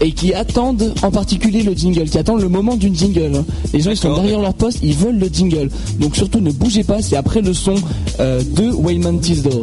et 0.00 0.12
qui 0.12 0.34
attendent 0.34 0.92
en 1.02 1.10
particulier 1.10 1.62
le 1.62 1.72
jingle, 1.72 2.08
qui 2.08 2.18
attendent 2.18 2.42
le 2.42 2.48
moment 2.48 2.76
d'une 2.76 2.94
jingle. 2.94 3.44
Les 3.72 3.80
gens 3.80 3.90
ils 3.90 3.96
sont 3.96 4.14
derrière 4.14 4.40
leur 4.40 4.54
poste, 4.54 4.80
ils 4.82 4.94
veulent 4.94 5.18
le 5.18 5.28
jingle. 5.32 5.70
Donc 5.98 6.16
surtout 6.16 6.40
ne 6.40 6.50
bougez 6.52 6.84
pas, 6.84 7.00
c'est 7.00 7.16
après 7.16 7.40
le 7.40 7.54
son 7.54 7.74
euh, 8.20 8.42
de 8.56 8.70
Wayman 8.70 9.20
Tisdale. 9.20 9.62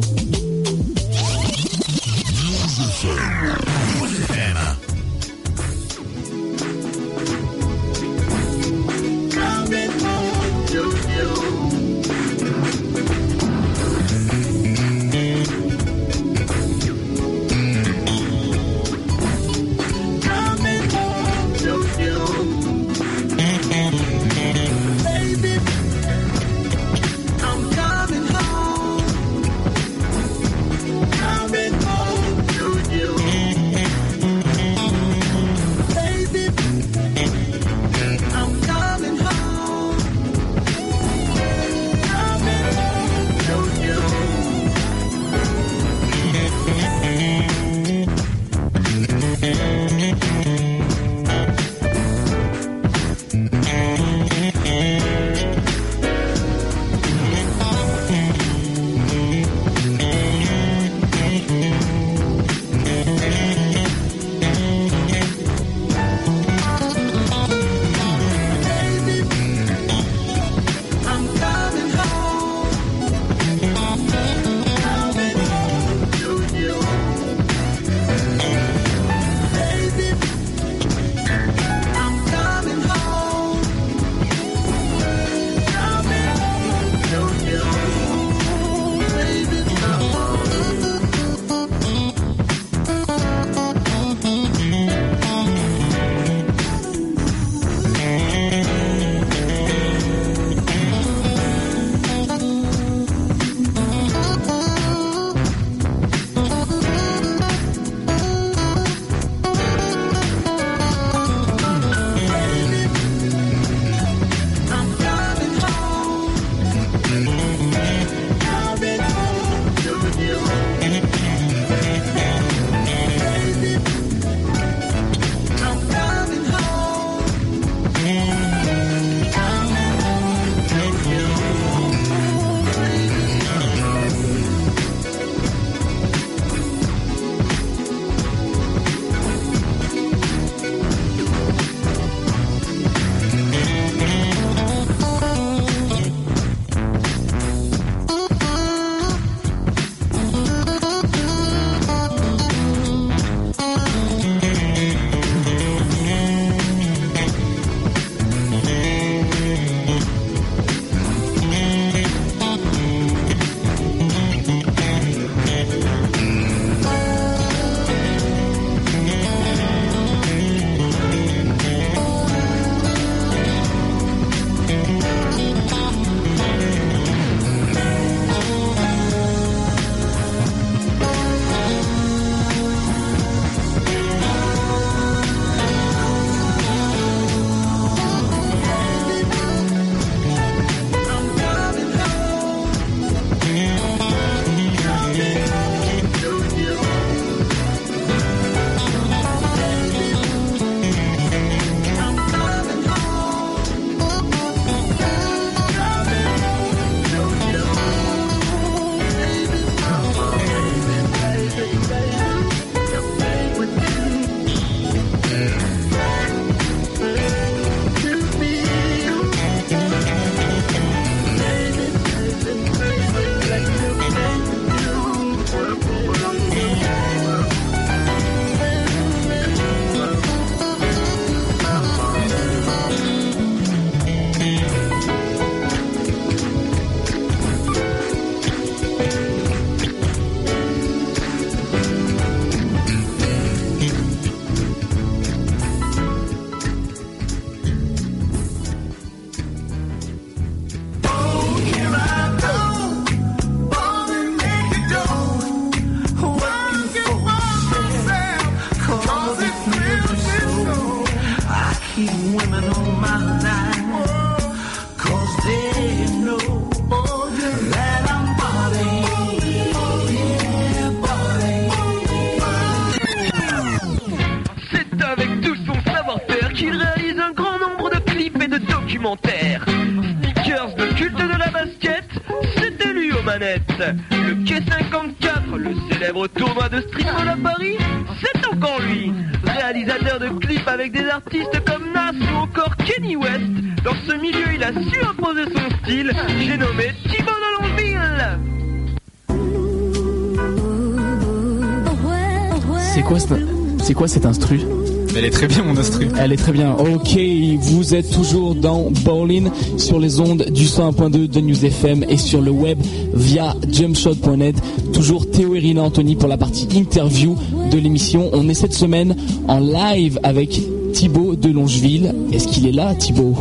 Elle 306.23 306.34
est 306.34 306.38
très 306.38 306.52
bien. 306.52 306.76
Ok, 306.76 307.18
vous 307.61 307.95
êtes 307.95 308.11
toujours 308.11 308.53
dans 308.53 308.91
Bowling 309.03 309.49
sur 309.77 309.99
les 309.99 310.19
ondes 310.19 310.45
du 310.52 310.65
101.2 310.65 311.27
de 311.27 311.39
News 311.41 311.65
FM 311.65 312.06
et 312.07 312.18
sur 312.18 312.41
le 312.41 312.52
web 312.52 312.77
via 313.15 313.56
jumpshot.net. 313.72 314.56
Toujours 314.93 315.27
Théo 315.31 315.56
et 315.56 315.60
Rina 315.60 315.81
Anthony 315.81 316.15
pour 316.15 316.30
la 316.30 316.38
partie 316.38 316.68
interview 316.77 317.35
de 317.72 317.77
l'émission. 317.80 318.30
On 318.34 318.48
est 318.49 318.53
cette 318.53 318.73
semaine 318.73 319.15
en 319.48 319.57
live 319.57 320.19
avec 320.22 320.61
Thibaut 320.93 321.35
de 321.35 321.49
Longeville. 321.49 322.14
Est-ce 322.31 322.49
qu'il 322.49 322.68
est 322.68 322.72
là, 322.72 322.93
Thibaut? 322.93 323.35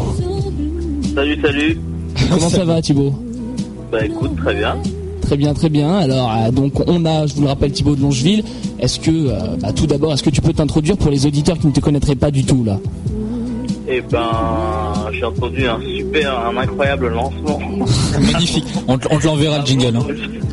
Salut, 1.15 1.39
salut. 1.43 1.79
Comment 2.31 2.49
ça 2.49 2.65
va, 2.65 2.81
Thibaut? 2.81 3.13
Bah 3.93 4.07
écoute, 4.07 4.37
très 4.37 4.55
bien. 4.55 4.77
Très 5.31 5.37
bien, 5.37 5.55
très 5.55 5.69
bien. 5.69 5.93
Alors, 5.97 6.29
euh, 6.37 6.51
donc, 6.51 6.73
on 6.89 7.05
a, 7.05 7.25
je 7.25 7.35
vous 7.35 7.43
le 7.43 7.47
rappelle, 7.47 7.71
Thibaut 7.71 7.95
de 7.95 8.01
Longeville. 8.01 8.43
Est-ce 8.81 8.99
que, 8.99 9.13
euh, 9.13 9.35
bah, 9.63 9.69
tout 9.73 9.87
d'abord, 9.87 10.13
est-ce 10.13 10.25
que 10.25 10.31
tu 10.31 10.41
peux 10.41 10.53
t'introduire 10.53 10.97
pour 10.97 11.09
les 11.13 11.25
auditeurs 11.25 11.57
qui 11.57 11.69
ne 11.69 11.73
te 11.73 11.79
connaîtraient 11.79 12.17
pas 12.17 12.33
du 12.33 12.43
tout, 12.43 12.65
là? 12.65 12.81
Et 13.87 14.01
ben, 14.01 14.29
j'ai 15.13 15.25
entendu 15.25 15.69
un 15.69 15.79
super, 15.81 16.37
un 16.49 16.57
incroyable 16.57 17.11
lancement. 17.11 17.61
Magnifique. 18.33 18.65
On, 18.89 18.99
te- 18.99 19.07
on 19.13 19.19
te 19.21 19.27
l'enverra 19.29 19.61
le 19.61 19.67
jingle. 19.67 19.97
hein. 19.99 20.07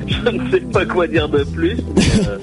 Je 0.08 0.30
ne 0.30 0.52
sais 0.52 0.60
pas 0.60 0.86
quoi 0.86 1.08
dire 1.08 1.28
de 1.28 1.44
plus. 1.44 1.78
Mais, 1.96 2.04
euh, 2.28 2.38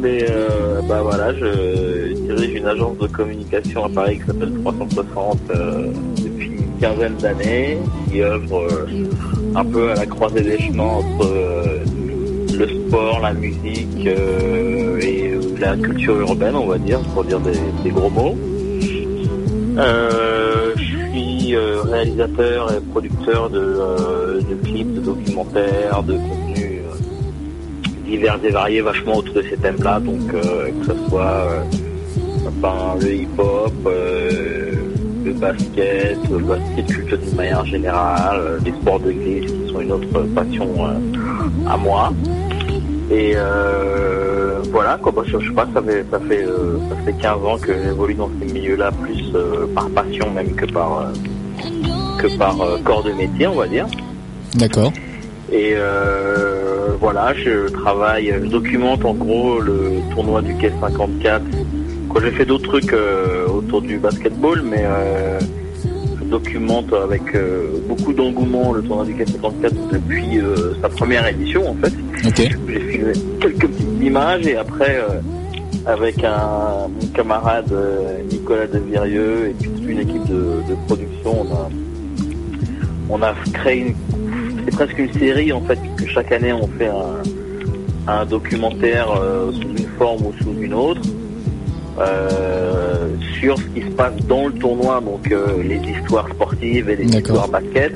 mais, 0.00 0.24
euh, 0.30 0.80
bah 0.88 1.00
voilà, 1.02 1.34
je 1.34 2.14
dirige 2.14 2.54
une 2.60 2.66
agence 2.66 2.96
de 2.96 3.08
communication 3.08 3.84
à 3.84 3.88
Paris 3.90 4.20
qui 4.20 4.26
s'appelle 4.26 4.52
360 4.64 5.38
euh, 5.54 5.88
depuis 6.16 6.46
une 6.46 6.80
quinzaine 6.80 7.16
d'années, 7.20 7.76
qui 8.10 8.22
œuvre 8.22 8.62
euh, 8.70 8.86
un 9.56 9.64
peu 9.64 9.90
à 9.90 9.94
la 9.94 10.06
croisée 10.06 10.42
des 10.42 10.58
chemins 10.58 10.84
entre 10.84 11.26
euh, 11.26 11.78
le 12.58 12.68
sport, 12.68 13.20
la 13.20 13.32
musique 13.32 14.06
euh, 14.06 15.00
et 15.00 15.34
la 15.58 15.76
culture 15.76 16.20
urbaine, 16.20 16.54
on 16.54 16.66
va 16.66 16.76
dire, 16.76 17.00
pour 17.14 17.24
dire 17.24 17.40
des, 17.40 17.90
gros 17.90 18.10
mots. 18.10 18.36
Euh, 19.78 20.72
je 20.76 20.82
suis 20.82 21.56
réalisateur 21.56 22.72
et 22.72 22.80
producteur 22.92 23.48
de, 23.48 24.42
clips, 24.62 24.94
de 24.94 25.00
documentaires, 25.00 26.02
de 26.02 26.14
contenus 26.14 26.80
divers 28.04 28.38
et 28.44 28.50
variés, 28.50 28.80
vachement 28.82 29.16
autour 29.16 29.34
de 29.36 29.42
ces 29.42 29.56
thèmes-là. 29.56 30.00
Donc 30.00 30.28
que 30.28 30.86
ce 30.86 31.08
soit 31.08 31.46
le 33.00 33.14
hip-hop, 33.14 33.72
le 35.26 35.32
basket, 35.32 36.18
le 36.30 36.38
basket 36.38 36.86
culture 36.86 37.18
d'une 37.18 37.34
manière 37.34 37.64
générale, 37.66 38.38
euh, 38.38 38.58
les 38.64 38.70
sports 38.70 39.00
de 39.00 39.10
glisse 39.10 39.50
qui 39.50 39.72
sont 39.72 39.80
une 39.80 39.92
autre 39.92 40.20
passion 40.34 40.68
euh, 40.78 41.68
à 41.68 41.76
moi. 41.76 42.12
Et 43.10 43.32
euh, 43.34 44.60
voilà, 44.70 44.98
quoi, 45.02 45.12
je, 45.26 45.38
je 45.38 45.48
sais 45.48 45.54
pas, 45.54 45.66
ça 45.74 45.82
fait, 45.82 46.04
ça 46.10 46.20
fait, 46.20 46.44
euh, 46.44 46.78
ça 46.88 46.96
fait 47.04 47.12
15 47.20 47.44
ans 47.44 47.58
que 47.58 47.72
j'évolue 47.72 48.14
dans 48.14 48.30
ces 48.40 48.52
milieux-là, 48.52 48.92
plus 48.92 49.24
euh, 49.34 49.66
par 49.74 49.88
passion 49.90 50.30
même 50.30 50.54
que 50.54 50.66
par, 50.66 51.00
euh, 51.00 51.12
que 52.18 52.38
par 52.38 52.60
euh, 52.60 52.78
corps 52.84 53.02
de 53.02 53.12
métier, 53.12 53.48
on 53.48 53.56
va 53.56 53.66
dire. 53.66 53.86
D'accord. 54.54 54.92
Et 55.50 55.72
euh, 55.74 56.88
voilà, 57.00 57.34
je 57.34 57.68
travaille, 57.68 58.32
je 58.42 58.46
documente 58.48 59.04
en 59.04 59.14
gros 59.14 59.60
le 59.60 60.00
tournoi 60.14 60.40
du 60.42 60.54
Quai 60.54 60.72
54. 60.80 61.42
Quoi, 62.08 62.20
j'ai 62.22 62.30
fait 62.30 62.44
d'autres 62.44 62.68
trucs 62.68 62.92
euh, 62.92 63.45
autour 63.66 63.82
du 63.82 63.98
basketball, 63.98 64.62
mais 64.62 64.84
euh, 64.84 65.38
je 66.18 66.24
documente 66.24 66.92
avec 66.92 67.22
euh, 67.34 67.66
beaucoup 67.88 68.12
d'engouement 68.12 68.72
le 68.72 68.82
tournoi 68.82 69.04
du 69.04 69.14
Quai 69.14 69.26
54 69.26 69.74
depuis 69.92 70.38
euh, 70.38 70.74
sa 70.80 70.88
première 70.88 71.26
édition 71.26 71.70
en 71.70 71.74
fait. 71.74 71.92
J'ai 72.36 72.80
filmé 72.80 73.12
quelques 73.40 73.66
petites 73.66 74.02
images 74.02 74.46
et 74.46 74.56
après, 74.56 75.00
avec 75.84 76.22
un 76.24 76.88
mon 76.88 77.06
camarade 77.14 77.72
Nicolas 78.30 78.66
Devirieux 78.66 79.50
et 79.50 79.54
puis 79.54 79.70
toute 79.70 79.88
une 79.88 80.00
équipe 80.00 80.24
de, 80.26 80.62
de 80.68 80.74
production, 80.86 81.42
on 81.42 81.54
a, 81.54 81.68
on 83.08 83.22
a 83.22 83.34
créé 83.52 83.80
une, 83.80 83.94
c'est 84.64 84.74
presque 84.74 84.98
une 84.98 85.12
série 85.12 85.52
en 85.52 85.60
fait, 85.62 85.78
puisque 85.96 86.12
chaque 86.12 86.32
année 86.32 86.52
on 86.52 86.66
fait 86.66 86.88
un, 86.88 87.22
un 88.08 88.24
documentaire 88.24 89.10
euh, 89.10 89.52
sous 89.52 89.68
une 89.68 89.88
forme 89.98 90.26
ou 90.26 90.32
sous 90.42 90.54
une 90.60 90.74
autre. 90.74 91.00
Euh, 91.98 93.08
sur 93.38 93.56
ce 93.58 93.64
qui 93.74 93.82
se 93.82 93.90
passe 93.90 94.14
dans 94.28 94.46
le 94.48 94.52
tournoi, 94.54 95.00
donc 95.00 95.30
euh, 95.30 95.62
les 95.62 95.76
histoires 95.76 96.28
sportives 96.28 96.88
et 96.90 96.96
les 96.96 97.06
histoires 97.06 97.48
basket, 97.48 97.92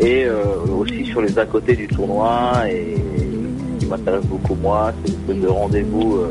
et 0.00 0.24
euh, 0.24 0.34
aussi 0.78 1.04
sur 1.06 1.22
les 1.22 1.38
à 1.38 1.46
côté 1.46 1.74
du 1.74 1.86
tournoi 1.88 2.52
et 2.70 2.96
ce 2.96 3.84
qui 3.84 3.86
m'intéresse 3.90 4.24
beaucoup 4.24 4.56
moi, 4.62 4.92
c'est 5.04 5.12
l'espèce 5.12 5.36
de 5.42 5.48
rendez-vous 5.48 6.16
euh, 6.16 6.30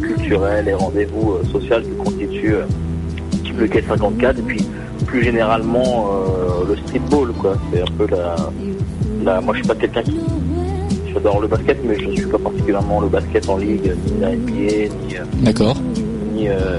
culturel 0.00 0.68
et 0.68 0.74
rendez-vous 0.74 1.32
euh, 1.32 1.44
social 1.52 1.82
que 1.82 2.02
constitue 2.02 2.54
euh, 2.54 2.64
le 3.58 3.66
Quai 3.66 3.82
54 3.82 4.38
et 4.38 4.42
puis 4.42 4.66
plus 5.06 5.22
généralement 5.22 6.10
euh, 6.10 6.64
le 6.68 6.76
streetball 6.76 7.32
quoi. 7.32 7.56
C'est 7.72 7.80
un 7.80 7.92
peu 7.96 8.06
la, 8.10 8.36
la 9.24 9.40
moi 9.40 9.54
je 9.54 9.60
suis 9.60 9.68
pas 9.68 9.74
quelqu'un 9.74 10.02
qui 10.02 10.20
j'adore 11.12 11.40
le 11.40 11.48
basket 11.48 11.78
mais 11.84 11.98
je 11.98 12.10
suis 12.10 12.26
pas 12.26 12.38
particulièrement 12.38 13.00
le 13.00 13.08
basket 13.08 13.48
en 13.48 13.56
ligue 13.56 13.92
ni 14.06 14.20
la 14.20 14.36
NBA 14.36 14.94
ni 15.06 15.44
D'accord. 15.44 15.76
Ni, 16.36 16.48
euh, 16.48 16.78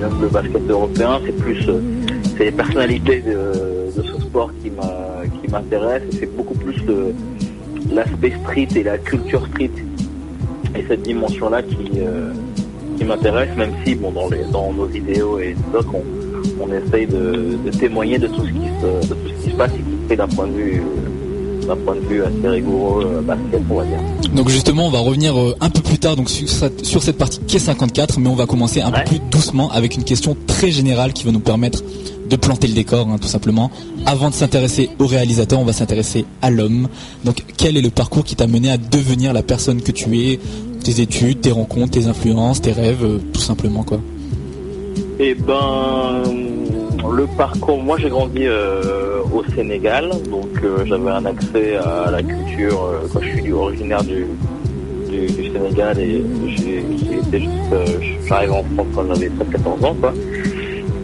même 0.00 0.20
le 0.20 0.28
basket 0.28 0.68
européen, 0.68 1.20
c'est 1.24 1.36
plus 1.36 1.68
euh, 1.68 1.80
c'est 2.36 2.44
les 2.46 2.52
personnalités 2.52 3.20
de, 3.20 3.90
ce 3.94 4.20
sport 4.20 4.50
qui 4.62 4.70
m'a 4.70 5.22
qui 5.40 5.50
m'intéresse 5.50 6.02
et 6.12 6.16
c'est 6.16 6.36
beaucoup 6.36 6.54
plus 6.54 6.76
l'aspect 7.92 8.32
street 8.42 8.68
et 8.76 8.82
la 8.82 8.98
culture 8.98 9.46
street. 9.48 9.70
Et 10.74 10.84
cette 10.88 11.02
dimension 11.02 11.50
là 11.50 11.62
qui 11.62 11.90
euh, 11.98 12.32
qui 12.96 13.04
m'intéresse 13.04 13.54
même 13.56 13.72
si 13.84 13.94
bon 13.94 14.10
dans 14.10 14.28
les 14.28 14.44
dans 14.50 14.72
nos 14.72 14.86
vidéos 14.86 15.38
et 15.38 15.54
docs 15.72 15.94
on, 15.94 16.02
on 16.60 16.72
essaye 16.72 17.06
de, 17.06 17.58
témoigner 17.78 18.18
de 18.18 18.26
tout 18.26 18.44
ce 18.46 18.52
qui 18.52 18.68
se 18.80 19.08
de 19.08 19.14
tout 19.14 19.28
ce 19.28 19.44
qui 19.44 19.50
se 19.50 19.56
passe 19.56 19.72
y 19.78 19.82
compris 19.82 20.16
d'un 20.16 20.28
point 20.28 20.46
de 20.46 20.52
vue 20.52 20.80
euh, 20.80 21.11
d'un 21.66 21.76
point 21.76 21.94
de 21.96 22.00
vue 22.00 22.22
assez 22.22 22.48
rigoureux 22.48 23.06
euh, 23.18 23.20
basket 23.22 23.60
on 23.70 23.74
va 23.76 23.84
dire. 23.84 23.98
Donc 24.34 24.48
justement, 24.48 24.86
on 24.86 24.90
va 24.90 24.98
revenir 25.00 25.38
euh, 25.38 25.54
un 25.60 25.70
peu 25.70 25.80
plus 25.80 25.98
tard 25.98 26.16
donc 26.16 26.30
sur 26.30 26.48
cette, 26.48 26.84
sur 26.84 27.02
cette 27.02 27.18
partie 27.18 27.40
qui 27.46 27.56
est 27.56 27.60
54, 27.60 28.18
mais 28.18 28.28
on 28.28 28.34
va 28.34 28.46
commencer 28.46 28.80
un 28.80 28.90
Ouais. 28.92 29.04
peu 29.04 29.10
plus 29.10 29.20
doucement 29.30 29.70
avec 29.70 29.94
une 29.96 30.04
question 30.04 30.36
très 30.46 30.70
générale 30.70 31.12
qui 31.12 31.24
va 31.24 31.32
nous 31.32 31.40
permettre 31.40 31.82
de 32.28 32.36
planter 32.36 32.66
le 32.66 32.72
décor, 32.74 33.08
hein, 33.08 33.16
tout 33.20 33.28
simplement. 33.28 33.70
Avant 34.06 34.30
de 34.30 34.34
s'intéresser 34.34 34.88
au 34.98 35.06
réalisateur, 35.06 35.60
on 35.60 35.64
va 35.64 35.72
s'intéresser 35.74 36.24
à 36.40 36.50
l'homme. 36.50 36.88
Donc, 37.24 37.44
quel 37.58 37.76
est 37.76 37.82
le 37.82 37.90
parcours 37.90 38.24
qui 38.24 38.36
t'a 38.36 38.46
mené 38.46 38.70
à 38.70 38.78
devenir 38.78 39.32
la 39.34 39.42
personne 39.42 39.82
que 39.82 39.92
tu 39.92 40.18
es? 40.18 40.38
Tes 40.82 41.00
études, 41.02 41.40
tes 41.42 41.50
rencontres, 41.52 41.90
tes 41.90 42.06
influences, 42.06 42.60
tes 42.62 42.72
rêves, 42.72 43.04
euh, 43.04 43.18
tout 43.32 43.40
simplement 43.40 43.82
quoi. 43.82 44.00
Eh 45.20 45.34
ben, 45.34 46.22
le 47.10 47.26
parcours, 47.26 47.82
moi 47.82 47.96
j'ai 47.98 48.08
grandi 48.08 48.46
euh, 48.46 49.20
au 49.32 49.42
Sénégal, 49.54 50.10
donc 50.30 50.46
euh, 50.62 50.84
j'avais 50.86 51.10
un 51.10 51.24
accès 51.26 51.76
à 51.76 52.10
la 52.10 52.22
culture 52.22 52.84
euh, 52.84 53.06
quand 53.12 53.20
je 53.20 53.40
suis 53.40 53.52
originaire 53.52 54.02
du, 54.04 54.26
Sénégal 55.52 55.98
et 56.00 56.24
j'arrive 58.26 58.52
en 58.52 58.62
France 58.64 58.86
quand 58.94 59.04
j'avais 59.08 59.28
13-14 59.28 59.84
ans 59.86 59.94
quoi. 60.00 60.12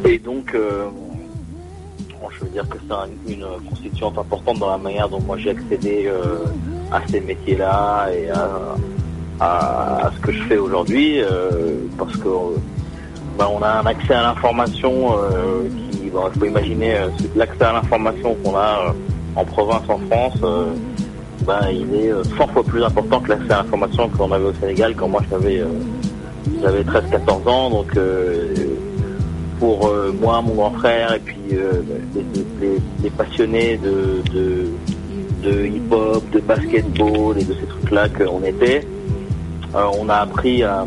Et 0.06 0.18
donc, 0.18 0.54
je 0.54 2.44
veux 2.44 2.50
dire 2.50 2.66
que 2.70 2.78
c'est 2.86 2.94
un- 2.94 3.08
une 3.30 3.44
constituante 3.68 4.16
importante 4.16 4.58
dans 4.60 4.70
la 4.70 4.78
manière 4.78 5.10
dont 5.10 5.20
moi 5.20 5.36
j'ai 5.36 5.50
accédé 5.50 6.10
à 6.90 7.02
ces 7.06 7.20
métiers-là 7.20 8.08
et 8.14 8.30
à, 9.40 10.10
ce 10.14 10.20
que 10.20 10.32
je 10.32 10.42
fais 10.44 10.56
aujourd'hui, 10.56 11.20
parce 11.98 12.16
que 12.16 12.28
ben, 13.38 13.46
on 13.54 13.62
a 13.62 13.68
un 13.80 13.86
accès 13.86 14.14
à 14.14 14.22
l'information 14.22 15.12
euh, 15.12 15.62
il 16.34 16.38
faut 16.38 16.46
imaginer 16.46 16.96
euh, 16.96 17.08
l'accès 17.36 17.64
à 17.64 17.72
l'information 17.72 18.36
qu'on 18.42 18.56
a 18.56 18.88
euh, 18.88 18.92
en 19.36 19.44
province, 19.44 19.82
en 19.88 19.98
France, 20.10 20.38
euh, 20.42 20.66
ben, 21.46 21.60
il 21.70 21.94
est 21.94 22.12
euh, 22.12 22.22
100 22.36 22.48
fois 22.48 22.64
plus 22.64 22.82
important 22.82 23.20
que 23.20 23.30
l'accès 23.30 23.52
à 23.52 23.62
l'information 23.62 24.08
qu'on 24.08 24.32
avait 24.32 24.44
au 24.44 24.54
Sénégal 24.54 24.94
quand 24.96 25.08
moi 25.08 25.22
j'avais 25.30 25.62
j'avais 26.62 26.82
13-14 26.82 27.48
ans, 27.48 27.70
donc 27.70 27.92
pour 29.60 29.92
moi, 30.20 30.40
mon 30.40 30.54
grand 30.54 30.70
frère 30.72 31.14
et 31.14 31.18
puis 31.18 31.36
les, 33.02 33.10
passionnés 33.10 33.76
de, 33.76 34.22
de 35.42 35.66
hip-hop, 35.66 36.22
de 36.30 36.40
basketball 36.40 37.38
et 37.38 37.44
de 37.44 37.54
ces 37.54 37.66
trucs-là 37.66 38.08
qu'on 38.08 38.42
était. 38.44 38.86
on 39.74 40.08
a 40.08 40.16
appris 40.16 40.62
à 40.62 40.86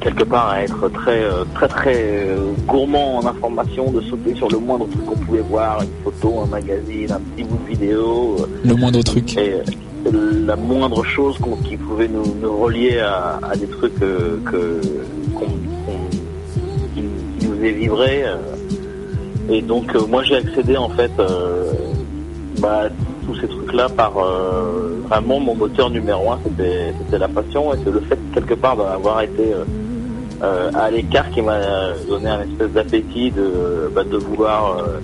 quelque 0.00 0.24
part 0.24 0.50
à 0.50 0.62
être 0.62 0.88
très 0.88 1.22
euh, 1.22 1.44
très 1.54 1.68
très 1.68 1.96
euh, 1.96 2.52
gourmand 2.66 3.18
en 3.18 3.26
information, 3.26 3.90
de 3.90 4.00
sauter 4.02 4.34
sur 4.34 4.48
le 4.48 4.58
moindre 4.58 4.88
truc 4.88 5.04
qu'on 5.04 5.16
pouvait 5.16 5.40
voir, 5.40 5.82
une 5.82 5.88
photo, 6.02 6.40
un 6.40 6.46
magazine, 6.46 7.12
un 7.12 7.20
petit 7.20 7.44
bout 7.44 7.58
de 7.58 7.68
vidéo. 7.68 8.36
Euh, 8.40 8.46
le 8.64 8.74
moindre 8.74 9.02
truc. 9.02 9.36
Et 9.36 9.54
la 10.46 10.56
moindre 10.56 11.04
chose 11.04 11.36
qui 11.68 11.76
pouvait 11.76 12.08
nous, 12.08 12.24
relier 12.58 12.98
à, 13.00 13.38
des 13.54 13.66
trucs 13.66 13.98
que, 13.98 14.40
qui, 16.94 17.02
nous 17.46 17.64
est 17.64 17.72
vibré. 17.72 18.24
Et 19.50 19.60
donc 19.60 19.94
moi 20.08 20.22
j'ai 20.22 20.36
accédé 20.36 20.76
en 20.78 20.88
fait 20.88 21.12
bah, 22.60 22.84
tous 23.26 23.34
ces 23.40 23.48
trucs-là 23.48 23.90
par 23.90 24.14
vraiment 25.10 25.40
mon 25.40 25.56
moteur 25.56 25.90
numéro 25.90 26.30
un, 26.30 26.38
c'était 26.44 27.18
la 27.18 27.26
passion 27.26 27.74
et 27.74 27.78
c'est 27.84 27.90
le 27.90 28.00
fait 28.00 28.18
quelque 28.32 28.54
part 28.54 28.76
d'avoir 28.76 29.20
été 29.22 29.52
euh, 29.52 29.64
à 30.42 30.90
l'écart 30.90 31.30
qui 31.30 31.42
m'a 31.42 31.58
donné 32.08 32.28
un 32.28 32.40
espèce 32.42 32.70
d'appétit 32.70 33.30
de, 33.30 33.90
bah, 33.94 34.04
de 34.04 34.16
vouloir 34.16 34.78
euh, 34.78 34.98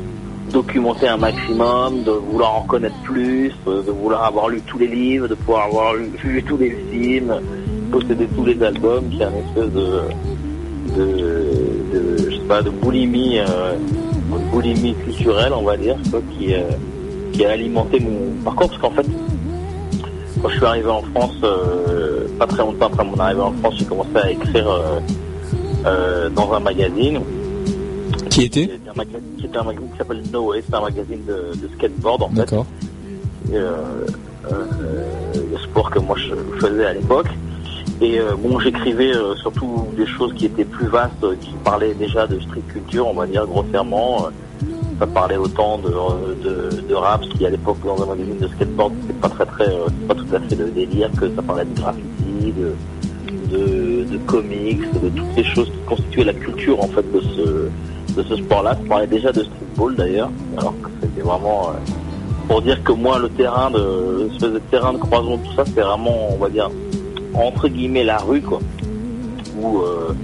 documenter 0.52 1.08
un 1.08 1.16
maximum, 1.16 2.02
de 2.04 2.12
vouloir 2.12 2.56
en 2.56 2.62
connaître 2.62 2.96
plus, 3.04 3.52
de 3.66 3.90
vouloir 3.90 4.24
avoir 4.24 4.48
lu 4.48 4.60
tous 4.66 4.78
les 4.78 4.86
livres, 4.86 5.28
de 5.28 5.34
pouvoir 5.34 5.66
avoir 5.66 5.94
vu 6.24 6.42
tous 6.42 6.56
les 6.56 6.70
films, 6.90 7.34
posséder 7.90 8.26
tous 8.34 8.44
les 8.44 8.62
albums, 8.62 9.08
qui 9.10 9.20
est 9.20 9.24
un 9.24 9.34
espèce 9.34 9.72
de, 9.72 10.00
de, 10.96 12.30
je 12.30 12.36
sais 12.36 12.42
pas, 12.48 12.62
de 12.62 12.70
boulimie, 12.70 13.38
euh, 13.38 13.76
boulimie 14.52 14.94
culturelle, 15.04 15.52
on 15.52 15.64
va 15.64 15.76
dire, 15.76 15.96
qui, 16.38 16.54
qui 17.32 17.44
a 17.44 17.50
alimenté 17.50 18.00
mon 18.00 18.42
parcours, 18.42 18.68
parce 18.68 18.80
qu'en 18.80 18.90
fait, 18.90 19.06
quand 20.40 20.48
je 20.48 20.56
suis 20.56 20.66
arrivé 20.66 20.88
en 20.88 21.02
France, 21.14 21.36
pas 22.38 22.46
très 22.46 22.58
longtemps 22.58 22.86
après 22.86 23.04
mon 23.04 23.18
arrivée 23.18 23.40
en 23.40 23.52
France, 23.52 23.74
j'ai 23.78 23.84
commencé 23.84 24.16
à 24.16 24.30
écrire 24.30 24.66
euh, 25.86 26.28
dans 26.30 26.52
un 26.52 26.60
magazine. 26.60 27.20
Qui 28.30 28.44
était 28.44 28.66
Qui 28.66 29.46
était 29.46 29.58
un 29.58 29.62
magazine 29.62 29.90
qui 29.92 29.98
s'appelle 29.98 30.22
No 30.32 30.50
Way, 30.50 30.64
c'est 30.68 30.74
un 30.74 30.80
magazine 30.80 31.22
de, 31.26 31.68
skateboard 31.74 32.22
en 32.22 32.28
fait. 32.30 32.36
D'accord. 32.36 32.66
Euh, 33.52 33.72
euh, 34.50 34.64
le 35.34 35.58
sport 35.58 35.90
que 35.90 36.00
moi 36.00 36.16
je 36.18 36.34
faisais 36.60 36.86
à 36.86 36.92
l'époque. 36.92 37.28
Et 38.02 38.18
bon, 38.42 38.58
j'écrivais 38.60 39.12
surtout 39.40 39.86
des 39.96 40.06
choses 40.06 40.34
qui 40.34 40.44
étaient 40.44 40.66
plus 40.66 40.86
vastes, 40.86 41.24
qui 41.40 41.52
parlaient 41.64 41.94
déjà 41.94 42.26
de 42.26 42.38
street 42.40 42.60
culture, 42.68 43.06
on 43.08 43.14
va 43.14 43.26
dire 43.26 43.46
grossièrement. 43.46 44.28
ça 44.98 45.06
parlait 45.06 45.38
autant 45.38 45.78
de, 45.78 45.88
de, 46.44 46.82
de 46.86 46.94
rap, 46.94 47.24
ce 47.24 47.30
qui 47.38 47.46
à 47.46 47.50
l'époque 47.50 47.78
dans 47.86 48.02
un 48.02 48.06
magazine 48.06 48.36
de 48.38 48.48
skateboard, 48.48 48.92
c'était 49.00 49.14
pas 49.14 49.28
très 49.30 49.46
très, 49.46 49.70
pas 50.06 50.14
tout 50.14 50.26
à 50.34 50.40
fait 50.40 50.56
le 50.56 50.70
délire, 50.72 51.10
que 51.18 51.34
ça 51.34 51.40
parlait 51.40 51.64
de 51.64 51.80
graffiti, 51.80 52.52
de, 52.52 52.74
de, 53.50 54.18
comics, 54.26 54.80
de 55.02 55.08
toutes 55.08 55.36
les 55.36 55.44
choses 55.44 55.70
qui 55.70 55.78
constituaient 55.86 56.24
la 56.24 56.34
culture 56.34 56.82
en 56.82 56.88
fait 56.88 57.10
de 57.12 57.20
ce, 57.20 58.14
de 58.14 58.22
ce 58.22 58.36
sport-là. 58.36 58.76
Je 58.82 58.88
parlais 58.88 59.06
déjà 59.06 59.32
de 59.32 59.44
streetball 59.44 59.94
d'ailleurs, 59.96 60.30
alors 60.56 60.74
que 60.82 60.88
c'était 61.00 61.22
vraiment 61.22 61.70
euh, 61.70 61.92
pour 62.48 62.62
dire 62.62 62.82
que 62.82 62.92
moi 62.92 63.18
le 63.18 63.28
terrain 63.30 63.70
de 63.70 64.28
espèce 64.32 64.52
de 64.52 64.58
terrain 64.70 64.92
de 64.92 64.98
croisement 64.98 65.38
tout 65.38 65.52
ça 65.56 65.64
c'est 65.64 65.80
vraiment 65.80 66.32
on 66.32 66.36
va 66.36 66.48
dire 66.48 66.70
entre 67.34 67.68
guillemets 67.68 68.04
la 68.04 68.18
rue 68.18 68.40
quoi 68.40 68.60
où 69.60 69.80
euh, 69.80 70.14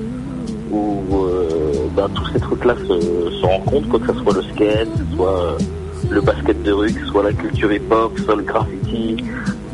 où 0.71 1.25
euh, 1.25 1.89
ben, 1.97 2.09
tous 2.15 2.27
ces 2.33 2.41
trucs 2.41 2.65
là 2.65 2.75
se, 2.77 3.45
rencontrent 3.45 3.99
que 3.99 4.13
ce 4.13 4.19
soit 4.21 4.35
le 4.35 4.43
skate 4.43 4.89
soit 5.17 5.57
le 6.11 6.21
basket 6.21 6.63
de 6.63 6.73
rue 6.73 6.93
que 6.93 7.01
ce 7.01 7.07
soit 7.07 7.25
la 7.25 7.33
culture 7.33 7.73
hip-hop 7.73 8.19
soit 8.21 8.37
le 8.37 8.43
graffiti 8.43 9.17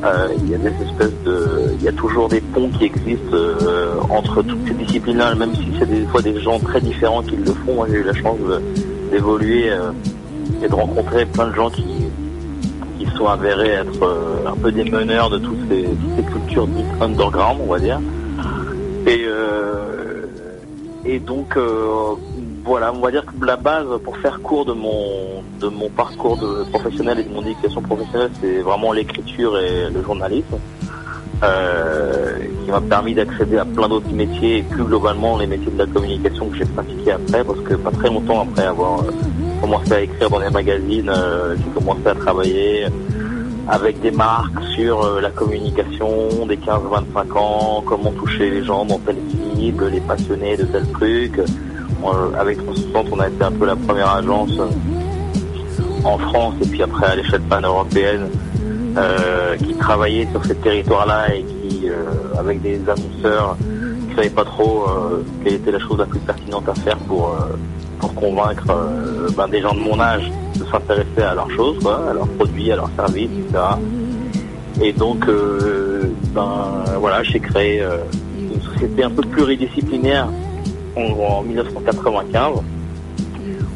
il 0.03 0.51
y 0.51 0.55
a 0.55 0.59
des 0.59 0.69
espèces 0.69 1.15
de, 1.25 1.75
il 1.79 1.85
y 1.85 1.89
a 1.89 1.93
toujours 1.93 2.29
des 2.29 2.41
ponts 2.41 2.69
qui 2.71 2.85
existent 2.85 3.35
euh, 3.35 3.95
entre 4.11 4.43
toutes 4.43 4.67
ces 4.67 4.75
disciplines-là, 4.75 5.35
même 5.35 5.55
si 5.55 5.69
c'est 5.79 5.87
des 5.87 6.07
fois 6.07 6.23
des 6.23 6.41
gens 6.41 6.59
très 6.59 6.81
différents 6.81 7.23
qui 7.23 7.37
le 7.37 7.53
font. 7.53 7.75
Moi, 7.75 7.89
j'ai 7.91 7.97
eu 7.97 8.05
la 8.05 8.15
chance 8.15 8.39
d'évoluer 9.11 9.71
euh, 9.71 9.91
et 10.63 10.69
de 10.69 10.75
rencontrer 10.75 11.27
plein 11.27 11.49
de 11.49 11.55
gens 11.55 11.71
qui, 11.71 11.85
qui 12.99 13.07
sont 13.17 13.27
avérés 13.27 13.71
être 13.71 14.45
un 14.47 14.57
peu 14.57 14.71
des 14.71 14.85
meneurs 14.85 15.31
de 15.31 15.39
toutes 15.39 15.69
ces, 15.69 15.89
cultures 16.33 16.69
underground, 17.01 17.61
on 17.63 17.73
va 17.73 17.79
dire. 17.79 18.01
Et, 19.07 19.25
et 21.05 21.19
donc, 21.19 21.57
voilà, 22.69 22.93
on 22.93 23.01
va 23.01 23.11
dire 23.11 23.25
que 23.25 23.47
la 23.47 23.57
base 23.57 23.87
pour 24.05 24.19
faire 24.19 24.41
court 24.43 24.67
de 24.67 24.75
mon 24.75 25.43
de 25.59 25.69
mon 25.69 25.89
parcours 25.89 26.37
de 26.37 26.65
professionnel 26.65 27.19
et 27.19 27.25
de 27.25 27.33
mon 27.33 27.41
éducation 27.41 27.81
professionnelle, 27.81 28.31
c'est 28.43 28.59
vraiment 28.59 28.93
l'écriture 28.93 29.59
et 29.59 29.89
le 29.89 30.03
journalisme, 30.03 30.59
euh, 31.43 32.37
qui 32.63 32.71
m'a 32.71 32.83
permis 32.83 33.15
d'accéder 33.15 33.57
à 33.57 33.65
plein 33.65 33.89
d'autres 33.89 34.13
métiers 34.13 34.59
et 34.59 34.63
plus 34.63 34.85
globalement 34.85 35.39
les 35.39 35.47
métiers 35.47 35.73
de 35.73 35.79
la 35.79 35.87
communication 35.87 36.51
que 36.51 36.59
j'ai 36.59 36.67
pratiqué 36.67 37.13
après, 37.13 37.43
parce 37.43 37.61
que 37.61 37.75
pas 37.75 37.91
très 37.91 38.11
longtemps 38.11 38.43
après 38.43 38.67
avoir 38.67 39.01
euh, 39.01 39.13
commencé 39.63 39.93
à 39.95 40.01
écrire 40.03 40.29
dans 40.29 40.39
les 40.39 40.51
magazines, 40.51 41.09
euh, 41.09 41.57
j'ai 41.57 41.71
commencé 41.71 42.07
à 42.07 42.15
travailler 42.15 42.87
avec 43.67 43.99
des 44.03 44.11
marques 44.11 44.63
sur 44.75 45.21
la 45.21 45.31
communication 45.31 46.45
des 46.47 46.59
15-25 46.59 47.39
ans, 47.39 47.83
comment 47.87 48.13
toucher 48.13 48.51
les 48.51 48.63
gens 48.63 48.85
dans 48.85 48.99
telle 48.99 49.17
cible, 49.31 49.89
les 49.89 50.01
passionnés 50.01 50.59
de 50.59 50.65
tel 50.65 50.87
truc 50.93 51.41
avec 52.39 52.59
360, 52.59 53.09
on 53.13 53.21
a 53.21 53.29
été 53.29 53.43
un 53.43 53.53
peu 53.53 53.67
la 53.67 53.77
première 53.77 54.11
agence 54.11 54.53
euh, 54.59 54.69
en 56.05 56.19
France 56.19 56.55
et 56.63 56.67
puis 56.67 56.83
après 56.83 57.07
à 57.07 57.17
l'échelle 57.17 57.41
pan-européenne 57.43 58.29
euh, 58.97 59.57
qui 59.57 59.75
travaillait 59.75 60.29
sur 60.31 60.45
ces 60.45 60.55
territoires-là 60.57 61.35
et 61.35 61.43
qui, 61.43 61.89
euh, 61.89 61.95
avec 62.39 62.63
des 62.63 62.81
annonceurs 62.89 63.57
qui 64.09 64.15
savaient 64.15 64.31
pas 64.31 64.45
trop 64.45 64.87
quelle 65.43 65.55
était 65.55 65.73
la 65.73 65.79
chose 65.79 65.99
la 65.99 66.07
plus 66.07 66.21
pertinente 66.21 66.69
à 66.69 66.75
faire 66.75 66.97
pour 66.99 67.37
pour 67.99 68.15
convaincre 68.15 68.67
ben, 69.37 69.49
des 69.49 69.61
gens 69.61 69.75
de 69.75 69.81
mon 69.81 69.99
âge 70.01 70.31
de 70.59 70.65
s'intéresser 70.65 71.23
à 71.23 71.35
leurs 71.35 71.51
choses, 71.51 71.85
à 71.87 72.13
leurs 72.13 72.29
produits, 72.29 72.71
à 72.73 72.77
leurs 72.77 72.91
services, 72.97 73.31
etc. 73.31 73.65
Et 74.81 74.93
donc, 74.93 75.27
ben 76.33 76.85
voilà, 76.99 77.23
j'ai 77.25 77.41
créé 77.41 77.83
une 78.39 78.61
société 78.63 79.03
un 79.03 79.11
peu 79.11 79.23
pluridisciplinaire 79.23 80.29
en, 80.99 81.43
1995 81.43 82.63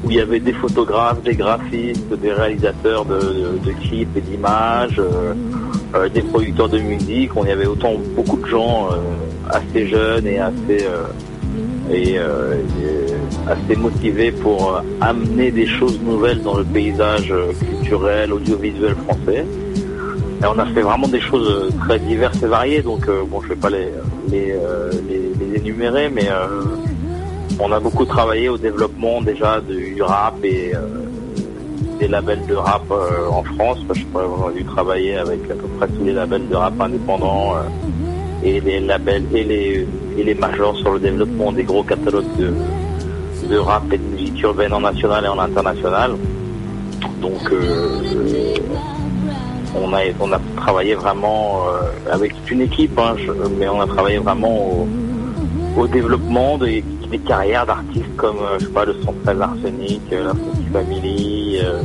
où 0.04 0.10
il 0.10 0.16
y 0.16 0.20
avait 0.20 0.40
des 0.40 0.52
photographes, 0.52 1.22
des 1.22 1.34
graphistes, 1.34 2.12
des 2.12 2.32
réalisateurs 2.32 3.04
de, 3.04 3.70
clips 3.82 4.16
et 4.16 4.20
d'images, 4.20 4.98
euh, 4.98 5.34
euh, 5.94 6.08
des 6.08 6.22
producteurs 6.22 6.68
de 6.68 6.78
musique. 6.78 7.36
On 7.36 7.44
y 7.44 7.50
avait 7.50 7.66
autant 7.66 7.94
beaucoup 8.16 8.38
de 8.38 8.46
gens 8.46 8.88
euh, 8.90 8.96
assez 9.50 9.86
jeunes 9.86 10.26
et 10.26 10.38
assez 10.38 10.86
et, 11.92 12.18
assez 13.46 13.76
motivés 13.76 14.32
pour 14.32 14.82
amener 15.00 15.50
des 15.50 15.66
choses 15.66 16.00
nouvelles 16.00 16.42
dans 16.42 16.56
le 16.56 16.64
paysage 16.64 17.34
culturel, 17.60 18.32
audiovisuel 18.32 18.94
français. 19.04 19.44
Et 20.42 20.46
on 20.46 20.58
a 20.58 20.66
fait 20.66 20.80
vraiment 20.80 21.08
des 21.08 21.20
choses 21.20 21.70
très 21.80 21.98
diverses 21.98 22.42
et 22.42 22.46
variées. 22.46 22.82
Donc 22.82 23.06
bon, 23.28 23.42
je 23.42 23.48
vais 23.48 23.56
pas 23.56 23.68
les 23.70 23.88
les, 24.30 24.54
les 25.40 25.58
énumérer, 25.58 26.08
mais 26.08 26.28
on 27.58 27.72
a 27.72 27.80
beaucoup 27.80 28.04
travaillé 28.04 28.48
au 28.48 28.58
développement 28.58 29.20
déjà 29.20 29.60
du, 29.60 30.00
rap 30.02 30.34
et 30.42 30.74
euh, 30.74 30.80
des 31.98 32.08
labels 32.08 32.44
de 32.46 32.54
rap 32.54 32.82
euh, 32.90 33.28
en 33.28 33.42
France. 33.42 33.78
Je 33.94 34.04
crois 34.06 34.24
qu'on 34.24 34.48
a 34.48 34.52
dû 34.52 34.64
travailler 34.64 35.16
avec 35.16 35.44
à 35.50 35.54
peu 35.54 35.68
près 35.78 35.88
tous 35.88 36.04
les 36.04 36.12
labels 36.12 36.48
de 36.48 36.56
rap 36.56 36.80
indépendants 36.80 37.54
euh, 37.56 38.44
et 38.44 38.60
les 38.60 38.80
labels 38.80 39.24
et 39.34 39.44
les, 39.44 40.34
majors 40.34 40.76
sur 40.78 40.92
le 40.92 40.98
développement 40.98 41.52
des 41.52 41.64
gros 41.64 41.82
catalogues 41.82 42.24
de, 42.38 43.58
rap 43.58 43.84
et 43.92 43.98
de 43.98 44.02
musique 44.02 44.40
urbaine 44.42 44.72
en 44.72 44.80
national 44.80 45.24
et 45.24 45.28
en 45.28 45.38
international. 45.38 46.12
Donc 47.20 47.52
on 49.74 49.94
a 49.94 50.00
on 50.20 50.32
a 50.32 50.40
travaillé 50.56 50.94
vraiment 50.94 51.66
avec 52.10 52.34
toute 52.34 52.50
une 52.50 52.62
équipe, 52.62 52.98
hein, 52.98 53.14
mais 53.58 53.68
on 53.68 53.80
a 53.80 53.86
travaillé 53.86 54.18
vraiment 54.18 54.56
au, 54.56 54.88
au 55.76 55.86
développement 55.86 56.58
des 56.58 56.84
des 57.12 57.18
carrières 57.18 57.66
d'artistes 57.66 58.16
comme, 58.16 58.38
euh, 58.38 58.58
je 58.58 58.64
sais 58.64 58.72
pas, 58.72 58.86
le 58.86 58.94
Central 59.04 59.42
Arsenic, 59.42 60.00
euh, 60.12 60.32
la 60.72 60.80
Family, 60.80 61.58
euh, 61.62 61.82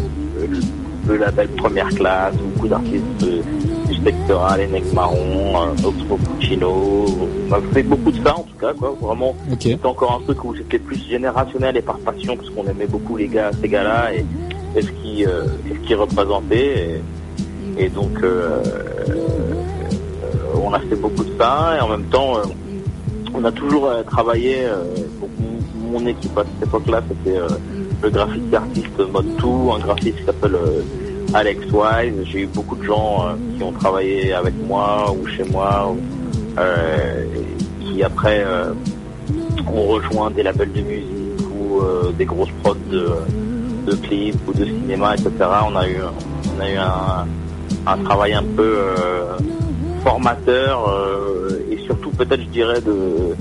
le, 1.06 1.18
label 1.18 1.50
Première 1.50 1.90
Classe, 1.90 2.36
beaucoup 2.36 2.68
d'artistes 2.70 3.04
du 3.20 3.96
Spectral, 3.96 4.60
les 4.60 4.68
Necks 4.68 4.94
Marron, 4.94 5.74
Oxmo 5.84 6.18
Puccino. 6.18 7.06
On 7.50 7.54
a 7.54 7.62
fait 7.74 7.84
beaucoup 7.84 8.12
de 8.12 8.24
ça 8.24 8.36
en 8.38 8.44
tout 8.44 8.58
cas, 8.60 8.74
quoi. 8.74 8.96
Vraiment, 9.02 9.36
c'était 9.50 9.86
encore 9.86 10.20
un 10.20 10.24
truc 10.24 10.44
où 10.44 10.56
c'était 10.56 10.80
plus 10.80 11.02
générationnel 11.10 11.76
et 11.78 11.82
par 11.82 11.98
passion 12.00 12.36
parce 12.38 12.50
qu'on 12.50 12.66
aimait 12.68 12.88
beaucoup 12.88 13.18
les 13.18 13.28
gars, 13.28 13.52
ces 13.62 13.68
gars-là 13.70 14.14
et, 14.14 14.26
ce 14.82 14.92
qui 15.02 15.24
ce 15.24 15.88
qui 15.88 15.94
représentaient. 15.96 17.02
Et, 17.80 17.90
donc, 17.90 18.20
on 20.62 20.74
a 20.74 20.80
fait 20.80 20.96
beaucoup 20.96 21.24
de 21.24 21.32
ça 21.40 21.78
et 21.78 21.82
en 21.82 21.88
même 21.88 22.06
temps, 22.06 22.34
on 23.34 23.44
a 23.44 23.52
toujours 23.52 23.90
travaillé 24.06 24.68
mon 25.88 26.06
équipe 26.06 26.38
à 26.38 26.44
cette 26.44 26.68
époque-là, 26.68 27.02
c'était 27.08 27.38
euh, 27.38 27.48
le 28.04 28.10
graphiste 28.10 28.54
artiste 28.54 29.00
Mode 29.12 29.38
Tout, 29.38 29.72
un 29.76 29.80
graphiste 29.80 30.18
qui 30.18 30.26
s'appelle 30.26 30.56
euh, 30.56 30.82
Alex 31.34 31.66
Wise. 31.72 32.26
J'ai 32.26 32.42
eu 32.42 32.48
beaucoup 32.48 32.76
de 32.76 32.84
gens 32.84 33.26
euh, 33.26 33.34
qui 33.56 33.64
ont 33.64 33.72
travaillé 33.72 34.34
avec 34.34 34.54
moi 34.68 35.12
ou 35.12 35.26
chez 35.28 35.44
moi, 35.46 35.96
euh, 36.58 37.26
qui 37.82 38.04
après 38.04 38.44
euh, 38.46 38.74
ont 39.74 39.88
rejoint 39.88 40.32
des 40.32 40.44
labels 40.44 40.72
de 40.72 40.82
musique 40.82 41.48
ou 41.60 41.82
euh, 41.82 42.12
des 42.18 42.26
grosses 42.26 42.54
prods 42.64 42.76
de, 42.92 43.96
clips 44.04 44.36
ou 44.48 44.54
de 44.54 44.66
cinéma, 44.66 45.16
etc. 45.16 45.32
On 45.70 45.76
a 45.76 45.88
eu, 45.88 45.98
un, 46.78 47.98
travail 48.04 48.34
un 48.34 48.44
peu 48.44 48.78
euh, 48.80 49.38
formateur 50.04 50.90
euh, 50.90 51.57
peut-être 52.18 52.42
je 52.42 52.48
dirais 52.48 52.82
de 52.82 53.36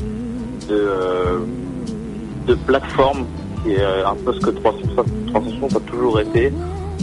de, 0.69 0.75
euh, 0.75 1.39
plateforme 2.67 3.25
qui 3.63 3.73
est 3.73 3.81
euh, 3.81 4.07
un 4.07 4.15
peu 4.15 4.33
ce 4.33 4.41
que 4.41 4.51
360 4.51 5.77
a 5.77 5.81
toujours 5.81 6.21
été 6.21 6.53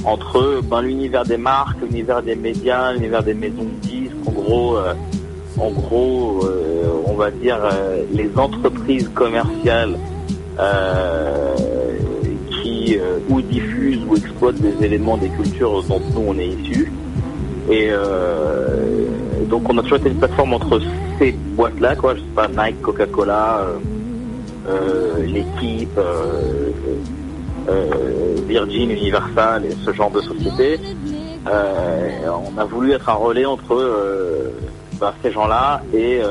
entre 0.05 0.61
ben, 0.63 0.81
l'univers 0.81 1.23
des 1.23 1.37
marques, 1.37 1.77
l'univers 1.81 2.21
des 2.21 2.35
médias, 2.35 2.91
l'univers 2.91 3.23
des 3.23 3.33
maisons 3.33 3.63
de 3.63 3.87
disques, 3.87 4.15
en 4.25 4.31
gros 4.31 4.77
euh, 4.77 4.93
en 5.57 5.69
gros 5.69 6.45
on 7.05 7.13
va 7.13 7.29
dire 7.29 7.59
les 8.11 8.29
entreprises 8.35 9.07
commerciales 9.13 9.95
qui 12.63 12.97
ou 13.29 13.39
diffusent 13.39 14.01
ou 14.09 14.15
exploitent 14.15 14.59
des 14.59 14.83
éléments 14.83 15.17
des 15.17 15.29
cultures 15.29 15.83
dont 15.83 16.01
nous 16.15 16.23
on 16.27 16.37
est 16.39 16.47
issus 16.47 16.82
et 17.69 17.89
euh, 17.89 18.95
donc 19.49 19.69
on 19.69 19.77
a 19.77 19.81
toujours 19.81 19.97
été 19.97 20.09
une 20.09 20.17
plateforme 20.17 20.53
entre 20.53 20.81
ces 21.19 21.31
boîtes-là, 21.31 21.95
quoi, 21.95 22.15
je 22.15 22.19
sais 22.19 22.25
pas, 22.35 22.47
Nike, 22.47 22.81
Coca-Cola, 22.81 23.67
l'équipe, 25.25 25.97
euh, 25.97 26.71
euh, 27.69 28.35
Virgin, 28.47 28.91
Universal 28.91 29.65
et 29.65 29.75
ce 29.85 29.93
genre 29.93 30.11
de 30.11 30.21
société. 30.21 30.79
On 31.45 32.57
a 32.57 32.65
voulu 32.65 32.93
être 32.93 33.09
un 33.09 33.13
relais 33.13 33.45
entre 33.45 34.51
bah, 34.99 35.13
ces 35.21 35.31
gens-là 35.31 35.81
et 35.93 36.21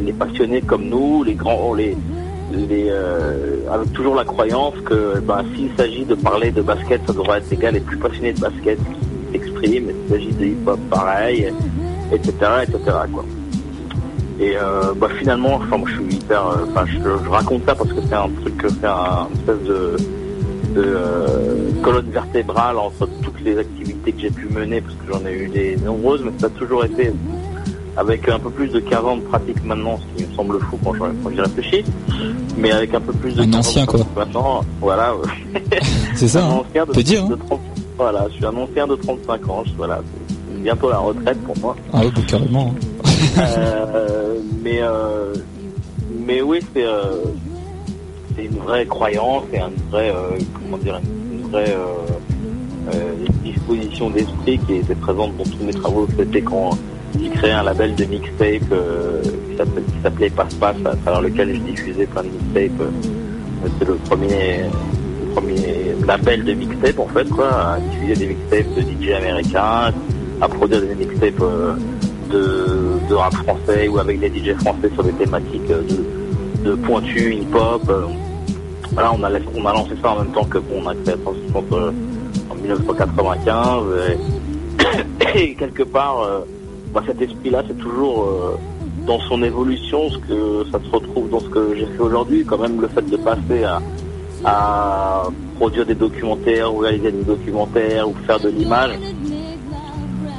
les 0.00 0.12
passionnés 0.12 0.62
comme 0.62 0.84
nous, 0.84 1.24
les 1.24 1.34
grands, 1.34 1.74
euh, 2.54 3.58
avec 3.70 3.92
toujours 3.92 4.14
la 4.14 4.24
croyance 4.24 4.74
que 4.84 5.18
bah, 5.20 5.42
s'il 5.54 5.70
s'agit 5.76 6.04
de 6.04 6.14
parler 6.14 6.50
de 6.50 6.62
basket, 6.62 7.00
ça 7.06 7.12
devrait 7.12 7.38
être 7.38 7.58
gars 7.58 7.70
les 7.70 7.80
plus 7.80 7.96
passionnés 7.96 8.32
de 8.32 8.40
basket 8.40 8.78
qui 8.78 9.13
s'expriment, 9.34 9.90
et 9.90 9.94
s'il 9.94 10.08
s'agit 10.10 10.32
de 10.32 10.44
hip-hop 10.46 10.80
pareil, 10.90 11.52
etc., 12.12 12.32
etc. 12.62 12.78
Quoi. 13.12 13.24
Et 14.40 14.56
euh, 14.56 14.94
bah, 14.96 15.08
finalement, 15.18 15.54
enfin, 15.54 15.78
moi, 15.78 15.88
je 15.88 15.94
suis 16.02 16.14
hyper, 16.16 16.46
euh, 16.46 16.66
enfin, 16.68 16.84
je, 16.86 16.98
je 16.98 17.30
raconte 17.30 17.64
ça 17.66 17.74
parce 17.74 17.92
que 17.92 18.00
c'est 18.08 18.14
un 18.14 18.28
truc, 18.40 18.56
que 18.56 18.68
c'est 18.68 18.86
un 18.86 19.28
espèce 19.32 19.62
de, 19.68 19.96
de 20.74 20.82
euh, 20.84 21.70
colonne 21.82 22.10
vertébrale 22.10 22.78
entre 22.78 23.08
toutes 23.22 23.40
les 23.42 23.58
activités 23.58 24.12
que 24.12 24.20
j'ai 24.20 24.30
pu 24.30 24.48
mener, 24.48 24.80
parce 24.80 24.94
que 24.96 25.12
j'en 25.12 25.26
ai 25.26 25.32
eu 25.34 25.48
des 25.48 25.76
nombreuses, 25.76 26.22
mais 26.24 26.32
ça 26.38 26.46
a 26.46 26.50
toujours 26.50 26.84
été 26.84 27.12
avec 27.96 28.28
un 28.28 28.40
peu 28.40 28.50
plus 28.50 28.68
de 28.68 28.80
15 28.80 29.04
ans 29.04 29.16
de 29.18 29.22
pratique 29.22 29.64
maintenant, 29.64 30.00
ce 30.00 30.18
qui 30.18 30.28
me 30.28 30.34
semble 30.34 30.58
fou 30.62 30.78
quand, 30.82 30.94
j'y 31.30 31.40
réfléchis, 31.40 31.84
mais 32.58 32.72
avec 32.72 32.92
un 32.92 33.00
peu 33.00 33.12
plus 33.12 33.34
de 33.34 33.42
Un 33.42 33.44
15 33.44 33.46
ans 33.46 33.50
de 33.50 33.56
ancien, 33.58 33.86
quoi. 33.86 34.00
maintenant, 34.16 34.64
voilà. 34.80 35.14
C'est 36.16 36.26
ça, 36.26 36.44
un 36.44 36.48
hein. 36.50 36.62
ancien 36.68 36.86
de, 36.86 36.90
Peut 36.90 37.02
dire, 37.04 37.24
hein. 37.24 37.28
de 37.28 37.36
30 37.36 37.60
voilà, 37.96 38.26
je 38.30 38.34
suis 38.34 38.46
un 38.46 38.56
ancien 38.56 38.86
de 38.86 38.94
35 38.96 39.48
ans, 39.48 39.62
je- 39.66 39.72
voilà, 39.76 40.00
c'est 40.52 40.62
bientôt 40.62 40.90
la 40.90 40.98
retraite 40.98 41.38
pour 41.44 41.56
moi. 41.58 41.76
Ah 41.92 42.00
bah, 42.04 42.20
carrément. 42.26 42.74
hein. 42.74 43.40
Euh, 43.56 44.38
mais 44.62 44.78
euh, 44.82 45.34
mais 46.26 46.40
oui, 46.42 46.60
c'est 46.74 46.84
euh, 46.84 47.24
une 48.38 48.58
vraie 48.58 48.86
croyance 48.86 49.44
et 49.52 49.58
une 49.58 49.90
vraie 49.90 50.10
euh, 50.10 50.38
comment 50.54 50.78
dire 50.78 51.00
une 51.32 51.48
vraie 51.50 51.70
euh, 51.70 52.92
euh, 52.94 53.12
disposition 53.42 54.10
d'esprit 54.10 54.58
qui 54.66 54.74
était 54.76 54.94
présente 54.94 55.36
dans 55.36 55.44
tous 55.44 55.64
mes 55.64 55.72
travaux. 55.72 56.06
C'était 56.18 56.42
quand 56.42 56.70
j'ai 57.20 57.28
créé 57.30 57.50
un 57.52 57.62
label 57.62 57.94
de 57.94 58.04
mixtape 58.04 58.72
euh, 58.72 59.22
qui 59.22 60.02
s'appelait 60.02 60.30
Passe 60.30 60.54
Passe, 60.54 60.76
à 60.84 60.96
travers 60.96 61.20
lequel 61.22 61.54
je 61.54 61.60
diffusais 61.60 62.06
plein 62.06 62.22
de 62.22 62.28
mixtapes. 62.28 62.88
C'était 63.64 63.84
le 63.90 63.94
premier 63.96 64.60
premier 65.34 65.94
label 66.06 66.44
de 66.44 66.52
mixtape 66.52 66.98
en 66.98 67.08
fait 67.08 67.28
quoi, 67.28 67.48
à 67.48 67.78
diffuser 67.78 68.14
des 68.14 68.34
mixtapes 68.34 68.74
de 68.74 68.80
DJ 68.82 69.12
américains, 69.12 69.92
à 70.40 70.48
produire 70.48 70.80
des 70.80 70.94
mixtapes 70.94 71.42
euh, 71.42 71.74
de, 72.30 73.14
rap 73.14 73.34
français 73.34 73.88
ou 73.88 73.98
avec 73.98 74.20
des 74.20 74.28
DJ 74.28 74.54
français 74.58 74.90
sur 74.92 75.04
des 75.04 75.12
thématiques 75.12 75.70
euh, 75.70 75.82
de, 76.64 76.74
pointu, 76.74 77.34
hip-hop. 77.34 77.82
Voilà, 78.92 79.12
on 79.12 79.22
a, 79.22 79.72
lancé 79.72 79.92
ça 80.00 80.12
en 80.12 80.22
même 80.22 80.32
temps 80.32 80.44
que 80.44 80.58
on 80.72 80.86
a 80.86 80.94
créé 80.94 81.16
360 81.16 81.72
euh, 81.72 81.90
en 82.50 82.54
1995 82.54 83.82
et, 85.34 85.54
quelque 85.54 85.82
part, 85.82 86.20
euh, 86.20 86.40
bah, 86.92 87.02
cet 87.06 87.20
esprit-là, 87.20 87.62
c'est 87.66 87.78
toujours 87.78 88.58
dans 89.06 89.20
son 89.20 89.42
évolution 89.42 90.10
ce 90.10 90.18
que 90.18 90.70
ça 90.70 90.78
se 90.78 90.90
retrouve 90.90 91.28
dans 91.28 91.40
ce 91.40 91.48
que 91.48 91.74
j'ai 91.76 91.86
fait 91.86 92.00
aujourd'hui. 92.00 92.44
Quand 92.44 92.58
même, 92.58 92.80
le 92.80 92.88
fait 92.88 93.02
de 93.02 93.16
passer 93.16 93.64
à, 93.64 93.80
à 94.44 95.24
produire 95.56 95.86
des 95.86 95.94
documentaires 95.94 96.74
ou 96.74 96.78
réaliser 96.78 97.12
des 97.12 97.24
documentaires 97.24 98.08
ou 98.08 98.14
faire 98.26 98.40
de 98.40 98.48
l'image, 98.48 98.98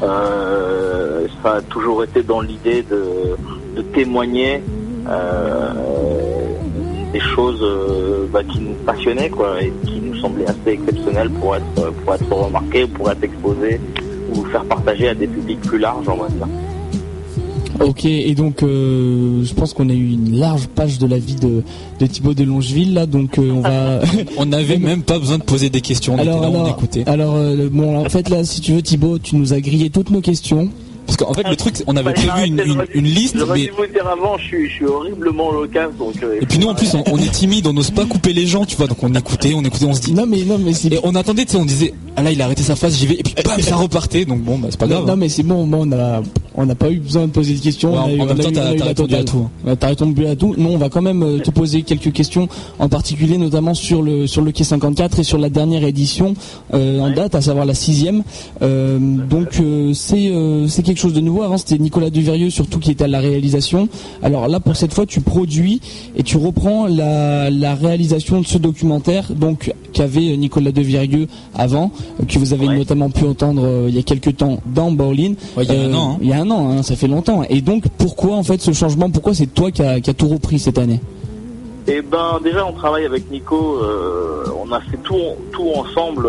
euh, 0.03 1.27
ça 1.41 1.55
a 1.55 1.61
toujours 1.61 2.03
été 2.03 2.21
dans 2.21 2.41
l'idée 2.41 2.83
de, 2.83 3.35
de 3.75 3.81
témoigner 3.81 4.61
euh, 5.09 5.73
des 7.13 7.19
choses 7.19 7.61
euh, 7.61 8.27
bah, 8.31 8.43
qui 8.43 8.59
nous 8.59 8.73
passionnaient 8.85 9.29
quoi, 9.29 9.61
et 9.61 9.71
qui 9.85 10.01
nous 10.01 10.15
semblaient 10.17 10.49
assez 10.49 10.71
exceptionnelles 10.71 11.29
pour 11.29 11.55
être, 11.55 11.91
pour 12.03 12.13
être 12.13 12.31
remarquées, 12.31 12.87
pour 12.87 13.09
être 13.09 13.23
exposées 13.23 13.79
ou 14.33 14.43
faire 14.45 14.65
partager 14.65 15.09
à 15.09 15.13
des 15.13 15.27
publics 15.27 15.61
plus 15.61 15.77
larges, 15.77 16.07
on 16.09 16.17
va 16.17 16.27
dire. 16.27 16.47
Ok, 17.79 18.05
et 18.05 18.33
donc 18.35 18.63
euh, 18.63 19.43
je 19.43 19.53
pense 19.53 19.73
qu'on 19.73 19.89
a 19.89 19.93
eu 19.93 20.11
une 20.13 20.37
large 20.37 20.67
page 20.67 20.97
de 20.97 21.07
la 21.07 21.17
vie 21.17 21.35
de, 21.35 21.61
de 21.99 22.05
Thibaut 22.05 22.33
de 22.33 22.43
Longeville 22.43 22.93
là, 22.93 23.05
donc 23.05 23.37
euh, 23.37 23.51
on 23.51 23.61
va. 23.61 23.99
On 24.37 24.45
n'avait 24.45 24.77
même 24.77 25.01
pas 25.03 25.19
besoin 25.19 25.37
de 25.37 25.43
poser 25.43 25.69
des 25.69 25.81
questions, 25.81 26.15
on 26.15 26.17
alors, 26.17 26.37
était 26.37 26.45
là, 26.45 26.51
on 26.51 26.55
alors, 26.63 26.69
écoutait. 26.69 27.03
alors 27.07 27.35
euh, 27.35 27.69
bon, 27.71 27.97
en 27.97 28.09
fait 28.09 28.29
là, 28.29 28.43
si 28.43 28.61
tu 28.61 28.73
veux 28.73 28.81
Thibaut, 28.81 29.19
tu 29.19 29.35
nous 29.35 29.53
as 29.53 29.59
grillé 29.59 29.89
toutes 29.89 30.09
nos 30.09 30.21
questions. 30.21 30.69
Parce 31.05 31.17
qu'en 31.17 31.33
fait, 31.33 31.47
le 31.47 31.55
truc, 31.55 31.75
on 31.87 31.95
avait 31.95 32.13
prévu 32.13 32.29
une, 32.47 33.03
liste, 33.03 33.35
J'aurais 33.37 33.53
mais 33.59 33.65
dû 33.65 33.71
vous 33.77 33.85
dire 33.93 34.07
avant, 34.07 34.37
je 34.37 34.43
suis, 34.45 34.69
je 34.69 34.73
suis 34.75 34.85
horriblement 34.85 35.51
loquace, 35.51 35.91
donc... 35.99 36.15
euh, 36.23 36.39
et 36.41 36.45
puis 36.45 36.57
nous 36.59 36.67
en 36.67 36.75
plus, 36.75 36.93
on, 36.95 37.03
on 37.11 37.17
est 37.17 37.31
timide, 37.31 37.67
on 37.67 37.73
n'ose 37.73 37.91
pas 37.91 38.05
couper 38.05 38.33
les 38.33 38.45
gens, 38.47 38.65
tu 38.65 38.75
vois, 38.75 38.87
donc 38.87 39.01
on 39.03 39.13
écoutait, 39.13 39.53
on 39.55 39.63
écoutait, 39.63 39.85
on 39.85 39.93
se 39.93 40.01
dit. 40.01 40.13
Non 40.13 40.25
mais 40.27 40.43
non 40.43 40.57
mais 40.57 40.73
c'est 40.73 40.91
Et 40.93 40.99
on 41.03 41.13
attendait, 41.15 41.45
tu 41.45 41.51
sais, 41.53 41.57
on 41.57 41.65
disait, 41.65 41.93
ah 42.15 42.23
là, 42.23 42.31
il 42.31 42.41
a 42.41 42.45
arrêté 42.45 42.63
sa 42.63 42.75
phase, 42.75 42.97
j'y 42.97 43.07
vais, 43.07 43.15
et 43.15 43.23
puis 43.23 43.35
bam, 43.43 43.59
ça 43.61 43.75
repartait, 43.75 44.25
donc 44.25 44.41
bon, 44.41 44.57
bah, 44.57 44.67
c'est 44.71 44.79
pas 44.79 44.87
grave. 44.87 45.05
non, 45.05 45.13
hein. 45.13 45.15
mais 45.15 45.29
c'est 45.29 45.43
bon, 45.43 45.67
on 45.71 45.91
a 45.91 46.21
on 46.57 46.65
n'a 46.65 46.75
pas 46.75 46.89
eu 46.89 46.99
besoin 46.99 47.23
de 47.27 47.31
poser 47.31 47.53
de 47.53 47.59
questions. 47.59 47.91
Ouais, 47.93 47.97
on 47.99 48.01
a 48.01 48.05
en- 48.05 48.09
eu- 48.09 48.19
en 48.19 48.23
on 48.23 48.25
même 48.27 48.39
a 48.39 48.43
temps, 48.43 48.51
t'as- 48.53 48.85
répondu 48.85 49.15
à 49.15 49.23
tout, 49.25 49.37
hein. 49.39 49.49
Ouais, 49.69 49.75
T'as 49.75 49.87
répondu 49.87 50.25
à 50.25 50.35
tout. 50.37 50.55
Non, 50.57 50.69
on 50.71 50.77
va 50.77 50.87
quand 50.89 51.01
même 51.01 51.21
euh, 51.21 51.39
te 51.39 51.51
poser 51.51 51.81
quelques 51.81 52.13
questions, 52.13 52.47
en 52.79 52.87
particulier 52.89 53.37
notamment 53.37 53.73
sur 53.73 54.01
le 54.01 54.25
sur 54.27 54.41
le 54.41 54.51
quai 54.53 54.63
54 54.63 55.19
et 55.19 55.23
sur 55.23 55.37
la 55.37 55.49
dernière 55.49 55.83
édition 55.83 56.33
euh, 56.73 56.99
en 57.01 57.09
date, 57.11 57.35
à 57.35 57.41
savoir 57.41 57.65
la 57.65 57.73
sixième. 57.73 58.23
Euh, 58.61 58.97
donc 58.99 59.59
euh, 59.59 59.93
c'est 59.93 60.29
euh, 60.29 60.67
c'est 60.69 60.81
quelque 60.83 60.94
chose 60.97 61.13
de 61.13 61.21
nouveau. 61.21 61.43
Avant 61.43 61.57
c'était 61.57 61.77
Nicolas 61.77 62.09
Duverieux 62.09 62.49
surtout 62.49 62.79
qui 62.79 62.91
était 62.91 63.03
à 63.05 63.07
la 63.07 63.19
réalisation. 63.19 63.87
Alors 64.23 64.47
là 64.47 64.59
pour 64.59 64.75
cette 64.75 64.93
fois 64.93 65.05
tu 65.05 65.21
produis 65.21 65.81
et 66.15 66.23
tu 66.23 66.37
reprends 66.37 66.87
la, 66.87 67.49
la 67.49 67.75
réalisation 67.75 68.41
de 68.41 68.45
ce 68.45 68.57
documentaire 68.57 69.31
donc 69.33 69.73
qu'avait 69.93 70.31
euh, 70.31 70.35
Nicolas 70.35 70.71
Duverieux 70.71 71.27
avant, 71.53 71.91
euh, 72.19 72.25
que 72.25 72.37
vous 72.39 72.53
avez 72.53 72.67
Ouais. 72.67 72.77
notamment 72.77 73.09
pu 73.11 73.25
entendre 73.25 73.61
euh, 73.63 73.85
il 73.89 73.95
y 73.95 73.99
a 73.99 74.01
quelques 74.03 74.37
temps 74.37 74.59
dans 74.65 74.89
Bowling. 74.91 75.35
Ouais, 75.55 75.65
il 75.65 75.73
y 75.73 75.77
a 75.77 75.81
un 75.81 75.93
an, 75.93 76.11
hein. 76.13 76.17
Il 76.21 76.27
y 76.29 76.33
a 76.33 76.39
un 76.41 76.49
an, 76.49 76.69
hein, 76.71 76.83
ça 76.83 76.95
fait 76.95 77.07
longtemps. 77.07 77.43
Et 77.49 77.61
donc 77.61 77.83
pourquoi 77.97 78.35
en 78.35 78.43
fait 78.43 78.61
ce 78.61 78.71
changement? 78.73 79.09
Pourquoi 79.11 79.33
c'est 79.35 79.47
toi 79.53 79.69
qui 79.71 79.81
as 79.83 79.99
qui 80.01 80.09
a 80.09 80.13
tout 80.13 80.27
repris 80.27 80.57
cette 80.59 80.77
année? 80.79 80.99
Eh 81.87 82.01
ben 82.01 82.39
déjà 82.43 82.65
on 82.65 82.73
travaille 82.73 83.05
avec 83.05 83.29
Nico, 83.29 83.77
euh, 83.83 84.45
on 84.65 84.71
a 84.71 84.79
fait 84.81 84.97
tout, 85.03 85.15
tout 85.51 85.69
ensemble 85.75 86.27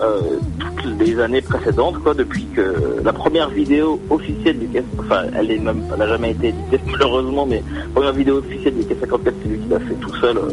euh, 0.00 0.04
euh, 0.04 0.38
toutes 0.82 0.98
les 1.06 1.18
années 1.20 1.40
précédentes 1.42 1.98
quoi, 2.02 2.14
depuis 2.14 2.44
que 2.54 3.00
la 3.04 3.12
première 3.12 3.48
vidéo 3.48 4.00
officielle 4.10 4.58
du 4.58 4.68
Caisse, 4.68 4.84
enfin 4.98 5.22
elle 5.36 5.50
est 5.50 5.58
même, 5.58 5.82
elle 5.94 6.02
a 6.02 6.08
jamais 6.08 6.30
été 6.32 6.48
éditée 6.48 6.80
malheureusement, 6.90 7.46
mais 7.46 7.62
la 7.76 7.92
première 7.94 8.12
vidéo 8.12 8.36
officielle 8.38 8.74
du 8.76 8.84
Caisse 8.84 8.98
54 9.00 9.34
c'est 9.42 9.48
lui 9.48 9.58
qui 9.58 9.68
l'a 9.68 9.80
fait 9.80 9.94
tout 9.94 10.14
seul 10.20 10.36
euh, 10.38 10.50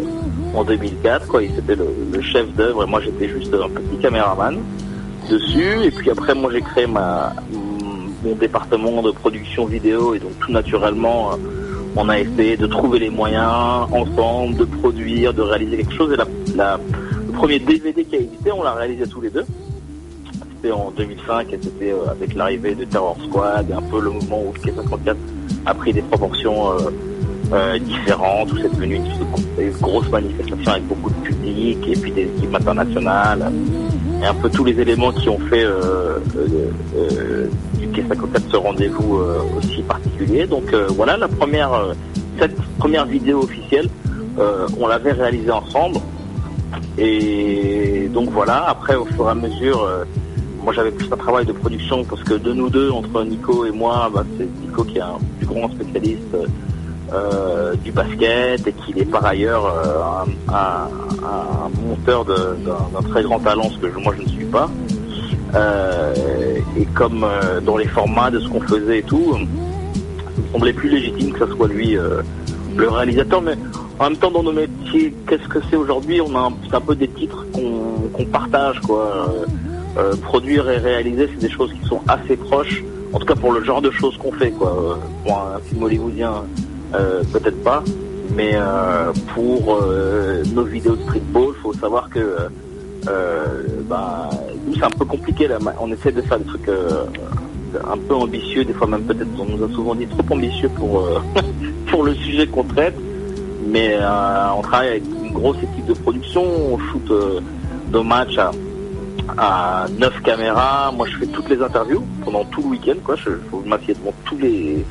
en 0.54 0.64
2004 0.64 1.28
quoi, 1.28 1.44
il 1.44 1.52
c'était 1.56 1.76
le, 1.76 1.88
le 2.12 2.22
chef 2.22 2.48
d'œuvre 2.56 2.84
et 2.84 2.88
moi 2.88 3.02
j'étais 3.02 3.30
juste 3.30 3.54
un 3.54 3.70
petit 3.70 3.98
caméraman 4.02 4.58
dessus 5.30 5.84
et 5.84 5.92
puis 5.92 6.10
après 6.12 6.34
moi 6.36 6.52
j'ai 6.54 6.62
créé 6.62 6.88
ma 6.88 7.34
mon 8.24 8.36
département 8.36 9.02
de 9.04 9.12
production 9.12 9.66
vidéo 9.66 10.16
et 10.16 10.20
donc 10.20 10.32
tout 10.40 10.52
naturellement 10.52 11.34
euh, 11.34 11.36
on 11.98 12.10
a 12.10 12.20
essayé 12.20 12.58
de 12.58 12.68
trouver 12.68 13.00
les 13.00 13.10
moyens 13.10 13.88
ensemble, 13.92 14.58
de 14.58 14.66
produire, 14.66 15.34
de 15.34 15.42
réaliser 15.42 15.78
quelque 15.78 15.94
chose. 15.94 16.12
Et 16.12 16.18
la, 16.18 16.26
la- 16.54 16.80
premier 17.36 17.60
DVD 17.60 18.04
qui 18.06 18.16
a 18.16 18.20
édité, 18.20 18.52
on 18.52 18.64
l'a 18.64 18.74
réalisé 18.74 19.08
tous 19.08 19.22
les 19.22 19.30
deux. 19.30 19.46
C'était 20.56 20.72
en 20.72 20.92
2005 20.92 21.54
et 21.54 21.60
c'était 21.62 21.92
euh, 21.92 22.10
avec 22.10 22.34
l'arrivée 22.34 22.74
de 22.76 22.86
Terror 22.86 23.18
Squad 23.28 23.70
et 23.70 23.74
un 23.74 23.82
peu 23.82 24.00
le 24.00 24.10
mouvement 24.10 24.42
où 24.42 24.54
le 24.54 24.60
K54 24.60 25.16
a 25.66 25.74
pris 25.74 25.94
des 25.94 26.02
proportions 26.02 26.72
euh, 26.72 26.90
euh, 27.54 27.78
différentes, 27.78 28.52
où 28.54 28.58
c'est 28.58 28.74
devenu 28.74 28.96
une, 28.96 29.06
une, 29.60 29.72
grosse 29.74 30.10
manifestation 30.10 30.72
avec 30.72 30.88
beaucoup 30.88 31.10
de 31.10 31.16
public 31.28 31.78
et 31.88 31.94
puis 31.94 32.12
des 32.12 32.24
équipes 32.24 32.56
internationales 32.56 33.52
et 34.22 34.26
un 34.26 34.34
peu 34.34 34.50
tous 34.50 34.64
les 34.64 34.80
éléments 34.80 35.12
qui 35.12 35.30
ont 35.30 35.40
fait 35.50 35.66
du 37.78 37.88
Quai 37.90 38.06
54 38.08 38.44
ce 38.50 38.58
rendez-vous 38.58 39.20
aussi 39.58 39.82
particulier. 39.84 40.48
Donc 40.48 40.74
voilà 40.96 41.18
cette 42.40 42.56
première 42.80 43.06
vidéo 43.06 43.44
officielle, 43.44 43.90
on 44.80 44.88
l'avait 44.88 45.12
réalisée 45.12 45.52
ensemble. 45.52 46.00
Et 46.98 48.10
donc 48.14 48.30
voilà, 48.30 48.66
après 48.70 48.96
au 48.96 49.06
fur 49.06 49.28
et 49.28 49.32
à 49.32 49.36
mesure, 49.36 49.88
moi 50.64 50.74
j'avais 50.74 50.92
plus 50.92 51.12
un 51.12 51.18
travail 51.18 51.46
de 51.46 51.52
production 51.52 52.04
parce 52.04 52.24
que 52.24 52.34
de 52.34 52.54
nous 52.54 52.70
deux, 52.70 52.90
entre 52.90 53.24
Nico 53.24 53.66
et 53.66 53.72
moi, 53.72 54.10
bah, 54.14 54.24
c'est 54.38 54.48
Nico 54.62 54.84
qui 54.84 54.98
est 54.98 55.02
un 55.02 55.18
plus 55.38 55.48
grand 55.48 55.70
spécialiste 55.70 56.36
euh, 57.14 57.76
du 57.76 57.92
basket 57.92 58.66
et 58.66 58.74
qu'il 58.74 58.98
est 58.98 59.06
par 59.06 59.24
ailleurs 59.24 59.64
euh, 59.68 60.26
un, 60.52 61.70
monteur 61.88 62.26
d'un 62.26 63.02
très 63.12 63.22
grand 63.22 63.40
talent, 63.40 63.70
ce 63.70 63.78
que 63.78 64.00
moi 64.00 64.16
je 64.18 64.24
ne 64.24 64.28
suis 64.28 64.46
pas. 64.46 64.72
Euh, 65.54 66.14
et 66.78 66.86
comme 66.96 67.28
dans 67.64 67.78
les 67.78 67.88
formats 67.88 68.32
de 68.32 68.40
ce 68.40 68.48
qu'on 68.48 68.62
faisait 68.62 69.00
et 69.00 69.04
tout, 69.04 69.34
ça 69.34 70.42
me 70.42 70.48
semblait 70.52 70.74
plus 70.74 70.90
légitime 70.90 71.32
que 71.32 71.46
ce 71.46 71.56
soit 71.56 71.68
lui 71.68 71.96
le 72.76 72.90
réalisateur. 72.90 73.42
Mais 73.42 73.54
en 74.00 74.10
même 74.10 74.18
temps, 74.18 74.32
dans 74.32 74.44
nos 74.44 74.52
métiers, 74.52 75.14
qu'est-ce 75.28 75.48
que 75.48 75.60
c'est 75.70 75.76
aujourd'hui? 75.76 76.22
On 76.22 76.36
a 76.36 76.52
un, 76.74 76.82
peu 76.82 76.96
des 76.96 77.08
titres 77.08 77.46
qu'on 77.54 78.26
partage, 78.26 78.80
quoi. 78.82 79.34
produire 80.24 80.70
et 80.70 80.78
réaliser, 80.78 81.30
c'est 81.34 81.48
des 81.48 81.54
choses 81.54 81.74
qui 81.74 81.88
sont 81.88 82.02
assez 82.08 82.36
proches. 82.36 82.84
En 83.14 83.20
tout 83.20 83.26
cas 83.26 83.36
pour 83.36 83.54
le 83.54 83.64
genre 83.64 83.82
de 83.82 83.92
choses 83.92 84.18
qu'on 84.18 84.32
fait, 84.32 84.52
quoi. 84.52 85.00
Pour 85.24 85.38
un 85.38 85.60
film 85.60 85.84
hollywoodien 85.84 86.44
euh, 86.94 87.24
peut-être 87.34 87.62
pas, 87.64 87.84
mais 88.36 88.52
euh, 88.54 89.12
pour 89.34 89.76
euh, 89.82 90.44
nos 90.54 90.64
vidéos 90.64 90.96
de 90.96 91.02
streetball, 91.02 91.54
faut 91.62 91.74
savoir 91.74 92.10
que 92.10 92.38
bah, 93.90 94.30
nous 94.66 94.76
c'est 94.76 94.84
un 94.84 94.90
peu 94.90 95.06
compliqué 95.06 95.48
là. 95.48 95.58
On 95.80 95.92
essaie 95.92 96.12
de 96.12 96.22
faire 96.22 96.40
des 96.40 96.46
trucs 96.46 96.70
un 97.88 97.98
peu 97.98 98.16
ambitieux, 98.16 98.64
des 98.66 98.74
fois 98.74 98.88
même 98.88 99.04
peut-être 99.04 99.30
on 99.40 99.46
nous 99.46 99.64
a 99.64 99.70
souvent 99.70 99.96
dit 99.96 100.08
trop 100.08 100.24
ambitieux 100.34 100.70
pour 100.70 101.08
pour 101.92 102.04
le 102.04 102.14
sujet 102.16 102.48
qu'on 102.48 102.64
traite, 102.64 102.96
mais 103.68 103.98
on 104.58 104.62
travaille 104.62 104.90
avec 104.90 105.04
une 105.24 105.34
grosse 105.34 105.58
équipe 105.58 105.86
de 105.86 105.94
production, 105.94 106.44
on 106.44 106.78
shoot 106.78 107.12
nos 107.92 108.04
matchs 108.04 108.38
à, 108.38 108.52
à 109.38 109.86
9 109.98 110.22
caméras. 110.22 110.92
Moi, 110.92 111.08
je 111.08 111.18
fais 111.18 111.28
toutes 111.28 111.50
les 111.50 111.62
interviews 111.62 112.04
pendant 112.24 112.44
tout 112.46 112.62
le 112.62 112.68
week-end. 112.68 112.96
Quoi. 113.04 113.16
Je, 113.16 113.32
je 113.32 113.70
m'assieds 113.70 113.94
devant 113.94 114.14
tous 114.26 114.38
les, 114.38 114.86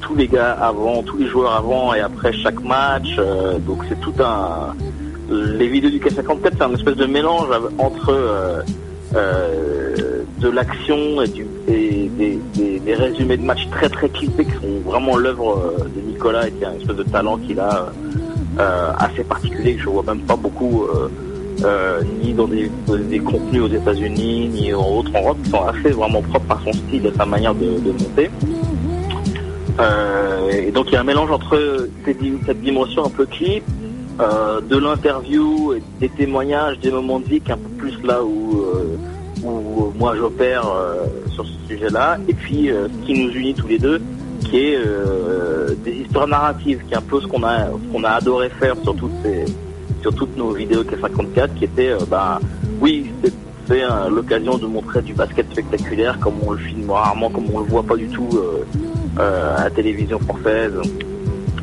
tous 0.00 0.14
les 0.14 0.28
gars 0.28 0.52
avant, 0.52 1.02
tous 1.02 1.18
les 1.18 1.26
joueurs 1.26 1.54
avant 1.54 1.94
et 1.94 2.00
après 2.00 2.32
chaque 2.32 2.60
match. 2.62 3.16
Euh, 3.18 3.58
donc 3.58 3.84
c'est 3.88 4.00
tout 4.00 4.14
un. 4.20 4.74
Les 5.28 5.68
vidéos 5.68 5.90
du 5.90 6.00
K54, 6.00 6.50
c'est 6.56 6.62
un 6.62 6.74
espèce 6.74 6.96
de 6.96 7.06
mélange 7.06 7.46
entre 7.78 8.10
euh, 8.10 8.62
euh, 9.14 10.09
de 10.40 10.48
l'action 10.48 11.22
et, 11.22 12.10
des, 12.18 12.94
résumés 12.94 13.36
de 13.36 13.44
matchs 13.44 13.68
très 13.70 13.88
très 13.88 14.08
clippés 14.08 14.44
qui 14.44 14.52
sont 14.52 14.80
vraiment 14.84 15.16
l'œuvre 15.16 15.74
de 15.94 16.00
Nicolas 16.00 16.48
et 16.48 16.52
qui 16.52 16.64
a 16.64 16.70
un 16.70 16.74
espèce 16.74 16.96
de 16.96 17.02
talent 17.04 17.36
qu'il 17.38 17.60
a 17.60 17.92
assez 18.98 19.22
particulier 19.22 19.76
que 19.76 19.82
je 19.82 19.88
vois 19.88 20.02
même 20.02 20.20
pas 20.20 20.36
beaucoup. 20.36 20.86
ni 22.22 22.32
dans 22.32 22.48
des, 22.48 22.70
contenus 23.20 23.62
aux 23.62 23.68
États-Unis, 23.68 24.48
ni 24.48 24.74
en 24.74 24.98
autre 24.98 25.10
en 25.14 25.22
Europe, 25.22 25.38
qui 25.44 25.50
sont 25.50 25.62
assez 25.62 25.90
vraiment 25.90 26.22
propres 26.22 26.52
à 26.52 26.60
son 26.64 26.72
style 26.72 27.06
et 27.06 27.12
sa 27.16 27.26
manière 27.26 27.54
de, 27.54 27.92
monter. 27.92 28.30
Euh, 29.80 30.50
et 30.50 30.70
donc 30.70 30.86
il 30.88 30.92
y 30.94 30.96
a 30.96 31.00
un 31.00 31.04
mélange 31.04 31.30
entre 31.30 31.88
cette 32.04 32.60
dimension 32.60 33.06
un 33.06 33.10
peu 33.10 33.26
clip, 33.26 33.62
euh, 34.20 34.60
de 34.60 34.76
l'interview, 34.76 35.74
des 35.98 36.08
témoignages, 36.08 36.78
des 36.80 36.90
moments 36.90 37.20
de 37.20 37.26
vie, 37.26 37.42
un 37.48 37.56
peu 37.56 37.68
plus 37.78 38.02
là 38.02 38.22
où, 38.22 38.62
euh, 38.62 38.96
où 39.42 39.92
moi 39.98 40.14
j'opère 40.16 40.64
sur 41.32 41.46
ce 41.46 41.52
sujet-là, 41.68 42.18
et 42.28 42.34
puis 42.34 42.68
ce 42.68 43.06
qui 43.06 43.24
nous 43.24 43.30
unit 43.30 43.54
tous 43.54 43.68
les 43.68 43.78
deux, 43.78 44.00
qui 44.40 44.58
est 44.58 44.78
des 45.84 45.92
histoires 45.92 46.28
narratives, 46.28 46.80
qui 46.86 46.94
est 46.94 46.96
un 46.96 47.02
peu 47.02 47.20
ce 47.20 47.26
qu'on 47.26 47.42
a, 47.42 47.66
qu'on 47.92 48.04
a 48.04 48.10
adoré 48.10 48.50
faire 48.50 48.76
sur 48.82 48.94
toutes 48.96 49.12
ces, 49.22 49.44
sur 50.02 50.14
toutes 50.14 50.36
nos 50.36 50.52
vidéos 50.52 50.82
K54, 50.82 51.54
qui 51.54 51.64
était, 51.64 51.92
bah, 52.08 52.40
oui, 52.80 53.10
c'est 53.22 53.32
l'occasion 54.10 54.58
de 54.58 54.66
montrer 54.66 55.02
du 55.02 55.14
basket 55.14 55.50
spectaculaire 55.50 56.18
comme 56.18 56.34
on 56.44 56.52
le 56.52 56.58
filme 56.58 56.90
rarement, 56.90 57.30
comme 57.30 57.46
on 57.52 57.60
le 57.60 57.66
voit 57.66 57.82
pas 57.82 57.96
du 57.96 58.08
tout 58.08 58.28
euh, 59.18 59.56
à 59.56 59.64
la 59.64 59.70
télévision 59.70 60.18
française 60.18 60.74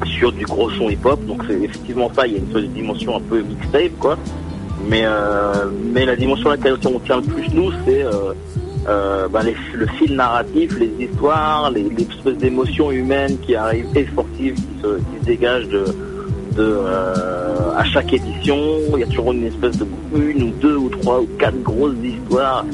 sur 0.05 0.31
du 0.31 0.45
gros 0.45 0.69
son 0.71 0.89
hip-hop. 0.89 1.19
Donc 1.25 1.43
c'est 1.47 1.59
effectivement 1.61 2.09
ça, 2.15 2.25
il 2.25 2.33
y 2.33 2.35
a 2.37 2.39
une 2.39 2.73
dimension 2.73 3.17
un 3.17 3.21
peu 3.21 3.41
mixtape, 3.41 3.97
quoi. 3.99 4.17
Mais, 4.85 5.03
euh, 5.05 5.65
mais 5.93 6.05
la 6.05 6.15
dimension 6.15 6.49
à 6.49 6.55
laquelle 6.55 6.77
on 6.85 6.99
tient 6.99 7.17
le 7.17 7.23
plus, 7.23 7.49
nous, 7.53 7.71
c'est 7.85 8.03
euh, 8.03 9.27
bah, 9.27 9.41
le 9.73 9.87
fil 9.97 10.15
narratif, 10.15 10.77
les 10.79 11.05
histoires, 11.05 11.71
les, 11.71 11.87
espèces 11.97 12.37
d'émotions 12.37 12.91
humaines 12.91 13.37
qui 13.39 13.55
arrivent 13.55 13.87
et 13.95 14.05
sportives 14.05 14.55
qui 14.55 14.81
se, 14.81 15.25
dégagent 15.25 15.67
de, 15.67 15.85
à 17.75 17.83
chaque 17.83 18.13
édition. 18.13 18.57
Il 18.93 18.99
y 18.99 19.03
a 19.03 19.07
toujours 19.07 19.33
une 19.33 19.45
espèce 19.45 19.77
de 19.77 19.85
une 20.15 20.43
ou 20.43 20.51
deux 20.61 20.75
ou 20.75 20.89
trois 20.89 21.19
ou 21.21 21.27
quatre 21.37 21.61
grosses 21.63 21.97
histoires 22.03 22.65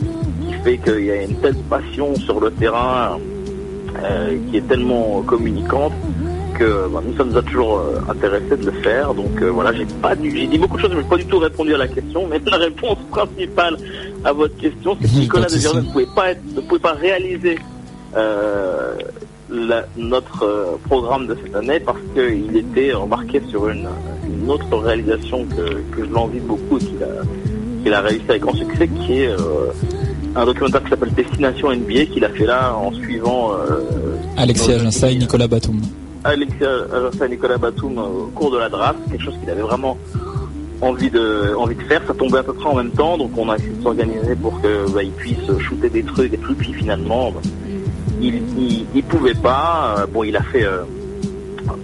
qui 0.47 0.53
fait 0.63 0.77
qu'il 0.77 1.05
y 1.05 1.11
a 1.11 1.23
une 1.23 1.35
telle 1.37 1.55
passion 1.69 2.15
sur 2.15 2.39
le 2.39 2.51
terrain 2.51 3.17
euh, 4.01 4.37
qui 4.49 4.57
est 4.57 4.67
tellement 4.67 5.21
communicante 5.21 5.93
que 6.53 6.87
bah, 6.87 7.01
nous, 7.05 7.15
ça 7.17 7.23
nous 7.23 7.37
a 7.37 7.41
toujours 7.41 7.79
euh, 7.79 7.99
intéressé 8.09 8.57
de 8.57 8.65
le 8.65 8.71
faire. 8.81 9.13
Donc 9.13 9.41
euh, 9.41 9.49
voilà, 9.49 9.73
j'ai 9.73 9.85
pas 10.01 10.13
j'ai 10.21 10.47
dit 10.47 10.57
beaucoup 10.57 10.77
de 10.77 10.81
choses, 10.81 10.91
mais 10.91 10.97
je 10.97 11.03
n'ai 11.03 11.09
pas 11.09 11.17
du 11.17 11.25
tout 11.25 11.39
répondu 11.39 11.73
à 11.73 11.77
la 11.77 11.87
question. 11.87 12.27
Mais 12.29 12.39
la 12.45 12.57
réponse 12.57 12.97
principale 13.11 13.77
à 14.23 14.31
votre 14.33 14.55
question, 14.57 14.97
c'est 15.01 15.07
que 15.07 15.15
Nicolas 15.19 15.47
de 15.47 15.55
ne 15.55 15.91
pouvait 15.91 16.07
pas 16.15 16.33
ne 16.33 16.61
pouvait 16.61 16.81
pas 16.81 16.93
réaliser 16.93 17.57
notre 19.97 20.77
programme 20.87 21.27
de 21.27 21.37
cette 21.43 21.55
année 21.55 21.79
parce 21.79 21.99
qu'il 22.13 22.55
était 22.55 22.93
embarqué 22.93 23.41
sur 23.49 23.69
une, 23.69 23.87
autre 24.47 24.77
réalisation 24.77 25.45
que, 25.45 25.95
que 25.95 26.05
je 26.05 26.11
l'envie 26.11 26.39
beaucoup 26.39 26.77
et 26.77 26.81
qu'il 26.81 27.03
a, 27.03 27.81
qu'il 27.83 27.93
a 27.93 28.01
réussi 28.01 28.25
avec 28.27 28.41
grand 28.41 28.53
succès, 28.53 28.87
qui 28.87 29.21
est 29.21 29.29
un 30.35 30.45
documentaire 30.45 30.83
qui 30.83 30.89
s'appelle 30.89 31.13
Destination 31.13 31.71
NBA 31.71 32.05
qu'il 32.05 32.25
a 32.25 32.29
fait 32.29 32.45
là 32.45 32.75
en 32.75 32.91
suivant 32.93 33.53
euh, 33.53 34.15
Alexia 34.37 34.75
Aginsa 34.75 35.11
et 35.11 35.15
Nicolas 35.15 35.47
Batum. 35.47 35.79
Et 36.31 37.27
Nicolas 37.27 37.57
Batum 37.57 37.97
au 37.97 38.31
cours 38.33 38.51
de 38.51 38.57
la 38.57 38.69
draft, 38.69 38.99
quelque 39.09 39.23
chose 39.23 39.37
qu'il 39.39 39.49
avait 39.49 39.61
vraiment 39.61 39.97
envie 40.81 41.09
de 41.09 41.53
envie 41.55 41.75
de 41.75 41.83
faire. 41.83 42.01
Ça 42.07 42.13
tombait 42.13 42.39
à 42.39 42.43
peu 42.43 42.53
près 42.53 42.69
en 42.69 42.75
même 42.75 42.91
temps, 42.91 43.17
donc 43.17 43.31
on 43.37 43.49
a 43.49 43.55
essayé 43.55 43.73
de 43.73 43.83
s'organiser 43.83 44.35
pour 44.35 44.61
que 44.61 44.89
bah, 44.91 45.01
puisse 45.17 45.57
shooter 45.59 45.89
des 45.89 46.03
trucs, 46.03 46.31
des 46.31 46.37
trucs. 46.37 46.57
Puis 46.57 46.73
finalement, 46.73 47.31
bah, 47.31 47.41
il, 48.21 48.41
il, 48.93 49.03
pouvait 49.03 49.33
pas. 49.33 49.95
Euh, 49.99 50.05
bon, 50.05 50.23
il 50.23 50.35
a 50.37 50.43
fait 50.43 50.65
euh, 50.65 50.83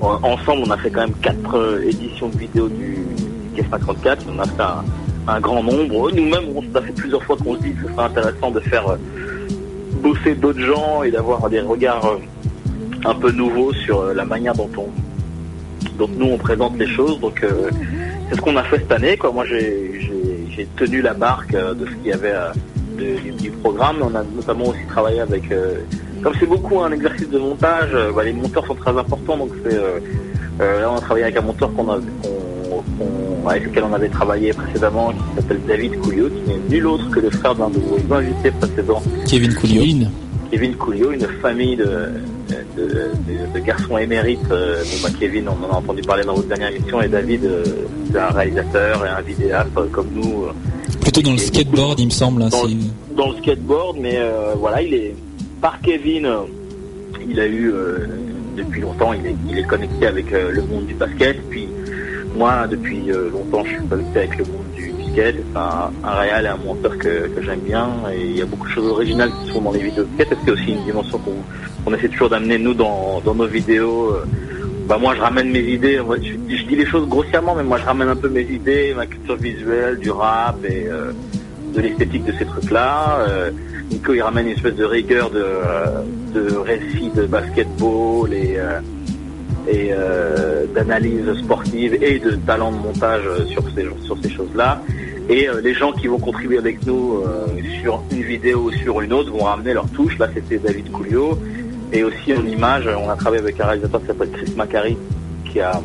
ensemble, 0.02 0.64
on 0.66 0.72
a 0.72 0.78
fait 0.78 0.90
quand 0.90 1.02
même 1.02 1.16
quatre 1.22 1.82
éditions 1.84 2.30
de 2.30 2.38
vidéo 2.38 2.68
du, 2.70 2.98
du 3.56 3.70
54 3.70 4.26
On 4.34 4.40
a 4.40 4.46
fait 4.46 4.64
un, 5.28 5.40
grand 5.40 5.64
nombre. 5.64 6.12
Nous-mêmes, 6.12 6.46
on 6.56 6.76
a 6.76 6.82
fait 6.82 6.94
plusieurs 6.94 7.24
fois 7.24 7.38
qu'on 7.38 7.56
se 7.56 7.62
dit 7.62 7.74
que 7.74 7.88
ce 7.88 7.94
serait 7.94 8.06
intéressant 8.06 8.52
de 8.52 8.60
faire 8.62 8.88
euh, 8.88 8.98
bosser 10.02 10.36
d'autres 10.36 10.62
gens 10.62 11.04
et 11.04 11.12
d'avoir 11.12 11.50
des 11.50 11.62
regards 11.62 12.06
euh, 12.06 12.18
un 13.06 13.16
peu 13.16 13.32
nouveaux 13.32 13.74
sur 13.74 14.02
euh, 14.02 14.14
la 14.14 14.26
manière 14.26 14.54
dont 14.54 14.70
on 14.78 14.88
dont 15.98 16.10
nous 16.18 16.28
on 16.28 16.38
présente 16.38 16.78
les 16.78 16.88
choses. 16.88 17.20
Donc 17.20 17.46
c'est 18.30 18.36
ce 18.36 18.42
qu'on 18.42 18.56
a 18.58 18.64
fait 18.64 18.80
cette 18.80 18.92
année. 18.92 19.18
Quoi. 19.18 19.32
Moi 19.32 19.46
j'ai 19.46 20.68
tenu 20.76 21.02
la 21.02 21.14
barque 21.14 21.52
de 21.54 21.86
ce 21.86 21.92
qu'il 21.96 22.08
y 22.08 22.14
avait 22.14 22.36
du, 22.98 23.50
programme. 23.52 23.98
On 24.02 24.14
a 24.16 24.24
notamment 24.24 24.68
aussi 24.68 24.86
travaillé 24.90 25.22
avec 25.22 25.44
comme 26.22 26.34
c'est 26.40 26.46
beaucoup 26.46 26.82
un 26.82 26.92
exercice 26.92 27.30
de 27.30 27.40
montage, 27.40 27.92
bah, 28.14 28.24
les 28.24 28.34
monteurs 28.34 28.66
sont 28.66 28.76
très 28.76 28.92
importants. 28.92 29.38
Donc 29.38 29.52
c'est 29.64 29.78
là 30.60 30.92
on 30.92 30.98
a 30.98 31.02
travaillé 31.02 31.26
avec 31.26 31.38
un 31.38 31.42
monteur 31.42 31.74
qu'on 31.74 31.90
a 31.92 32.00
avec 33.48 33.66
lequel 33.66 33.84
on 33.84 33.94
avait 33.94 34.10
travaillé 34.10 34.54
précédemment, 34.54 35.12
qui 35.12 35.36
s'appelle 35.36 35.62
David 35.68 36.00
Coulio, 36.00 36.30
qui 36.30 36.50
n'est 36.50 36.60
nul 36.70 36.88
autre 36.88 37.10
que 37.10 37.20
le 37.20 37.30
frère 37.30 37.56
d'un 37.56 37.70
de 37.70 37.80
vos 37.80 38.14
invités 38.14 38.52
précédents. 38.52 39.02
Kevin 39.28 39.54
Coulio. 39.54 40.08
Kevin 40.52 40.76
Coulio, 40.76 41.12
une 41.12 41.28
famille 41.42 41.76
de, 41.78 42.10
de, 42.50 43.60
garçons 43.60 43.98
émérites. 43.98 44.40
Euh, 44.52 44.84
bah, 45.04 45.10
Kevin, 45.20 45.50
on 45.50 45.66
en 45.66 45.76
a 45.76 45.78
entendu 45.78 46.02
parler 46.02 46.24
dans 46.24 46.36
votre 46.36 46.48
dernière 46.48 46.72
émission, 46.72 47.02
et 47.02 47.08
David, 47.08 47.46
euh, 47.46 47.64
c'est 48.12 48.20
un 48.20 48.30
réalisateur 48.30 49.06
et 49.06 49.10
un 49.10 49.22
vidéaste 49.22 49.70
euh, 49.78 49.88
comme 49.92 50.10
nous. 50.14 50.46
Plutôt 51.02 51.22
dans 51.22 51.32
le 51.34 51.38
skateboard, 51.38 52.00
il 52.00 52.06
me 52.06 52.12
semble. 52.12 52.44
Hein, 52.44 52.50
dans, 53.16 53.30
le 53.32 53.38
skateboard, 53.38 53.98
mais 54.00 54.20
voilà, 54.58 54.82
il 54.82 54.94
est 54.94 55.16
par 55.62 55.80
Kevin, 55.82 56.28
il 57.30 57.40
a 57.40 57.48
eu 57.48 57.74
depuis 58.58 58.82
longtemps, 58.82 59.14
il 59.14 59.26
est, 59.26 59.36
il 59.50 59.60
est 59.60 59.64
connecté 59.64 60.08
avec 60.08 60.32
le 60.32 60.62
monde 60.62 60.86
du 60.86 60.94
basket, 60.94 61.38
puis 61.50 61.68
moi, 62.40 62.68
depuis 62.68 63.12
euh, 63.12 63.30
longtemps, 63.30 63.66
je 63.66 63.72
suis 63.72 63.88
connecté 63.88 64.20
avec 64.20 64.38
le 64.38 64.46
monde 64.46 64.64
C'est 65.20 65.36
un, 65.54 65.92
réal 66.10 66.46
et 66.46 66.48
un 66.48 66.56
monteur 66.56 66.98
que, 66.98 67.30
j'aime 67.42 67.60
bien. 67.60 67.90
Et 68.14 68.22
il 68.22 68.38
y 68.38 68.42
a 68.42 68.46
beaucoup 68.46 68.68
de 68.68 68.72
choses 68.72 68.88
originales 68.88 69.32
qui 69.44 69.52
sont 69.52 69.62
dans 69.62 69.72
les 69.72 69.84
vidéos 69.84 70.06
de 70.06 70.10
skate. 70.14 70.38
C'est 70.46 70.52
aussi 70.52 70.72
une 70.72 70.86
dimension 70.86 71.20
qu'on 71.84 71.94
essaie 71.94 72.08
toujours 72.08 72.30
d'amener, 72.30 72.58
nous, 72.58 72.74
dans, 72.74 73.22
nos 73.26 73.46
vidéos, 73.46 74.14
euh, 74.14 74.26
bah 74.88 74.98
moi 74.98 75.14
je 75.16 75.22
ramène 75.22 75.52
mes 75.52 75.60
idées, 75.60 76.00
je, 76.22 76.64
dis 76.64 76.76
les 76.76 76.86
choses 76.86 77.08
grossièrement, 77.10 77.54
mais 77.54 77.64
moi 77.64 77.78
je 77.78 77.86
ramène 77.86 78.08
un 78.08 78.16
peu 78.16 78.30
mes 78.30 78.44
idées, 78.44 78.94
ma 78.96 79.06
culture 79.08 79.36
visuelle, 79.36 80.00
du 80.00 80.10
rap 80.10 80.64
et 80.64 80.88
euh, 80.88 81.12
de 81.76 81.82
l'esthétique 81.82 82.24
de 82.24 82.32
ces 82.40 82.46
trucs-là. 82.46 83.20
Euh, 83.28 83.52
Nico 83.92 84.14
il 84.14 84.22
ramène 84.22 84.48
une 84.48 84.54
espèce 84.54 84.76
de 84.76 84.86
rigueur 84.86 85.30
de, 85.32 85.46
de 86.34 86.56
récit 86.56 87.10
de 87.14 87.26
basketball 87.26 88.32
et, 88.34 88.58
et 89.68 89.92
d'analyse 90.74 91.34
sportive 91.44 91.98
et 92.02 92.20
de 92.20 92.32
talent 92.32 92.72
de 92.72 92.78
montage 92.78 93.24
sur 93.50 93.64
ces, 93.76 93.86
sur 94.06 94.18
ces 94.24 94.30
choses-là. 94.30 94.82
Et 95.30 95.48
euh, 95.48 95.62
les 95.62 95.74
gens 95.74 95.92
qui 95.92 96.08
vont 96.08 96.18
contribuer 96.20 96.58
avec 96.58 96.86
nous 96.86 97.22
euh, 97.22 97.46
sur 97.82 98.02
une 98.12 98.24
vidéo 98.24 98.64
ou 98.64 98.72
sur 98.72 99.00
une 99.02 99.14
autre 99.14 99.32
vont 99.32 99.44
ramener 99.44 99.74
leur 99.74 99.88
touche. 99.92 100.18
Là 100.18 100.28
c'était 100.34 100.58
David 100.58 100.92
Coulio. 100.92 101.38
Et 101.94 102.04
aussi 102.04 102.34
en 102.34 102.46
image, 102.46 102.88
on 102.88 103.10
a 103.10 103.16
travaillé 103.16 103.42
avec 103.42 103.60
un 103.60 103.66
réalisateur 103.66 104.02
qui 104.02 104.08
s'appelle 104.08 104.32
Chris 104.32 104.54
Macari 104.56 104.98
qui 105.46 105.60
a 105.60 105.82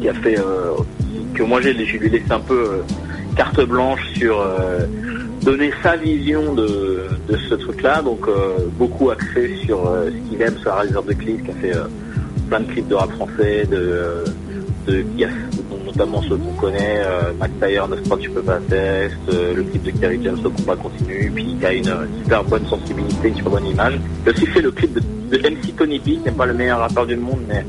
qui 0.00 0.08
a 0.08 0.14
fait 0.14 0.38
euh, 0.38 0.74
que 1.34 1.42
moi 1.42 1.60
j'ai 1.60 1.72
lui 1.72 2.06
ai 2.06 2.08
laissé 2.10 2.30
un 2.30 2.40
peu 2.40 2.54
euh, 2.54 2.82
carte 3.36 3.60
blanche 3.62 4.00
sur 4.14 4.40
euh, 4.40 4.80
donner 5.42 5.70
sa 5.82 5.96
vision 5.96 6.54
de, 6.54 7.04
de 7.28 7.36
ce 7.48 7.54
truc-là, 7.54 8.02
donc 8.02 8.26
euh, 8.28 8.58
beaucoup 8.78 9.10
axé 9.10 9.56
sur 9.64 9.86
euh, 9.86 10.10
ce 10.10 10.30
qu'il 10.30 10.42
aime, 10.42 10.56
ce 10.62 10.68
réalisateur 10.68 11.04
de 11.04 11.12
clips 11.12 11.44
qui 11.44 11.50
a 11.50 11.54
fait 11.54 11.76
euh, 11.76 11.84
plein 12.48 12.60
de 12.60 12.66
clips 12.72 12.88
de 12.88 12.94
rap 12.94 13.10
français, 13.12 13.66
de, 13.70 13.76
euh, 13.76 14.24
de 14.86 15.04
notamment 15.86 16.22
ceux 16.22 16.36
qu'on 16.36 16.52
connaît, 16.60 17.00
euh, 17.04 17.32
Ne 17.40 17.96
crois 18.04 18.18
tu 18.18 18.30
peux 18.30 18.42
pas 18.42 18.58
test, 18.68 19.14
euh, 19.32 19.54
le 19.54 19.62
clip 19.64 19.82
de 19.82 19.90
Kerry 19.92 20.20
James 20.22 20.38
au 20.44 20.50
combat 20.50 20.76
continu, 20.76 21.30
puis 21.34 21.56
qui 21.58 21.66
a 21.66 21.72
une 21.72 21.88
euh, 21.88 22.04
super 22.22 22.44
bonne 22.44 22.66
sensibilité, 22.66 23.28
une 23.28 23.36
super 23.36 23.52
bonne 23.52 23.66
image. 23.66 23.94
Il 24.24 24.28
a 24.28 24.32
aussi 24.32 24.46
fait 24.46 24.60
le 24.62 24.70
clip 24.70 24.92
de, 24.94 25.00
de 25.36 25.48
MC 25.48 25.74
Tony 25.76 25.98
P, 25.98 26.12
qui 26.12 26.18
n'est 26.24 26.30
pas 26.32 26.46
le 26.46 26.54
meilleur 26.54 26.78
rappeur 26.80 27.06
du 27.06 27.16
monde, 27.16 27.40
mais 27.48 27.64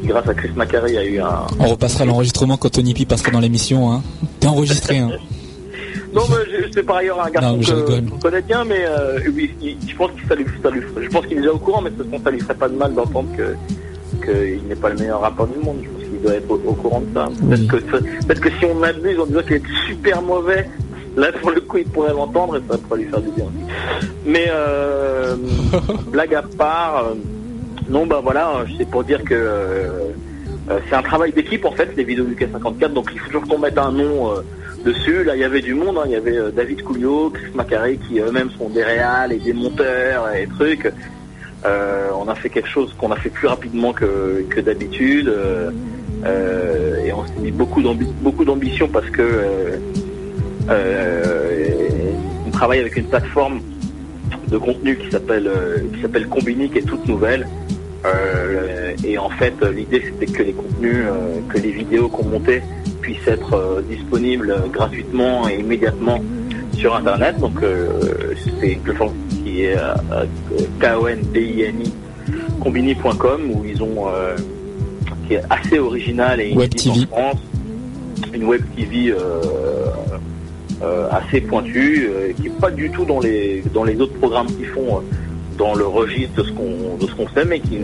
qui 0.00 0.06
grâce 0.06 0.28
à 0.28 0.34
Chris 0.34 0.50
Macari 0.56 0.96
a 0.98 1.04
eu 1.04 1.20
un, 1.20 1.46
On 1.58 1.68
repassera 1.68 2.04
l'enregistrement 2.04 2.56
quand 2.56 2.70
Tony 2.70 2.94
P 2.94 3.04
passera 3.04 3.30
dans 3.30 3.40
l'émission. 3.40 3.90
Hein. 3.92 4.02
T'es 4.40 4.48
enregistré. 4.48 4.98
Hein. 4.98 5.10
Non, 6.14 6.22
mais 6.28 6.36
je- 6.66 6.68
c'est 6.74 6.82
par 6.82 6.96
ailleurs 6.96 7.24
un 7.24 7.30
garçon 7.30 7.58
qu'on 8.10 8.18
connaît 8.18 8.42
bien, 8.42 8.64
mais 8.64 8.84
euh, 8.86 9.18
oui, 9.34 9.50
il- 9.62 9.76
je 9.88 9.96
pense 9.96 10.10
qu'il 10.12 10.28
ça 10.28 10.34
lui, 10.34 10.44
ça 10.62 10.68
lui, 10.70 10.82
je 11.02 11.08
pense 11.08 11.24
qu'il 11.26 11.38
est 11.38 11.40
déjà 11.40 11.52
au 11.54 11.58
courant, 11.58 11.80
mais 11.80 11.88
de 11.88 11.96
toute 11.96 12.10
façon, 12.10 12.22
ça 12.22 12.30
lui 12.30 12.40
ferait 12.40 12.54
pas 12.54 12.68
de 12.68 12.76
mal 12.76 12.92
d'entendre 12.92 13.28
que 13.34 13.54
qu'il 14.22 14.62
n'est 14.68 14.74
pas 14.74 14.90
le 14.90 14.96
meilleur 14.96 15.22
rappeur 15.22 15.46
du 15.46 15.58
monde. 15.58 15.78
Je 15.82 15.88
pense 15.88 16.01
qu'il 16.12 16.22
doit 16.22 16.34
être 16.34 16.50
au, 16.50 16.54
au 16.54 16.74
courant 16.74 17.00
de 17.00 17.14
ça. 17.14 17.28
Oui. 17.42 17.66
Peut-être 17.66 17.86
que, 17.86 17.96
peut-être 18.26 18.40
que 18.40 18.50
si 18.50 18.64
on 18.64 18.82
abuse 18.82 19.18
en 19.18 19.26
disant 19.26 19.42
qu'il 19.42 19.56
est 19.56 19.62
super 19.88 20.22
mauvais, 20.22 20.68
là 21.16 21.32
pour 21.40 21.50
le 21.50 21.60
coup, 21.60 21.78
il 21.78 21.86
pourrait 21.86 22.12
l'entendre 22.12 22.56
et 22.56 22.60
ça 22.70 22.78
pourrait 22.78 23.00
lui 23.00 23.08
faire 23.08 23.20
du 23.20 23.30
bien 23.30 23.44
aussi. 23.44 24.08
Mais 24.26 24.46
euh, 24.50 25.36
blague 26.08 26.34
à 26.34 26.42
part, 26.42 27.06
euh, 27.06 27.14
non, 27.88 28.06
bah 28.06 28.20
voilà, 28.22 28.64
c'est 28.78 28.88
pour 28.88 29.04
dire 29.04 29.22
que 29.24 29.34
euh, 29.34 30.10
c'est 30.88 30.94
un 30.94 31.02
travail 31.02 31.32
d'équipe 31.32 31.64
en 31.64 31.72
fait, 31.72 31.90
les 31.96 32.04
vidéos 32.04 32.24
du 32.24 32.34
K54, 32.34 32.92
donc 32.92 33.10
il 33.12 33.18
faut 33.18 33.26
toujours 33.26 33.48
qu'on 33.48 33.58
mette 33.58 33.78
un 33.78 33.92
nom 33.92 34.32
dessus. 34.82 35.24
Là, 35.24 35.34
il 35.36 35.40
y 35.40 35.44
avait 35.44 35.62
du 35.62 35.74
monde, 35.74 35.98
hein. 35.98 36.02
il 36.06 36.12
y 36.12 36.16
avait 36.16 36.36
euh, 36.36 36.50
David 36.50 36.82
Coulio, 36.82 37.30
Chris 37.30 37.52
Macari, 37.54 37.98
qui 37.98 38.20
eux-mêmes 38.20 38.50
sont 38.58 38.68
des 38.68 38.82
réals 38.82 39.32
et 39.32 39.38
des 39.38 39.52
monteurs 39.52 40.32
et 40.34 40.46
trucs. 40.46 40.92
Euh, 41.64 42.08
on 42.16 42.28
a 42.28 42.34
fait 42.34 42.48
quelque 42.48 42.68
chose 42.68 42.92
qu'on 42.98 43.12
a 43.12 43.16
fait 43.16 43.28
plus 43.30 43.46
rapidement 43.46 43.92
que, 43.92 44.44
d'habitude. 44.60 45.28
euh, 45.28 45.70
euh, 46.24 47.04
et 47.04 47.12
on 47.12 47.24
s'est 47.26 47.40
mis 47.40 47.50
beaucoup 47.50 47.82
d'ambi- 47.82 48.12
beaucoup 48.20 48.44
d'ambition 48.44 48.88
parce 48.88 49.08
que 49.10 49.22
on 52.46 52.50
travaille 52.50 52.80
avec 52.80 52.96
une 52.96 53.06
plateforme 53.06 53.60
de 54.48 54.58
contenu 54.58 54.96
qui 54.96 55.10
s'appelle 55.10 55.50
qui 55.94 56.28
Combini, 56.28 56.68
qui 56.70 56.78
est 56.78 56.82
toute 56.82 57.06
nouvelle. 57.08 57.46
Et 59.04 59.18
en 59.18 59.30
fait, 59.30 59.54
l'idée 59.74 60.02
c'était 60.04 60.30
que 60.32 60.42
les 60.42 60.52
contenus, 60.52 61.04
que 61.48 61.58
les 61.58 61.70
vidéos 61.72 62.08
qu'on 62.08 62.24
montait 62.24 62.62
puissent 63.00 63.26
être 63.26 63.82
disponibles 63.88 64.54
gratuitement 64.72 65.48
et 65.48 65.58
immédiatement 65.58 66.22
sur 66.74 66.94
Internet. 66.94 67.38
Donc, 67.40 67.58
c'est 68.60 68.68
une 68.72 68.80
plateforme 68.80 69.14
qui 69.52 69.64
est 69.64 69.76
euh, 69.76 69.94
euh, 70.12 70.26
K-O-N-B-I-N-I 70.80 71.92
combini.com 72.60 73.50
où 73.50 73.64
ils 73.64 73.82
ont 73.82 74.08
euh, 74.08 74.36
qui 75.26 75.34
est 75.34 75.42
assez 75.50 75.78
original 75.78 76.40
et 76.40 76.54
Web 76.54 76.70
en. 76.88 77.06
France, 77.06 77.40
une 78.32 78.44
web 78.44 78.62
TV 78.76 79.10
euh, 79.10 79.18
euh, 80.82 81.08
assez 81.10 81.40
pointue, 81.40 82.08
euh, 82.08 82.32
qui 82.32 82.46
est 82.46 82.60
pas 82.60 82.70
du 82.70 82.90
tout 82.90 83.04
dans 83.04 83.20
les 83.20 83.62
dans 83.74 83.84
les 83.84 84.00
autres 84.00 84.14
programmes 84.14 84.46
qu'ils 84.46 84.66
font 84.66 84.98
euh, 84.98 85.00
dans 85.58 85.74
le 85.74 85.86
registre 85.86 86.42
de 86.42 86.48
ce 86.48 86.52
qu'on 86.52 86.96
de 87.00 87.06
ce 87.06 87.14
qu'on 87.14 87.26
fait, 87.26 87.44
mais 87.44 87.60
qui, 87.60 87.78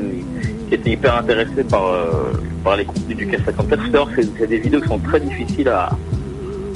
qui 0.69 0.74
était 0.74 0.90
hyper 0.93 1.16
intéressé 1.16 1.65
par 1.69 1.86
euh, 1.86 2.32
par 2.65 2.77
les 2.77 2.85
contenus 2.85 3.16
du 3.16 3.27
K54. 3.27 3.69
Faut 3.69 3.93
savoir 3.93 4.15
que 4.15 4.23
c'est 4.23 4.28
c'est 4.39 4.47
des 4.47 4.59
vidéos 4.59 4.81
qui 4.81 4.89
sont 4.89 4.99
très 4.99 5.20
difficiles 5.20 5.69
à 5.69 5.90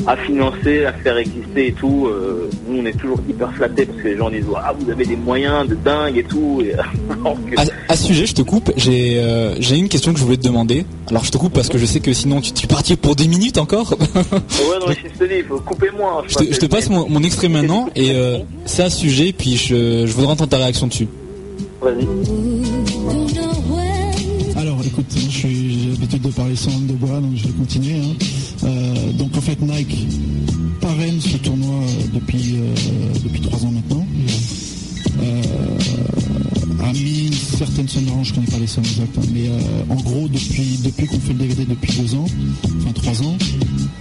à 0.07 0.17
financer, 0.17 0.85
à 0.85 0.93
faire 0.93 1.17
exister 1.17 1.69
et 1.69 1.73
tout. 1.73 2.07
Euh, 2.09 2.51
nous, 2.69 2.81
on 2.83 2.87
est 2.87 2.93
toujours 2.99 3.19
hyper 3.29 3.53
flattés 3.55 3.87
parce 3.87 4.01
que 4.03 4.09
les 4.09 4.17
gens 4.17 4.31
disent 4.31 4.45
ah 4.57 4.73
vous 4.79 4.91
avez 4.91 5.05
des 5.05 5.17
moyens 5.17 5.69
de 5.69 5.75
dingue 5.75 6.17
et 6.19 6.25
tout. 6.25 6.61
Et, 6.65 6.73
que- 7.51 7.61
À, 7.61 7.65
à 7.93 7.97
ce 7.97 8.07
sujet, 8.07 8.27
je 8.27 8.35
te 8.35 8.43
coupe. 8.43 8.73
J'ai 8.77 9.19
euh, 9.19 9.55
j'ai 9.61 9.77
une 9.77 9.89
question 9.89 10.13
que 10.13 10.19
je 10.19 10.25
voulais 10.25 10.37
te 10.37 10.43
demander. 10.45 10.85
Alors 11.09 11.25
je 11.25 11.31
te 11.31 11.39
coupe 11.39 11.53
parce 11.53 11.69
que 11.69 11.79
je 11.79 11.87
sais 11.87 12.01
que 12.01 12.13
sinon 12.13 12.41
tu, 12.41 12.53
tu 12.53 12.65
es 12.65 12.69
parti 12.69 12.97
pour 12.97 13.15
10 13.17 13.29
minutes 13.29 13.59
encore. 13.59 13.97
Ouais, 14.63 14.79
non, 14.81 14.87
mais 14.89 14.97
je 15.15 15.19
te 15.19 15.25
dis, 15.25 15.39
il 15.39 15.45
faut 15.45 15.59
couper 15.61 15.89
moi. 15.97 16.21
hein, 16.23 16.25
je, 16.29 16.35
te, 16.37 16.53
je 16.55 16.59
te 16.59 16.67
passe 16.67 16.89
mon, 16.89 17.09
mon 17.09 17.23
extrait 17.23 17.49
maintenant 17.49 17.89
et 17.95 18.13
euh, 18.13 18.39
c'est 18.65 18.83
à 18.83 18.91
ce 18.91 18.99
sujet. 19.01 19.33
Puis 19.37 19.57
je, 19.57 20.07
je 20.07 20.13
voudrais 20.13 20.33
entendre 20.33 20.51
ta 20.51 20.57
réaction 20.59 20.87
dessus. 20.87 21.09
Vas-y. 21.81 22.07
Alors, 24.57 24.79
écoute, 24.85 25.07
je 25.15 25.19
suis- 25.29 25.81
j'ai 25.83 25.91
l'habitude 25.91 26.23
de 26.23 26.29
parler 26.29 26.55
sans 26.57 26.71
langue 26.71 26.87
de 26.87 26.93
bois, 26.93 27.19
donc 27.21 27.33
je 27.35 27.45
vais 27.49 27.53
continuer. 27.55 27.95
hein. 27.97 28.15
Euh, 29.13 29.19
donc, 29.19 29.37
en 29.37 29.41
fait, 29.41 29.61
Nike 29.61 30.07
parraine 30.81 31.21
ce 31.21 31.37
tournoi 31.39 31.75
euh, 31.75 32.05
depuis 32.15 32.55
euh, 32.57 32.75
depuis 33.25 33.41
trois 33.41 33.65
ans 33.65 33.71
maintenant. 33.73 34.07
Euh, 35.23 35.43
a 36.85 36.93
mis 36.95 37.27
une 37.29 37.33
certaine 37.33 37.89
somme 37.89 38.05
d'argent, 38.05 38.25
je 38.25 38.35
connais 38.35 38.47
pas 38.47 38.59
les 38.59 38.67
sommes 38.67 38.85
exactes, 38.85 39.17
hein, 39.19 39.23
mais 39.33 39.47
euh, 39.49 39.61
en 39.89 39.95
gros, 39.97 40.27
depuis 40.29 40.79
depuis 40.85 41.07
qu'on 41.07 41.21
fait 41.21 41.33
le 41.33 41.39
DVD 41.41 41.65
depuis 41.65 41.93
deux 42.01 42.15
ans, 42.17 42.25
enfin 42.79 42.93
trois 42.93 43.23
ans, 43.23 43.37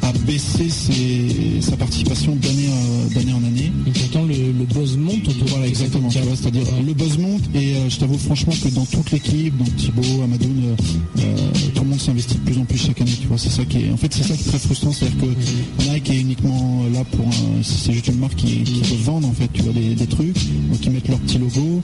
a 0.02 0.12
baissé 0.26 0.68
ses- 0.70 1.62
sa 1.62 1.78
participation 1.78 2.36
d'année 2.36 2.70
euh, 2.70 3.34
en 3.36 3.44
année. 3.46 3.72
Et 3.88 3.92
pourtant, 3.92 4.24
le, 4.24 4.34
le 4.34 4.66
buzz 4.66 4.98
monte 4.98 5.28
exactement. 5.72 6.10
tu 6.10 6.20
vois, 6.20 6.36
C'est-à-dire 6.36 6.64
euh, 6.68 6.86
le 6.86 6.94
buzz 6.94 7.18
monte 7.18 7.42
et 7.56 7.76
euh, 7.76 7.90
je 7.90 7.98
t'avoue 8.00 8.18
franchement 8.18 8.54
que 8.62 8.70
dans 8.70 8.86
toute 8.86 9.12
l'équipe, 9.12 9.58
donc 9.58 9.76
Thibaut, 9.78 10.22
Amadoun, 10.24 10.76
euh, 11.20 11.36
tout 11.74 11.84
le 11.84 11.90
monde 11.90 12.00
s'investit 12.00 12.36
de 12.36 12.40
plus 12.42 12.58
en 12.58 12.66
plus 12.66 12.78
chaque 12.78 13.02
année. 13.02 13.12
Tu 13.20 13.28
vois, 13.28 13.38
c'est 13.38 13.50
ça 13.50 13.66
qui 13.66 13.78
est. 13.86 13.92
En 13.92 13.98
fait, 13.98 14.14
c'est 14.14 14.24
ça 14.24 14.36
qui 14.36 14.44
est 14.44 14.52
très 14.52 14.60
frustrant, 14.60 14.92
c'est-à-dire 14.92 15.18
que 15.20 15.90
Nike 15.92 16.10
est 16.12 16.22
uniquement 16.22 16.84
là 16.94 17.04
pour. 17.06 17.26
un- 17.28 17.64
C'est 17.64 17.94
juste 17.94 18.08
une 18.08 18.20
marque 18.20 18.36
qui, 18.36 18.64
qui 18.64 18.82
veut 18.82 19.04
vendre 19.04 19.28
en 19.28 19.34
fait, 19.34 19.50
tu 19.54 19.62
vois, 19.64 19.74
des, 19.74 19.96
des 19.96 20.08
trucs, 20.08 20.36
donc 20.70 20.80
ils 20.86 20.92
mettent 20.92 21.08
leur 21.08 21.20
petit 21.20 21.38
logo 21.38 21.82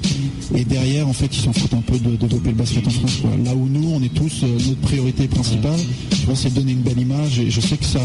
et 0.56 0.64
derrière, 0.64 1.08
en 1.08 1.14
fait, 1.14 1.28
ils 1.36 1.42
s'en 1.42 1.54
foutent 1.54 1.74
un 1.74 1.82
peu 1.82 1.98
de, 2.00 2.12
de 2.12 2.16
développer 2.28 2.50
le 2.50 2.56
basket 2.56 2.88
en 2.88 2.90
France. 2.92 3.18
Quoi. 3.22 3.32
Là 3.44 3.56
où 3.56 3.68
nous, 3.68 3.90
on 3.94 4.02
est 4.02 4.14
tous 4.14 4.44
notre 4.44 4.82
priorité 4.82 5.28
principale, 5.28 5.80
tu 6.12 6.26
vois, 6.26 6.36
c'est 6.36 6.50
de 6.50 6.56
donner 6.60 6.74
une 6.74 6.82
belle 6.82 7.00
image 7.00 7.40
et 7.40 7.50
je 7.50 7.62
sais 7.62 7.78
que 7.78 7.86
ça, 7.86 8.00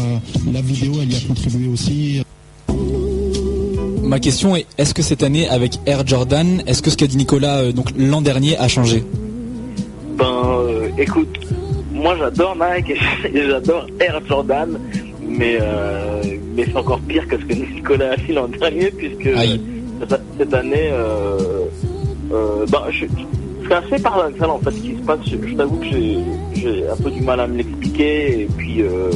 la 0.51 0.61
vidéo, 0.61 0.93
elle 1.01 1.11
y 1.11 1.15
a 1.15 1.19
contribué 1.21 1.67
aussi. 1.67 2.21
Ma 4.13 4.19
question 4.19 4.55
est 4.55 4.67
est-ce 4.77 4.93
que 4.93 5.01
cette 5.01 5.23
année 5.23 5.49
avec 5.49 5.79
Air 5.87 6.05
Jordan, 6.05 6.61
est-ce 6.67 6.83
que 6.83 6.91
ce 6.91 6.97
qu'a 6.97 7.07
dit 7.07 7.17
Nicolas 7.17 7.61
euh, 7.61 7.71
donc 7.71 7.87
l'an 7.97 8.21
dernier 8.21 8.55
a 8.59 8.67
changé? 8.67 9.03
Ben, 10.19 10.43
euh, 10.55 10.87
écoute, 10.99 11.35
moi 11.91 12.15
j'adore 12.19 12.55
Nike 12.55 12.91
et 13.33 13.47
j'adore 13.47 13.87
Air 13.99 14.21
Jordan, 14.27 14.77
mais 15.27 15.57
euh, 15.59 16.21
mais 16.55 16.63
c'est 16.63 16.77
encore 16.77 16.99
pire 16.99 17.27
que 17.27 17.39
ce 17.39 17.43
que 17.43 17.53
Nicolas 17.55 18.11
a 18.11 18.17
fait 18.17 18.33
l'an 18.33 18.47
dernier 18.49 18.91
puisque 18.91 19.35
Aïe. 19.35 19.59
cette, 20.37 20.53
année, 20.53 20.91
ben, 22.29 22.83
je, 22.91 23.05
c'est 23.67 23.73
assez 23.73 24.03
paradoxal 24.03 24.49
en 24.51 24.59
fait 24.59 24.71
ce 24.73 24.79
qui 24.79 24.95
se 24.95 25.01
passe. 25.01 25.19
Je, 25.25 25.47
je 25.47 25.55
t'avoue 25.55 25.77
que 25.77 25.85
j'ai 25.85 26.17
j'ai 26.53 26.87
un 26.87 26.95
peu 26.97 27.09
du 27.09 27.21
mal 27.21 27.39
à 27.39 27.47
me 27.47 27.57
l'expliquer 27.57 28.41
et 28.41 28.47
puis 28.57 28.83
euh, 28.83 29.09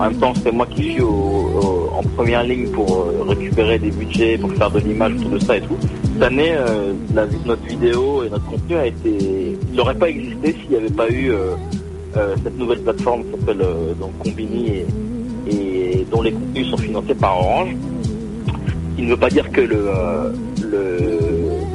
en 0.00 0.08
même 0.08 0.18
temps 0.18 0.32
c'est 0.42 0.52
moi 0.52 0.66
qui 0.66 0.92
suis 0.92 1.02
en 1.02 2.02
première 2.16 2.42
ligne 2.42 2.68
pour 2.70 2.90
euh, 2.90 3.24
récupérer 3.28 3.78
des 3.78 3.90
budgets, 3.90 4.38
pour 4.38 4.50
faire 4.52 4.70
de 4.70 4.78
l'image 4.78 5.12
autour 5.14 5.30
de 5.30 5.38
ça 5.38 5.56
et 5.58 5.60
tout. 5.60 5.76
Cette 6.14 6.22
année, 6.22 6.52
euh, 6.54 6.94
notre 7.12 7.62
vidéo 7.66 8.24
et 8.24 8.30
notre 8.30 8.46
contenu 8.46 8.76
a 8.76 8.86
été, 8.86 9.58
il 9.70 9.76
n'aurait 9.76 9.94
pas 9.94 10.08
existé 10.08 10.52
s'il 10.52 10.70
n'y 10.70 10.76
avait 10.76 10.90
pas 10.90 11.10
eu 11.10 11.30
euh, 11.30 12.34
cette 12.42 12.58
nouvelle 12.58 12.80
plateforme 12.80 13.24
qui 13.24 13.30
s'appelle 13.32 13.66
donc 14.00 14.16
Combini 14.18 14.84
et, 15.46 16.06
dont 16.10 16.22
les 16.22 16.32
contenus 16.32 16.70
sont 16.70 16.78
financés 16.78 17.14
par 17.14 17.38
Orange. 17.38 17.76
Qui 18.96 19.02
ne 19.02 19.10
veut 19.10 19.16
pas 19.16 19.30
dire 19.30 19.50
que 19.50 19.60
le, 19.60 20.32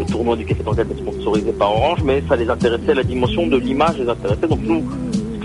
tournoi 0.10 0.36
du 0.36 0.46
Café 0.46 0.64
d'Anglade 0.64 0.88
est 0.92 1.02
sponsorisé 1.02 1.52
par 1.52 1.72
Orange, 1.72 2.00
mais 2.04 2.22
ça 2.30 2.36
les 2.36 2.50
intéressait, 2.50 2.94
la 2.94 3.04
dimension 3.04 3.48
de 3.48 3.58
l'image 3.58 3.98
les 3.98 4.08
intéressait. 4.08 4.48
Donc 4.48 4.60
nous, 4.64 4.84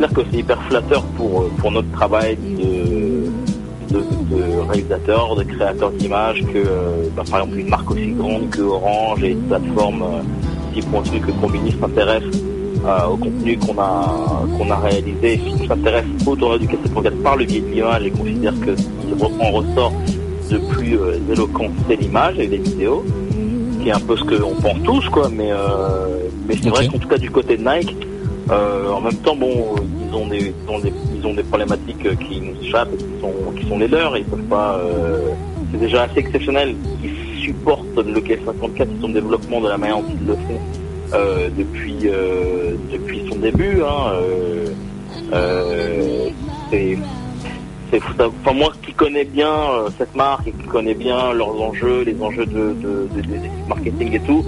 clair 0.01 0.13
que 0.15 0.31
c'est 0.31 0.39
hyper 0.39 0.63
flatteur 0.63 1.03
pour, 1.17 1.43
euh, 1.43 1.51
pour 1.59 1.71
notre 1.71 1.91
travail 1.91 2.37
de, 2.37 3.95
de, 3.95 4.01
de 4.01 4.43
réalisateur, 4.69 5.37
de 5.37 5.43
créateur 5.43 5.91
d'images, 5.91 6.43
que 6.43 6.59
euh, 6.59 7.09
bah, 7.15 7.23
par 7.31 7.41
exemple 7.41 7.59
une 7.59 7.69
marque 7.69 7.91
aussi 7.91 8.13
grande 8.13 8.49
que 8.49 8.63
Orange 8.63 9.23
et 9.23 9.33
une 9.33 9.43
plateforme 9.43 10.03
euh, 10.03 10.23
si 10.73 10.81
pointue 10.81 11.21
que 11.21 11.33
Combini 11.33 11.75
s'intéresse 11.79 12.23
euh, 12.87 13.07
au 13.09 13.17
contenu 13.19 13.59
qu'on 13.59 13.79
a 13.79 14.47
qu'on 14.57 14.71
a 14.71 14.77
réalisé. 14.77 15.39
On 15.61 15.69
s'intéresse 15.69 16.07
au 16.27 16.35
tournoi 16.35 16.59
du 16.59 16.67
KC34 16.67 17.23
par 17.23 17.37
le 17.37 17.45
biais 17.45 17.61
de 17.61 17.67
l'image 17.67 18.07
et 18.07 18.11
considère 18.11 18.59
que 18.61 18.77
ce 18.77 18.83
qui 18.83 19.23
en 19.23 19.51
ressort 19.51 19.93
de 20.51 20.57
plus 20.57 20.97
euh, 20.97 21.19
éloquent, 21.31 21.69
c'est 21.87 21.97
l'image 21.97 22.39
et 22.39 22.47
les 22.47 22.59
vidéos, 22.59 23.05
qui 23.83 23.89
est 23.91 23.93
un 23.93 24.01
peu 24.01 24.17
ce 24.17 24.25
qu'on 24.25 24.55
pense 24.55 24.83
tous, 24.83 25.09
quoi. 25.11 25.29
Mais 25.29 25.51
euh, 25.53 26.07
mais 26.49 26.57
c'est 26.61 26.71
vrai 26.71 26.89
qu'en 26.89 26.99
tout 26.99 27.07
cas 27.07 27.19
du 27.19 27.31
côté 27.31 27.59
de 27.59 27.63
Nike, 27.63 27.95
euh, 28.51 28.89
en 28.89 29.01
même 29.01 29.17
temps, 29.17 29.37
bon, 29.37 29.75
ils 30.09 30.15
ont 30.15 30.27
des, 30.27 30.53
ils 31.15 31.35
des, 31.35 31.43
problématiques 31.43 32.07
euh, 32.07 32.15
qui 32.15 32.41
nous 32.41 32.61
échappent, 32.63 32.97
qui 32.97 33.05
sont, 33.21 33.33
qui 33.57 33.67
sont 33.67 33.79
les 33.79 33.89
leurs. 33.89 34.17
Ils 34.17 34.25
peuvent 34.25 34.41
pas. 34.43 34.79
euh, 34.79 35.31
c'est 35.71 35.79
déjà 35.79 36.03
assez 36.03 36.19
exceptionnel 36.19 36.75
qu'ils 37.01 37.45
supportent 37.45 37.97
le 37.97 38.21
KS54 38.21 38.83
et 38.83 39.01
son 39.01 39.09
développement 39.11 39.61
de 39.61 39.69
la 39.69 39.79
manière 39.79 39.99
dont 39.99 40.15
ils 40.21 40.27
le 40.27 40.35
font 40.35 40.61
euh, 41.15 41.49
depuis 41.57 41.95
depuis 42.93 43.23
son 43.31 43.37
début. 43.37 43.83
Hein, 43.83 44.13
c'est. 46.71 46.99
Enfin, 47.93 48.53
moi 48.53 48.73
qui 48.85 48.93
connais 48.93 49.25
bien 49.25 49.53
cette 49.99 50.15
marque 50.15 50.47
et 50.47 50.53
qui 50.53 50.65
connais 50.69 50.95
bien 50.95 51.33
leurs 51.33 51.61
enjeux, 51.61 52.03
les 52.03 52.17
enjeux 52.23 52.47
de, 52.47 52.77
marketing 53.69 54.15
et 54.15 54.21
tout, 54.21 54.45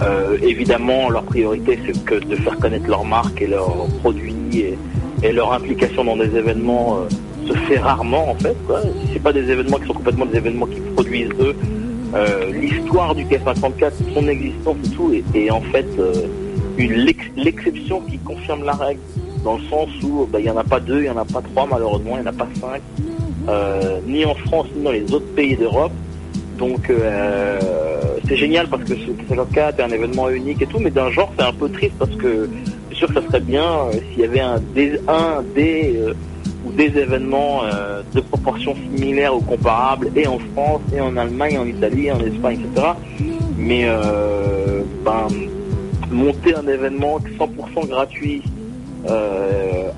euh, 0.00 0.38
évidemment 0.42 1.10
leur 1.10 1.22
priorité 1.24 1.78
c'est 1.84 2.04
que 2.04 2.14
de 2.14 2.34
faire 2.36 2.56
connaître 2.58 2.88
leur 2.88 3.04
marque 3.04 3.42
et 3.42 3.46
leurs 3.46 3.86
produits 4.00 4.76
et, 5.22 5.32
leur 5.32 5.52
implication 5.52 6.02
dans 6.04 6.16
des 6.16 6.34
événements 6.34 6.98
euh, 6.98 7.46
se 7.46 7.56
fait 7.68 7.78
rarement 7.78 8.30
en 8.30 8.34
fait. 8.34 8.56
C'est 9.12 9.22
pas 9.22 9.32
des 9.32 9.48
événements 9.50 9.76
qui 9.78 9.86
sont 9.86 9.94
complètement 9.94 10.26
des 10.26 10.38
événements 10.38 10.66
qui 10.66 10.80
produisent 10.94 11.30
eux, 11.40 11.54
euh, 12.14 12.50
l'histoire 12.52 13.14
du 13.14 13.24
K54, 13.24 13.92
son 14.14 14.26
existence 14.28 14.76
et 14.84 14.88
tout, 14.88 15.12
est, 15.34 15.50
en 15.50 15.60
fait 15.60 15.86
l'exception 16.78 18.00
qui 18.00 18.18
confirme 18.18 18.64
la 18.64 18.72
règle, 18.72 19.00
dans 19.44 19.58
le 19.58 19.62
sens 19.70 19.88
où 20.02 20.26
bah, 20.26 20.40
il 20.40 20.44
n'y 20.44 20.50
en 20.50 20.56
a 20.56 20.64
pas 20.64 20.80
deux, 20.80 20.98
il 20.98 21.02
n'y 21.02 21.10
en 21.10 21.18
a 21.18 21.24
pas 21.24 21.42
trois 21.42 21.66
malheureusement, 21.70 22.16
il 22.16 22.22
n'y 22.22 22.28
en 22.28 22.30
a 22.30 22.32
pas 22.32 22.48
cinq, 22.60 22.82
ni 24.06 24.24
en 24.24 24.34
France 24.34 24.66
ni 24.74 24.82
dans 24.82 24.92
les 24.92 25.12
autres 25.12 25.32
pays 25.34 25.56
d'Europe. 25.56 25.92
Donc 26.58 26.90
euh, 26.90 27.58
c'est 28.28 28.36
génial 28.36 28.68
parce 28.68 28.84
que 28.84 28.94
ce 28.94 29.10
K54 29.10 29.78
est 29.78 29.82
un 29.82 29.88
événement 29.88 30.28
unique 30.30 30.62
et 30.62 30.66
tout, 30.66 30.78
mais 30.78 30.90
d'un 30.90 31.10
genre 31.10 31.32
c'est 31.36 31.44
un 31.44 31.52
peu 31.52 31.68
triste 31.68 31.94
parce 31.98 32.14
que 32.16 32.48
c'est 32.90 32.96
sûr 32.96 33.08
que 33.08 33.14
ça 33.14 33.26
serait 33.26 33.40
bien 33.40 33.64
euh, 33.64 33.92
s'il 33.92 34.20
y 34.20 34.24
avait 34.24 34.40
un 34.40 34.60
des, 34.74 35.00
un 35.08 35.42
des 35.54 35.96
euh, 35.96 36.14
ou 36.64 36.72
des 36.72 36.96
événements 36.96 37.62
de 38.14 38.20
proportions 38.20 38.74
similaires 38.76 39.34
ou 39.34 39.40
comparables 39.40 40.10
et 40.14 40.28
en 40.28 40.38
France 40.54 40.80
et 40.94 41.00
en 41.00 41.16
Allemagne, 41.16 41.58
en 41.58 41.66
Italie, 41.66 42.08
en 42.12 42.20
Espagne, 42.20 42.60
etc. 42.60 42.88
Mais 43.58 43.84
ben, 45.04 45.26
monter 46.08 46.54
un 46.54 46.68
événement 46.68 47.18
100% 47.18 47.88
gratuit 47.88 48.42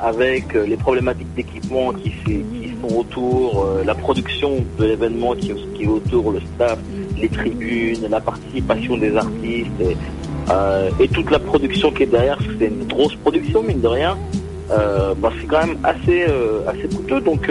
avec 0.01 0.55
les 0.55 0.77
problématiques 0.79 1.35
d'équipement 1.35 1.93
qui, 1.93 2.13
qui 2.25 2.64
autour, 2.93 3.65
euh, 3.65 3.85
la 3.85 3.95
production 3.95 4.65
de 4.79 4.85
l'événement 4.85 5.35
qui, 5.35 5.51
est 5.51 5.87
autour, 5.87 6.33
le 6.33 6.41
staff, 6.55 6.79
les 7.21 7.29
tribunes, 7.29 8.07
la 8.09 8.21
participation 8.21 8.97
des 8.97 9.17
artistes 9.17 9.81
et, 9.81 9.97
euh, 10.51 10.91
et 11.01 11.09
toute 11.09 11.31
la 11.31 11.39
production 11.39 11.91
qui 11.91 12.05
est 12.05 12.07
derrière, 12.07 12.37
parce 12.37 12.49
que 12.49 12.57
c'est 12.59 12.67
une 12.67 12.87
grosse 12.87 13.15
production 13.17 13.63
mine 13.63 13.81
de 13.81 13.89
rien, 13.89 14.17
euh, 14.71 15.15
bah, 15.17 15.33
c'est 15.41 15.47
quand 15.47 15.67
même 15.67 15.79
assez, 15.83 16.25
assez 16.67 16.95
coûteux. 16.95 17.21
Donc 17.21 17.51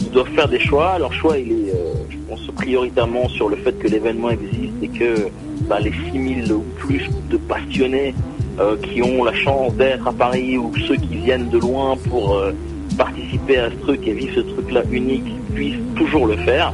ils 0.00 0.10
doivent 0.10 0.32
faire 0.34 0.48
des 0.48 0.60
choix. 0.60 0.98
Leur 0.98 1.12
choix, 1.12 1.38
il 1.38 1.52
est, 1.52 1.72
je 2.10 2.16
pense, 2.28 2.46
prioritairement 2.54 3.28
sur 3.28 3.48
le 3.48 3.56
fait 3.56 3.72
que 3.78 3.88
l'événement 3.88 4.30
existe 4.30 4.74
et 4.82 4.88
que 4.88 5.28
bah, 5.68 5.80
les 5.80 5.92
6000 6.12 6.52
ou 6.52 6.64
plus 6.76 7.08
de 7.30 7.36
passionnés 7.36 8.14
qui 8.82 9.02
ont 9.02 9.24
la 9.24 9.34
chance 9.34 9.74
d'être 9.74 10.06
à 10.06 10.12
Paris 10.12 10.56
ou 10.56 10.70
ceux 10.86 10.94
qui 10.94 11.16
viennent 11.16 11.48
de 11.50 11.58
loin 11.58 11.96
pour 12.08 12.40
participer 12.96 13.58
à 13.58 13.70
ce 13.70 13.76
truc 13.76 14.06
et 14.06 14.12
vivre 14.12 14.34
ce 14.34 14.40
truc-là 14.40 14.82
unique 14.90 15.34
puissent 15.54 15.80
toujours 15.96 16.26
le 16.26 16.36
faire, 16.36 16.72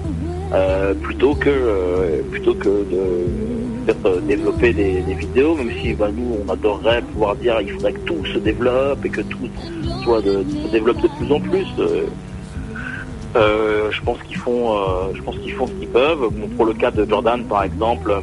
euh, 0.52 0.94
plutôt 0.94 1.34
que 1.34 1.48
euh, 1.48 2.22
plutôt 2.30 2.54
que 2.54 2.68
de 2.68 3.92
euh, 4.06 4.20
développer 4.20 4.72
des, 4.72 5.02
vidéos, 5.14 5.54
même 5.56 5.70
si 5.80 5.92
bah, 5.94 6.08
nous 6.14 6.38
on 6.46 6.52
adorerait 6.52 7.02
pouvoir 7.02 7.36
dire 7.36 7.60
il 7.60 7.70
faudrait 7.72 7.92
que 7.92 8.00
tout 8.00 8.24
se 8.26 8.38
développe 8.38 9.04
et 9.04 9.10
que 9.10 9.22
tout 9.22 9.48
soit 10.02 10.22
se 10.22 10.70
développe 10.70 11.00
de 11.00 11.08
plus 11.08 11.32
en 11.32 11.40
plus. 11.40 11.66
je 13.34 14.00
pense 14.04 14.18
qu'ils 14.22 14.36
font, 14.36 14.76
je 15.14 15.22
pense 15.22 15.36
qu'ils 15.38 15.52
font 15.52 15.66
ce 15.66 15.72
qu'ils 15.72 15.88
peuvent. 15.88 16.30
Pour 16.56 16.66
le 16.66 16.74
cas 16.74 16.90
de 16.90 17.08
Jordan, 17.08 17.44
par 17.44 17.64
exemple, 17.64 18.20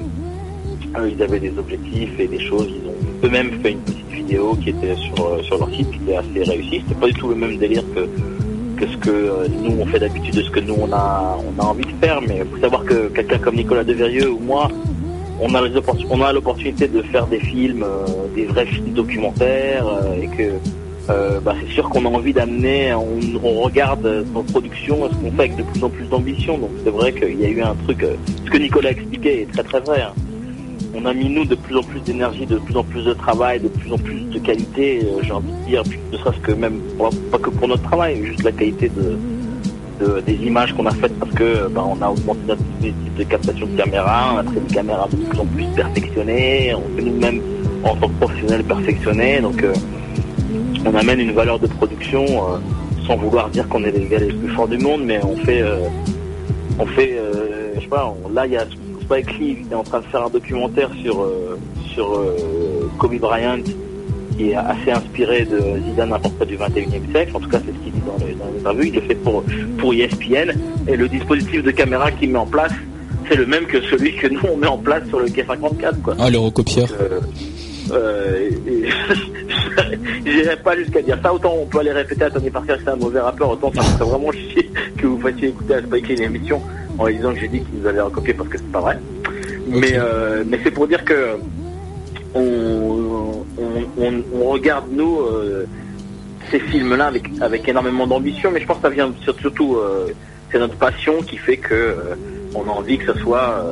ils 1.06 1.22
avaient 1.22 1.40
des 1.40 1.58
objectifs 1.58 2.20
et 2.20 2.28
des 2.28 2.40
choses. 2.40 2.68
Ils 2.70 2.88
ont 2.90 3.28
eux-mêmes 3.28 3.52
fait 3.62 3.72
une 3.72 3.80
petite 3.80 4.07
qui 4.28 4.70
était 4.70 4.96
sur 4.96 5.26
euh, 5.26 5.42
sur 5.44 5.58
leur 5.58 5.70
site, 5.70 5.90
qui 5.92 5.98
était 6.04 6.18
assez 6.18 6.44
réussie. 6.52 6.84
C'était 6.88 7.00
pas 7.00 7.08
du 7.08 7.14
tout 7.14 7.30
le 7.30 7.36
même 7.36 7.58
délire 7.58 7.84
que 7.94 8.86
ce 8.86 8.98
que 8.98 9.10
euh, 9.10 9.48
nous 9.64 9.76
on 9.80 9.86
fait 9.86 10.00
d'habitude, 10.00 10.36
de 10.36 10.42
ce 10.42 10.52
que 10.52 10.60
nous 10.60 10.76
on 10.80 10.92
a 10.94 11.38
envie 11.60 11.86
de 11.86 12.06
faire. 12.06 12.22
Mais 12.22 12.44
faut 12.52 12.60
savoir 12.60 12.84
que 12.84 13.08
quelqu'un 13.08 13.38
comme 13.38 13.56
Nicolas 13.56 13.84
Deverieux 13.84 14.32
ou 14.32 14.40
moi, 14.40 14.70
on 15.40 15.54
a 15.56 16.34
l'opportunité 16.34 16.88
de 16.88 17.02
faire 17.04 17.28
des 17.28 17.40
films, 17.40 17.84
euh, 17.84 18.06
des 18.36 18.46
vrais 18.46 18.66
films 18.66 18.94
documentaires 18.94 19.86
et 20.22 20.28
que 20.28 20.52
bah, 21.42 21.56
c'est 21.62 21.74
sûr 21.74 21.88
qu'on 21.88 22.06
a 22.06 22.10
envie 22.10 22.34
d'amener, 22.34 22.94
on, 22.94 23.62
regarde 23.62 24.26
nos 24.34 24.44
productions, 24.44 25.10
ce 25.10 25.16
qu'on 25.16 25.32
fait 25.32 25.44
avec 25.44 25.56
de 25.56 25.64
plus 25.64 25.84
en 25.84 25.90
plus 25.90 26.06
d'ambition. 26.06 26.58
Donc 26.58 26.72
c'est 26.84 26.90
vrai 26.90 27.14
qu'il 27.14 27.40
y 27.40 27.46
a 27.46 27.50
eu 27.50 27.62
un 27.62 27.76
truc, 27.86 28.06
ce 28.46 28.50
que 28.52 28.58
Nicolas 28.58 28.92
expliquait 28.92 29.44
est 29.44 29.52
très 29.54 29.64
très 29.64 29.80
vrai. 29.80 30.02
hein. 30.02 30.27
On 31.00 31.06
a 31.06 31.14
mis 31.14 31.30
nous 31.30 31.46
de 31.46 31.54
plus 31.56 31.78
en 31.78 31.84
plus 31.84 32.00
d'énergie, 32.02 32.46
de 32.48 32.58
plus 32.58 32.76
en 32.76 32.84
plus 32.84 33.04
de 33.04 33.14
travail, 33.14 33.60
de 33.60 33.68
plus 33.68 33.92
en 33.94 33.98
plus 33.98 34.20
de 34.32 34.40
qualité, 34.40 35.02
euh, 35.04 35.22
j'ai 35.22 35.32
envie 35.32 35.52
de 35.52 35.68
dire, 35.70 35.84
ne 36.12 36.18
serait-ce 36.18 36.40
que 36.40 36.52
même, 36.54 36.80
pas 37.32 37.38
que 37.38 37.52
pour 37.52 37.68
notre 37.68 37.84
travail, 37.84 38.24
juste 38.26 38.42
la 38.44 38.52
qualité 38.52 38.90
de, 38.90 39.16
de- 40.04 40.22
des 40.22 40.34
images 40.34 40.74
qu'on 40.74 40.88
a 40.88 40.92
faites 40.92 41.14
parce 41.20 41.32
que 41.34 41.68
bah, 41.68 41.86
on 41.88 42.02
a 42.02 42.10
augmenté 42.10 42.40
notre 42.48 42.64
dispositif 42.64 43.16
de 43.16 43.24
captation 43.26 43.68
de 43.68 43.78
caméra, 43.78 44.32
on 44.34 44.38
a 44.40 44.44
pris 44.44 44.60
des 44.60 44.74
caméras 44.74 45.08
de 45.12 45.18
plus 45.18 45.40
en 45.40 45.46
plus 45.46 45.66
perfectionnées, 45.76 46.74
on 46.74 46.96
fait 46.98 47.04
nous-mêmes 47.04 47.42
en 47.84 47.96
tant 47.96 48.08
que 48.08 48.14
professionnels 48.20 48.64
perfectionnés, 48.64 49.40
donc 49.40 49.62
euh, 49.62 49.74
on 50.84 50.96
amène 50.96 51.20
une 51.20 51.32
valeur 51.34 51.60
de 51.60 51.68
production 51.68 52.26
euh, 52.26 52.58
sans 53.06 53.18
vouloir 53.18 53.50
dire 53.50 53.68
qu'on 53.68 53.84
est 53.84 53.92
les 53.92 54.08
gars 54.08 54.18
les 54.20 54.34
plus 54.34 54.50
forts 54.50 54.68
du 54.68 54.80
monde, 54.80 55.02
mais 55.06 55.20
on 55.24 55.36
fait, 55.46 55.62
euh, 55.62 55.78
on 56.80 56.88
fait, 56.88 57.18
euh, 57.20 57.76
je 57.76 57.82
sais 57.82 57.88
pas, 57.88 58.12
on- 58.26 58.30
là 58.34 58.48
il 58.48 58.54
y 58.54 58.58
a 58.58 58.66
Spike 59.08 59.40
Lee 59.40 59.58
qui 59.66 59.72
est 59.72 59.76
en 59.76 59.84
train 59.84 60.00
de 60.02 60.06
faire 60.06 60.26
un 60.26 60.30
documentaire 60.30 60.90
sur 61.02 61.22
euh, 61.22 61.58
sur 61.94 62.16
euh, 62.16 62.90
Kobe 62.98 63.18
Bryant 63.18 63.64
qui 64.38 64.52
est 64.52 64.56
assez 64.56 64.92
inspiré 64.92 65.46
de 65.46 65.60
Zidane 65.84 66.14
à 66.14 66.20
peu 66.20 66.46
du 66.46 66.58
21e 66.58 67.12
siècle. 67.12 67.32
En 67.34 67.40
tout 67.40 67.50
cas, 67.50 67.60
c'est 67.66 67.72
ce 67.72 67.84
qu'il 67.84 67.94
dit 67.94 68.02
dans 68.06 68.24
les, 68.24 68.34
dans 68.34 68.46
les 68.54 68.60
interviews. 68.60 68.84
Il 68.84 68.96
le 68.96 69.02
fait 69.02 69.16
pour 69.16 69.44
pour 69.78 69.94
ESPN 69.94 70.52
et 70.88 70.96
le 70.96 71.08
dispositif 71.08 71.64
de 71.64 71.72
caméra 71.72 72.12
qu'il 72.12 72.32
met 72.32 72.38
en 72.38 72.46
place, 72.46 72.74
c'est 73.30 73.36
le 73.36 73.46
même 73.46 73.66
que 73.66 73.82
celui 73.82 74.16
que 74.16 74.28
nous 74.28 74.42
on 74.52 74.58
met 74.58 74.68
en 74.68 74.78
place 74.78 75.08
sur 75.08 75.20
le 75.20 75.28
K54 75.28 76.02
quoi. 76.02 76.16
Ah, 76.20 76.30
le 76.30 76.38
recopieur. 76.38 76.88
Euh, 77.00 77.20
euh, 77.92 78.50
J'irai 80.26 80.58
pas 80.58 80.76
jusqu'à 80.76 81.02
dire 81.02 81.18
ça. 81.24 81.34
Autant 81.34 81.56
on 81.62 81.66
peut 81.66 81.80
aller 81.80 81.94
répéter 81.94 82.26
à 82.26 82.30
Tony 82.30 82.50
Parker 82.50 82.74
que 82.74 82.84
c'est 82.84 82.90
un 82.90 82.98
mauvais 82.98 83.22
rappeur, 83.22 83.50
autant 83.52 83.72
ça 83.74 83.82
me 83.82 83.98
ferait 83.98 84.10
vraiment 84.10 84.32
chier 84.32 84.70
que 84.98 85.08
vous 85.08 85.20
fassiez 85.20 85.48
écouter 85.50 85.76
à 85.76 85.82
Spike 85.82 86.10
Lee 86.10 86.16
une 86.16 86.24
émission 86.24 86.62
en 86.98 87.08
disant 87.08 87.34
que 87.34 87.40
j'ai 87.40 87.48
dit 87.48 87.62
qu'il 87.62 87.80
nous 87.80 87.88
avait 87.88 88.02
recopié 88.02 88.34
parce 88.34 88.50
que 88.50 88.58
c'est 88.58 88.72
pas 88.72 88.82
vrai. 88.82 88.98
Mais, 89.68 89.94
euh, 89.96 90.44
mais 90.48 90.60
c'est 90.64 90.72
pour 90.72 90.88
dire 90.88 91.04
que 91.04 91.36
on, 92.36 93.44
on, 93.58 94.02
on- 94.04 94.24
on 94.34 94.44
regarde 94.52 94.86
nous 94.92 95.20
euh, 95.22 95.66
ces 96.52 96.60
films-là 96.60 97.08
avec, 97.08 97.30
avec 97.42 97.68
énormément 97.68 98.08
d'ambition, 98.08 98.52
mais 98.52 98.62
je 98.62 98.66
pense 98.66 98.78
que 98.78 98.84
ça 98.84 98.90
vient 98.90 99.12
sur- 99.22 99.38
surtout, 99.40 99.76
euh, 99.76 100.08
c'est 100.52 100.60
notre 100.60 100.76
passion 100.78 101.22
qui 101.22 101.38
fait 101.38 101.58
que 101.58 101.74
euh, 101.74 101.96
on 102.56 102.62
a 102.64 102.72
envie 102.72 102.98
que 102.98 103.12
ça 103.12 103.20
soit 103.20 103.64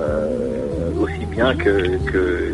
aussi 0.99 1.25
bien 1.31 1.55
que, 1.55 1.97
que, 2.11 2.51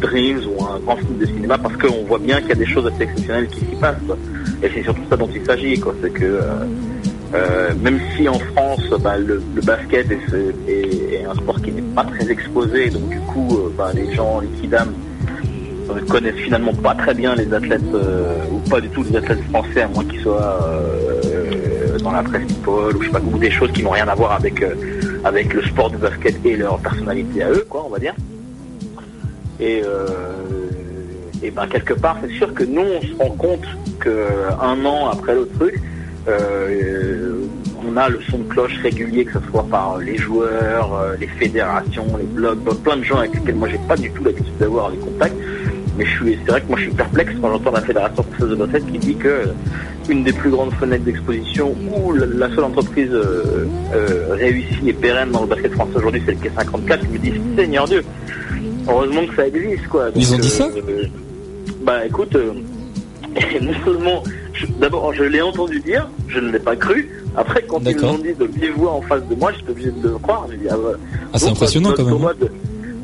Dreams 0.00 0.40
ou 0.48 0.64
un 0.64 0.78
grand 0.80 0.96
film 0.96 1.18
de 1.18 1.26
cinéma, 1.26 1.58
parce 1.58 1.76
qu'on 1.76 2.04
voit 2.04 2.18
bien 2.18 2.40
qu'il 2.40 2.48
y 2.50 2.52
a 2.52 2.56
des 2.56 2.66
choses 2.66 2.86
assez 2.86 3.02
exceptionnelles 3.02 3.48
qui 3.48 3.60
s'y 3.60 3.76
passent. 3.80 3.96
quoi. 4.06 4.16
Et 4.62 4.70
c'est 4.72 4.82
surtout 4.82 5.02
ça 5.10 5.16
dont 5.16 5.28
il 5.34 5.44
s'agit, 5.44 5.78
quoi. 5.78 5.94
C'est 6.02 6.10
que 6.10 6.40
euh, 7.34 7.70
même 7.80 8.00
si 8.16 8.28
en 8.28 8.38
France, 8.38 8.82
bah, 9.02 9.16
le, 9.18 9.42
le 9.54 9.62
basket 9.62 10.10
est, 10.10 10.18
est- 10.68 11.14
est 11.14 11.24
un 11.24 11.34
sport 11.34 11.60
qui 11.62 11.70
n'est 11.72 11.82
pas 11.94 12.04
très 12.04 12.30
exposé, 12.30 12.90
donc 12.90 13.08
du 13.08 13.20
coup, 13.20 13.48
euh, 13.56 13.72
bah, 13.76 13.90
les 13.94 14.12
gens, 14.14 14.40
les 14.40 14.48
kidam, 14.60 14.92
euh, 15.90 16.00
connaissent 16.08 16.34
finalement 16.44 16.74
pas 16.74 16.94
très 16.94 17.14
bien 17.14 17.34
les 17.34 17.52
athlètes, 17.52 17.82
euh, 17.94 18.34
ou 18.52 18.58
pas 18.68 18.80
du 18.80 18.88
tout 18.88 19.04
les 19.08 19.16
athlètes 19.16 19.42
français, 19.50 19.82
à 19.82 19.88
moins 19.88 20.04
qu'ils 20.04 20.20
soient 20.20 20.58
euh, 20.64 21.98
dans 21.98 22.12
la 22.12 22.22
presse 22.22 22.46
people, 22.46 22.96
ou 22.96 23.00
je 23.02 23.06
sais 23.06 23.12
pas, 23.12 23.20
ou 23.20 23.38
des 23.38 23.50
choses 23.50 23.70
qui 23.72 23.82
n'ont 23.82 23.90
rien 23.90 24.08
à 24.08 24.14
voir 24.14 24.32
avec, 24.32 24.64
avec 25.24 25.52
le 25.54 25.62
sport 25.62 25.90
du 25.90 25.98
basket 25.98 26.34
et 26.44 26.56
leur 26.56 26.78
personnalité 26.78 27.42
à 27.42 27.50
eux, 27.50 27.64
quoi, 27.68 27.84
on 27.86 27.90
va 27.90 27.98
dire. 27.98 28.14
Et, 29.60 29.82
et 31.42 31.50
ben 31.50 31.66
quelque 31.68 31.92
part, 31.94 32.16
c'est 32.22 32.32
sûr 32.34 32.52
que 32.54 32.64
nous, 32.64 32.80
on 32.82 33.02
se 33.02 33.14
rend 33.18 33.34
compte 33.36 33.64
que 33.98 34.26
un 34.60 34.84
an 34.86 35.08
après 35.10 35.34
le 35.34 35.46
truc, 35.58 35.80
on 36.26 37.96
a 37.96 38.08
le 38.08 38.20
son 38.30 38.38
de 38.38 38.44
cloche 38.44 38.76
régulier, 38.82 39.24
que 39.24 39.32
ce 39.32 39.50
soit 39.50 39.64
par 39.64 39.98
les 39.98 40.16
joueurs, 40.16 40.94
euh, 40.94 41.16
les 41.18 41.26
fédérations, 41.26 42.06
les 42.18 42.24
blogs, 42.24 42.58
plein 42.82 42.96
de 42.96 43.04
gens 43.04 43.18
avec 43.18 43.34
lesquels 43.34 43.54
moi 43.54 43.68
j'ai 43.68 43.80
pas 43.88 43.96
du 43.96 44.10
tout 44.10 44.24
l'habitude 44.24 44.56
d'avoir 44.58 44.90
les 44.90 44.98
contacts, 44.98 45.36
mais 45.96 46.04
je 46.04 46.10
suis, 46.10 46.38
c'est 46.44 46.50
vrai 46.50 46.60
que 46.60 46.68
moi 46.68 46.78
je 46.78 46.84
suis 46.84 46.92
perplexe 46.92 47.32
quand 47.40 47.50
j'entends 47.50 47.72
la 47.72 47.80
Fédération 47.80 48.22
française 48.22 48.48
de 48.48 48.54
basket 48.54 48.86
qui 48.92 48.98
dit 48.98 49.16
que 49.16 49.44
une 50.08 50.24
des 50.24 50.32
plus 50.32 50.50
grandes 50.50 50.72
fenêtres 50.74 51.04
d'exposition 51.04 51.74
ou 51.92 52.12
la, 52.12 52.48
seule 52.50 52.64
entreprise 52.64 53.10
euh, 53.12 53.66
euh, 53.94 54.34
réussie 54.34 54.88
et 54.88 54.92
pérenne 54.92 55.30
dans 55.30 55.42
le 55.42 55.46
basket 55.46 55.72
français 55.72 55.96
aujourd'hui, 55.96 56.22
c'est 56.26 56.32
le 56.32 56.38
K54. 56.38 57.00
Je 57.02 57.12
me 57.12 57.18
dis, 57.18 57.32
Seigneur 57.56 57.86
Dieu, 57.86 58.02
heureusement 58.88 59.26
que 59.26 59.34
ça 59.36 59.46
existe, 59.46 59.86
quoi. 59.88 60.08
Ils 60.16 60.34
ont 60.34 60.38
dit 60.38 60.48
ça 60.48 60.64
euh, 60.64 61.04
Bah 61.82 62.06
écoute, 62.06 62.34
euh, 62.34 62.52
non 63.62 63.72
seulement, 63.84 64.22
d'abord 64.80 65.12
je 65.14 65.24
l'ai 65.24 65.40
entendu 65.42 65.80
dire, 65.80 66.08
je 66.28 66.38
ne 66.40 66.50
l'ai 66.50 66.58
pas 66.58 66.76
cru. 66.76 67.08
Après, 67.36 67.62
quand 67.62 67.78
ils 67.92 67.96
l'ont 67.96 68.18
dit 68.18 68.34
de 68.34 68.44
vive 68.46 68.74
voix 68.76 68.92
en 68.92 69.02
face 69.02 69.22
de 69.28 69.34
moi, 69.34 69.52
j'étais 69.56 69.70
obligé 69.70 69.90
de 69.90 70.08
le 70.08 70.18
croire. 70.18 70.46
Dis, 70.48 70.66
ah, 70.70 70.74
bah, 70.76 70.92
Ah, 71.32 71.38
c'est 71.38 71.46
donc, 71.46 71.56
impressionnant 71.56 71.90
quand 71.96 72.04
même. 72.04 72.34
de- 72.40 72.50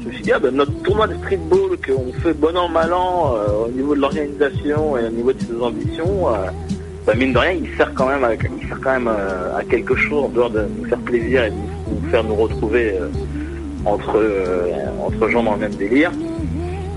je 0.02 0.08
me 0.08 0.12
suis 0.12 0.22
dit, 0.22 0.32
ah, 0.32 0.38
ben, 0.38 0.54
notre 0.54 0.72
tournoi 0.82 1.06
de 1.06 1.14
streetball 1.14 1.70
qu'on 1.86 2.12
fait 2.22 2.32
bon 2.32 2.56
an, 2.56 2.68
mal 2.68 2.92
an 2.92 3.34
euh, 3.36 3.66
au 3.66 3.70
niveau 3.70 3.94
de 3.94 4.00
l'organisation 4.00 4.96
et 4.98 5.04
au 5.06 5.10
niveau 5.10 5.32
de 5.32 5.40
ses 5.40 5.60
ambitions, 5.62 6.28
euh, 6.28 6.46
bah, 7.06 7.14
mine 7.14 7.32
de 7.32 7.38
rien, 7.38 7.52
il 7.52 7.68
sert 7.76 7.92
quand 7.94 8.08
même 8.08 8.24
à, 8.24 8.34
il 8.34 8.68
sert 8.68 8.80
quand 8.82 8.92
même 8.92 9.08
euh, 9.08 9.56
à 9.56 9.62
quelque 9.64 9.94
chose 9.94 10.24
en 10.24 10.28
dehors 10.28 10.50
de 10.50 10.62
nous 10.78 10.88
faire 10.88 10.98
plaisir 10.98 11.44
et 11.44 11.50
de 11.50 11.54
nous 11.54 12.10
faire 12.10 12.24
nous 12.24 12.34
retrouver 12.34 12.94
euh, 13.00 13.08
entre, 13.84 14.16
euh, 14.16 14.70
entre 15.00 15.28
gens 15.28 15.42
dans 15.44 15.52
le 15.54 15.58
même 15.60 15.74
délire. 15.74 16.10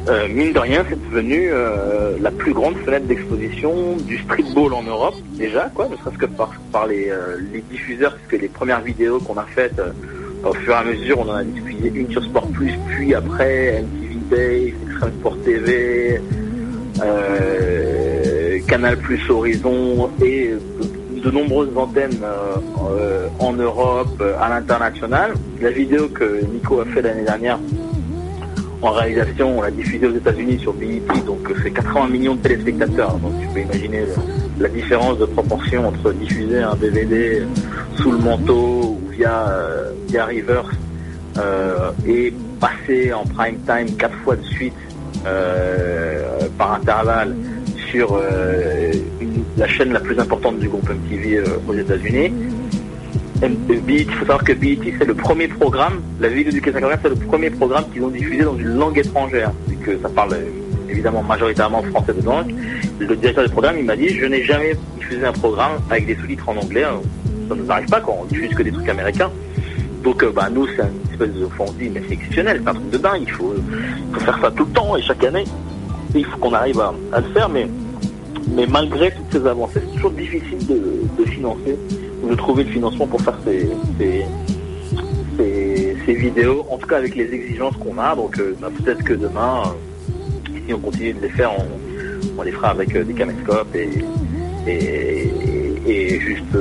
Euh, 0.08 0.28
mine 0.28 0.54
de 0.54 0.60
rien, 0.60 0.84
c'est 0.90 1.00
devenu 1.10 1.50
euh, 1.52 2.18
la 2.22 2.32
plus 2.32 2.54
grande 2.54 2.76
fenêtre 2.78 3.06
d'exposition 3.06 3.98
du 3.98 4.18
streetball 4.20 4.74
en 4.74 4.84
Europe, 4.84 5.16
déjà, 5.34 5.70
quoi, 5.74 5.88
ne 5.88 5.96
serait-ce 5.98 6.18
que 6.18 6.26
par, 6.26 6.52
par 6.72 6.88
les, 6.88 7.10
euh, 7.10 7.38
diffuseurs, 7.70 8.12
parce 8.12 8.28
que 8.28 8.38
les 8.38 8.48
premières 8.48 8.82
vidéos 8.82 9.20
qu'on 9.20 9.38
a 9.38 9.46
faites, 9.46 9.82
au 10.44 10.54
fur 10.54 10.74
et 10.74 10.78
à 10.78 10.84
mesure, 10.84 11.20
on 11.20 11.30
en 11.30 11.36
a 11.36 11.44
diffusé 11.44 11.92
une 11.94 12.10
sur 12.10 12.24
Sport 12.24 12.48
Plus, 12.48 12.72
puis 12.88 13.14
après 13.14 13.84
MTV 13.84 14.16
Days, 14.32 14.74
Extreme 14.88 15.12
Sport 15.20 15.38
TV, 15.44 16.22
Canal 18.68 18.98
Plus 18.98 19.30
Horizon 19.30 20.10
et 20.24 20.52
de, 21.16 21.20
de 21.20 21.32
nombreuses 21.32 21.76
antennes 21.76 22.24
en 23.40 23.54
Europe, 23.54 24.24
à 24.40 24.50
l'international. 24.50 25.34
La 25.62 25.72
vidéo 25.72 26.08
que 26.08 26.46
Nico 26.46 26.80
a 26.80 26.86
fait 26.86 27.02
l'année 27.02 27.24
dernière 27.24 27.60
en 28.82 28.92
réalisation, 28.92 29.60
on 29.60 29.62
l'a 29.62 29.72
diffusée 29.72 30.08
aux 30.08 30.16
États-Unis 30.16 30.60
sur 30.60 30.74
BET, 30.74 31.02
donc 31.26 31.50
euh, 31.50 31.56
c'est 31.62 31.72
80 31.72 32.08
millions 32.08 32.36
de 32.36 32.42
téléspectateurs. 32.42 33.18
Donc 33.18 33.34
tu 33.42 33.48
peux 33.48 33.60
imaginer 33.62 34.04
la 34.60 34.70
différence 34.70 35.18
de 35.18 35.26
proportion 35.26 35.88
entre 35.88 36.14
diffuser 36.14 36.60
un 36.60 36.76
DVD 36.76 37.44
sous 37.98 38.12
le 38.12 38.18
manteau 38.18 38.98
ou 39.02 39.10
via, 39.12 39.50
euh, 39.50 39.94
Reverse 40.12 40.68
euh, 41.38 41.92
et 42.08 42.34
passer 42.60 43.14
en 43.14 43.24
prime 43.24 43.58
time 43.66 43.96
quatre 43.98 44.18
fois 44.24 44.36
de 44.36 44.44
suite 44.44 44.74
euh, 45.26 46.48
par 46.58 46.74
intervalle 46.74 47.36
sur 47.92 48.14
euh, 48.16 48.92
la 49.58 49.68
chaîne 49.68 49.94
la 49.94 50.00
plus 50.00 50.18
importante 50.20 50.60
du 50.60 50.70
groupe 50.70 50.90
MTV 50.90 51.38
euh, 51.38 51.46
aux 51.68 51.74
États-Unis. 51.74 52.32
Il 53.42 54.12
faut 54.12 54.26
savoir 54.26 54.44
que 54.44 54.52
BET 54.52 54.80
c'est 54.98 55.06
le 55.06 55.14
premier 55.14 55.48
programme, 55.48 56.02
la 56.20 56.28
vidéo 56.28 56.52
du 56.52 56.62
K54 56.62 57.00
c'est 57.02 57.10
le 57.10 57.16
premier 57.16 57.50
programme 57.50 57.86
qu'ils 57.92 58.04
ont 58.04 58.10
diffusé 58.10 58.44
dans 58.44 58.58
une 58.58 58.76
langue 58.76 58.98
étrangère, 58.98 59.52
vu 59.68 59.78
que 59.78 59.98
ça 60.02 60.10
parle 60.10 60.34
euh, 60.34 60.90
évidemment 60.90 61.24
majoritairement 61.24 61.82
français 61.84 62.14
dedans. 62.14 62.44
Le 63.00 63.16
directeur 63.16 63.46
du 63.46 63.50
programme 63.50 63.78
il 63.80 63.86
m'a 63.86 63.96
dit 63.96 64.10
je 64.10 64.26
n'ai 64.26 64.44
jamais 64.44 64.76
diffusé 64.98 65.26
un 65.26 65.32
programme 65.32 65.80
avec 65.90 66.06
des 66.06 66.16
sous-titres 66.16 66.50
en 66.50 66.58
anglais, 66.58 66.84
ça 67.48 67.56
ne 67.56 67.62
nous 67.62 67.72
arrive 67.72 67.88
pas 67.88 68.02
quand 68.02 68.18
on 68.22 68.26
diffuse 68.26 68.54
que 68.54 68.64
des 68.64 68.74
trucs 68.74 68.90
américains. 68.90 69.32
Donc 70.04 70.22
euh, 70.22 70.32
bah 70.36 70.50
nous 70.52 70.68
c'est 70.76 70.82
une 70.82 71.12
espèce 71.12 71.34
de 71.34 71.46
se 71.46 71.74
dit 71.78 71.90
mais 71.94 72.02
c'est 72.10 72.16
exceptionnel, 72.16 72.60
c'est 72.62 72.70
un 72.70 72.74
truc 72.74 72.90
de 72.90 72.98
dingue, 72.98 73.24
il 73.26 73.32
faut, 73.32 73.56
faire 74.20 74.38
ça 74.42 74.52
tout 74.52 74.66
le 74.66 74.72
temps 74.72 74.98
et 74.98 75.02
chaque 75.02 75.24
année. 75.24 75.46
Il 76.14 76.26
faut 76.26 76.38
qu'on 76.40 76.54
arrive 76.54 76.82
à, 76.82 77.22
le 77.22 77.34
faire, 77.34 77.48
mais 77.48 77.68
mais 78.54 78.66
malgré 78.68 79.12
toutes 79.12 79.32
ces 79.32 79.48
avancées, 79.48 79.80
c'est 79.80 79.96
toujours 79.96 80.12
difficile 80.12 80.66
de, 80.68 80.82
de 81.18 81.30
financer, 81.30 81.78
de 82.28 82.36
trouver 82.36 82.64
le 82.64 82.72
financement 82.72 83.08
pour 83.08 83.22
faire 83.22 83.38
ces, 83.46 83.70
ces, 86.06 86.14
vidéos, 86.14 86.66
en 86.70 86.78
tout 86.78 86.88
cas 86.88 86.98
avec 86.98 87.16
les 87.16 87.32
exigences 87.34 87.76
qu'on 87.78 87.98
a. 87.98 88.16
Donc 88.16 88.40
euh, 88.40 88.56
bah, 88.60 88.70
peut-être 88.76 89.04
que 89.04 89.14
demain, 89.14 89.64
euh, 89.66 90.60
si 90.66 90.74
on 90.74 90.80
continue 90.80 91.14
de 91.14 91.22
les 91.22 91.30
faire, 91.30 91.52
on, 92.38 92.42
les 92.42 92.52
fera 92.52 92.70
avec 92.70 92.96
euh, 92.96 93.04
des 93.04 93.14
caméscopes 93.14 93.76
et, 93.76 93.90
juste 96.20 96.58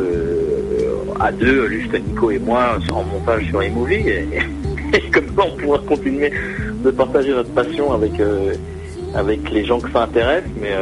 à 1.21 1.33
deux, 1.33 1.69
juste 1.69 1.93
Nico 1.93 2.31
et 2.31 2.39
moi, 2.39 2.79
en 2.93 3.03
montage 3.03 3.47
sur 3.49 3.63
iMovie. 3.63 4.09
Et, 4.09 4.29
et 4.95 5.01
comme 5.11 5.27
ça, 5.37 5.43
on 5.47 5.57
pourra 5.57 5.79
continuer 5.79 6.33
de 6.85 6.91
partager 6.91 7.31
notre 7.31 7.51
passion 7.51 7.93
avec, 7.93 8.13
avec 9.15 9.51
les 9.51 9.65
gens 9.65 9.81
que 9.81 9.91
ça 9.91 10.05
intéresse. 10.05 10.45
Mais 10.61 10.73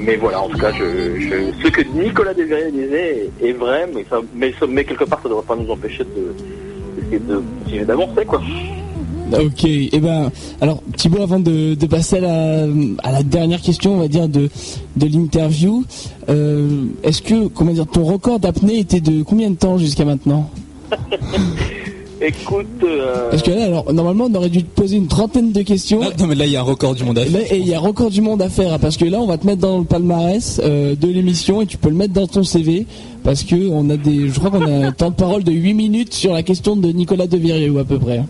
mais 0.00 0.16
voilà, 0.16 0.40
en 0.42 0.48
tout 0.48 0.58
cas, 0.58 0.72
je, 0.72 1.20
je, 1.20 1.52
ce 1.62 1.68
que 1.70 1.82
Nicolas 1.94 2.34
Desverriers 2.34 2.70
disait 2.72 3.30
est, 3.42 3.52
vrai, 3.52 3.88
mais, 3.94 4.04
ça, 4.08 4.20
mais, 4.34 4.52
ça- 4.58 4.66
mais 4.68 4.84
quelque 4.84 5.04
part, 5.04 5.20
ça 5.22 5.28
ne 5.28 5.34
devrait 5.34 5.46
pas 5.46 5.56
nous 5.56 5.70
empêcher 5.70 6.04
de, 6.04 7.84
d'avancer, 7.84 8.24
quoi. 8.26 8.40
Ok, 9.30 9.64
et 9.66 10.00
ben 10.00 10.30
alors 10.62 10.82
Thibaut, 10.96 11.20
avant 11.22 11.38
de, 11.38 11.74
de 11.74 11.86
passer 11.86 12.16
à 12.16 12.20
la, 12.22 12.66
à 13.02 13.12
la 13.12 13.22
dernière 13.22 13.60
question, 13.60 13.94
on 13.96 13.98
va 13.98 14.08
dire 14.08 14.26
de 14.26 14.48
de 14.96 15.06
l'interview, 15.06 15.84
euh, 16.30 16.84
est-ce 17.02 17.20
que 17.20 17.46
comment 17.48 17.72
dire 17.72 17.86
ton 17.86 18.04
record 18.04 18.40
d'apnée 18.40 18.78
était 18.78 19.00
de 19.02 19.22
combien 19.22 19.50
de 19.50 19.56
temps 19.56 19.76
jusqu'à 19.76 20.06
maintenant? 20.06 20.50
Écoute, 22.20 22.66
euh, 22.82 23.30
Parce 23.30 23.42
que 23.42 23.50
là, 23.50 23.64
alors 23.66 23.92
normalement, 23.92 24.28
on 24.30 24.34
aurait 24.34 24.48
dû 24.48 24.64
te 24.64 24.80
poser 24.80 24.96
une 24.96 25.06
trentaine 25.06 25.52
de 25.52 25.62
questions. 25.62 26.00
Ah, 26.02 26.10
non, 26.18 26.26
mais 26.26 26.34
là, 26.34 26.46
il 26.46 26.52
y 26.52 26.56
a 26.56 26.60
un 26.60 26.64
record 26.64 26.94
du 26.94 27.04
monde 27.04 27.18
à 27.18 27.24
faire. 27.24 27.32
là, 27.32 27.46
et 27.50 27.58
il 27.58 27.68
y 27.68 27.74
a 27.74 27.78
record 27.78 28.10
du 28.10 28.20
monde 28.20 28.42
à 28.42 28.48
faire 28.48 28.72
hein, 28.72 28.78
parce 28.80 28.96
que 28.96 29.04
là 29.04 29.18
on 29.20 29.26
va 29.26 29.38
te 29.38 29.46
mettre 29.46 29.60
dans 29.60 29.78
le 29.78 29.84
palmarès 29.84 30.60
euh, 30.64 30.94
de 30.94 31.06
l'émission 31.08 31.62
et 31.62 31.66
tu 31.66 31.76
peux 31.76 31.88
le 31.88 31.94
mettre 31.94 32.12
dans 32.12 32.26
ton 32.26 32.42
CV 32.42 32.86
parce 33.22 33.44
que 33.44 33.68
on 33.70 33.88
a 33.90 33.96
des 33.96 34.28
je 34.28 34.38
crois 34.38 34.50
qu'on 34.50 34.66
a 34.66 34.86
un 34.88 34.92
temps 34.92 35.10
de 35.10 35.14
parole 35.14 35.44
de 35.44 35.52
8 35.52 35.74
minutes 35.74 36.14
sur 36.14 36.32
la 36.32 36.42
question 36.42 36.76
de 36.76 36.88
Nicolas 36.88 37.26
Devirier 37.26 37.70
ou 37.70 37.78
à 37.78 37.84
peu 37.84 37.98
près. 37.98 38.22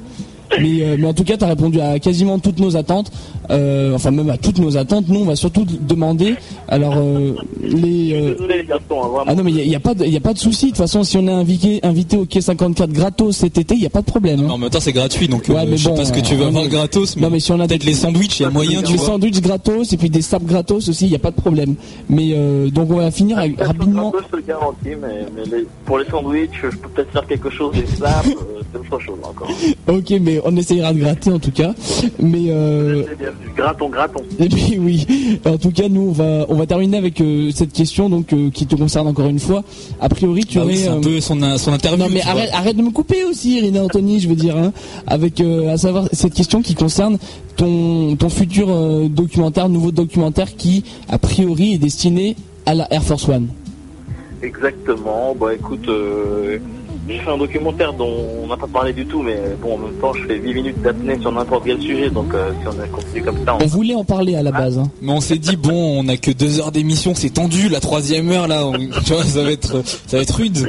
Mais, 0.61 0.83
euh, 0.83 0.97
mais 0.99 1.07
en 1.07 1.13
tout 1.15 1.25
cas, 1.25 1.37
tu 1.37 1.45
as 1.45 1.49
répondu 1.49 1.79
à 1.81 1.99
quasiment 1.99 2.39
toutes 2.39 2.59
nos 2.59 2.77
attentes, 2.77 3.11
euh, 3.51 3.95
enfin 3.95 4.11
même 4.11 4.31
à 4.31 4.39
toutes 4.39 4.59
nos 4.59 4.77
attentes. 4.77 5.07
Nous, 5.09 5.21
on 5.21 5.25
va 5.25 5.37
surtout 5.37 5.67
demander, 5.87 6.37
alors 6.69 6.95
euh, 6.97 7.35
les, 7.63 8.13
euh, 8.15 8.33
désolé 8.33 8.59
les 8.59 8.65
garçons, 8.65 9.17
hein, 9.19 9.25
ah 9.27 9.35
non 9.35 9.45
mais 9.45 9.51
il 9.51 9.57
n'y 9.57 9.61
a, 9.61 9.65
y 9.65 9.75
a 9.77 9.81
pas 9.81 9.95
de, 9.95 10.07
y 10.07 10.17
a 10.17 10.21
pas 10.21 10.33
de 10.33 10.39
souci. 10.39 10.67
De 10.67 10.71
toute 10.71 10.79
façon, 10.79 11.05
si 11.05 11.19
on 11.19 11.27
est 11.27 11.31
invité, 11.33 11.81
invité 11.83 12.17
au 12.17 12.25
quai 12.25 12.41
54 12.41 12.91
gratos 12.91 13.37
cet 13.37 13.59
été, 13.59 13.75
il 13.75 13.81
n'y 13.81 13.87
a 13.87 13.91
pas 13.91 14.01
de 14.01 14.07
problème. 14.07 14.41
hein. 14.41 14.45
Non, 14.49 14.55
en 14.55 14.59
même 14.59 14.71
temps, 14.71 14.81
c'est 14.81 14.93
gratuit, 14.93 15.29
donc 15.29 15.45
Ouais, 15.49 15.57
euh, 15.57 15.65
mais 15.69 15.77
je 15.77 15.85
sais 15.85 15.91
bon, 15.91 15.97
pas 15.97 16.05
ce 16.07 16.13
que 16.13 16.21
tu 16.21 16.35
veux 16.35 16.47
avoir 16.47 16.65
est- 16.65 16.69
gratos, 16.69 17.17
mais, 17.17 17.23
Non 17.23 17.31
mais 17.31 17.41
si 17.41 17.53
on 17.53 17.61
a 17.61 17.67
peut-être 17.69 17.85
les 17.85 17.95
sandwichs, 17.95 18.41
il 18.41 18.45
y 18.45 18.47
a 18.47 18.51
moyen, 18.51 18.81
des 18.83 18.97
sandwichs 18.99 19.41
gratos 19.43 19.93
et 19.93 19.97
puis 19.99 20.09
des 20.11 20.23
saps 20.23 20.47
gratos 20.47 20.89
aussi, 20.89 21.05
il 21.07 21.11
n'y 21.11 21.17
a 21.17 21.21
pas 21.21 21.31
de 21.31 21.37
problème. 21.37 21.75
Mais 22.09 22.31
euh, 22.33 22.71
donc 22.71 22.91
on 22.91 22.97
va 22.97 23.11
finir 23.11 23.39
avec- 23.39 23.61
rapidement. 23.61 24.13
Le 24.33 24.41
garantis, 24.41 24.77
mais, 25.01 25.27
mais 25.37 25.45
les- 25.59 25.67
pour 25.85 25.99
les 25.99 26.07
sandwichs, 26.07 26.51
je 26.63 26.69
peux 26.77 26.89
peut-être 26.89 27.13
faire 27.13 27.27
quelque 27.27 27.51
chose 27.51 27.75
des 27.75 27.87
slaps, 27.87 28.29
euh, 28.29 28.61
c'est 28.73 28.79
autre 28.79 28.99
chose 29.05 29.19
encore. 29.23 29.49
Ok, 29.89 30.13
mais 30.21 30.38
on 30.45 30.57
essayera 30.57 30.93
de 30.93 30.99
gratter 31.01 31.31
en 31.31 31.39
tout 31.39 31.51
cas. 31.51 31.75
Mais 32.21 32.51
euh, 32.51 33.05
C'est 33.09 33.19
bien, 33.19 33.31
graton, 33.57 33.89
graton. 33.89 34.21
et 34.39 34.49
puis 34.49 34.79
oui, 34.79 35.07
en 35.47 35.57
tout 35.59 35.71
cas 35.71 35.89
nous 35.89 36.09
on 36.09 36.13
va 36.13 36.47
on 36.49 36.55
va 36.55 36.67
terminer 36.67 36.97
avec 36.99 37.21
euh, 37.21 37.51
cette 37.55 37.73
question 37.73 38.09
donc 38.09 38.33
euh, 38.33 38.51
qui 38.51 38.67
te 38.67 38.75
concerne 38.77 39.07
encore 39.09 39.27
une 39.29 39.39
fois. 39.41 39.63
A 40.01 40.09
priori 40.09 40.45
tu 40.45 40.59
Ah 40.59 40.65
oui, 40.67 40.79
aurais 40.87 40.89
un 40.89 40.99
euh, 40.99 41.01
peu 41.01 41.21
son, 41.21 41.41
son 41.59 41.73
interview. 41.73 41.99
non 41.99 42.09
mais 42.13 42.23
arrête, 42.23 42.51
arrête 42.53 42.77
de 42.77 42.83
me 42.83 42.91
couper 42.91 43.25
aussi, 43.25 43.59
Irina 43.59 43.83
Anthony, 43.83 44.21
je 44.21 44.29
veux 44.29 44.37
dire, 44.37 44.57
hein, 44.57 44.73
avec 45.07 45.41
euh, 45.41 45.73
à 45.73 45.77
savoir 45.77 46.09
cette 46.13 46.35
question 46.35 46.63
qui 46.63 46.75
concerne 46.75 47.19
ton 47.57 48.17
ton 48.17 48.29
futur 48.29 48.69
euh, 48.71 49.09
documentaire, 49.09 49.69
nouveau 49.69 49.91
documentaire 49.93 50.55
qui 50.57 50.85
a 51.09 51.19
priori 51.19 51.75
est 51.75 51.79
destiné 51.79 52.37
à 52.67 52.75
la 52.75 52.93
Air 52.93 53.03
Force 53.03 53.29
One. 53.29 53.49
Exactement. 54.43 55.35
Bah 55.39 55.55
écoute, 55.55 55.89
euh, 55.89 56.59
j'ai 57.09 57.19
fait 57.19 57.31
un 57.31 57.39
documentaire 57.39 57.93
dont 57.93 58.25
on 58.43 58.47
n'a 58.47 58.57
pas 58.57 58.67
parlé 58.67 58.93
du 58.93 59.07
tout, 59.07 59.23
mais 59.23 59.37
bon, 59.61 59.75
en 59.75 59.79
même 59.79 59.95
temps, 59.95 60.13
je 60.15 60.25
fais 60.27 60.37
8 60.37 60.55
minutes 60.55 60.83
d'apnée 60.83 61.19
sur 61.21 61.33
n'importe 61.33 61.65
quel 61.67 61.81
sujet, 61.81 62.11
donc 62.11 62.33
euh, 62.35 62.51
si 62.61 62.69
on 62.69 62.89
continue 62.97 63.23
comme 63.23 63.37
ça, 63.45 63.57
on... 63.57 63.65
On 63.65 63.67
voulait 63.67 63.95
en 63.95 64.05
parler 64.05 64.37
à 64.37 64.43
la 64.43 64.53
base. 64.53 64.79
Hein. 64.79 64.91
Mais 65.03 65.13
on 65.13 65.21
s'est 65.21 65.39
dit 65.39 65.57
bon, 65.57 66.01
on 66.05 66.09
a 66.09 66.17
que 66.17 66.31
deux 66.31 66.61
heures 66.61 66.73
d'émission, 66.73 67.15
c'est 67.15 67.31
tendu. 67.31 67.69
La 67.69 67.81
troisième 67.81 68.31
heure 68.31 68.49
là, 68.49 68.67
on- 68.67 68.73
tu 68.73 69.13
vois, 69.13 69.25
ça 69.25 69.43
va 69.43 69.51
être, 69.53 69.83
ça 70.07 70.17
va 70.17 70.23
être 70.23 70.35
rude. 70.35 70.69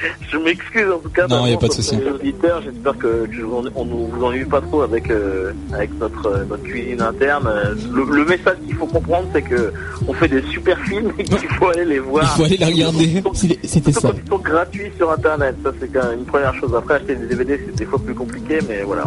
je 0.32 0.36
m'excuse 0.38 0.90
en 0.92 0.98
tout 0.98 1.08
cas. 1.10 1.26
Non, 1.26 1.46
y 1.46 1.52
a 1.52 1.56
d'avance 1.56 1.60
pas 1.60 1.68
de 1.68 1.72
souci. 1.72 1.96
auditeurs, 2.14 2.62
j'espère 2.62 2.98
que 2.98 3.28
je 3.30 3.42
vous 3.42 3.56
en- 3.56 3.62
on 3.74 3.84
ne 3.84 3.90
vous 4.10 4.24
ennuie 4.24 4.44
pas 4.44 4.60
trop 4.60 4.82
avec 4.82 5.10
euh, 5.10 5.52
avec 5.72 5.90
notre 5.98 6.26
euh, 6.26 6.44
notre 6.48 6.62
cuisine 6.64 7.00
interne. 7.00 7.48
Le, 7.92 8.04
le 8.16 8.24
message 8.24 8.56
qu'il 8.66 8.74
faut 8.76 8.86
comprendre, 8.86 9.26
c'est 9.34 9.42
que 9.42 9.72
on 10.08 10.12
fait 10.12 10.28
des 10.28 10.42
super 10.52 10.78
films 10.80 11.12
et 11.18 11.24
qu'il 11.24 11.48
faut 11.58 11.68
aller 11.68 11.84
les 11.84 11.98
voir. 11.98 12.24
Il 12.24 12.36
faut 12.38 12.44
aller 12.44 12.56
les 12.56 12.64
regarder. 12.66 13.22
C'était 13.64 13.92
ça. 13.92 14.00
quand 14.08 14.14
ils 14.24 14.28
sont 14.28 14.38
gratuits 14.38 14.90
sur 14.96 15.10
internet, 15.10 15.54
ça 15.64 15.72
c'est 15.80 15.88
quand 15.92 16.08
même 16.08 16.18
une 16.20 16.24
première 16.26 16.54
chose. 16.56 16.72
Après 16.76 16.94
acheter 16.94 17.14
des 17.16 17.26
DVD 17.26 17.58
c'est 17.66 17.76
des 17.76 17.84
fois 17.86 17.98
plus 17.98 18.14
compliqué, 18.14 18.58
mais 18.68 18.82
voilà. 18.82 19.04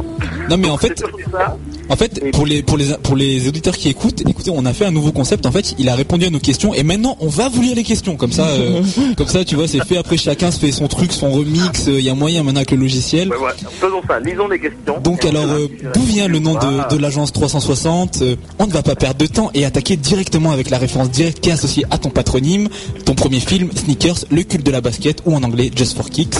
Non 0.49 0.57
mais 0.57 0.69
en 0.69 0.77
fait, 0.77 0.97
ça. 1.31 1.57
en 1.89 1.95
fait, 1.95 2.31
pour 2.31 2.45
les 2.45 2.63
pour 2.63 2.77
les 2.77 2.93
pour 3.03 3.15
les 3.15 3.47
auditeurs 3.47 3.75
qui 3.77 3.89
écoutent, 3.89 4.21
écoutez, 4.27 4.51
on 4.53 4.65
a 4.65 4.73
fait 4.73 4.85
un 4.85 4.91
nouveau 4.91 5.11
concept. 5.11 5.45
En 5.45 5.51
fait, 5.51 5.75
il 5.77 5.87
a 5.89 5.95
répondu 5.95 6.25
à 6.25 6.29
nos 6.29 6.39
questions 6.39 6.73
et 6.73 6.83
maintenant 6.83 7.15
on 7.19 7.27
va 7.27 7.49
vous 7.49 7.61
lire 7.61 7.75
les 7.75 7.83
questions. 7.83 8.15
Comme 8.17 8.31
ça, 8.31 8.47
euh, 8.47 8.81
comme 9.17 9.27
ça, 9.27 9.45
tu 9.45 9.55
vois, 9.55 9.67
c'est 9.67 9.83
fait. 9.85 9.97
Après, 9.97 10.17
chacun 10.17 10.51
se 10.51 10.59
fait 10.59 10.71
son 10.79 10.87
truc, 10.87 11.11
son 11.11 11.29
remix. 11.31 11.87
euh, 11.87 11.99
Il 11.99 12.05
y 12.05 12.09
a 12.09 12.15
moyen 12.15 12.41
maintenant 12.43 12.59
avec 12.59 12.71
le 12.71 12.77
logiciel. 12.77 13.29
Ouais, 13.29 13.37
ouais. 13.37 13.51
Faisons 13.79 14.01
ça, 14.07 14.19
lisons 14.19 14.47
les 14.47 14.59
questions. 14.59 14.99
Donc 15.03 15.23
alors, 15.25 15.45
euh, 15.45 15.67
d'où 15.93 16.01
vient 16.01 16.27
le 16.27 16.39
nom 16.39 16.53
de, 16.55 16.95
de 16.95 16.99
l'agence 17.01 17.31
360 17.33 18.21
Euh, 18.21 18.35
On 18.57 18.65
ne 18.67 18.71
va 18.71 18.81
pas 18.81 18.95
perdre 18.95 19.17
de 19.19 19.25
temps 19.27 19.51
et 19.53 19.65
attaquer 19.65 19.95
directement 19.97 20.51
avec 20.51 20.69
la 20.69 20.77
référence 20.77 21.11
directe 21.11 21.39
qui 21.41 21.49
est 21.49 21.53
associée 21.53 21.85
à 21.91 21.97
ton 21.97 22.09
patronyme, 22.09 22.67
ton 23.05 23.13
premier 23.13 23.39
film, 23.39 23.69
Sneakers, 23.75 24.25
le 24.31 24.41
culte 24.43 24.65
de 24.65 24.71
la 24.71 24.81
basket 24.81 25.21
ou 25.25 25.35
en 25.35 25.43
anglais 25.43 25.69
Just 25.75 25.95
for 25.97 26.09
Kicks. 26.09 26.35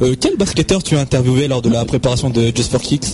Euh, 0.00 0.14
quel 0.18 0.36
basketteur 0.36 0.82
tu 0.82 0.96
as 0.96 1.00
interviewé 1.00 1.46
lors 1.48 1.62
de 1.62 1.68
la 1.68 1.84
préparation 1.84 2.30
de 2.30 2.50
Just 2.54 2.70
for 2.72 2.80
Kicks? 2.80 3.06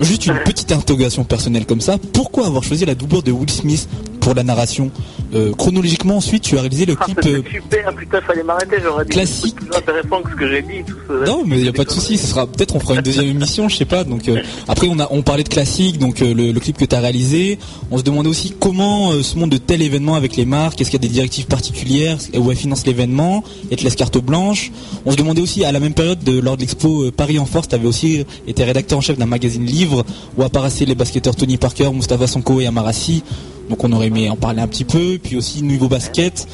Juste 0.00 0.26
une 0.26 0.38
petite 0.44 0.70
interrogation 0.72 1.24
personnelle 1.24 1.64
comme 1.64 1.80
ça. 1.80 1.96
Pourquoi 2.12 2.46
avoir 2.46 2.62
choisi 2.62 2.84
la 2.84 2.94
doublure 2.94 3.22
de 3.22 3.32
Will 3.32 3.48
Smith 3.50 3.88
pour 4.26 4.34
la 4.34 4.42
narration 4.42 4.90
Euh, 5.34 5.52
Chronologiquement, 5.58 6.18
ensuite, 6.18 6.44
tu 6.44 6.56
as 6.56 6.60
réalisé 6.60 6.86
le 6.86 6.94
Ah, 7.00 7.04
clip. 7.04 7.18
euh, 7.26 7.42
super, 7.52 7.92
putain, 7.96 8.20
fallait 8.20 8.44
m'arrêter, 8.44 8.76
j'aurais 8.82 9.04
dit 9.04 9.10
classique. 9.10 9.56
plus 9.56 9.76
intéressant 9.76 10.22
que 10.22 10.30
ce 10.30 10.36
que 10.36 10.48
j'ai 10.48 10.62
dit. 10.62 10.84
Tout 10.86 10.94
ce... 11.08 11.26
Non, 11.28 11.42
mais 11.44 11.58
il 11.58 11.64
y 11.66 11.68
a 11.68 11.72
pas 11.72 11.84
de 11.84 11.90
souci. 11.90 12.16
Ce 12.16 12.28
sera 12.28 12.46
peut-être 12.46 12.76
on 12.76 12.80
fera 12.80 12.94
une 12.94 13.00
deuxième 13.02 13.26
émission, 13.36 13.68
je 13.68 13.74
sais 13.76 13.84
pas. 13.84 14.04
Donc 14.04 14.28
euh, 14.28 14.40
après 14.68 14.86
on 14.88 14.98
a 15.00 15.08
on 15.10 15.22
parlait 15.22 15.42
de 15.42 15.48
classique, 15.48 15.98
donc 15.98 16.20
le, 16.20 16.32
le 16.32 16.60
clip 16.60 16.76
que 16.78 16.84
tu 16.84 16.94
as 16.94 17.00
réalisé. 17.00 17.58
On 17.90 17.98
se 17.98 18.04
demandait 18.04 18.28
aussi 18.28 18.54
comment 18.58 19.10
se 19.20 19.36
monte 19.36 19.50
de 19.50 19.56
tel 19.58 19.82
événement 19.82 20.14
avec 20.14 20.36
les 20.36 20.44
marques. 20.46 20.80
Est-ce 20.80 20.90
qu'il 20.92 21.00
y 21.02 21.04
a 21.04 21.08
des 21.08 21.12
directives 21.12 21.46
particulières 21.46 22.18
où 22.38 22.48
elles 22.52 22.56
financent 22.56 22.86
l'événement 22.86 23.42
et 23.72 23.76
te 23.76 23.82
laissent 23.82 23.96
carte 23.96 24.18
blanche? 24.18 24.70
On 25.06 25.10
se 25.10 25.16
demandait 25.16 25.42
aussi 25.42 25.64
à 25.64 25.72
la 25.72 25.80
même 25.80 25.94
période 25.94 26.22
de 26.22 26.38
lors 26.38 26.54
de 26.56 26.60
l'expo 26.60 27.10
Paris 27.10 27.40
en 27.40 27.46
Force, 27.46 27.66
tu 27.68 27.74
avais 27.74 27.88
aussi 27.88 28.24
été 28.46 28.62
rédacteur 28.62 28.98
en 28.98 29.02
chef 29.02 29.18
d'un 29.18 29.26
magazine 29.26 29.66
livre 29.66 30.04
où 30.38 30.44
apparaissaient 30.44 30.84
les 30.86 30.94
basketteurs 30.94 31.34
Tony 31.34 31.56
Parker, 31.56 31.90
Mustafa 31.92 32.28
Sonko 32.28 32.60
et 32.60 32.66
Amarassi. 32.66 33.24
Donc 33.68 33.82
on 33.84 33.92
aurait 33.92 34.06
aimé 34.08 34.30
en 34.30 34.36
parler 34.36 34.60
un 34.60 34.68
petit 34.68 34.84
peu. 34.84 35.18
Puis 35.22 35.36
aussi 35.36 35.62
niveau 35.62 35.88
basket. 35.88 36.46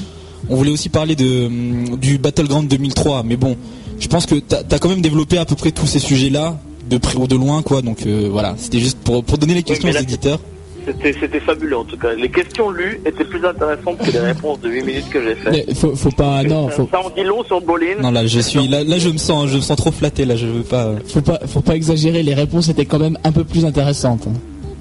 On 0.49 0.57
voulait 0.57 0.71
aussi 0.71 0.89
parler 0.89 1.15
de, 1.17 1.47
hum, 1.47 1.97
du 1.97 2.19
Battleground 2.19 2.69
2003, 2.69 3.23
mais 3.23 3.37
bon, 3.37 3.57
je 4.01 4.09
pense 4.09 4.27
que 4.27 4.35
tu 4.35 4.55
as, 4.55 4.79
quand 4.79 4.89
même 4.89 5.01
développé 5.01 5.39
à 5.39 5.45
peu 5.45 5.55
près 5.55 5.71
tous 5.71 5.87
ces 5.87 6.01
sujets-là, 6.01 6.59
de 6.91 6.99
près 6.99 7.17
ou 7.17 7.27
de 7.27 7.37
loin, 7.37 7.63
quoi. 7.63 7.83
Donc 7.83 8.05
euh, 8.07 8.29
voilà, 8.31 8.55
c'était 8.59 8.81
juste 8.81 8.99
pour, 8.99 9.23
pour 9.25 9.39
donner 9.39 9.55
les 9.55 9.63
questions 9.63 9.89
aux 9.89 9.93
éditeurs. 9.93 10.41
C'était, 10.85 11.39
fabuleux 11.39 11.77
en 11.77 11.85
tout 11.85 11.97
cas. 11.97 12.13
Les 12.15 12.29
questions 12.29 12.69
lues 12.71 13.01
étaient 13.07 13.25
plus 13.25 13.45
intéressantes 13.45 13.99
que 13.99 14.11
les 14.11 14.19
réponses 14.19 14.61
de 14.61 14.69
8 14.69 14.83
minutes 14.83 15.11
que 15.11 15.23
j'ai 15.23 15.37
faites. 15.37 15.53
Mais 15.53 15.75
faut, 15.75 15.95
faut 15.95 16.11
pas, 16.11 16.43
non, 16.43 16.69
faut, 16.71 16.89
ça 16.91 17.01
en 17.01 17.11
dit 17.11 17.23
long 17.23 17.45
sur 17.45 17.61
Bolin. 17.61 18.01
Non 18.03 18.11
là, 18.11 18.27
je 18.27 18.41
suis 18.41 18.67
là, 18.67 18.83
là 18.83 18.99
je 18.99 19.09
me 19.09 19.17
sens, 19.17 19.49
je 19.49 19.57
me 19.57 19.61
sens 19.61 19.77
trop 19.77 19.93
flatté 19.93 20.25
là, 20.25 20.35
je 20.35 20.47
veux 20.47 20.65
pas. 20.65 20.87
euh. 20.87 20.99
faut 21.07 21.21
pas, 21.21 21.39
faut 21.47 21.61
pas 21.61 21.77
exagérer. 21.77 22.25
Les 22.25 22.35
réponses 22.35 22.69
étaient 22.69 22.85
quand 22.85 22.99
même 22.99 23.17
un 23.23 23.31
peu 23.31 23.45
plus 23.45 23.65
intéressantes. 23.65 24.27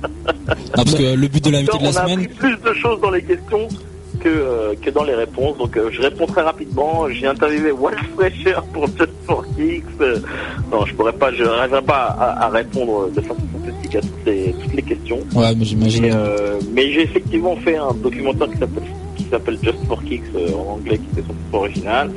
Non 0.03 0.83
parce 0.83 0.95
que 0.95 1.15
le 1.15 1.27
but 1.27 1.43
de 1.43 1.49
l'invité 1.51 1.77
de 1.77 1.83
la 1.83 1.89
on 1.89 1.95
a 1.95 1.99
appris 2.01 2.13
semaine, 2.13 2.27
plus 2.29 2.57
de 2.57 2.73
choses 2.73 2.99
dans 3.01 3.11
les 3.11 3.21
questions 3.21 3.67
que, 4.19 4.29
euh, 4.29 4.73
que 4.81 4.89
dans 4.89 5.03
les 5.03 5.15
réponses. 5.15 5.57
Donc 5.57 5.75
euh, 5.77 5.89
je 5.91 6.01
réponds 6.01 6.25
très 6.25 6.41
rapidement. 6.41 7.07
J'ai 7.09 7.27
interviewé 7.27 7.71
Walt 7.71 7.91
Fresher 8.15 8.55
pour 8.73 8.87
Just 8.87 9.11
for 9.25 9.45
Kicks. 9.55 9.83
Euh, 9.99 10.19
non, 10.71 10.85
je 10.85 10.93
pourrais 10.95 11.13
pas, 11.13 11.31
je 11.33 11.43
n'arriverai 11.43 11.81
pas 11.81 12.15
à, 12.19 12.45
à 12.45 12.49
répondre 12.49 13.09
de 13.11 13.21
façon 13.21 13.41
synthétique 13.65 13.95
à 13.95 14.01
toutes 14.01 14.25
les, 14.25 14.53
toutes 14.61 14.73
les 14.73 14.81
questions. 14.83 15.19
ouais, 15.35 15.55
mais 15.55 15.65
j'imagine. 15.65 16.03
Mais, 16.03 16.11
euh, 16.13 16.59
mais 16.73 16.91
j'ai 16.91 17.01
effectivement 17.03 17.55
fait 17.57 17.77
un 17.77 17.93
documentaire 17.93 18.49
qui 18.49 18.57
s'appelle 18.57 18.83
qui 19.15 19.23
s'appelle 19.29 19.57
Just 19.63 19.77
for 19.87 20.03
Kicks 20.03 20.23
en 20.55 20.73
anglais, 20.73 20.97
qui 20.97 21.19
était 21.19 21.27
son 21.27 21.57
original, 21.57 22.11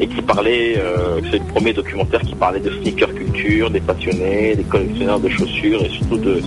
et 0.00 0.06
qui 0.06 0.22
parlait, 0.22 0.74
euh, 0.78 1.20
c'est 1.30 1.38
le 1.38 1.44
premier 1.46 1.72
documentaire 1.72 2.20
qui 2.22 2.34
parlait 2.34 2.60
de 2.60 2.70
sneaker 2.70 3.12
culture, 3.14 3.70
des 3.70 3.80
passionnés, 3.80 4.54
des 4.56 4.64
collectionneurs 4.64 5.20
de 5.20 5.28
chaussures 5.28 5.84
et 5.84 5.88
surtout 5.90 6.18
de 6.18 6.40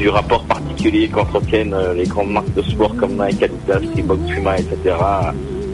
du 0.00 0.08
rapport 0.08 0.42
particulier 0.44 1.08
qu'entretiennent 1.08 1.74
euh, 1.74 1.92
les 1.92 2.04
grandes 2.04 2.30
marques 2.30 2.54
de 2.54 2.62
sport 2.62 2.96
comme 2.96 3.22
Nike, 3.22 3.42
Adidas, 3.42 3.80
Reebok, 3.94 4.18
Puma, 4.28 4.56
etc. 4.56 4.96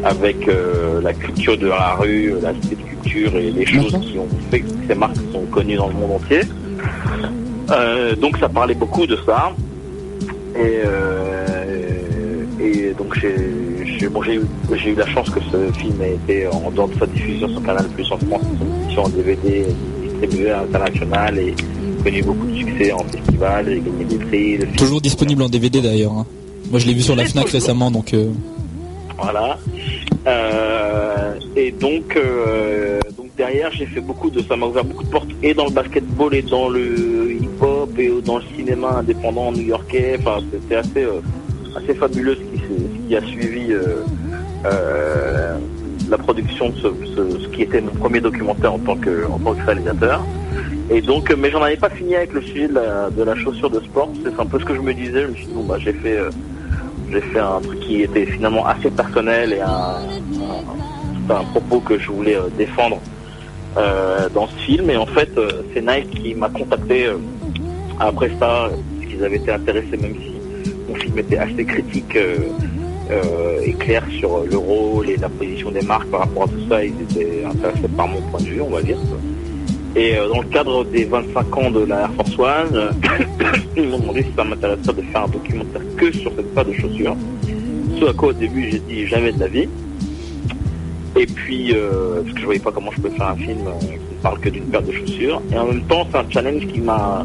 avec 0.03 0.49
euh, 0.49 1.01
la 1.01 1.13
culture 1.15 1.57
de 1.57 1.69
la 1.69 1.95
rue, 1.95 2.35
la 2.43 2.53
street 2.55 2.83
culture 2.91 3.37
et 3.37 3.53
les 3.53 3.65
choses 3.65 3.97
qui 4.03 4.19
ont 4.19 4.27
fait 4.51 4.61
que 4.61 4.69
ces 4.89 4.97
marques 4.97 5.17
sont 5.33 5.45
connues 5.53 5.77
dans 5.77 5.87
le 5.87 5.95
monde 5.95 6.21
entier. 6.21 6.41
Euh, 7.71 8.17
donc 8.17 8.37
ça 8.39 8.49
parlait 8.49 8.75
beaucoup 8.75 9.07
de 9.07 9.17
ça. 9.25 9.53
Et, 10.57 10.81
euh, 10.85 12.45
et 12.61 12.95
donc 12.99 13.17
j'ai 13.21 14.09
bon, 14.09 14.25
eu, 14.25 14.95
la 14.97 15.07
chance 15.07 15.31
que 15.31 15.41
ce 15.53 15.73
film 15.79 16.03
ait 16.03 16.15
été 16.15 16.49
en 16.49 16.69
dehors 16.73 16.89
de 16.89 16.99
sa 16.99 17.07
diffusion 17.07 17.49
sur 17.49 17.63
Canal 17.63 17.87
Plus 17.91 18.11
en 18.11 18.19
France, 18.19 18.43
en 18.97 19.09
DVD 19.09 19.67
distribuée 20.21 20.51
à 20.51 20.63
l'international 20.63 21.39
et 21.39 21.55
connu 22.03 22.23
beaucoup 22.23 22.47
de 22.47 22.57
succès 22.57 22.93
en 22.93 22.99
festival, 23.05 23.67
j'ai 23.69 23.81
gagné 23.81 24.05
des 24.05 24.19
prix. 24.19 24.53
le 24.59 24.67
film- 24.67 24.77
Toujours 24.77 25.01
disponible 25.01 25.43
en 25.43 25.49
DVD 25.49 25.81
d'ailleurs. 25.81 26.13
hein. 26.13 26.27
Moi 26.71 26.81
je 26.81 26.87
l'ai 26.87 26.95
vu 26.95 27.01
sur 27.03 27.15
la 27.17 27.25
Fnac 27.25 27.49
récemment, 27.49 27.91
donc 27.91 28.13
euh, 28.15 28.29
Voilà. 29.19 29.59
Euh, 30.27 31.35
et 31.55 31.71
donc, 31.71 32.17
euh, 32.17 32.99
donc 33.17 33.29
derrière, 33.37 33.71
j'ai 33.73 33.87
fait 33.87 34.01
beaucoup 34.01 34.29
de 34.31 34.41
ça 34.43 34.57
m'a 34.57 34.67
ouvert 34.67 34.85
beaucoup 34.85 35.05
de 35.05 35.09
portes 35.09 35.29
et 35.43 35.55
dans 35.55 35.67
le 35.67 35.71
basketball 35.71 36.35
et 36.35 36.43
dans 36.43 36.69
le 36.69 37.33
hip-hop 37.41 37.91
et 37.99 38.11
dans 38.25 38.39
le 38.39 38.45
cinéma 38.57 38.97
indépendant 38.99 39.53
new-yorkais. 39.53 40.17
Enfin, 40.19 40.39
c'était 40.53 40.75
assez 40.77 41.05
euh, 41.05 41.21
assez 41.77 41.95
fabuleux 41.95 42.35
ce 42.37 42.41
qui, 42.41 42.65
ce 42.65 43.09
qui 43.09 43.17
a 43.17 43.21
suivi 43.23 43.73
la 46.09 46.19
production 46.19 46.71
de 46.71 46.77
ce, 46.77 47.49
qui 47.49 47.63
était 47.63 47.81
mon 47.81 47.93
premier 47.93 48.21
documentaire 48.21 48.75
en 48.75 48.79
tant 48.79 48.97
que 48.97 49.27
en 49.27 49.39
tant 49.39 49.55
que 49.55 49.65
réalisateur. 49.65 50.23
Et 50.91 51.01
donc, 51.01 51.31
euh, 51.31 51.37
mais 51.37 51.51
j'en 51.51 51.63
avais 51.63 51.77
pas 51.77 51.91
fini 51.91 52.15
avec 52.15 52.33
le 52.33 52.43
sujet 52.43 52.69
de 52.69 53.23
la, 53.23 53.37
chaussure 53.37 53.71
de 53.71 53.81
sport. 53.81 54.09
C'est 54.23 54.39
un 54.41 54.47
peu 54.47 54.61
ce 54.61 54.65
que 54.65 54.75
je 54.75 54.81
me 54.81 54.95
disais. 54.95 55.23
Je 55.23 55.27
me 55.27 55.35
suis 55.35 55.47
dit, 55.47 55.53
bon, 55.53 55.65
bah, 55.65 55.79
j'ai 55.79 55.93
fait, 55.93 56.17
euh, 56.17 56.31
fait 57.33 57.39
un 57.41 57.61
truc 57.61 57.81
qui 57.81 58.03
était 58.03 58.27
finalement 58.27 58.65
assez 58.67 58.91
personnel 58.91 59.53
et 59.53 59.61
un, 59.61 59.97
un, 61.31 61.45
propos 61.45 61.81
que 61.81 61.99
je 61.99 62.11
voulais 62.11 62.37
euh, 62.37 62.49
défendre 62.57 63.01
dans 64.33 64.47
ce 64.47 64.55
film. 64.65 64.89
Et 64.89 64.97
en 64.97 65.05
fait, 65.05 65.29
c'est 65.75 65.83
Nike 65.83 66.23
qui 66.23 66.35
m'a 66.35 66.49
contacté 66.49 67.11
après 68.01 68.31
ça, 68.41 68.71
parce 68.71 69.13
qu'ils 69.13 69.23
avaient 69.23 69.37
été 69.37 69.53
intéressés, 69.53 69.99
même 69.99 70.15
si 70.15 70.33
mon 70.89 70.95
film 70.95 71.19
était 71.19 71.37
assez 71.37 71.63
critique 71.67 72.17
euh, 73.11 73.23
euh, 73.23 73.61
et 73.63 73.73
clair 73.73 74.03
sur 74.19 74.45
le 74.45 74.57
rôle 74.57 75.11
et 75.11 75.17
la 75.17 75.29
position 75.29 75.71
des 75.71 75.83
marques 75.83 76.09
par 76.11 76.21
rapport 76.21 76.45
à 76.45 76.49
tout 76.49 76.69
ça. 76.69 76.85
Ils 76.85 76.95
étaient 77.03 77.45
intéressés 77.45 77.89
par 77.97 78.09
mon 78.09 78.21
point 78.23 78.41
de 78.41 78.47
vue, 78.47 78.61
on 78.61 78.71
va 78.71 78.83
dire. 78.83 78.99
Et 79.97 80.17
euh, 80.17 80.29
dans 80.29 80.43
le 80.43 80.49
cadre 80.49 80.85
des 80.85 81.05
25 81.05 81.57
ans 81.57 81.71
de 81.71 81.85
la 81.85 82.03
Air 82.03 82.11
Force 82.17 82.39
One, 82.39 82.75
euh, 82.75 82.91
ils 83.77 83.89
m'ont 83.89 83.99
demandé 83.99 84.23
si 84.23 84.29
ça 84.37 84.45
m'intéresserait 84.45 84.93
de 84.93 85.03
faire 85.03 85.25
un 85.25 85.29
documentaire 85.29 85.83
que 85.97 86.13
sur 86.13 86.33
cette 86.37 86.55
paire 86.55 86.65
de 86.67 86.73
chaussures. 86.75 87.17
Ce 87.99 88.05
à 88.05 88.13
quoi 88.13 88.29
au 88.29 88.33
début 88.35 88.71
j'ai 88.71 88.79
dit 88.81 89.07
jamais 89.07 89.33
de 89.33 89.41
la 89.41 89.49
vie. 89.49 89.69
Et 91.19 91.25
puis, 91.25 91.73
euh, 91.73 92.21
parce 92.23 92.35
que 92.35 92.41
je 92.41 92.45
voyais 92.45 92.61
pas 92.61 92.73
comment 92.73 92.91
je 92.91 92.97
pouvais 93.01 93.17
faire 93.17 93.29
un 93.29 93.37
film 93.37 93.59
euh, 93.67 93.81
qui 93.81 94.17
ne 94.17 94.23
parle 94.23 94.39
que 94.39 94.51
d'une 94.51 94.65
paire 94.65 94.83
de 94.83 94.93
chaussures. 94.93 95.41
Et 95.51 95.59
en 95.59 95.67
même 95.67 95.83
temps, 95.85 96.07
c'est 96.11 96.19
un 96.19 96.27
challenge 96.29 96.67
qui 96.67 96.81
m'a 96.81 97.25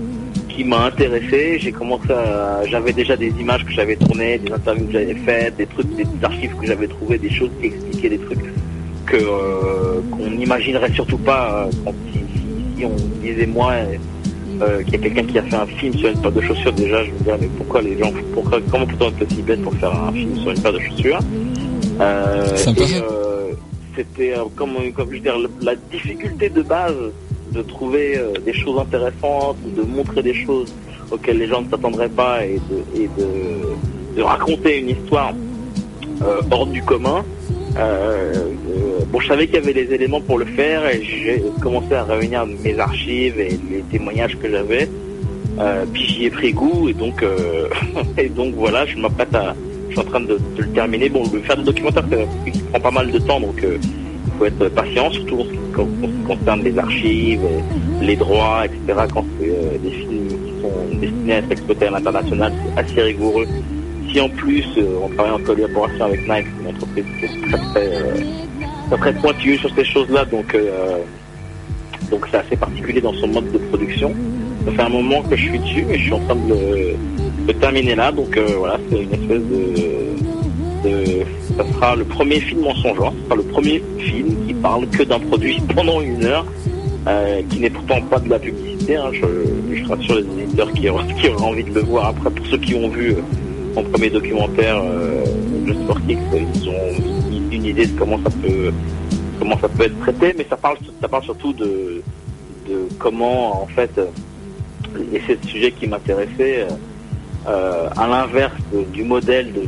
qui 0.55 0.63
m'a 0.63 0.85
intéressé. 0.85 1.57
J'ai 1.59 1.71
commencé 1.71 2.11
à, 2.11 2.61
j'avais 2.65 2.93
déjà 2.93 3.15
des 3.15 3.29
images 3.29 3.65
que 3.65 3.71
j'avais 3.71 3.95
tournées, 3.95 4.37
des 4.37 4.51
interviews 4.51 4.85
que 4.87 4.93
j'avais 4.93 5.15
faites, 5.15 5.57
des 5.57 5.65
trucs, 5.67 5.95
des 5.95 6.05
archives 6.23 6.55
que 6.59 6.67
j'avais 6.67 6.87
trouvées, 6.87 7.17
des 7.17 7.29
choses 7.29 7.51
qui 7.59 7.67
expliquaient 7.67 8.09
des 8.09 8.19
trucs 8.19 8.45
que 9.05 9.17
euh, 9.17 10.01
qu'on 10.11 10.29
n'imaginerait 10.29 10.91
surtout 10.93 11.17
pas 11.17 11.65
euh, 11.65 11.71
quand 11.83 11.93
si, 12.77 12.85
on 12.85 12.95
disait 13.21 13.45
moi 13.45 13.73
euh, 14.61 14.81
qu'il 14.83 14.93
y 14.93 14.95
a 14.95 14.99
quelqu'un 14.99 15.23
qui 15.23 15.37
a 15.37 15.43
fait 15.43 15.55
un 15.55 15.65
film 15.65 15.93
sur 15.95 16.09
une 16.09 16.21
paire 16.21 16.31
de 16.31 16.41
chaussures 16.41 16.73
déjà 16.73 17.03
je 17.03 17.11
me 17.11 17.17
disais 17.17 17.37
mais 17.41 17.49
pourquoi 17.57 17.81
les 17.81 17.97
gens 17.97 18.11
pourquoi 18.33 18.59
comment 18.71 18.85
peut-on 18.85 19.09
être 19.09 19.21
aussi 19.23 19.41
bête 19.41 19.61
pour 19.61 19.73
faire 19.75 19.93
un 19.93 20.13
film 20.13 20.35
sur 20.37 20.51
une 20.51 20.61
paire 20.61 20.73
de 20.73 20.79
chaussures? 20.79 21.19
C'était 23.93 24.33
comme, 24.55 24.73
comme 24.93 25.09
je 25.09 25.15
veux 25.15 25.19
dire 25.19 25.35
la 25.61 25.75
difficulté 25.91 26.49
de 26.49 26.61
base 26.61 26.95
de 27.51 27.61
trouver 27.61 28.17
euh, 28.17 28.33
des 28.45 28.53
choses 28.53 28.79
intéressantes 28.79 29.57
de 29.75 29.81
montrer 29.81 30.23
des 30.23 30.33
choses 30.33 30.73
auxquelles 31.11 31.37
les 31.37 31.47
gens 31.47 31.61
ne 31.61 31.69
s'attendraient 31.69 32.09
pas 32.09 32.45
et 32.45 32.59
de, 33.17 34.21
raconter 34.21 34.79
une 34.79 34.89
histoire 34.89 35.33
euh, 36.21 36.41
hors 36.51 36.67
du 36.67 36.81
commun. 36.83 37.23
Euh, 37.77 38.33
bon, 39.07 39.19
je 39.19 39.27
savais 39.27 39.47
qu'il 39.47 39.55
y 39.55 39.59
avait 39.59 39.73
les 39.73 39.93
éléments 39.93 40.21
pour 40.21 40.37
le 40.37 40.45
faire 40.45 40.85
et 40.87 41.01
j'ai 41.03 41.43
commencé 41.61 41.93
à 41.93 42.03
réunir 42.03 42.45
mes 42.45 42.77
archives 42.77 43.39
et 43.39 43.57
les 43.69 43.81
témoignages 43.89 44.37
que 44.37 44.49
j'avais. 44.49 44.89
Puis 45.93 46.07
j'y 46.07 46.25
ai 46.25 46.29
pris 46.29 46.53
goût 46.53 46.89
et 46.89 46.93
donc 46.93 47.23
et 48.17 48.29
donc 48.29 48.53
voilà, 48.55 48.85
je 48.85 48.97
m'apprête 48.97 49.33
à, 49.33 49.55
je 49.89 49.91
suis 49.91 49.99
en 49.99 50.09
train 50.09 50.21
de, 50.21 50.37
le 50.57 50.67
terminer. 50.69 51.09
Bon, 51.09 51.23
le 51.31 51.39
faire 51.41 51.57
des 51.57 51.63
documentaires, 51.63 52.03
qui 52.45 52.59
prend 52.59 52.79
pas 52.79 52.91
mal 52.91 53.11
de 53.11 53.19
temps, 53.19 53.39
donc 53.39 53.63
il 53.63 53.79
faut 54.37 54.45
être 54.45 54.69
patient, 54.69 55.09
surtout 55.11 55.45
concerne 56.27 56.63
les 56.63 56.77
archives, 56.77 57.41
et 58.01 58.05
les 58.05 58.15
droits, 58.15 58.65
etc. 58.65 58.79
Quand 59.13 59.25
c'est 59.39 59.49
euh, 59.49 59.77
des 59.83 59.91
films 59.91 60.27
qui 60.27 60.61
sont 60.61 60.99
destinés 60.99 61.33
à 61.33 61.37
être 61.37 61.51
exploités 61.51 61.85
à 61.87 61.91
l'international, 61.91 62.53
c'est 62.75 62.81
assez 62.81 63.01
rigoureux. 63.01 63.47
Si 64.11 64.19
en 64.19 64.29
plus 64.29 64.65
euh, 64.77 64.99
on 65.03 65.09
travaille 65.09 65.31
en 65.33 65.39
collaboration 65.39 66.05
avec 66.05 66.21
Nike, 66.27 66.47
une 66.61 66.67
entreprise 66.75 67.05
qui 67.19 67.25
est 67.25 67.41
très 67.47 67.57
très, 67.57 67.87
euh, 69.07 69.13
pointue 69.21 69.57
sur 69.57 69.73
ces 69.75 69.85
choses-là, 69.85 70.25
donc 70.25 70.53
euh, 70.53 70.97
donc 72.09 72.25
c'est 72.29 72.37
assez 72.37 72.57
particulier 72.57 72.99
dans 73.01 73.13
son 73.13 73.27
mode 73.27 73.51
de 73.53 73.57
production. 73.57 74.11
ça 74.65 74.71
fait 74.73 74.81
un 74.81 74.89
moment 74.89 75.21
que 75.23 75.35
je 75.37 75.43
suis 75.49 75.59
dessus, 75.59 75.85
mais 75.87 75.97
je 75.97 76.03
suis 76.03 76.13
en 76.13 76.19
train 76.19 76.35
de 76.35 77.53
terminer 77.53 77.95
là. 77.95 78.11
Donc 78.11 78.35
euh, 78.37 78.47
voilà, 78.57 78.77
c'est 78.89 79.01
une 79.01 79.13
espèce 79.13 79.41
de, 79.41 80.89
de- 80.89 81.25
ça 81.57 81.63
sera 81.73 81.95
le 81.95 82.03
premier 82.05 82.39
film 82.39 82.65
en 82.67 82.75
son 82.75 82.93
genre. 82.95 83.13
Ce 83.17 83.25
sera 83.25 83.35
le 83.35 83.43
premier 83.43 83.81
film 83.99 84.35
parle 84.61 84.87
que 84.87 85.03
d'un 85.03 85.19
produit 85.19 85.59
pendant 85.75 86.01
une 86.01 86.23
heure, 86.25 86.45
euh, 87.07 87.41
qui 87.49 87.59
n'est 87.59 87.69
pourtant 87.69 88.01
pas 88.01 88.19
de 88.19 88.29
la 88.29 88.39
publicité. 88.39 88.95
hein. 88.95 89.11
Je, 89.13 89.87
rassure 89.87 90.15
les 90.15 90.43
éditeurs 90.43 90.71
qui 90.73 90.81
qui 91.21 91.29
auront 91.29 91.47
envie 91.49 91.63
de 91.63 91.73
le 91.73 91.81
voir. 91.81 92.07
Après, 92.09 92.29
pour 92.29 92.45
ceux 92.45 92.57
qui 92.57 92.75
ont 92.75 92.89
vu 92.89 93.11
euh, 93.13 93.21
mon 93.75 93.83
premier 93.83 94.09
documentaire, 94.09 94.81
Kicks, 96.07 96.17
euh, 96.33 96.39
ils 96.55 96.69
ont 96.69 97.51
une- 97.51 97.65
idée 97.65 97.85
de 97.85 97.97
comment 97.99 98.17
ça 98.23 98.29
peut 98.41 98.71
comment 99.39 99.57
ça 99.59 99.69
peut 99.69 99.83
être 99.83 99.99
traité, 99.99 100.33
mais 100.37 100.45
ça 100.49 100.57
parle 100.57 100.77
ça 100.99 101.07
parle 101.07 101.23
surtout 101.23 101.53
de 101.53 102.01
comment 102.97 103.61
en 103.63 103.67
fait 103.67 103.99
et 105.13 105.21
c'est 105.27 105.37
le 105.43 105.47
sujet 105.47 105.71
qui 105.71 105.87
m'intéressait 105.87 106.65
à 107.45 108.07
l'inverse 108.07 108.53
du 108.93 109.03
modèle 109.03 109.51
de, 109.53 109.61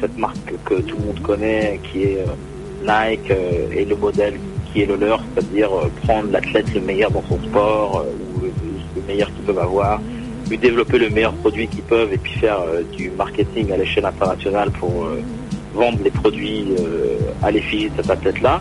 cette 0.00 0.16
marque 0.18 0.52
que 0.64 0.74
tout 0.74 0.96
le 0.98 1.06
monde 1.06 1.22
connaît 1.22 1.80
qui 1.90 2.02
est 2.02 2.24
Nike 2.88 3.30
euh, 3.30 3.70
et 3.72 3.84
le 3.84 3.96
modèle 3.96 4.34
qui 4.72 4.82
est 4.82 4.86
le 4.86 4.96
leur, 4.96 5.22
c'est-à-dire 5.34 5.70
euh, 5.72 5.90
prendre 6.04 6.30
l'athlète 6.30 6.72
le 6.74 6.80
meilleur 6.80 7.10
dans 7.10 7.22
son 7.28 7.38
sport 7.42 8.04
euh, 8.04 8.36
ou 8.36 8.40
le, 8.42 8.52
le 8.96 9.02
meilleur 9.06 9.28
qu'ils 9.28 9.44
peuvent 9.44 9.58
avoir, 9.58 10.00
lui 10.48 10.58
développer 10.58 10.98
le 10.98 11.10
meilleur 11.10 11.32
produit 11.34 11.68
qu'ils 11.68 11.82
peuvent 11.82 12.12
et 12.12 12.18
puis 12.18 12.32
faire 12.38 12.60
du 12.96 13.10
marketing 13.10 13.70
à 13.72 13.76
l'échelle 13.76 14.06
internationale 14.06 14.70
pour 14.70 15.06
vendre 15.74 15.98
les 16.02 16.10
produits 16.10 16.68
à 17.42 17.50
l'effigie 17.50 17.90
de 17.90 17.96
cet 18.02 18.10
athlète-là. 18.10 18.58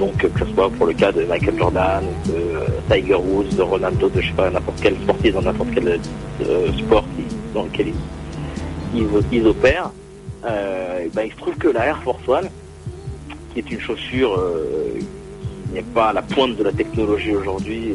Donc 0.00 0.16
que 0.16 0.26
ce 0.36 0.52
soit 0.52 0.68
pour 0.68 0.86
le 0.86 0.92
cas 0.94 1.12
de 1.12 1.22
Michael 1.22 1.56
Jordan, 1.56 2.02
de 2.26 2.92
Tiger 2.92 3.14
Woods, 3.14 3.54
de 3.56 3.62
Ronaldo, 3.62 4.08
de 4.08 4.20
je 4.20 4.26
sais 4.26 4.32
pas 4.32 4.50
n'importe 4.50 4.80
quel 4.82 4.96
sportif 4.96 5.32
dans 5.32 5.42
n'importe 5.42 5.70
quel 5.74 6.00
sport 6.76 7.04
dans 7.54 7.62
lequel 7.62 7.92
ils, 8.92 9.06
ils, 9.30 9.46
opèrent, 9.46 9.92
ben, 10.42 11.22
il 11.24 11.30
se 11.30 11.36
trouve 11.36 11.54
que 11.54 11.68
la 11.68 11.86
Air 11.86 12.02
Force 12.02 12.26
One, 12.26 12.48
qui 13.52 13.60
est 13.60 13.70
une 13.70 13.80
chaussure 13.80 14.38
euh, 14.38 14.98
qui 14.98 15.74
n'est 15.74 15.82
pas 15.82 16.08
à 16.08 16.12
la 16.12 16.22
pointe 16.22 16.56
de 16.56 16.64
la 16.64 16.72
technologie 16.72 17.34
aujourd'hui, 17.34 17.94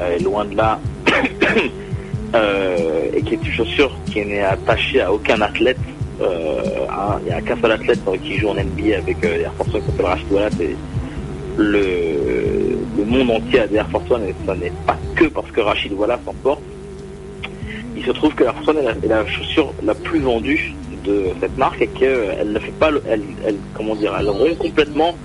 euh, 0.00 0.18
loin 0.20 0.44
de 0.44 0.56
là, 0.56 0.80
euh, 2.34 3.10
et 3.14 3.22
qui 3.22 3.34
est 3.34 3.44
une 3.44 3.52
chaussure 3.52 3.92
qui 4.06 4.24
n'est 4.24 4.42
attachée 4.42 5.00
à 5.00 5.12
aucun 5.12 5.40
athlète. 5.40 5.78
Il 6.20 7.24
n'y 7.26 7.32
a 7.32 7.40
qu'un 7.40 7.60
seul 7.60 7.72
athlète 7.72 8.00
qui 8.22 8.36
joue 8.38 8.48
en 8.48 8.54
NBA 8.54 8.98
avec 8.98 9.24
Air 9.24 9.52
Force 9.54 9.74
One 9.74 9.80
qui 9.80 9.86
s'appelle 9.90 10.06
Wallace 10.30 10.60
et 10.60 10.76
le, 11.58 13.04
monde 13.04 13.30
entier 13.30 13.60
a 13.60 13.66
des 13.66 13.76
Air 13.76 13.88
Force 13.90 14.08
One 14.08 14.22
et 14.28 14.34
ça 14.46 14.54
n'est 14.54 14.72
pas 14.86 14.96
que 15.16 15.24
parce 15.24 15.50
que 15.50 15.60
Rachid 15.60 15.92
Wallace 15.92 16.20
en 16.26 16.34
porte. 16.34 16.62
Il 17.96 18.04
se 18.04 18.12
trouve 18.12 18.34
que 18.34 18.44
Air 18.44 18.54
Force 18.54 18.68
One 18.68 18.78
est 18.78 19.06
la 19.08 19.26
chaussure 19.26 19.72
la 19.82 19.94
plus 19.94 20.20
vendue 20.20 20.74
de 21.04 21.26
cette 21.40 21.56
marque 21.58 21.80
et 21.82 21.86
qu'elle 21.88 22.52
ne 22.52 22.58
fait 22.58 22.72
pas, 22.78 22.90
le- 22.90 23.02
elle, 23.08 23.22
elle- 23.46 23.56
comment 23.74 23.94
dire, 23.96 24.14
elle 24.18 24.28
rompt 24.28 24.56
complètement 24.58 25.16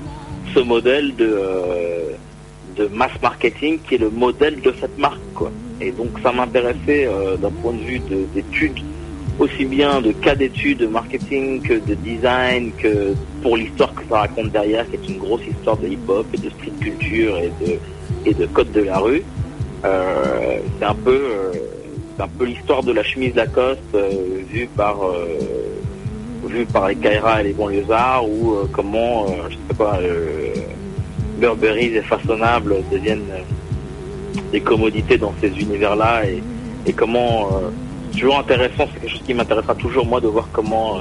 ce 0.53 0.59
modèle 0.59 1.15
de, 1.15 1.25
euh, 1.29 2.11
de 2.77 2.87
mass 2.93 3.11
marketing 3.21 3.79
qui 3.87 3.95
est 3.95 3.99
le 3.99 4.09
modèle 4.09 4.61
de 4.61 4.73
cette 4.79 4.97
marque, 4.97 5.19
quoi. 5.35 5.51
Et 5.81 5.91
donc 5.91 6.09
ça 6.23 6.31
m'intéressait 6.31 7.07
euh, 7.07 7.35
d'un 7.37 7.51
point 7.51 7.73
de 7.73 7.79
vue 7.83 7.99
de- 7.99 8.25
d'études, 8.33 8.79
aussi 9.39 9.65
bien 9.65 10.01
de 10.01 10.11
cas 10.11 10.35
d'études 10.35 10.79
de 10.79 10.87
marketing 10.87 11.61
que 11.61 11.73
de 11.73 11.93
design, 11.95 12.71
que 12.77 13.13
pour 13.43 13.57
l'histoire 13.57 13.93
que 13.93 14.01
ça 14.09 14.19
raconte 14.21 14.51
derrière, 14.51 14.85
qui 14.89 14.95
est 14.95 15.13
une 15.13 15.19
grosse 15.19 15.41
histoire 15.47 15.77
de 15.77 15.87
hip-hop 15.87 16.25
et 16.33 16.37
de 16.37 16.49
street 16.49 16.71
culture 16.81 17.37
et 17.37 17.51
de, 17.65 17.73
et 18.25 18.33
de 18.33 18.45
code 18.47 18.71
de 18.71 18.81
la 18.81 18.97
rue. 18.97 19.23
Euh, 19.85 20.57
c'est 20.79 20.85
un 20.85 20.95
peu, 20.95 21.11
euh, 21.11 21.51
c'est 22.18 22.23
un 22.23 22.27
peu 22.27 22.45
l'histoire 22.45 22.84
de 22.84 22.91
la 22.91 23.03
chemise 23.03 23.35
Lacoste 23.35 23.80
euh, 23.94 24.10
vue 24.49 24.68
par, 24.76 24.98
euh, 25.03 25.38
vue 26.45 26.65
par 26.65 26.88
les 26.88 26.95
Kaira 26.95 27.41
et 27.41 27.45
les 27.45 27.53
banlieusards 27.53 28.27
ou 28.27 28.53
euh, 28.53 28.69
comment, 28.72 29.27
je 29.49 29.56
sais 29.56 29.77
pas, 29.77 29.99
Burberry 31.39 31.95
et 31.95 32.02
façonnables 32.02 32.77
deviennent 32.91 33.30
des 34.52 34.61
commodités 34.61 35.18
dans 35.18 35.34
ces 35.41 35.49
univers-là 35.49 36.26
et, 36.26 36.41
et 36.88 36.94
comment 36.94 37.49
toujours 38.11 38.39
intéressant, 38.39 38.88
c'est 38.91 39.02
quelque 39.02 39.11
chose 39.11 39.23
qui 39.23 39.34
m'intéressera 39.34 39.76
toujours 39.76 40.06
moi 40.06 40.19
de 40.19 40.27
voir 40.27 40.48
comment 40.52 40.98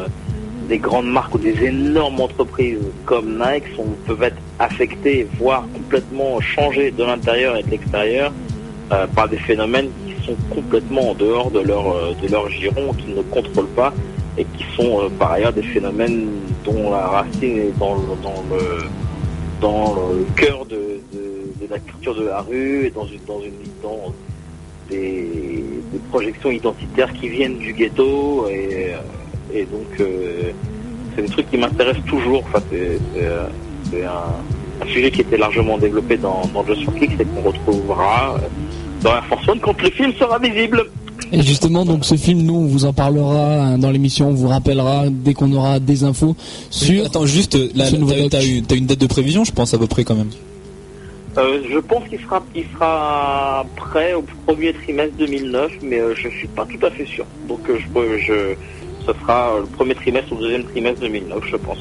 des 0.69 0.79
grandes 0.79 1.11
marques 1.11 1.35
ou 1.35 1.39
des 1.39 1.65
énormes 1.65 2.21
entreprises 2.21 2.81
comme 3.07 3.39
Nike 3.39 3.65
peuvent 4.07 4.23
être 4.23 4.37
affectées, 4.59 5.27
voire 5.39 5.65
complètement 5.73 6.41
changées 6.41 6.91
de 6.91 7.05
l'intérieur 7.05 7.57
et 7.57 7.63
de 7.63 7.71
l'extérieur 7.71 8.33
par 9.15 9.29
des 9.29 9.39
phénomènes 9.39 9.89
complètement 10.51 11.11
en 11.11 11.15
dehors 11.15 11.51
de 11.51 11.61
leur, 11.61 11.89
euh, 11.95 12.15
de 12.23 12.29
leur 12.29 12.49
giron, 12.51 12.93
qu'ils 12.95 13.15
ne 13.15 13.23
contrôlent 13.23 13.75
pas 13.77 13.93
et 14.39 14.45
qui 14.45 14.65
sont 14.77 15.01
euh, 15.01 15.09
par 15.19 15.33
ailleurs 15.33 15.53
des 15.53 15.63
phénomènes 15.63 16.29
dont 16.65 16.91
la 16.91 17.07
racine 17.07 17.59
est 17.59 17.79
dans, 17.79 17.95
le- 17.95 18.23
dans 18.23 18.43
le 18.51 18.85
dans 19.61 19.95
le 20.13 20.27
cœur 20.37 20.67
de, 20.67 21.01
de, 21.15 21.67
la 21.71 21.79
culture 21.79 22.15
de 22.15 22.25
la 22.25 22.41
rue 22.43 22.87
et 22.87 22.91
dans 22.91 23.07
une 23.07 23.25
dans 23.27 23.41
une 23.41 23.53
dans 23.83 24.13
des, 24.91 25.65
projections 26.11 26.51
identitaires 26.51 27.13
qui 27.15 27.29
viennent 27.29 27.57
du 27.57 27.73
ghetto 27.73 28.47
et, 28.49 28.93
euh, 29.55 29.65
donc 29.73 30.09
c'est 31.15 31.23
des 31.23 31.29
trucs 31.29 31.51
qui 31.51 31.57
m'intéressent 31.57 32.05
toujours. 32.05 32.45
C'est 32.71 34.05
un, 34.05 34.87
sujet 34.89 35.11
qui 35.11 35.23
était 35.23 35.39
largement 35.39 35.79
développé 35.79 36.19
dans, 36.19 36.43
dans 36.53 36.65
Just 36.67 36.85
for 36.85 36.95
Kicks 36.95 37.19
et 37.19 37.25
qu'on 37.25 37.41
retrouvera 37.49 38.37
dans 39.07 39.15
Air 39.17 39.25
Force 39.27 39.49
One 39.49 39.61
quand 39.61 39.81
le 39.81 39.91
film 39.91 40.13
sera 40.19 40.39
visible. 40.39 40.85
Et 41.33 41.43
justement, 41.43 41.85
donc 41.85 42.05
ce 42.05 42.15
film, 42.17 42.43
nous, 42.43 42.55
on 42.55 42.67
vous 42.67 42.85
en 42.85 42.93
parlera 42.93 43.63
hein, 43.63 43.79
dans 43.79 43.91
l'émission, 43.91 44.29
on 44.29 44.35
vous 44.35 44.49
rappellera 44.49 45.05
dès 45.11 45.35
qu'on 45.35 45.51
aura 45.53 45.81
des 45.81 46.05
infos 46.05 46.37
sur. 46.71 47.07
Attends, 47.07 47.27
juste, 47.27 47.55
là, 47.75 47.87
ce 47.87 47.97
là, 47.97 48.29
t'as- 48.31 48.77
une 48.77 48.87
date 48.87 48.99
de 49.01 49.07
prévision, 49.07 49.45
je 49.45 49.53
pense, 49.53 49.75
à 49.75 49.79
peu 49.79 49.87
près 49.87 50.05
quand 50.05 50.15
même. 50.15 50.31
Euh, 51.39 51.61
je 51.71 51.79
pense 51.79 52.03
qu'il 52.09 52.19
sera, 52.21 52.43
il 52.55 52.65
sera 52.75 53.65
prêt 53.77 54.15
au 54.15 54.25
premier 54.47 54.73
trimestre 54.73 55.17
2009, 55.19 55.71
mais 55.83 56.01
euh, 56.01 56.15
je 56.15 56.29
suis 56.29 56.49
pas 56.49 56.65
tout 56.67 56.85
à 56.87 56.91
fait 56.91 57.05
sûr. 57.07 57.27
Donc 57.49 57.61
euh, 57.69 57.77
je, 57.79 58.19
je, 58.19 58.55
ce 59.07 59.13
sera 59.21 59.55
euh, 59.55 59.61
le 59.61 59.67
premier 59.67 59.95
trimestre 59.95 60.33
ou 60.33 60.37
le 60.37 60.43
deuxième 60.43 60.65
trimestre 60.65 61.01
2009, 61.01 61.39
je 61.51 61.57
pense. 61.57 61.79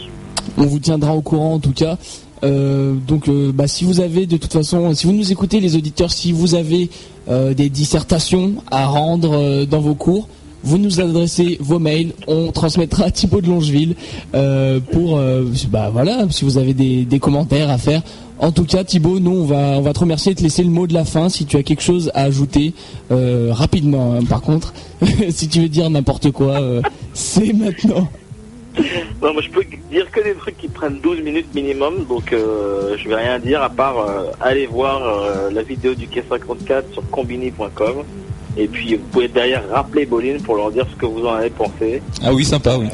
On 0.58 0.64
vous 0.66 0.80
tiendra 0.80 1.14
au 1.14 1.22
courant 1.22 1.54
en 1.54 1.60
tout 1.60 1.72
cas. 1.72 1.98
Euh, 2.44 2.96
donc, 2.96 3.28
euh, 3.28 3.52
bah, 3.54 3.68
si 3.68 3.86
vous 3.86 4.00
avez 4.00 4.26
de 4.26 4.38
toute 4.38 4.54
façon, 4.54 4.94
si 4.94 5.08
vous 5.08 5.14
nous 5.14 5.32
écoutez, 5.32 5.60
les 5.60 5.76
auditeurs, 5.76 6.12
si 6.12 6.32
vous 6.32 6.56
avez 6.56 6.90
euh, 7.30 7.54
des 7.54 7.70
dissertations 7.70 8.56
à 8.72 8.86
rendre 8.86 9.66
dans 9.66 9.80
vos 9.80 9.96
cours, 9.96 10.28
vous 10.64 10.78
nous 10.80 11.00
adressez 11.00 11.58
vos 11.60 11.78
mails, 11.78 12.14
on 12.28 12.52
transmettra 12.52 13.06
à 13.06 13.12
Thibaut 13.12 13.40
de 13.40 13.48
Longeville 13.48 13.96
pour, 14.92 15.22
bah 15.70 15.92
voilà, 15.94 16.26
si 16.32 16.44
vous 16.44 16.58
avez 16.58 16.74
des, 16.74 17.20
commentaires 17.20 17.70
à 17.70 17.78
faire. 17.78 18.02
En 18.40 18.52
tout 18.52 18.66
cas, 18.66 18.84
Thibaut, 18.84 19.20
nous 19.20 19.32
on 19.32 19.46
va 19.46 19.78
on 19.78 19.82
va 19.82 19.94
te 19.94 20.00
remercier 20.00 20.32
et 20.32 20.36
te 20.36 20.42
laisser 20.42 20.64
le 20.64 20.72
mot 20.72 20.88
de 20.88 20.94
la 20.96 21.06
fin 21.06 21.30
si 21.30 21.46
tu 21.46 21.56
as 21.56 21.62
quelque 21.62 21.84
chose 21.84 22.10
à 22.16 22.24
ajouter 22.24 22.74
rapidement. 23.12 24.14
hein, 24.14 24.26
par 24.28 24.42
contre, 24.42 24.74
si 25.30 25.48
tu 25.48 25.62
veux 25.62 25.70
dire 25.70 25.88
n'importe 25.92 26.32
quoi, 26.32 26.60
c'est 27.14 27.54
maintenant. 27.54 28.10
Non, 29.22 29.34
moi 29.34 29.42
je 29.42 29.50
peux 29.50 29.64
dire 29.90 30.10
que 30.12 30.22
des 30.22 30.34
trucs 30.34 30.58
qui 30.58 30.68
prennent 30.68 31.00
12 31.02 31.22
minutes 31.22 31.54
minimum, 31.56 32.06
donc 32.08 32.34
euh, 32.34 32.96
je 32.98 33.08
vais 33.08 33.16
rien 33.16 33.40
dire 33.40 33.62
à 33.62 33.70
part 33.70 33.98
euh, 34.00 34.32
aller 34.42 34.68
voir 34.68 35.02
euh, 35.04 35.50
la 35.52 35.64
vidéo 35.64 35.94
du 35.96 36.08
K54 36.08 36.92
sur 36.94 37.10
combini.com 37.10 38.04
et 38.58 38.68
puis 38.68 38.96
vous 38.96 39.06
pouvez 39.12 39.28
derrière 39.28 39.68
rappeler 39.70 40.06
Bolin 40.06 40.38
pour 40.44 40.56
leur 40.58 40.72
dire 40.72 40.86
ce 40.90 40.96
que 40.96 41.06
vous 41.06 41.26
en 41.26 41.34
avez 41.36 41.50
pensé. 41.50 42.02
Ah 42.24 42.34
oui, 42.34 42.44
sympa, 42.46 42.78
oui. 42.78 42.88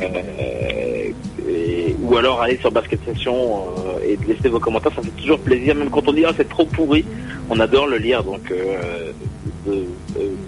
Et- 1.49 1.95
ou 2.01 2.17
alors 2.17 2.41
aller 2.41 2.57
sur 2.57 2.71
Basket 2.71 2.99
Session 3.05 3.63
et 4.05 4.17
laisser 4.27 4.49
vos 4.49 4.59
commentaires, 4.59 4.91
ça 4.95 5.01
fait 5.01 5.21
toujours 5.21 5.39
plaisir, 5.39 5.75
même 5.75 5.89
quand 5.89 6.07
on 6.07 6.13
dit 6.13 6.25
ah, 6.25 6.31
c'est 6.35 6.49
trop 6.49 6.65
pourri, 6.65 7.05
on 7.49 7.59
adore 7.59 7.87
le 7.87 7.97
lire, 7.97 8.23
donc 8.23 8.51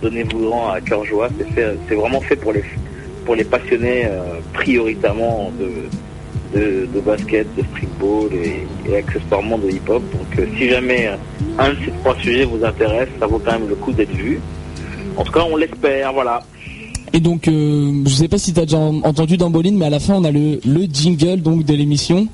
donnez-vous-en 0.01 0.69
à 0.71 0.81
cœur 0.81 1.05
joie, 1.05 1.29
c'est 1.55 1.95
vraiment 1.95 2.21
fait 2.21 2.35
pour 2.35 2.53
les 2.53 2.63
pour 3.25 3.35
les 3.35 3.43
passionnés 3.43 4.05
euh, 4.05 4.39
prioritairement 4.53 5.51
de, 5.59 6.59
de, 6.59 6.87
de 6.93 6.99
basket, 6.99 7.47
de 7.57 7.63
streetball 7.71 8.29
et, 8.33 8.89
et 8.89 8.97
accessoirement 8.97 9.57
de 9.57 9.69
hip-hop. 9.69 10.03
Donc 10.11 10.39
euh, 10.39 10.45
si 10.57 10.69
jamais 10.69 11.09
un 11.57 11.69
de 11.69 11.75
ces 11.85 11.91
trois 12.01 12.15
sujets 12.19 12.45
vous 12.45 12.63
intéresse, 12.63 13.09
ça 13.19 13.27
vaut 13.27 13.39
quand 13.43 13.53
même 13.59 13.69
le 13.69 13.75
coup 13.75 13.91
d'être 13.91 14.11
vu. 14.15 14.39
En 15.15 15.23
tout 15.23 15.31
cas, 15.31 15.43
on 15.49 15.55
l'espère, 15.55 16.11
voilà. 16.13 16.41
Et 17.15 17.19
donc, 17.19 17.47
euh, 17.47 18.01
je 18.05 18.09
sais 18.09 18.27
pas 18.27 18.39
si 18.39 18.53
tu 18.53 18.59
as 18.59 18.65
déjà 18.65 18.79
en- 18.79 19.01
entendu 19.03 19.37
dans 19.37 19.51
Bolin, 19.51 19.73
mais 19.73 19.85
à 19.85 19.89
la 19.91 19.99
fin, 19.99 20.15
on 20.15 20.23
a 20.23 20.31
le, 20.31 20.59
le 20.65 20.85
jingle 20.91 21.41
donc 21.41 21.63
de 21.63 21.73
l'émission. 21.75 22.27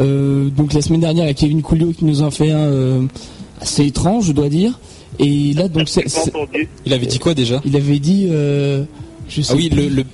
Euh, 0.00 0.48
donc 0.48 0.72
la 0.72 0.80
semaine 0.80 1.00
dernière, 1.00 1.24
il 1.24 1.28
y 1.28 1.30
a 1.30 1.34
Kevin 1.34 1.60
Coulio 1.60 1.92
qui 1.92 2.06
nous 2.06 2.22
en 2.22 2.30
fait 2.30 2.50
un 2.50 2.56
euh, 2.66 3.02
assez 3.60 3.84
étrange, 3.86 4.24
je 4.28 4.32
dois 4.32 4.48
dire. 4.48 4.80
Et 5.18 5.52
là, 5.52 5.68
donc, 5.68 5.88
c'est-. 5.88 6.06
Il 6.86 6.92
avait 6.94 7.04
dit 7.06 7.18
quoi 7.18 7.34
déjà? 7.34 7.60
Il 7.66 7.76
avait 7.76 7.98
dit, 7.98 8.26
euh, 8.30 8.84
je 9.28 9.42
sais 9.42 9.52
Ah 9.52 9.56
oui, 9.56 9.68
plus. 9.68 9.90
le, 9.90 9.96
le, 9.96 10.04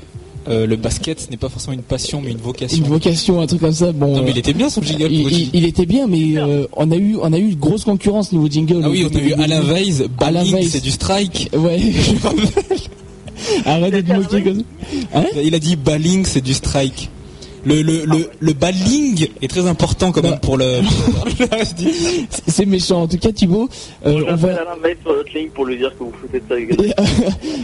Euh, 0.50 0.66
le 0.66 0.76
basket, 0.76 1.20
ce 1.20 1.30
n'est 1.30 1.36
pas 1.36 1.48
forcément 1.48 1.74
une 1.74 1.82
passion, 1.82 2.20
mais 2.24 2.32
une 2.32 2.38
vocation. 2.38 2.76
Une 2.78 2.84
vocation, 2.90 3.40
un 3.40 3.46
truc 3.46 3.60
comme 3.60 3.72
ça. 3.72 3.92
Bon, 3.92 4.08
Non, 4.16 4.22
mais 4.22 4.28
euh, 4.28 4.32
il 4.34 4.38
était 4.38 4.52
bien 4.52 4.68
son 4.68 4.82
jingle. 4.82 5.06
il, 5.10 5.22
pour 5.22 5.30
il- 5.32 5.50
il 5.54 5.64
était 5.64 5.86
bien, 5.86 6.06
mais 6.08 6.36
euh, 6.38 6.66
on 6.76 6.90
a 6.90 6.96
eu 6.96 7.16
on 7.22 7.32
a 7.32 7.38
eu 7.38 7.50
une 7.50 7.58
grosse 7.58 7.84
concurrence 7.84 8.32
niveau 8.32 8.48
jingle. 8.48 8.80
Ah 8.84 8.90
oui, 8.90 9.06
on 9.10 9.16
a 9.16 9.20
eu 9.20 9.32
Alain 9.34 9.62
Weiss, 9.62 10.02
Alain 10.18 10.44
c'est 10.68 10.82
du 10.82 10.90
strike. 10.90 11.50
Ouais. 11.56 11.80
Arrête 13.64 13.94
de 13.94 14.00
te 14.02 14.12
moquer 14.12 14.42
comme 14.42 14.58
ça. 14.58 15.18
Hein? 15.20 15.24
Il 15.42 15.54
a 15.54 15.58
dit 15.58 15.76
balling, 15.76 16.24
c'est 16.24 16.40
du 16.42 16.52
strike. 16.54 17.08
Le, 17.64 17.82
le, 17.82 18.04
le, 18.06 18.30
le 18.40 18.52
balling 18.54 19.28
est 19.42 19.48
très 19.48 19.66
important 19.66 20.12
quand 20.12 20.22
même 20.22 20.38
pour 20.40 20.56
le. 20.56 20.80
C'est- 22.46 22.66
méchant. 22.66 23.02
En 23.02 23.08
tout 23.08 23.18
cas, 23.18 23.32
Thibaut, 23.32 23.68
euh, 24.06 24.22
on 24.28 24.36
va. 24.36 24.48
Alain 24.52 24.94
sur 25.02 25.12
notre 25.14 25.32
ligne 25.36 25.48
pour 25.50 25.64
lui 25.66 25.76
dire 25.76 25.92
que 25.98 26.04
vous 26.04 26.12
foutez 26.20 26.40
de 26.40 26.44
sa 26.48 26.60
gueule. 26.60 26.94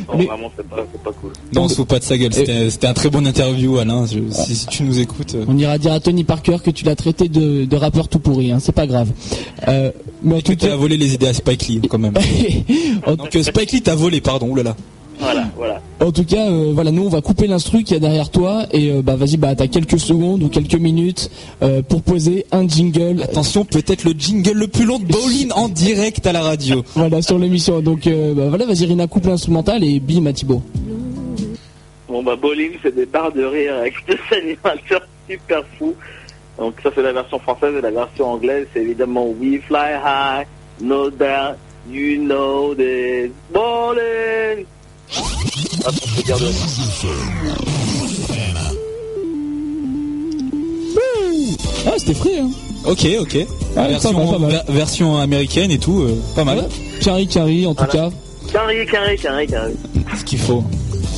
Non, 0.08 0.18
Mais- 0.18 0.26
vraiment, 0.26 0.50
c'est 0.56 0.66
pas, 0.68 0.76
pas 1.04 1.10
cool. 1.20 1.32
non, 1.52 1.62
on 1.62 1.68
se 1.68 1.74
fout 1.74 1.88
pas 1.88 1.98
de 1.98 2.04
sa 2.04 2.16
gueule. 2.16 2.32
C'était 2.32 2.70
c'était 2.70 2.86
un 2.86 2.94
très 2.94 3.10
bon 3.10 3.26
interview, 3.26 3.78
Alain. 3.78 4.06
Je- 4.06 4.18
si, 4.30 4.54
si 4.54 4.66
tu 4.66 4.82
nous 4.84 4.98
écoutes. 5.00 5.34
euh, 5.34 5.44
On 5.48 5.56
ira 5.58 5.78
dire 5.78 5.92
à 5.92 6.00
Tony 6.00 6.24
Parker 6.24 6.56
que 6.64 6.70
tu 6.70 6.84
l'as 6.84 6.94
traité 6.96 7.28
de, 7.28 7.64
de 7.64 7.76
rappeur 7.76 8.08
tout 8.08 8.18
pourri, 8.18 8.52
hein, 8.52 8.58
c'est 8.60 8.74
pas 8.74 8.86
grave. 8.86 9.08
Euh, 9.68 9.90
mais 10.22 10.36
en 10.36 10.40
tout 10.40 10.54
tu 10.54 10.66
as 10.66 10.68
cas, 10.70 10.76
volé 10.76 10.96
les 10.96 11.14
idées 11.14 11.28
à 11.28 11.34
Spike 11.34 11.66
Lee 11.68 11.80
quand 11.88 11.98
même. 11.98 12.14
Donc 13.06 13.32
Spike 13.42 13.72
Lee 13.72 13.82
t'a 13.82 13.94
volé, 13.94 14.20
pardon. 14.20 14.48
Oulala. 14.48 14.76
Voilà, 15.18 15.44
voilà. 15.56 15.80
en 16.00 16.12
tout 16.12 16.24
cas, 16.24 16.50
euh, 16.50 16.72
voilà, 16.74 16.90
nous 16.90 17.04
on 17.04 17.08
va 17.08 17.20
couper 17.20 17.46
l'instru 17.46 17.82
qu'il 17.84 17.94
y 17.94 17.96
a 17.96 18.00
derrière 18.00 18.30
toi 18.30 18.66
et 18.72 18.90
euh, 18.90 19.02
bah 19.02 19.16
vas-y, 19.16 19.36
bah 19.36 19.54
t'as 19.54 19.66
quelques 19.66 19.98
secondes 19.98 20.42
ou 20.42 20.48
quelques 20.48 20.74
minutes 20.74 21.30
euh, 21.62 21.82
pour 21.82 22.02
poser 22.02 22.46
un 22.52 22.68
jingle. 22.68 23.22
Attention, 23.22 23.64
peut-être 23.64 24.04
le 24.04 24.12
jingle 24.12 24.52
le 24.52 24.68
plus 24.68 24.84
long 24.84 24.98
de 24.98 25.04
Bowling 25.06 25.50
en 25.52 25.68
direct 25.68 26.26
à 26.26 26.32
la 26.32 26.42
radio. 26.42 26.84
Voilà 26.94 27.22
sur 27.22 27.38
l'émission. 27.38 27.80
Donc 27.80 28.06
euh, 28.06 28.34
bah, 28.34 28.48
voilà, 28.48 28.66
vas-y 28.66 28.84
Rina, 28.86 29.06
coupe 29.06 29.26
l'instrumental 29.26 29.82
et 29.84 30.00
bim 30.00 30.26
à 30.26 30.32
Thibaut. 30.32 30.62
Bon, 32.08 32.22
bah, 32.22 32.36
Bowling, 32.36 32.72
c'est 32.82 32.94
des 32.94 33.06
barres 33.06 33.32
de 33.32 33.44
rire 33.44 33.74
avec 33.76 33.94
deux 34.06 34.18
animateurs 34.36 35.06
super 35.28 35.64
fous. 35.78 35.94
Donc, 36.58 36.74
ça, 36.82 36.90
c'est 36.94 37.02
la 37.02 37.12
version 37.12 37.38
française 37.38 37.74
et 37.76 37.80
la 37.80 37.90
version 37.90 38.30
anglaise, 38.30 38.66
c'est 38.72 38.80
évidemment 38.80 39.26
We 39.28 39.60
Fly 39.66 39.94
High, 40.04 40.46
No 40.80 41.10
Doubt, 41.10 41.56
You 41.90 42.18
Know 42.22 42.74
This, 42.74 43.30
Bowling! 43.52 44.66
Ah, 45.84 45.90
dire 46.24 46.38
de 46.38 46.46
Ah 51.86 51.90
c'était 51.98 52.14
frais 52.14 52.38
hein. 52.40 52.50
Ok, 52.84 53.06
ok. 53.20 53.46
pas 53.74 53.88
version, 53.88 54.12
mal, 54.12 54.26
pas 54.28 54.38
mal. 54.38 54.50
ver- 54.50 54.64
version 54.68 55.16
américaine 55.18 55.70
et 55.72 55.78
tout, 55.78 56.00
euh, 56.02 56.20
pas 56.36 56.44
mal. 56.44 56.58
Ouais. 56.58 56.64
Carré 57.00 57.26
carré 57.26 57.66
en 57.66 57.74
tout 57.74 57.84
Voilà. 57.90 58.10
cas. 58.10 58.16
Carré, 58.52 58.86
carré, 58.90 59.16
carré, 59.16 59.46
carré. 59.46 59.72
Ce 60.16 60.24
qu'il 60.24 60.38
faut. 60.38 60.62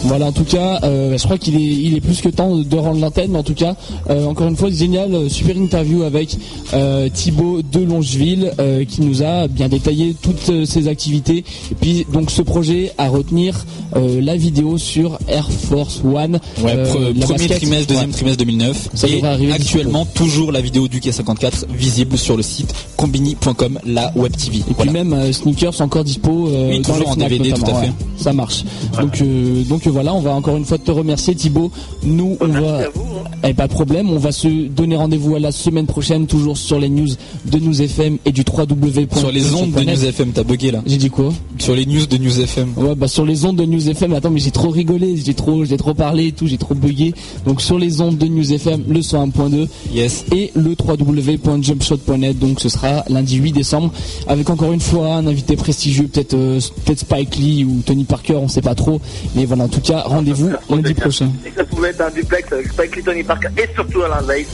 Voilà, 0.05 0.27
en 0.27 0.33
tout 0.33 0.45
cas, 0.45 0.81
euh, 0.85 1.17
je 1.19 1.23
crois 1.25 1.39
qu'il 1.39 1.57
est, 1.57 1.61
il 1.61 1.97
est 1.97 2.01
plus 2.01 2.21
que 2.21 2.29
temps 2.29 2.57
de 2.57 2.77
rendre 2.77 3.01
l'antenne. 3.01 3.33
Mais 3.33 3.39
en 3.39 3.43
tout 3.43 3.55
cas, 3.55 3.77
euh, 4.11 4.27
encore 4.27 4.49
une 4.49 4.57
fois, 4.57 4.71
génial, 4.71 5.15
euh, 5.15 5.29
super 5.29 5.57
interview 5.57 6.03
avec 6.03 6.37
euh, 6.75 7.09
Thibaut 7.13 7.63
de 7.63 7.81
Longeville 7.81 8.53
qui 8.89 9.03
nous 9.03 9.23
a 9.23 9.49
bien 9.49 9.69
détaillé 9.69 10.15
toutes 10.21 10.65
ses 10.65 10.89
activités. 10.89 11.45
Et 11.71 11.75
puis 11.81 12.07
donc 12.13 12.31
ce 12.31 12.43
projet 12.43 12.93
à 12.99 13.09
retenir 13.09 13.65
la 13.95 14.37
vidéo 14.37 14.79
sur 14.79 15.19
Air 15.29 15.49
Force 15.51 16.01
One. 16.05 16.39
Ouais, 16.63 16.75
pre- 16.77 17.19
la 17.19 17.27
premier 17.27 17.39
basket. 17.39 17.57
trimestre, 17.59 17.87
deuxième 17.89 18.11
Ouais. 18.11 18.15
trimestre 18.17 18.39
2009. 18.45 18.89
Ça 18.95 19.09
et 19.09 19.23
arriver 19.25 19.53
actuellement, 19.53 20.05
toujours 20.07 20.53
la 20.53 20.61
vidéo 20.61 20.89
du 20.89 21.01
K54 21.01 21.65
visible 21.77 22.17
sur 22.19 22.37
le 22.37 22.43
site 22.43 22.73
combini.com, 22.97 23.79
la 23.87 24.13
web 24.17 24.33
TV. 24.37 24.59
Et 24.71 24.75
puis 24.79 24.91
même 24.91 25.33
sneakers 25.33 25.81
encore 25.81 26.05
dispo 26.05 26.49
Oui, 26.51 26.81
dans 26.81 26.93
toujours 26.93 27.15
les 27.17 27.25
en 27.25 27.29
DVD, 27.29 27.53
tout 27.53 27.63
à 27.63 27.75
fait. 27.75 27.87
ouais. 27.89 27.93
ça 28.17 28.33
marche. 28.33 28.65
Donc 29.01 29.23
donc 29.69 29.87
euh, 29.89 29.93
voilà, 29.93 30.15
on 30.15 30.21
va 30.21 30.35
encore 30.35 30.57
une 30.57 30.65
fois 30.65 30.79
te 30.79 30.91
remercier 30.91 31.35
Thibaut. 31.35 31.71
Nous 32.05 32.37
on 32.41 32.47
Merci 32.49 32.65
va 32.65 32.77
à 32.79 32.89
vous. 32.95 33.03
hein. 33.03 33.31
Eh 33.45 33.55
pas 33.55 33.67
de 33.69 33.73
problème, 33.73 34.11
on 34.11 34.19
va 34.19 34.33
se 34.33 34.49
donner 34.69 34.97
rendez-vous 34.97 35.35
à 35.37 35.39
la 35.39 35.53
semaine 35.53 35.87
prochaine, 35.87 36.27
toujours 36.27 36.57
sur 36.57 36.79
les 36.79 36.89
news 36.89 37.09
de 37.47 37.59
News 37.59 37.81
FM 37.83 38.19
et 38.25 38.33
du 38.33 38.43
3W. 38.43 39.07
Sur 39.19 39.31
les 39.33 39.55
ondes 39.55 39.73
de 39.73 39.81
News 39.83 40.05
FM, 40.05 40.31
t'as 40.33 40.43
bugué 40.45 40.71
là. 40.71 40.83
J'ai 40.87 40.97
dit 40.97 41.11
quoi? 41.11 41.31
Sur 41.59 41.75
les 41.75 41.87
news 41.87 42.07
de 42.07 42.17
News 42.19 42.41
FM. 42.41 42.73
Ouais, 42.77 42.95
bah 42.95 43.09
sur 43.09 43.25
les 43.25 43.45
ondes 43.45 43.57
de 43.57 43.65
News 43.65 43.89
FM. 43.89 44.13
Attends, 44.15 44.31
mais 44.31 44.41
j'ai 44.41 44.51
trop 44.51 44.71
rigolé, 44.71 45.17
j'ai 45.17 45.35
trop, 45.35 45.65
j'ai 45.65 45.77
trop 45.77 45.95
parlé 45.95 46.27
et 46.29 46.33
tout, 46.33 46.47
j'ai 46.47 46.59
trop 46.59 46.75
bugué. 46.75 47.15
Donc 47.47 47.61
sur 47.63 47.79
les 47.79 48.01
ondes 48.01 48.19
de 48.19 48.27
News 48.27 48.53
FM, 48.53 48.85
le 48.89 49.01
101.2 49.01 49.69
Yes. 49.95 50.25
et 50.35 50.51
le 50.55 50.75
www.jumpshot.net. 50.79 52.39
Donc 52.39 52.61
ce 52.61 52.69
sera 52.69 53.05
lundi 53.09 53.37
8 53.37 53.53
décembre 53.53 53.93
avec 54.27 54.51
encore 54.51 54.73
une 54.73 54.81
fois 54.81 55.15
un 55.15 55.27
invité 55.27 55.57
prestigieux, 55.57 56.09
peut-être 56.09 56.35
euh, 56.35 56.61
peut-être 56.85 57.01
Spike 57.01 57.37
Lee 57.37 57.65
ou 57.65 57.81
Tony 57.85 58.05
Parker, 58.05 58.35
on 58.35 58.49
sait 58.49 58.63
pas 58.63 58.75
trop. 58.75 59.01
Mais 59.35 59.45
voilà, 59.45 59.65
en 59.65 59.69
tout 59.69 59.78
cas, 59.81 60.03
rendez-vous 60.07 60.51
lundi 60.71 60.95
prochain. 60.95 61.31
Et 61.47 61.51
que 61.51 61.57
ça 61.57 61.65
pouvait 61.65 61.91
être 61.91 62.01
un 62.01 62.11
duplex 62.11 62.53
avec 62.53 62.69
Spike 62.69 62.97
Lee, 62.97 63.03
Tony 63.03 63.23
Parker 63.23 63.49
et 63.57 63.69
surtout 63.75 64.03
Alain 64.03 64.23
Weiss. 64.27 64.47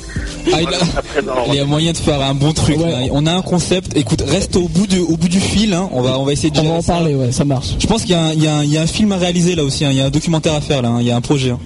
Ah, 0.52 0.58
il, 0.60 1.50
a, 1.50 1.54
y 1.54 1.58
a 1.60 1.64
moyen 1.64 1.92
de 1.92 1.96
faire 1.96 2.20
un 2.22 2.34
bon 2.34 2.52
truc. 2.52 2.76
Ouais. 2.78 2.90
là. 2.90 2.98
On 3.12 3.24
a 3.26 3.32
un 3.32 3.42
concept. 3.42 3.96
Écoute, 3.96 4.22
reste 4.26 4.56
au 4.56 4.68
bout, 4.68 4.86
de, 4.86 4.98
au 5.00 5.16
bout 5.16 5.28
du 5.28 5.40
fil. 5.40 5.72
hein. 5.72 5.88
On, 5.92 6.02
va, 6.02 6.18
on 6.18 6.24
va 6.24 6.32
essayer 6.32 6.50
de 6.50 6.58
On 6.60 6.64
va 6.64 6.70
en 6.74 6.82
ça. 6.82 6.94
parler, 6.94 7.14
ouais, 7.14 7.32
ça 7.32 7.44
marche. 7.44 7.74
Je 7.78 7.86
pense 7.86 8.02
qu'il 8.02 8.10
y, 8.12 8.14
a 8.14 8.22
un- 8.24 8.64
y 8.64 8.68
y 8.68 8.76
a 8.78 8.86
film 8.86 9.12
à 9.12 9.16
réaliser 9.16 9.54
là 9.54 9.64
aussi. 9.64 9.84
hein. 9.84 9.88
Il 9.90 9.96
y 9.96 10.00
a 10.00 10.06
un 10.06 10.10
documentaire 10.10 10.54
à 10.54 10.60
faire 10.60 10.82
là. 10.82 10.88
hein. 10.90 10.98
Il 11.00 11.06
y 11.06 11.10
a 11.10 11.16
un 11.16 11.20
projet. 11.22 11.50
hein. 11.50 11.58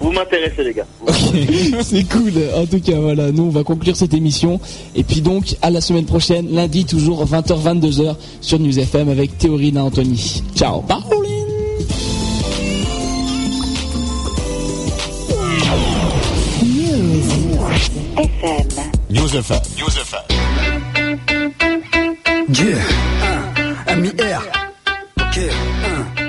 Vous 0.00 0.10
m'intéressez, 0.12 0.64
les 0.64 0.74
gars. 0.74 0.86
C'est 1.82 2.04
cool. 2.04 2.32
En 2.56 2.66
tout 2.66 2.80
cas, 2.80 2.96
voilà, 3.00 3.30
nous 3.32 3.44
on 3.44 3.48
va 3.50 3.62
conclure 3.62 3.96
cette 3.96 4.12
émission. 4.12 4.60
Et 4.94 5.02
puis 5.02 5.20
donc, 5.22 5.56
à 5.62 5.70
la 5.70 5.80
semaine 5.80 6.04
prochaine, 6.04 6.48
lundi 6.52 6.84
toujours 6.84 7.24
20h 7.24 7.62
22h 7.80 8.16
sur 8.42 8.58
News 8.58 8.78
FM 8.78 9.08
avec 9.08 9.38
Théorine 9.38 9.76
et 9.76 9.80
Anthony. 9.80 10.42
Ciao. 10.54 10.82
Pauline. 18.14 18.92
News 19.10 19.32
FM. 19.34 19.62
News 19.76 19.96
FM. 19.98 20.24
Yeah, 22.48 22.78
uh, 23.26 23.90
M-I-R. 23.90 24.44
Ok, 25.18 25.48
uh. 25.48 26.23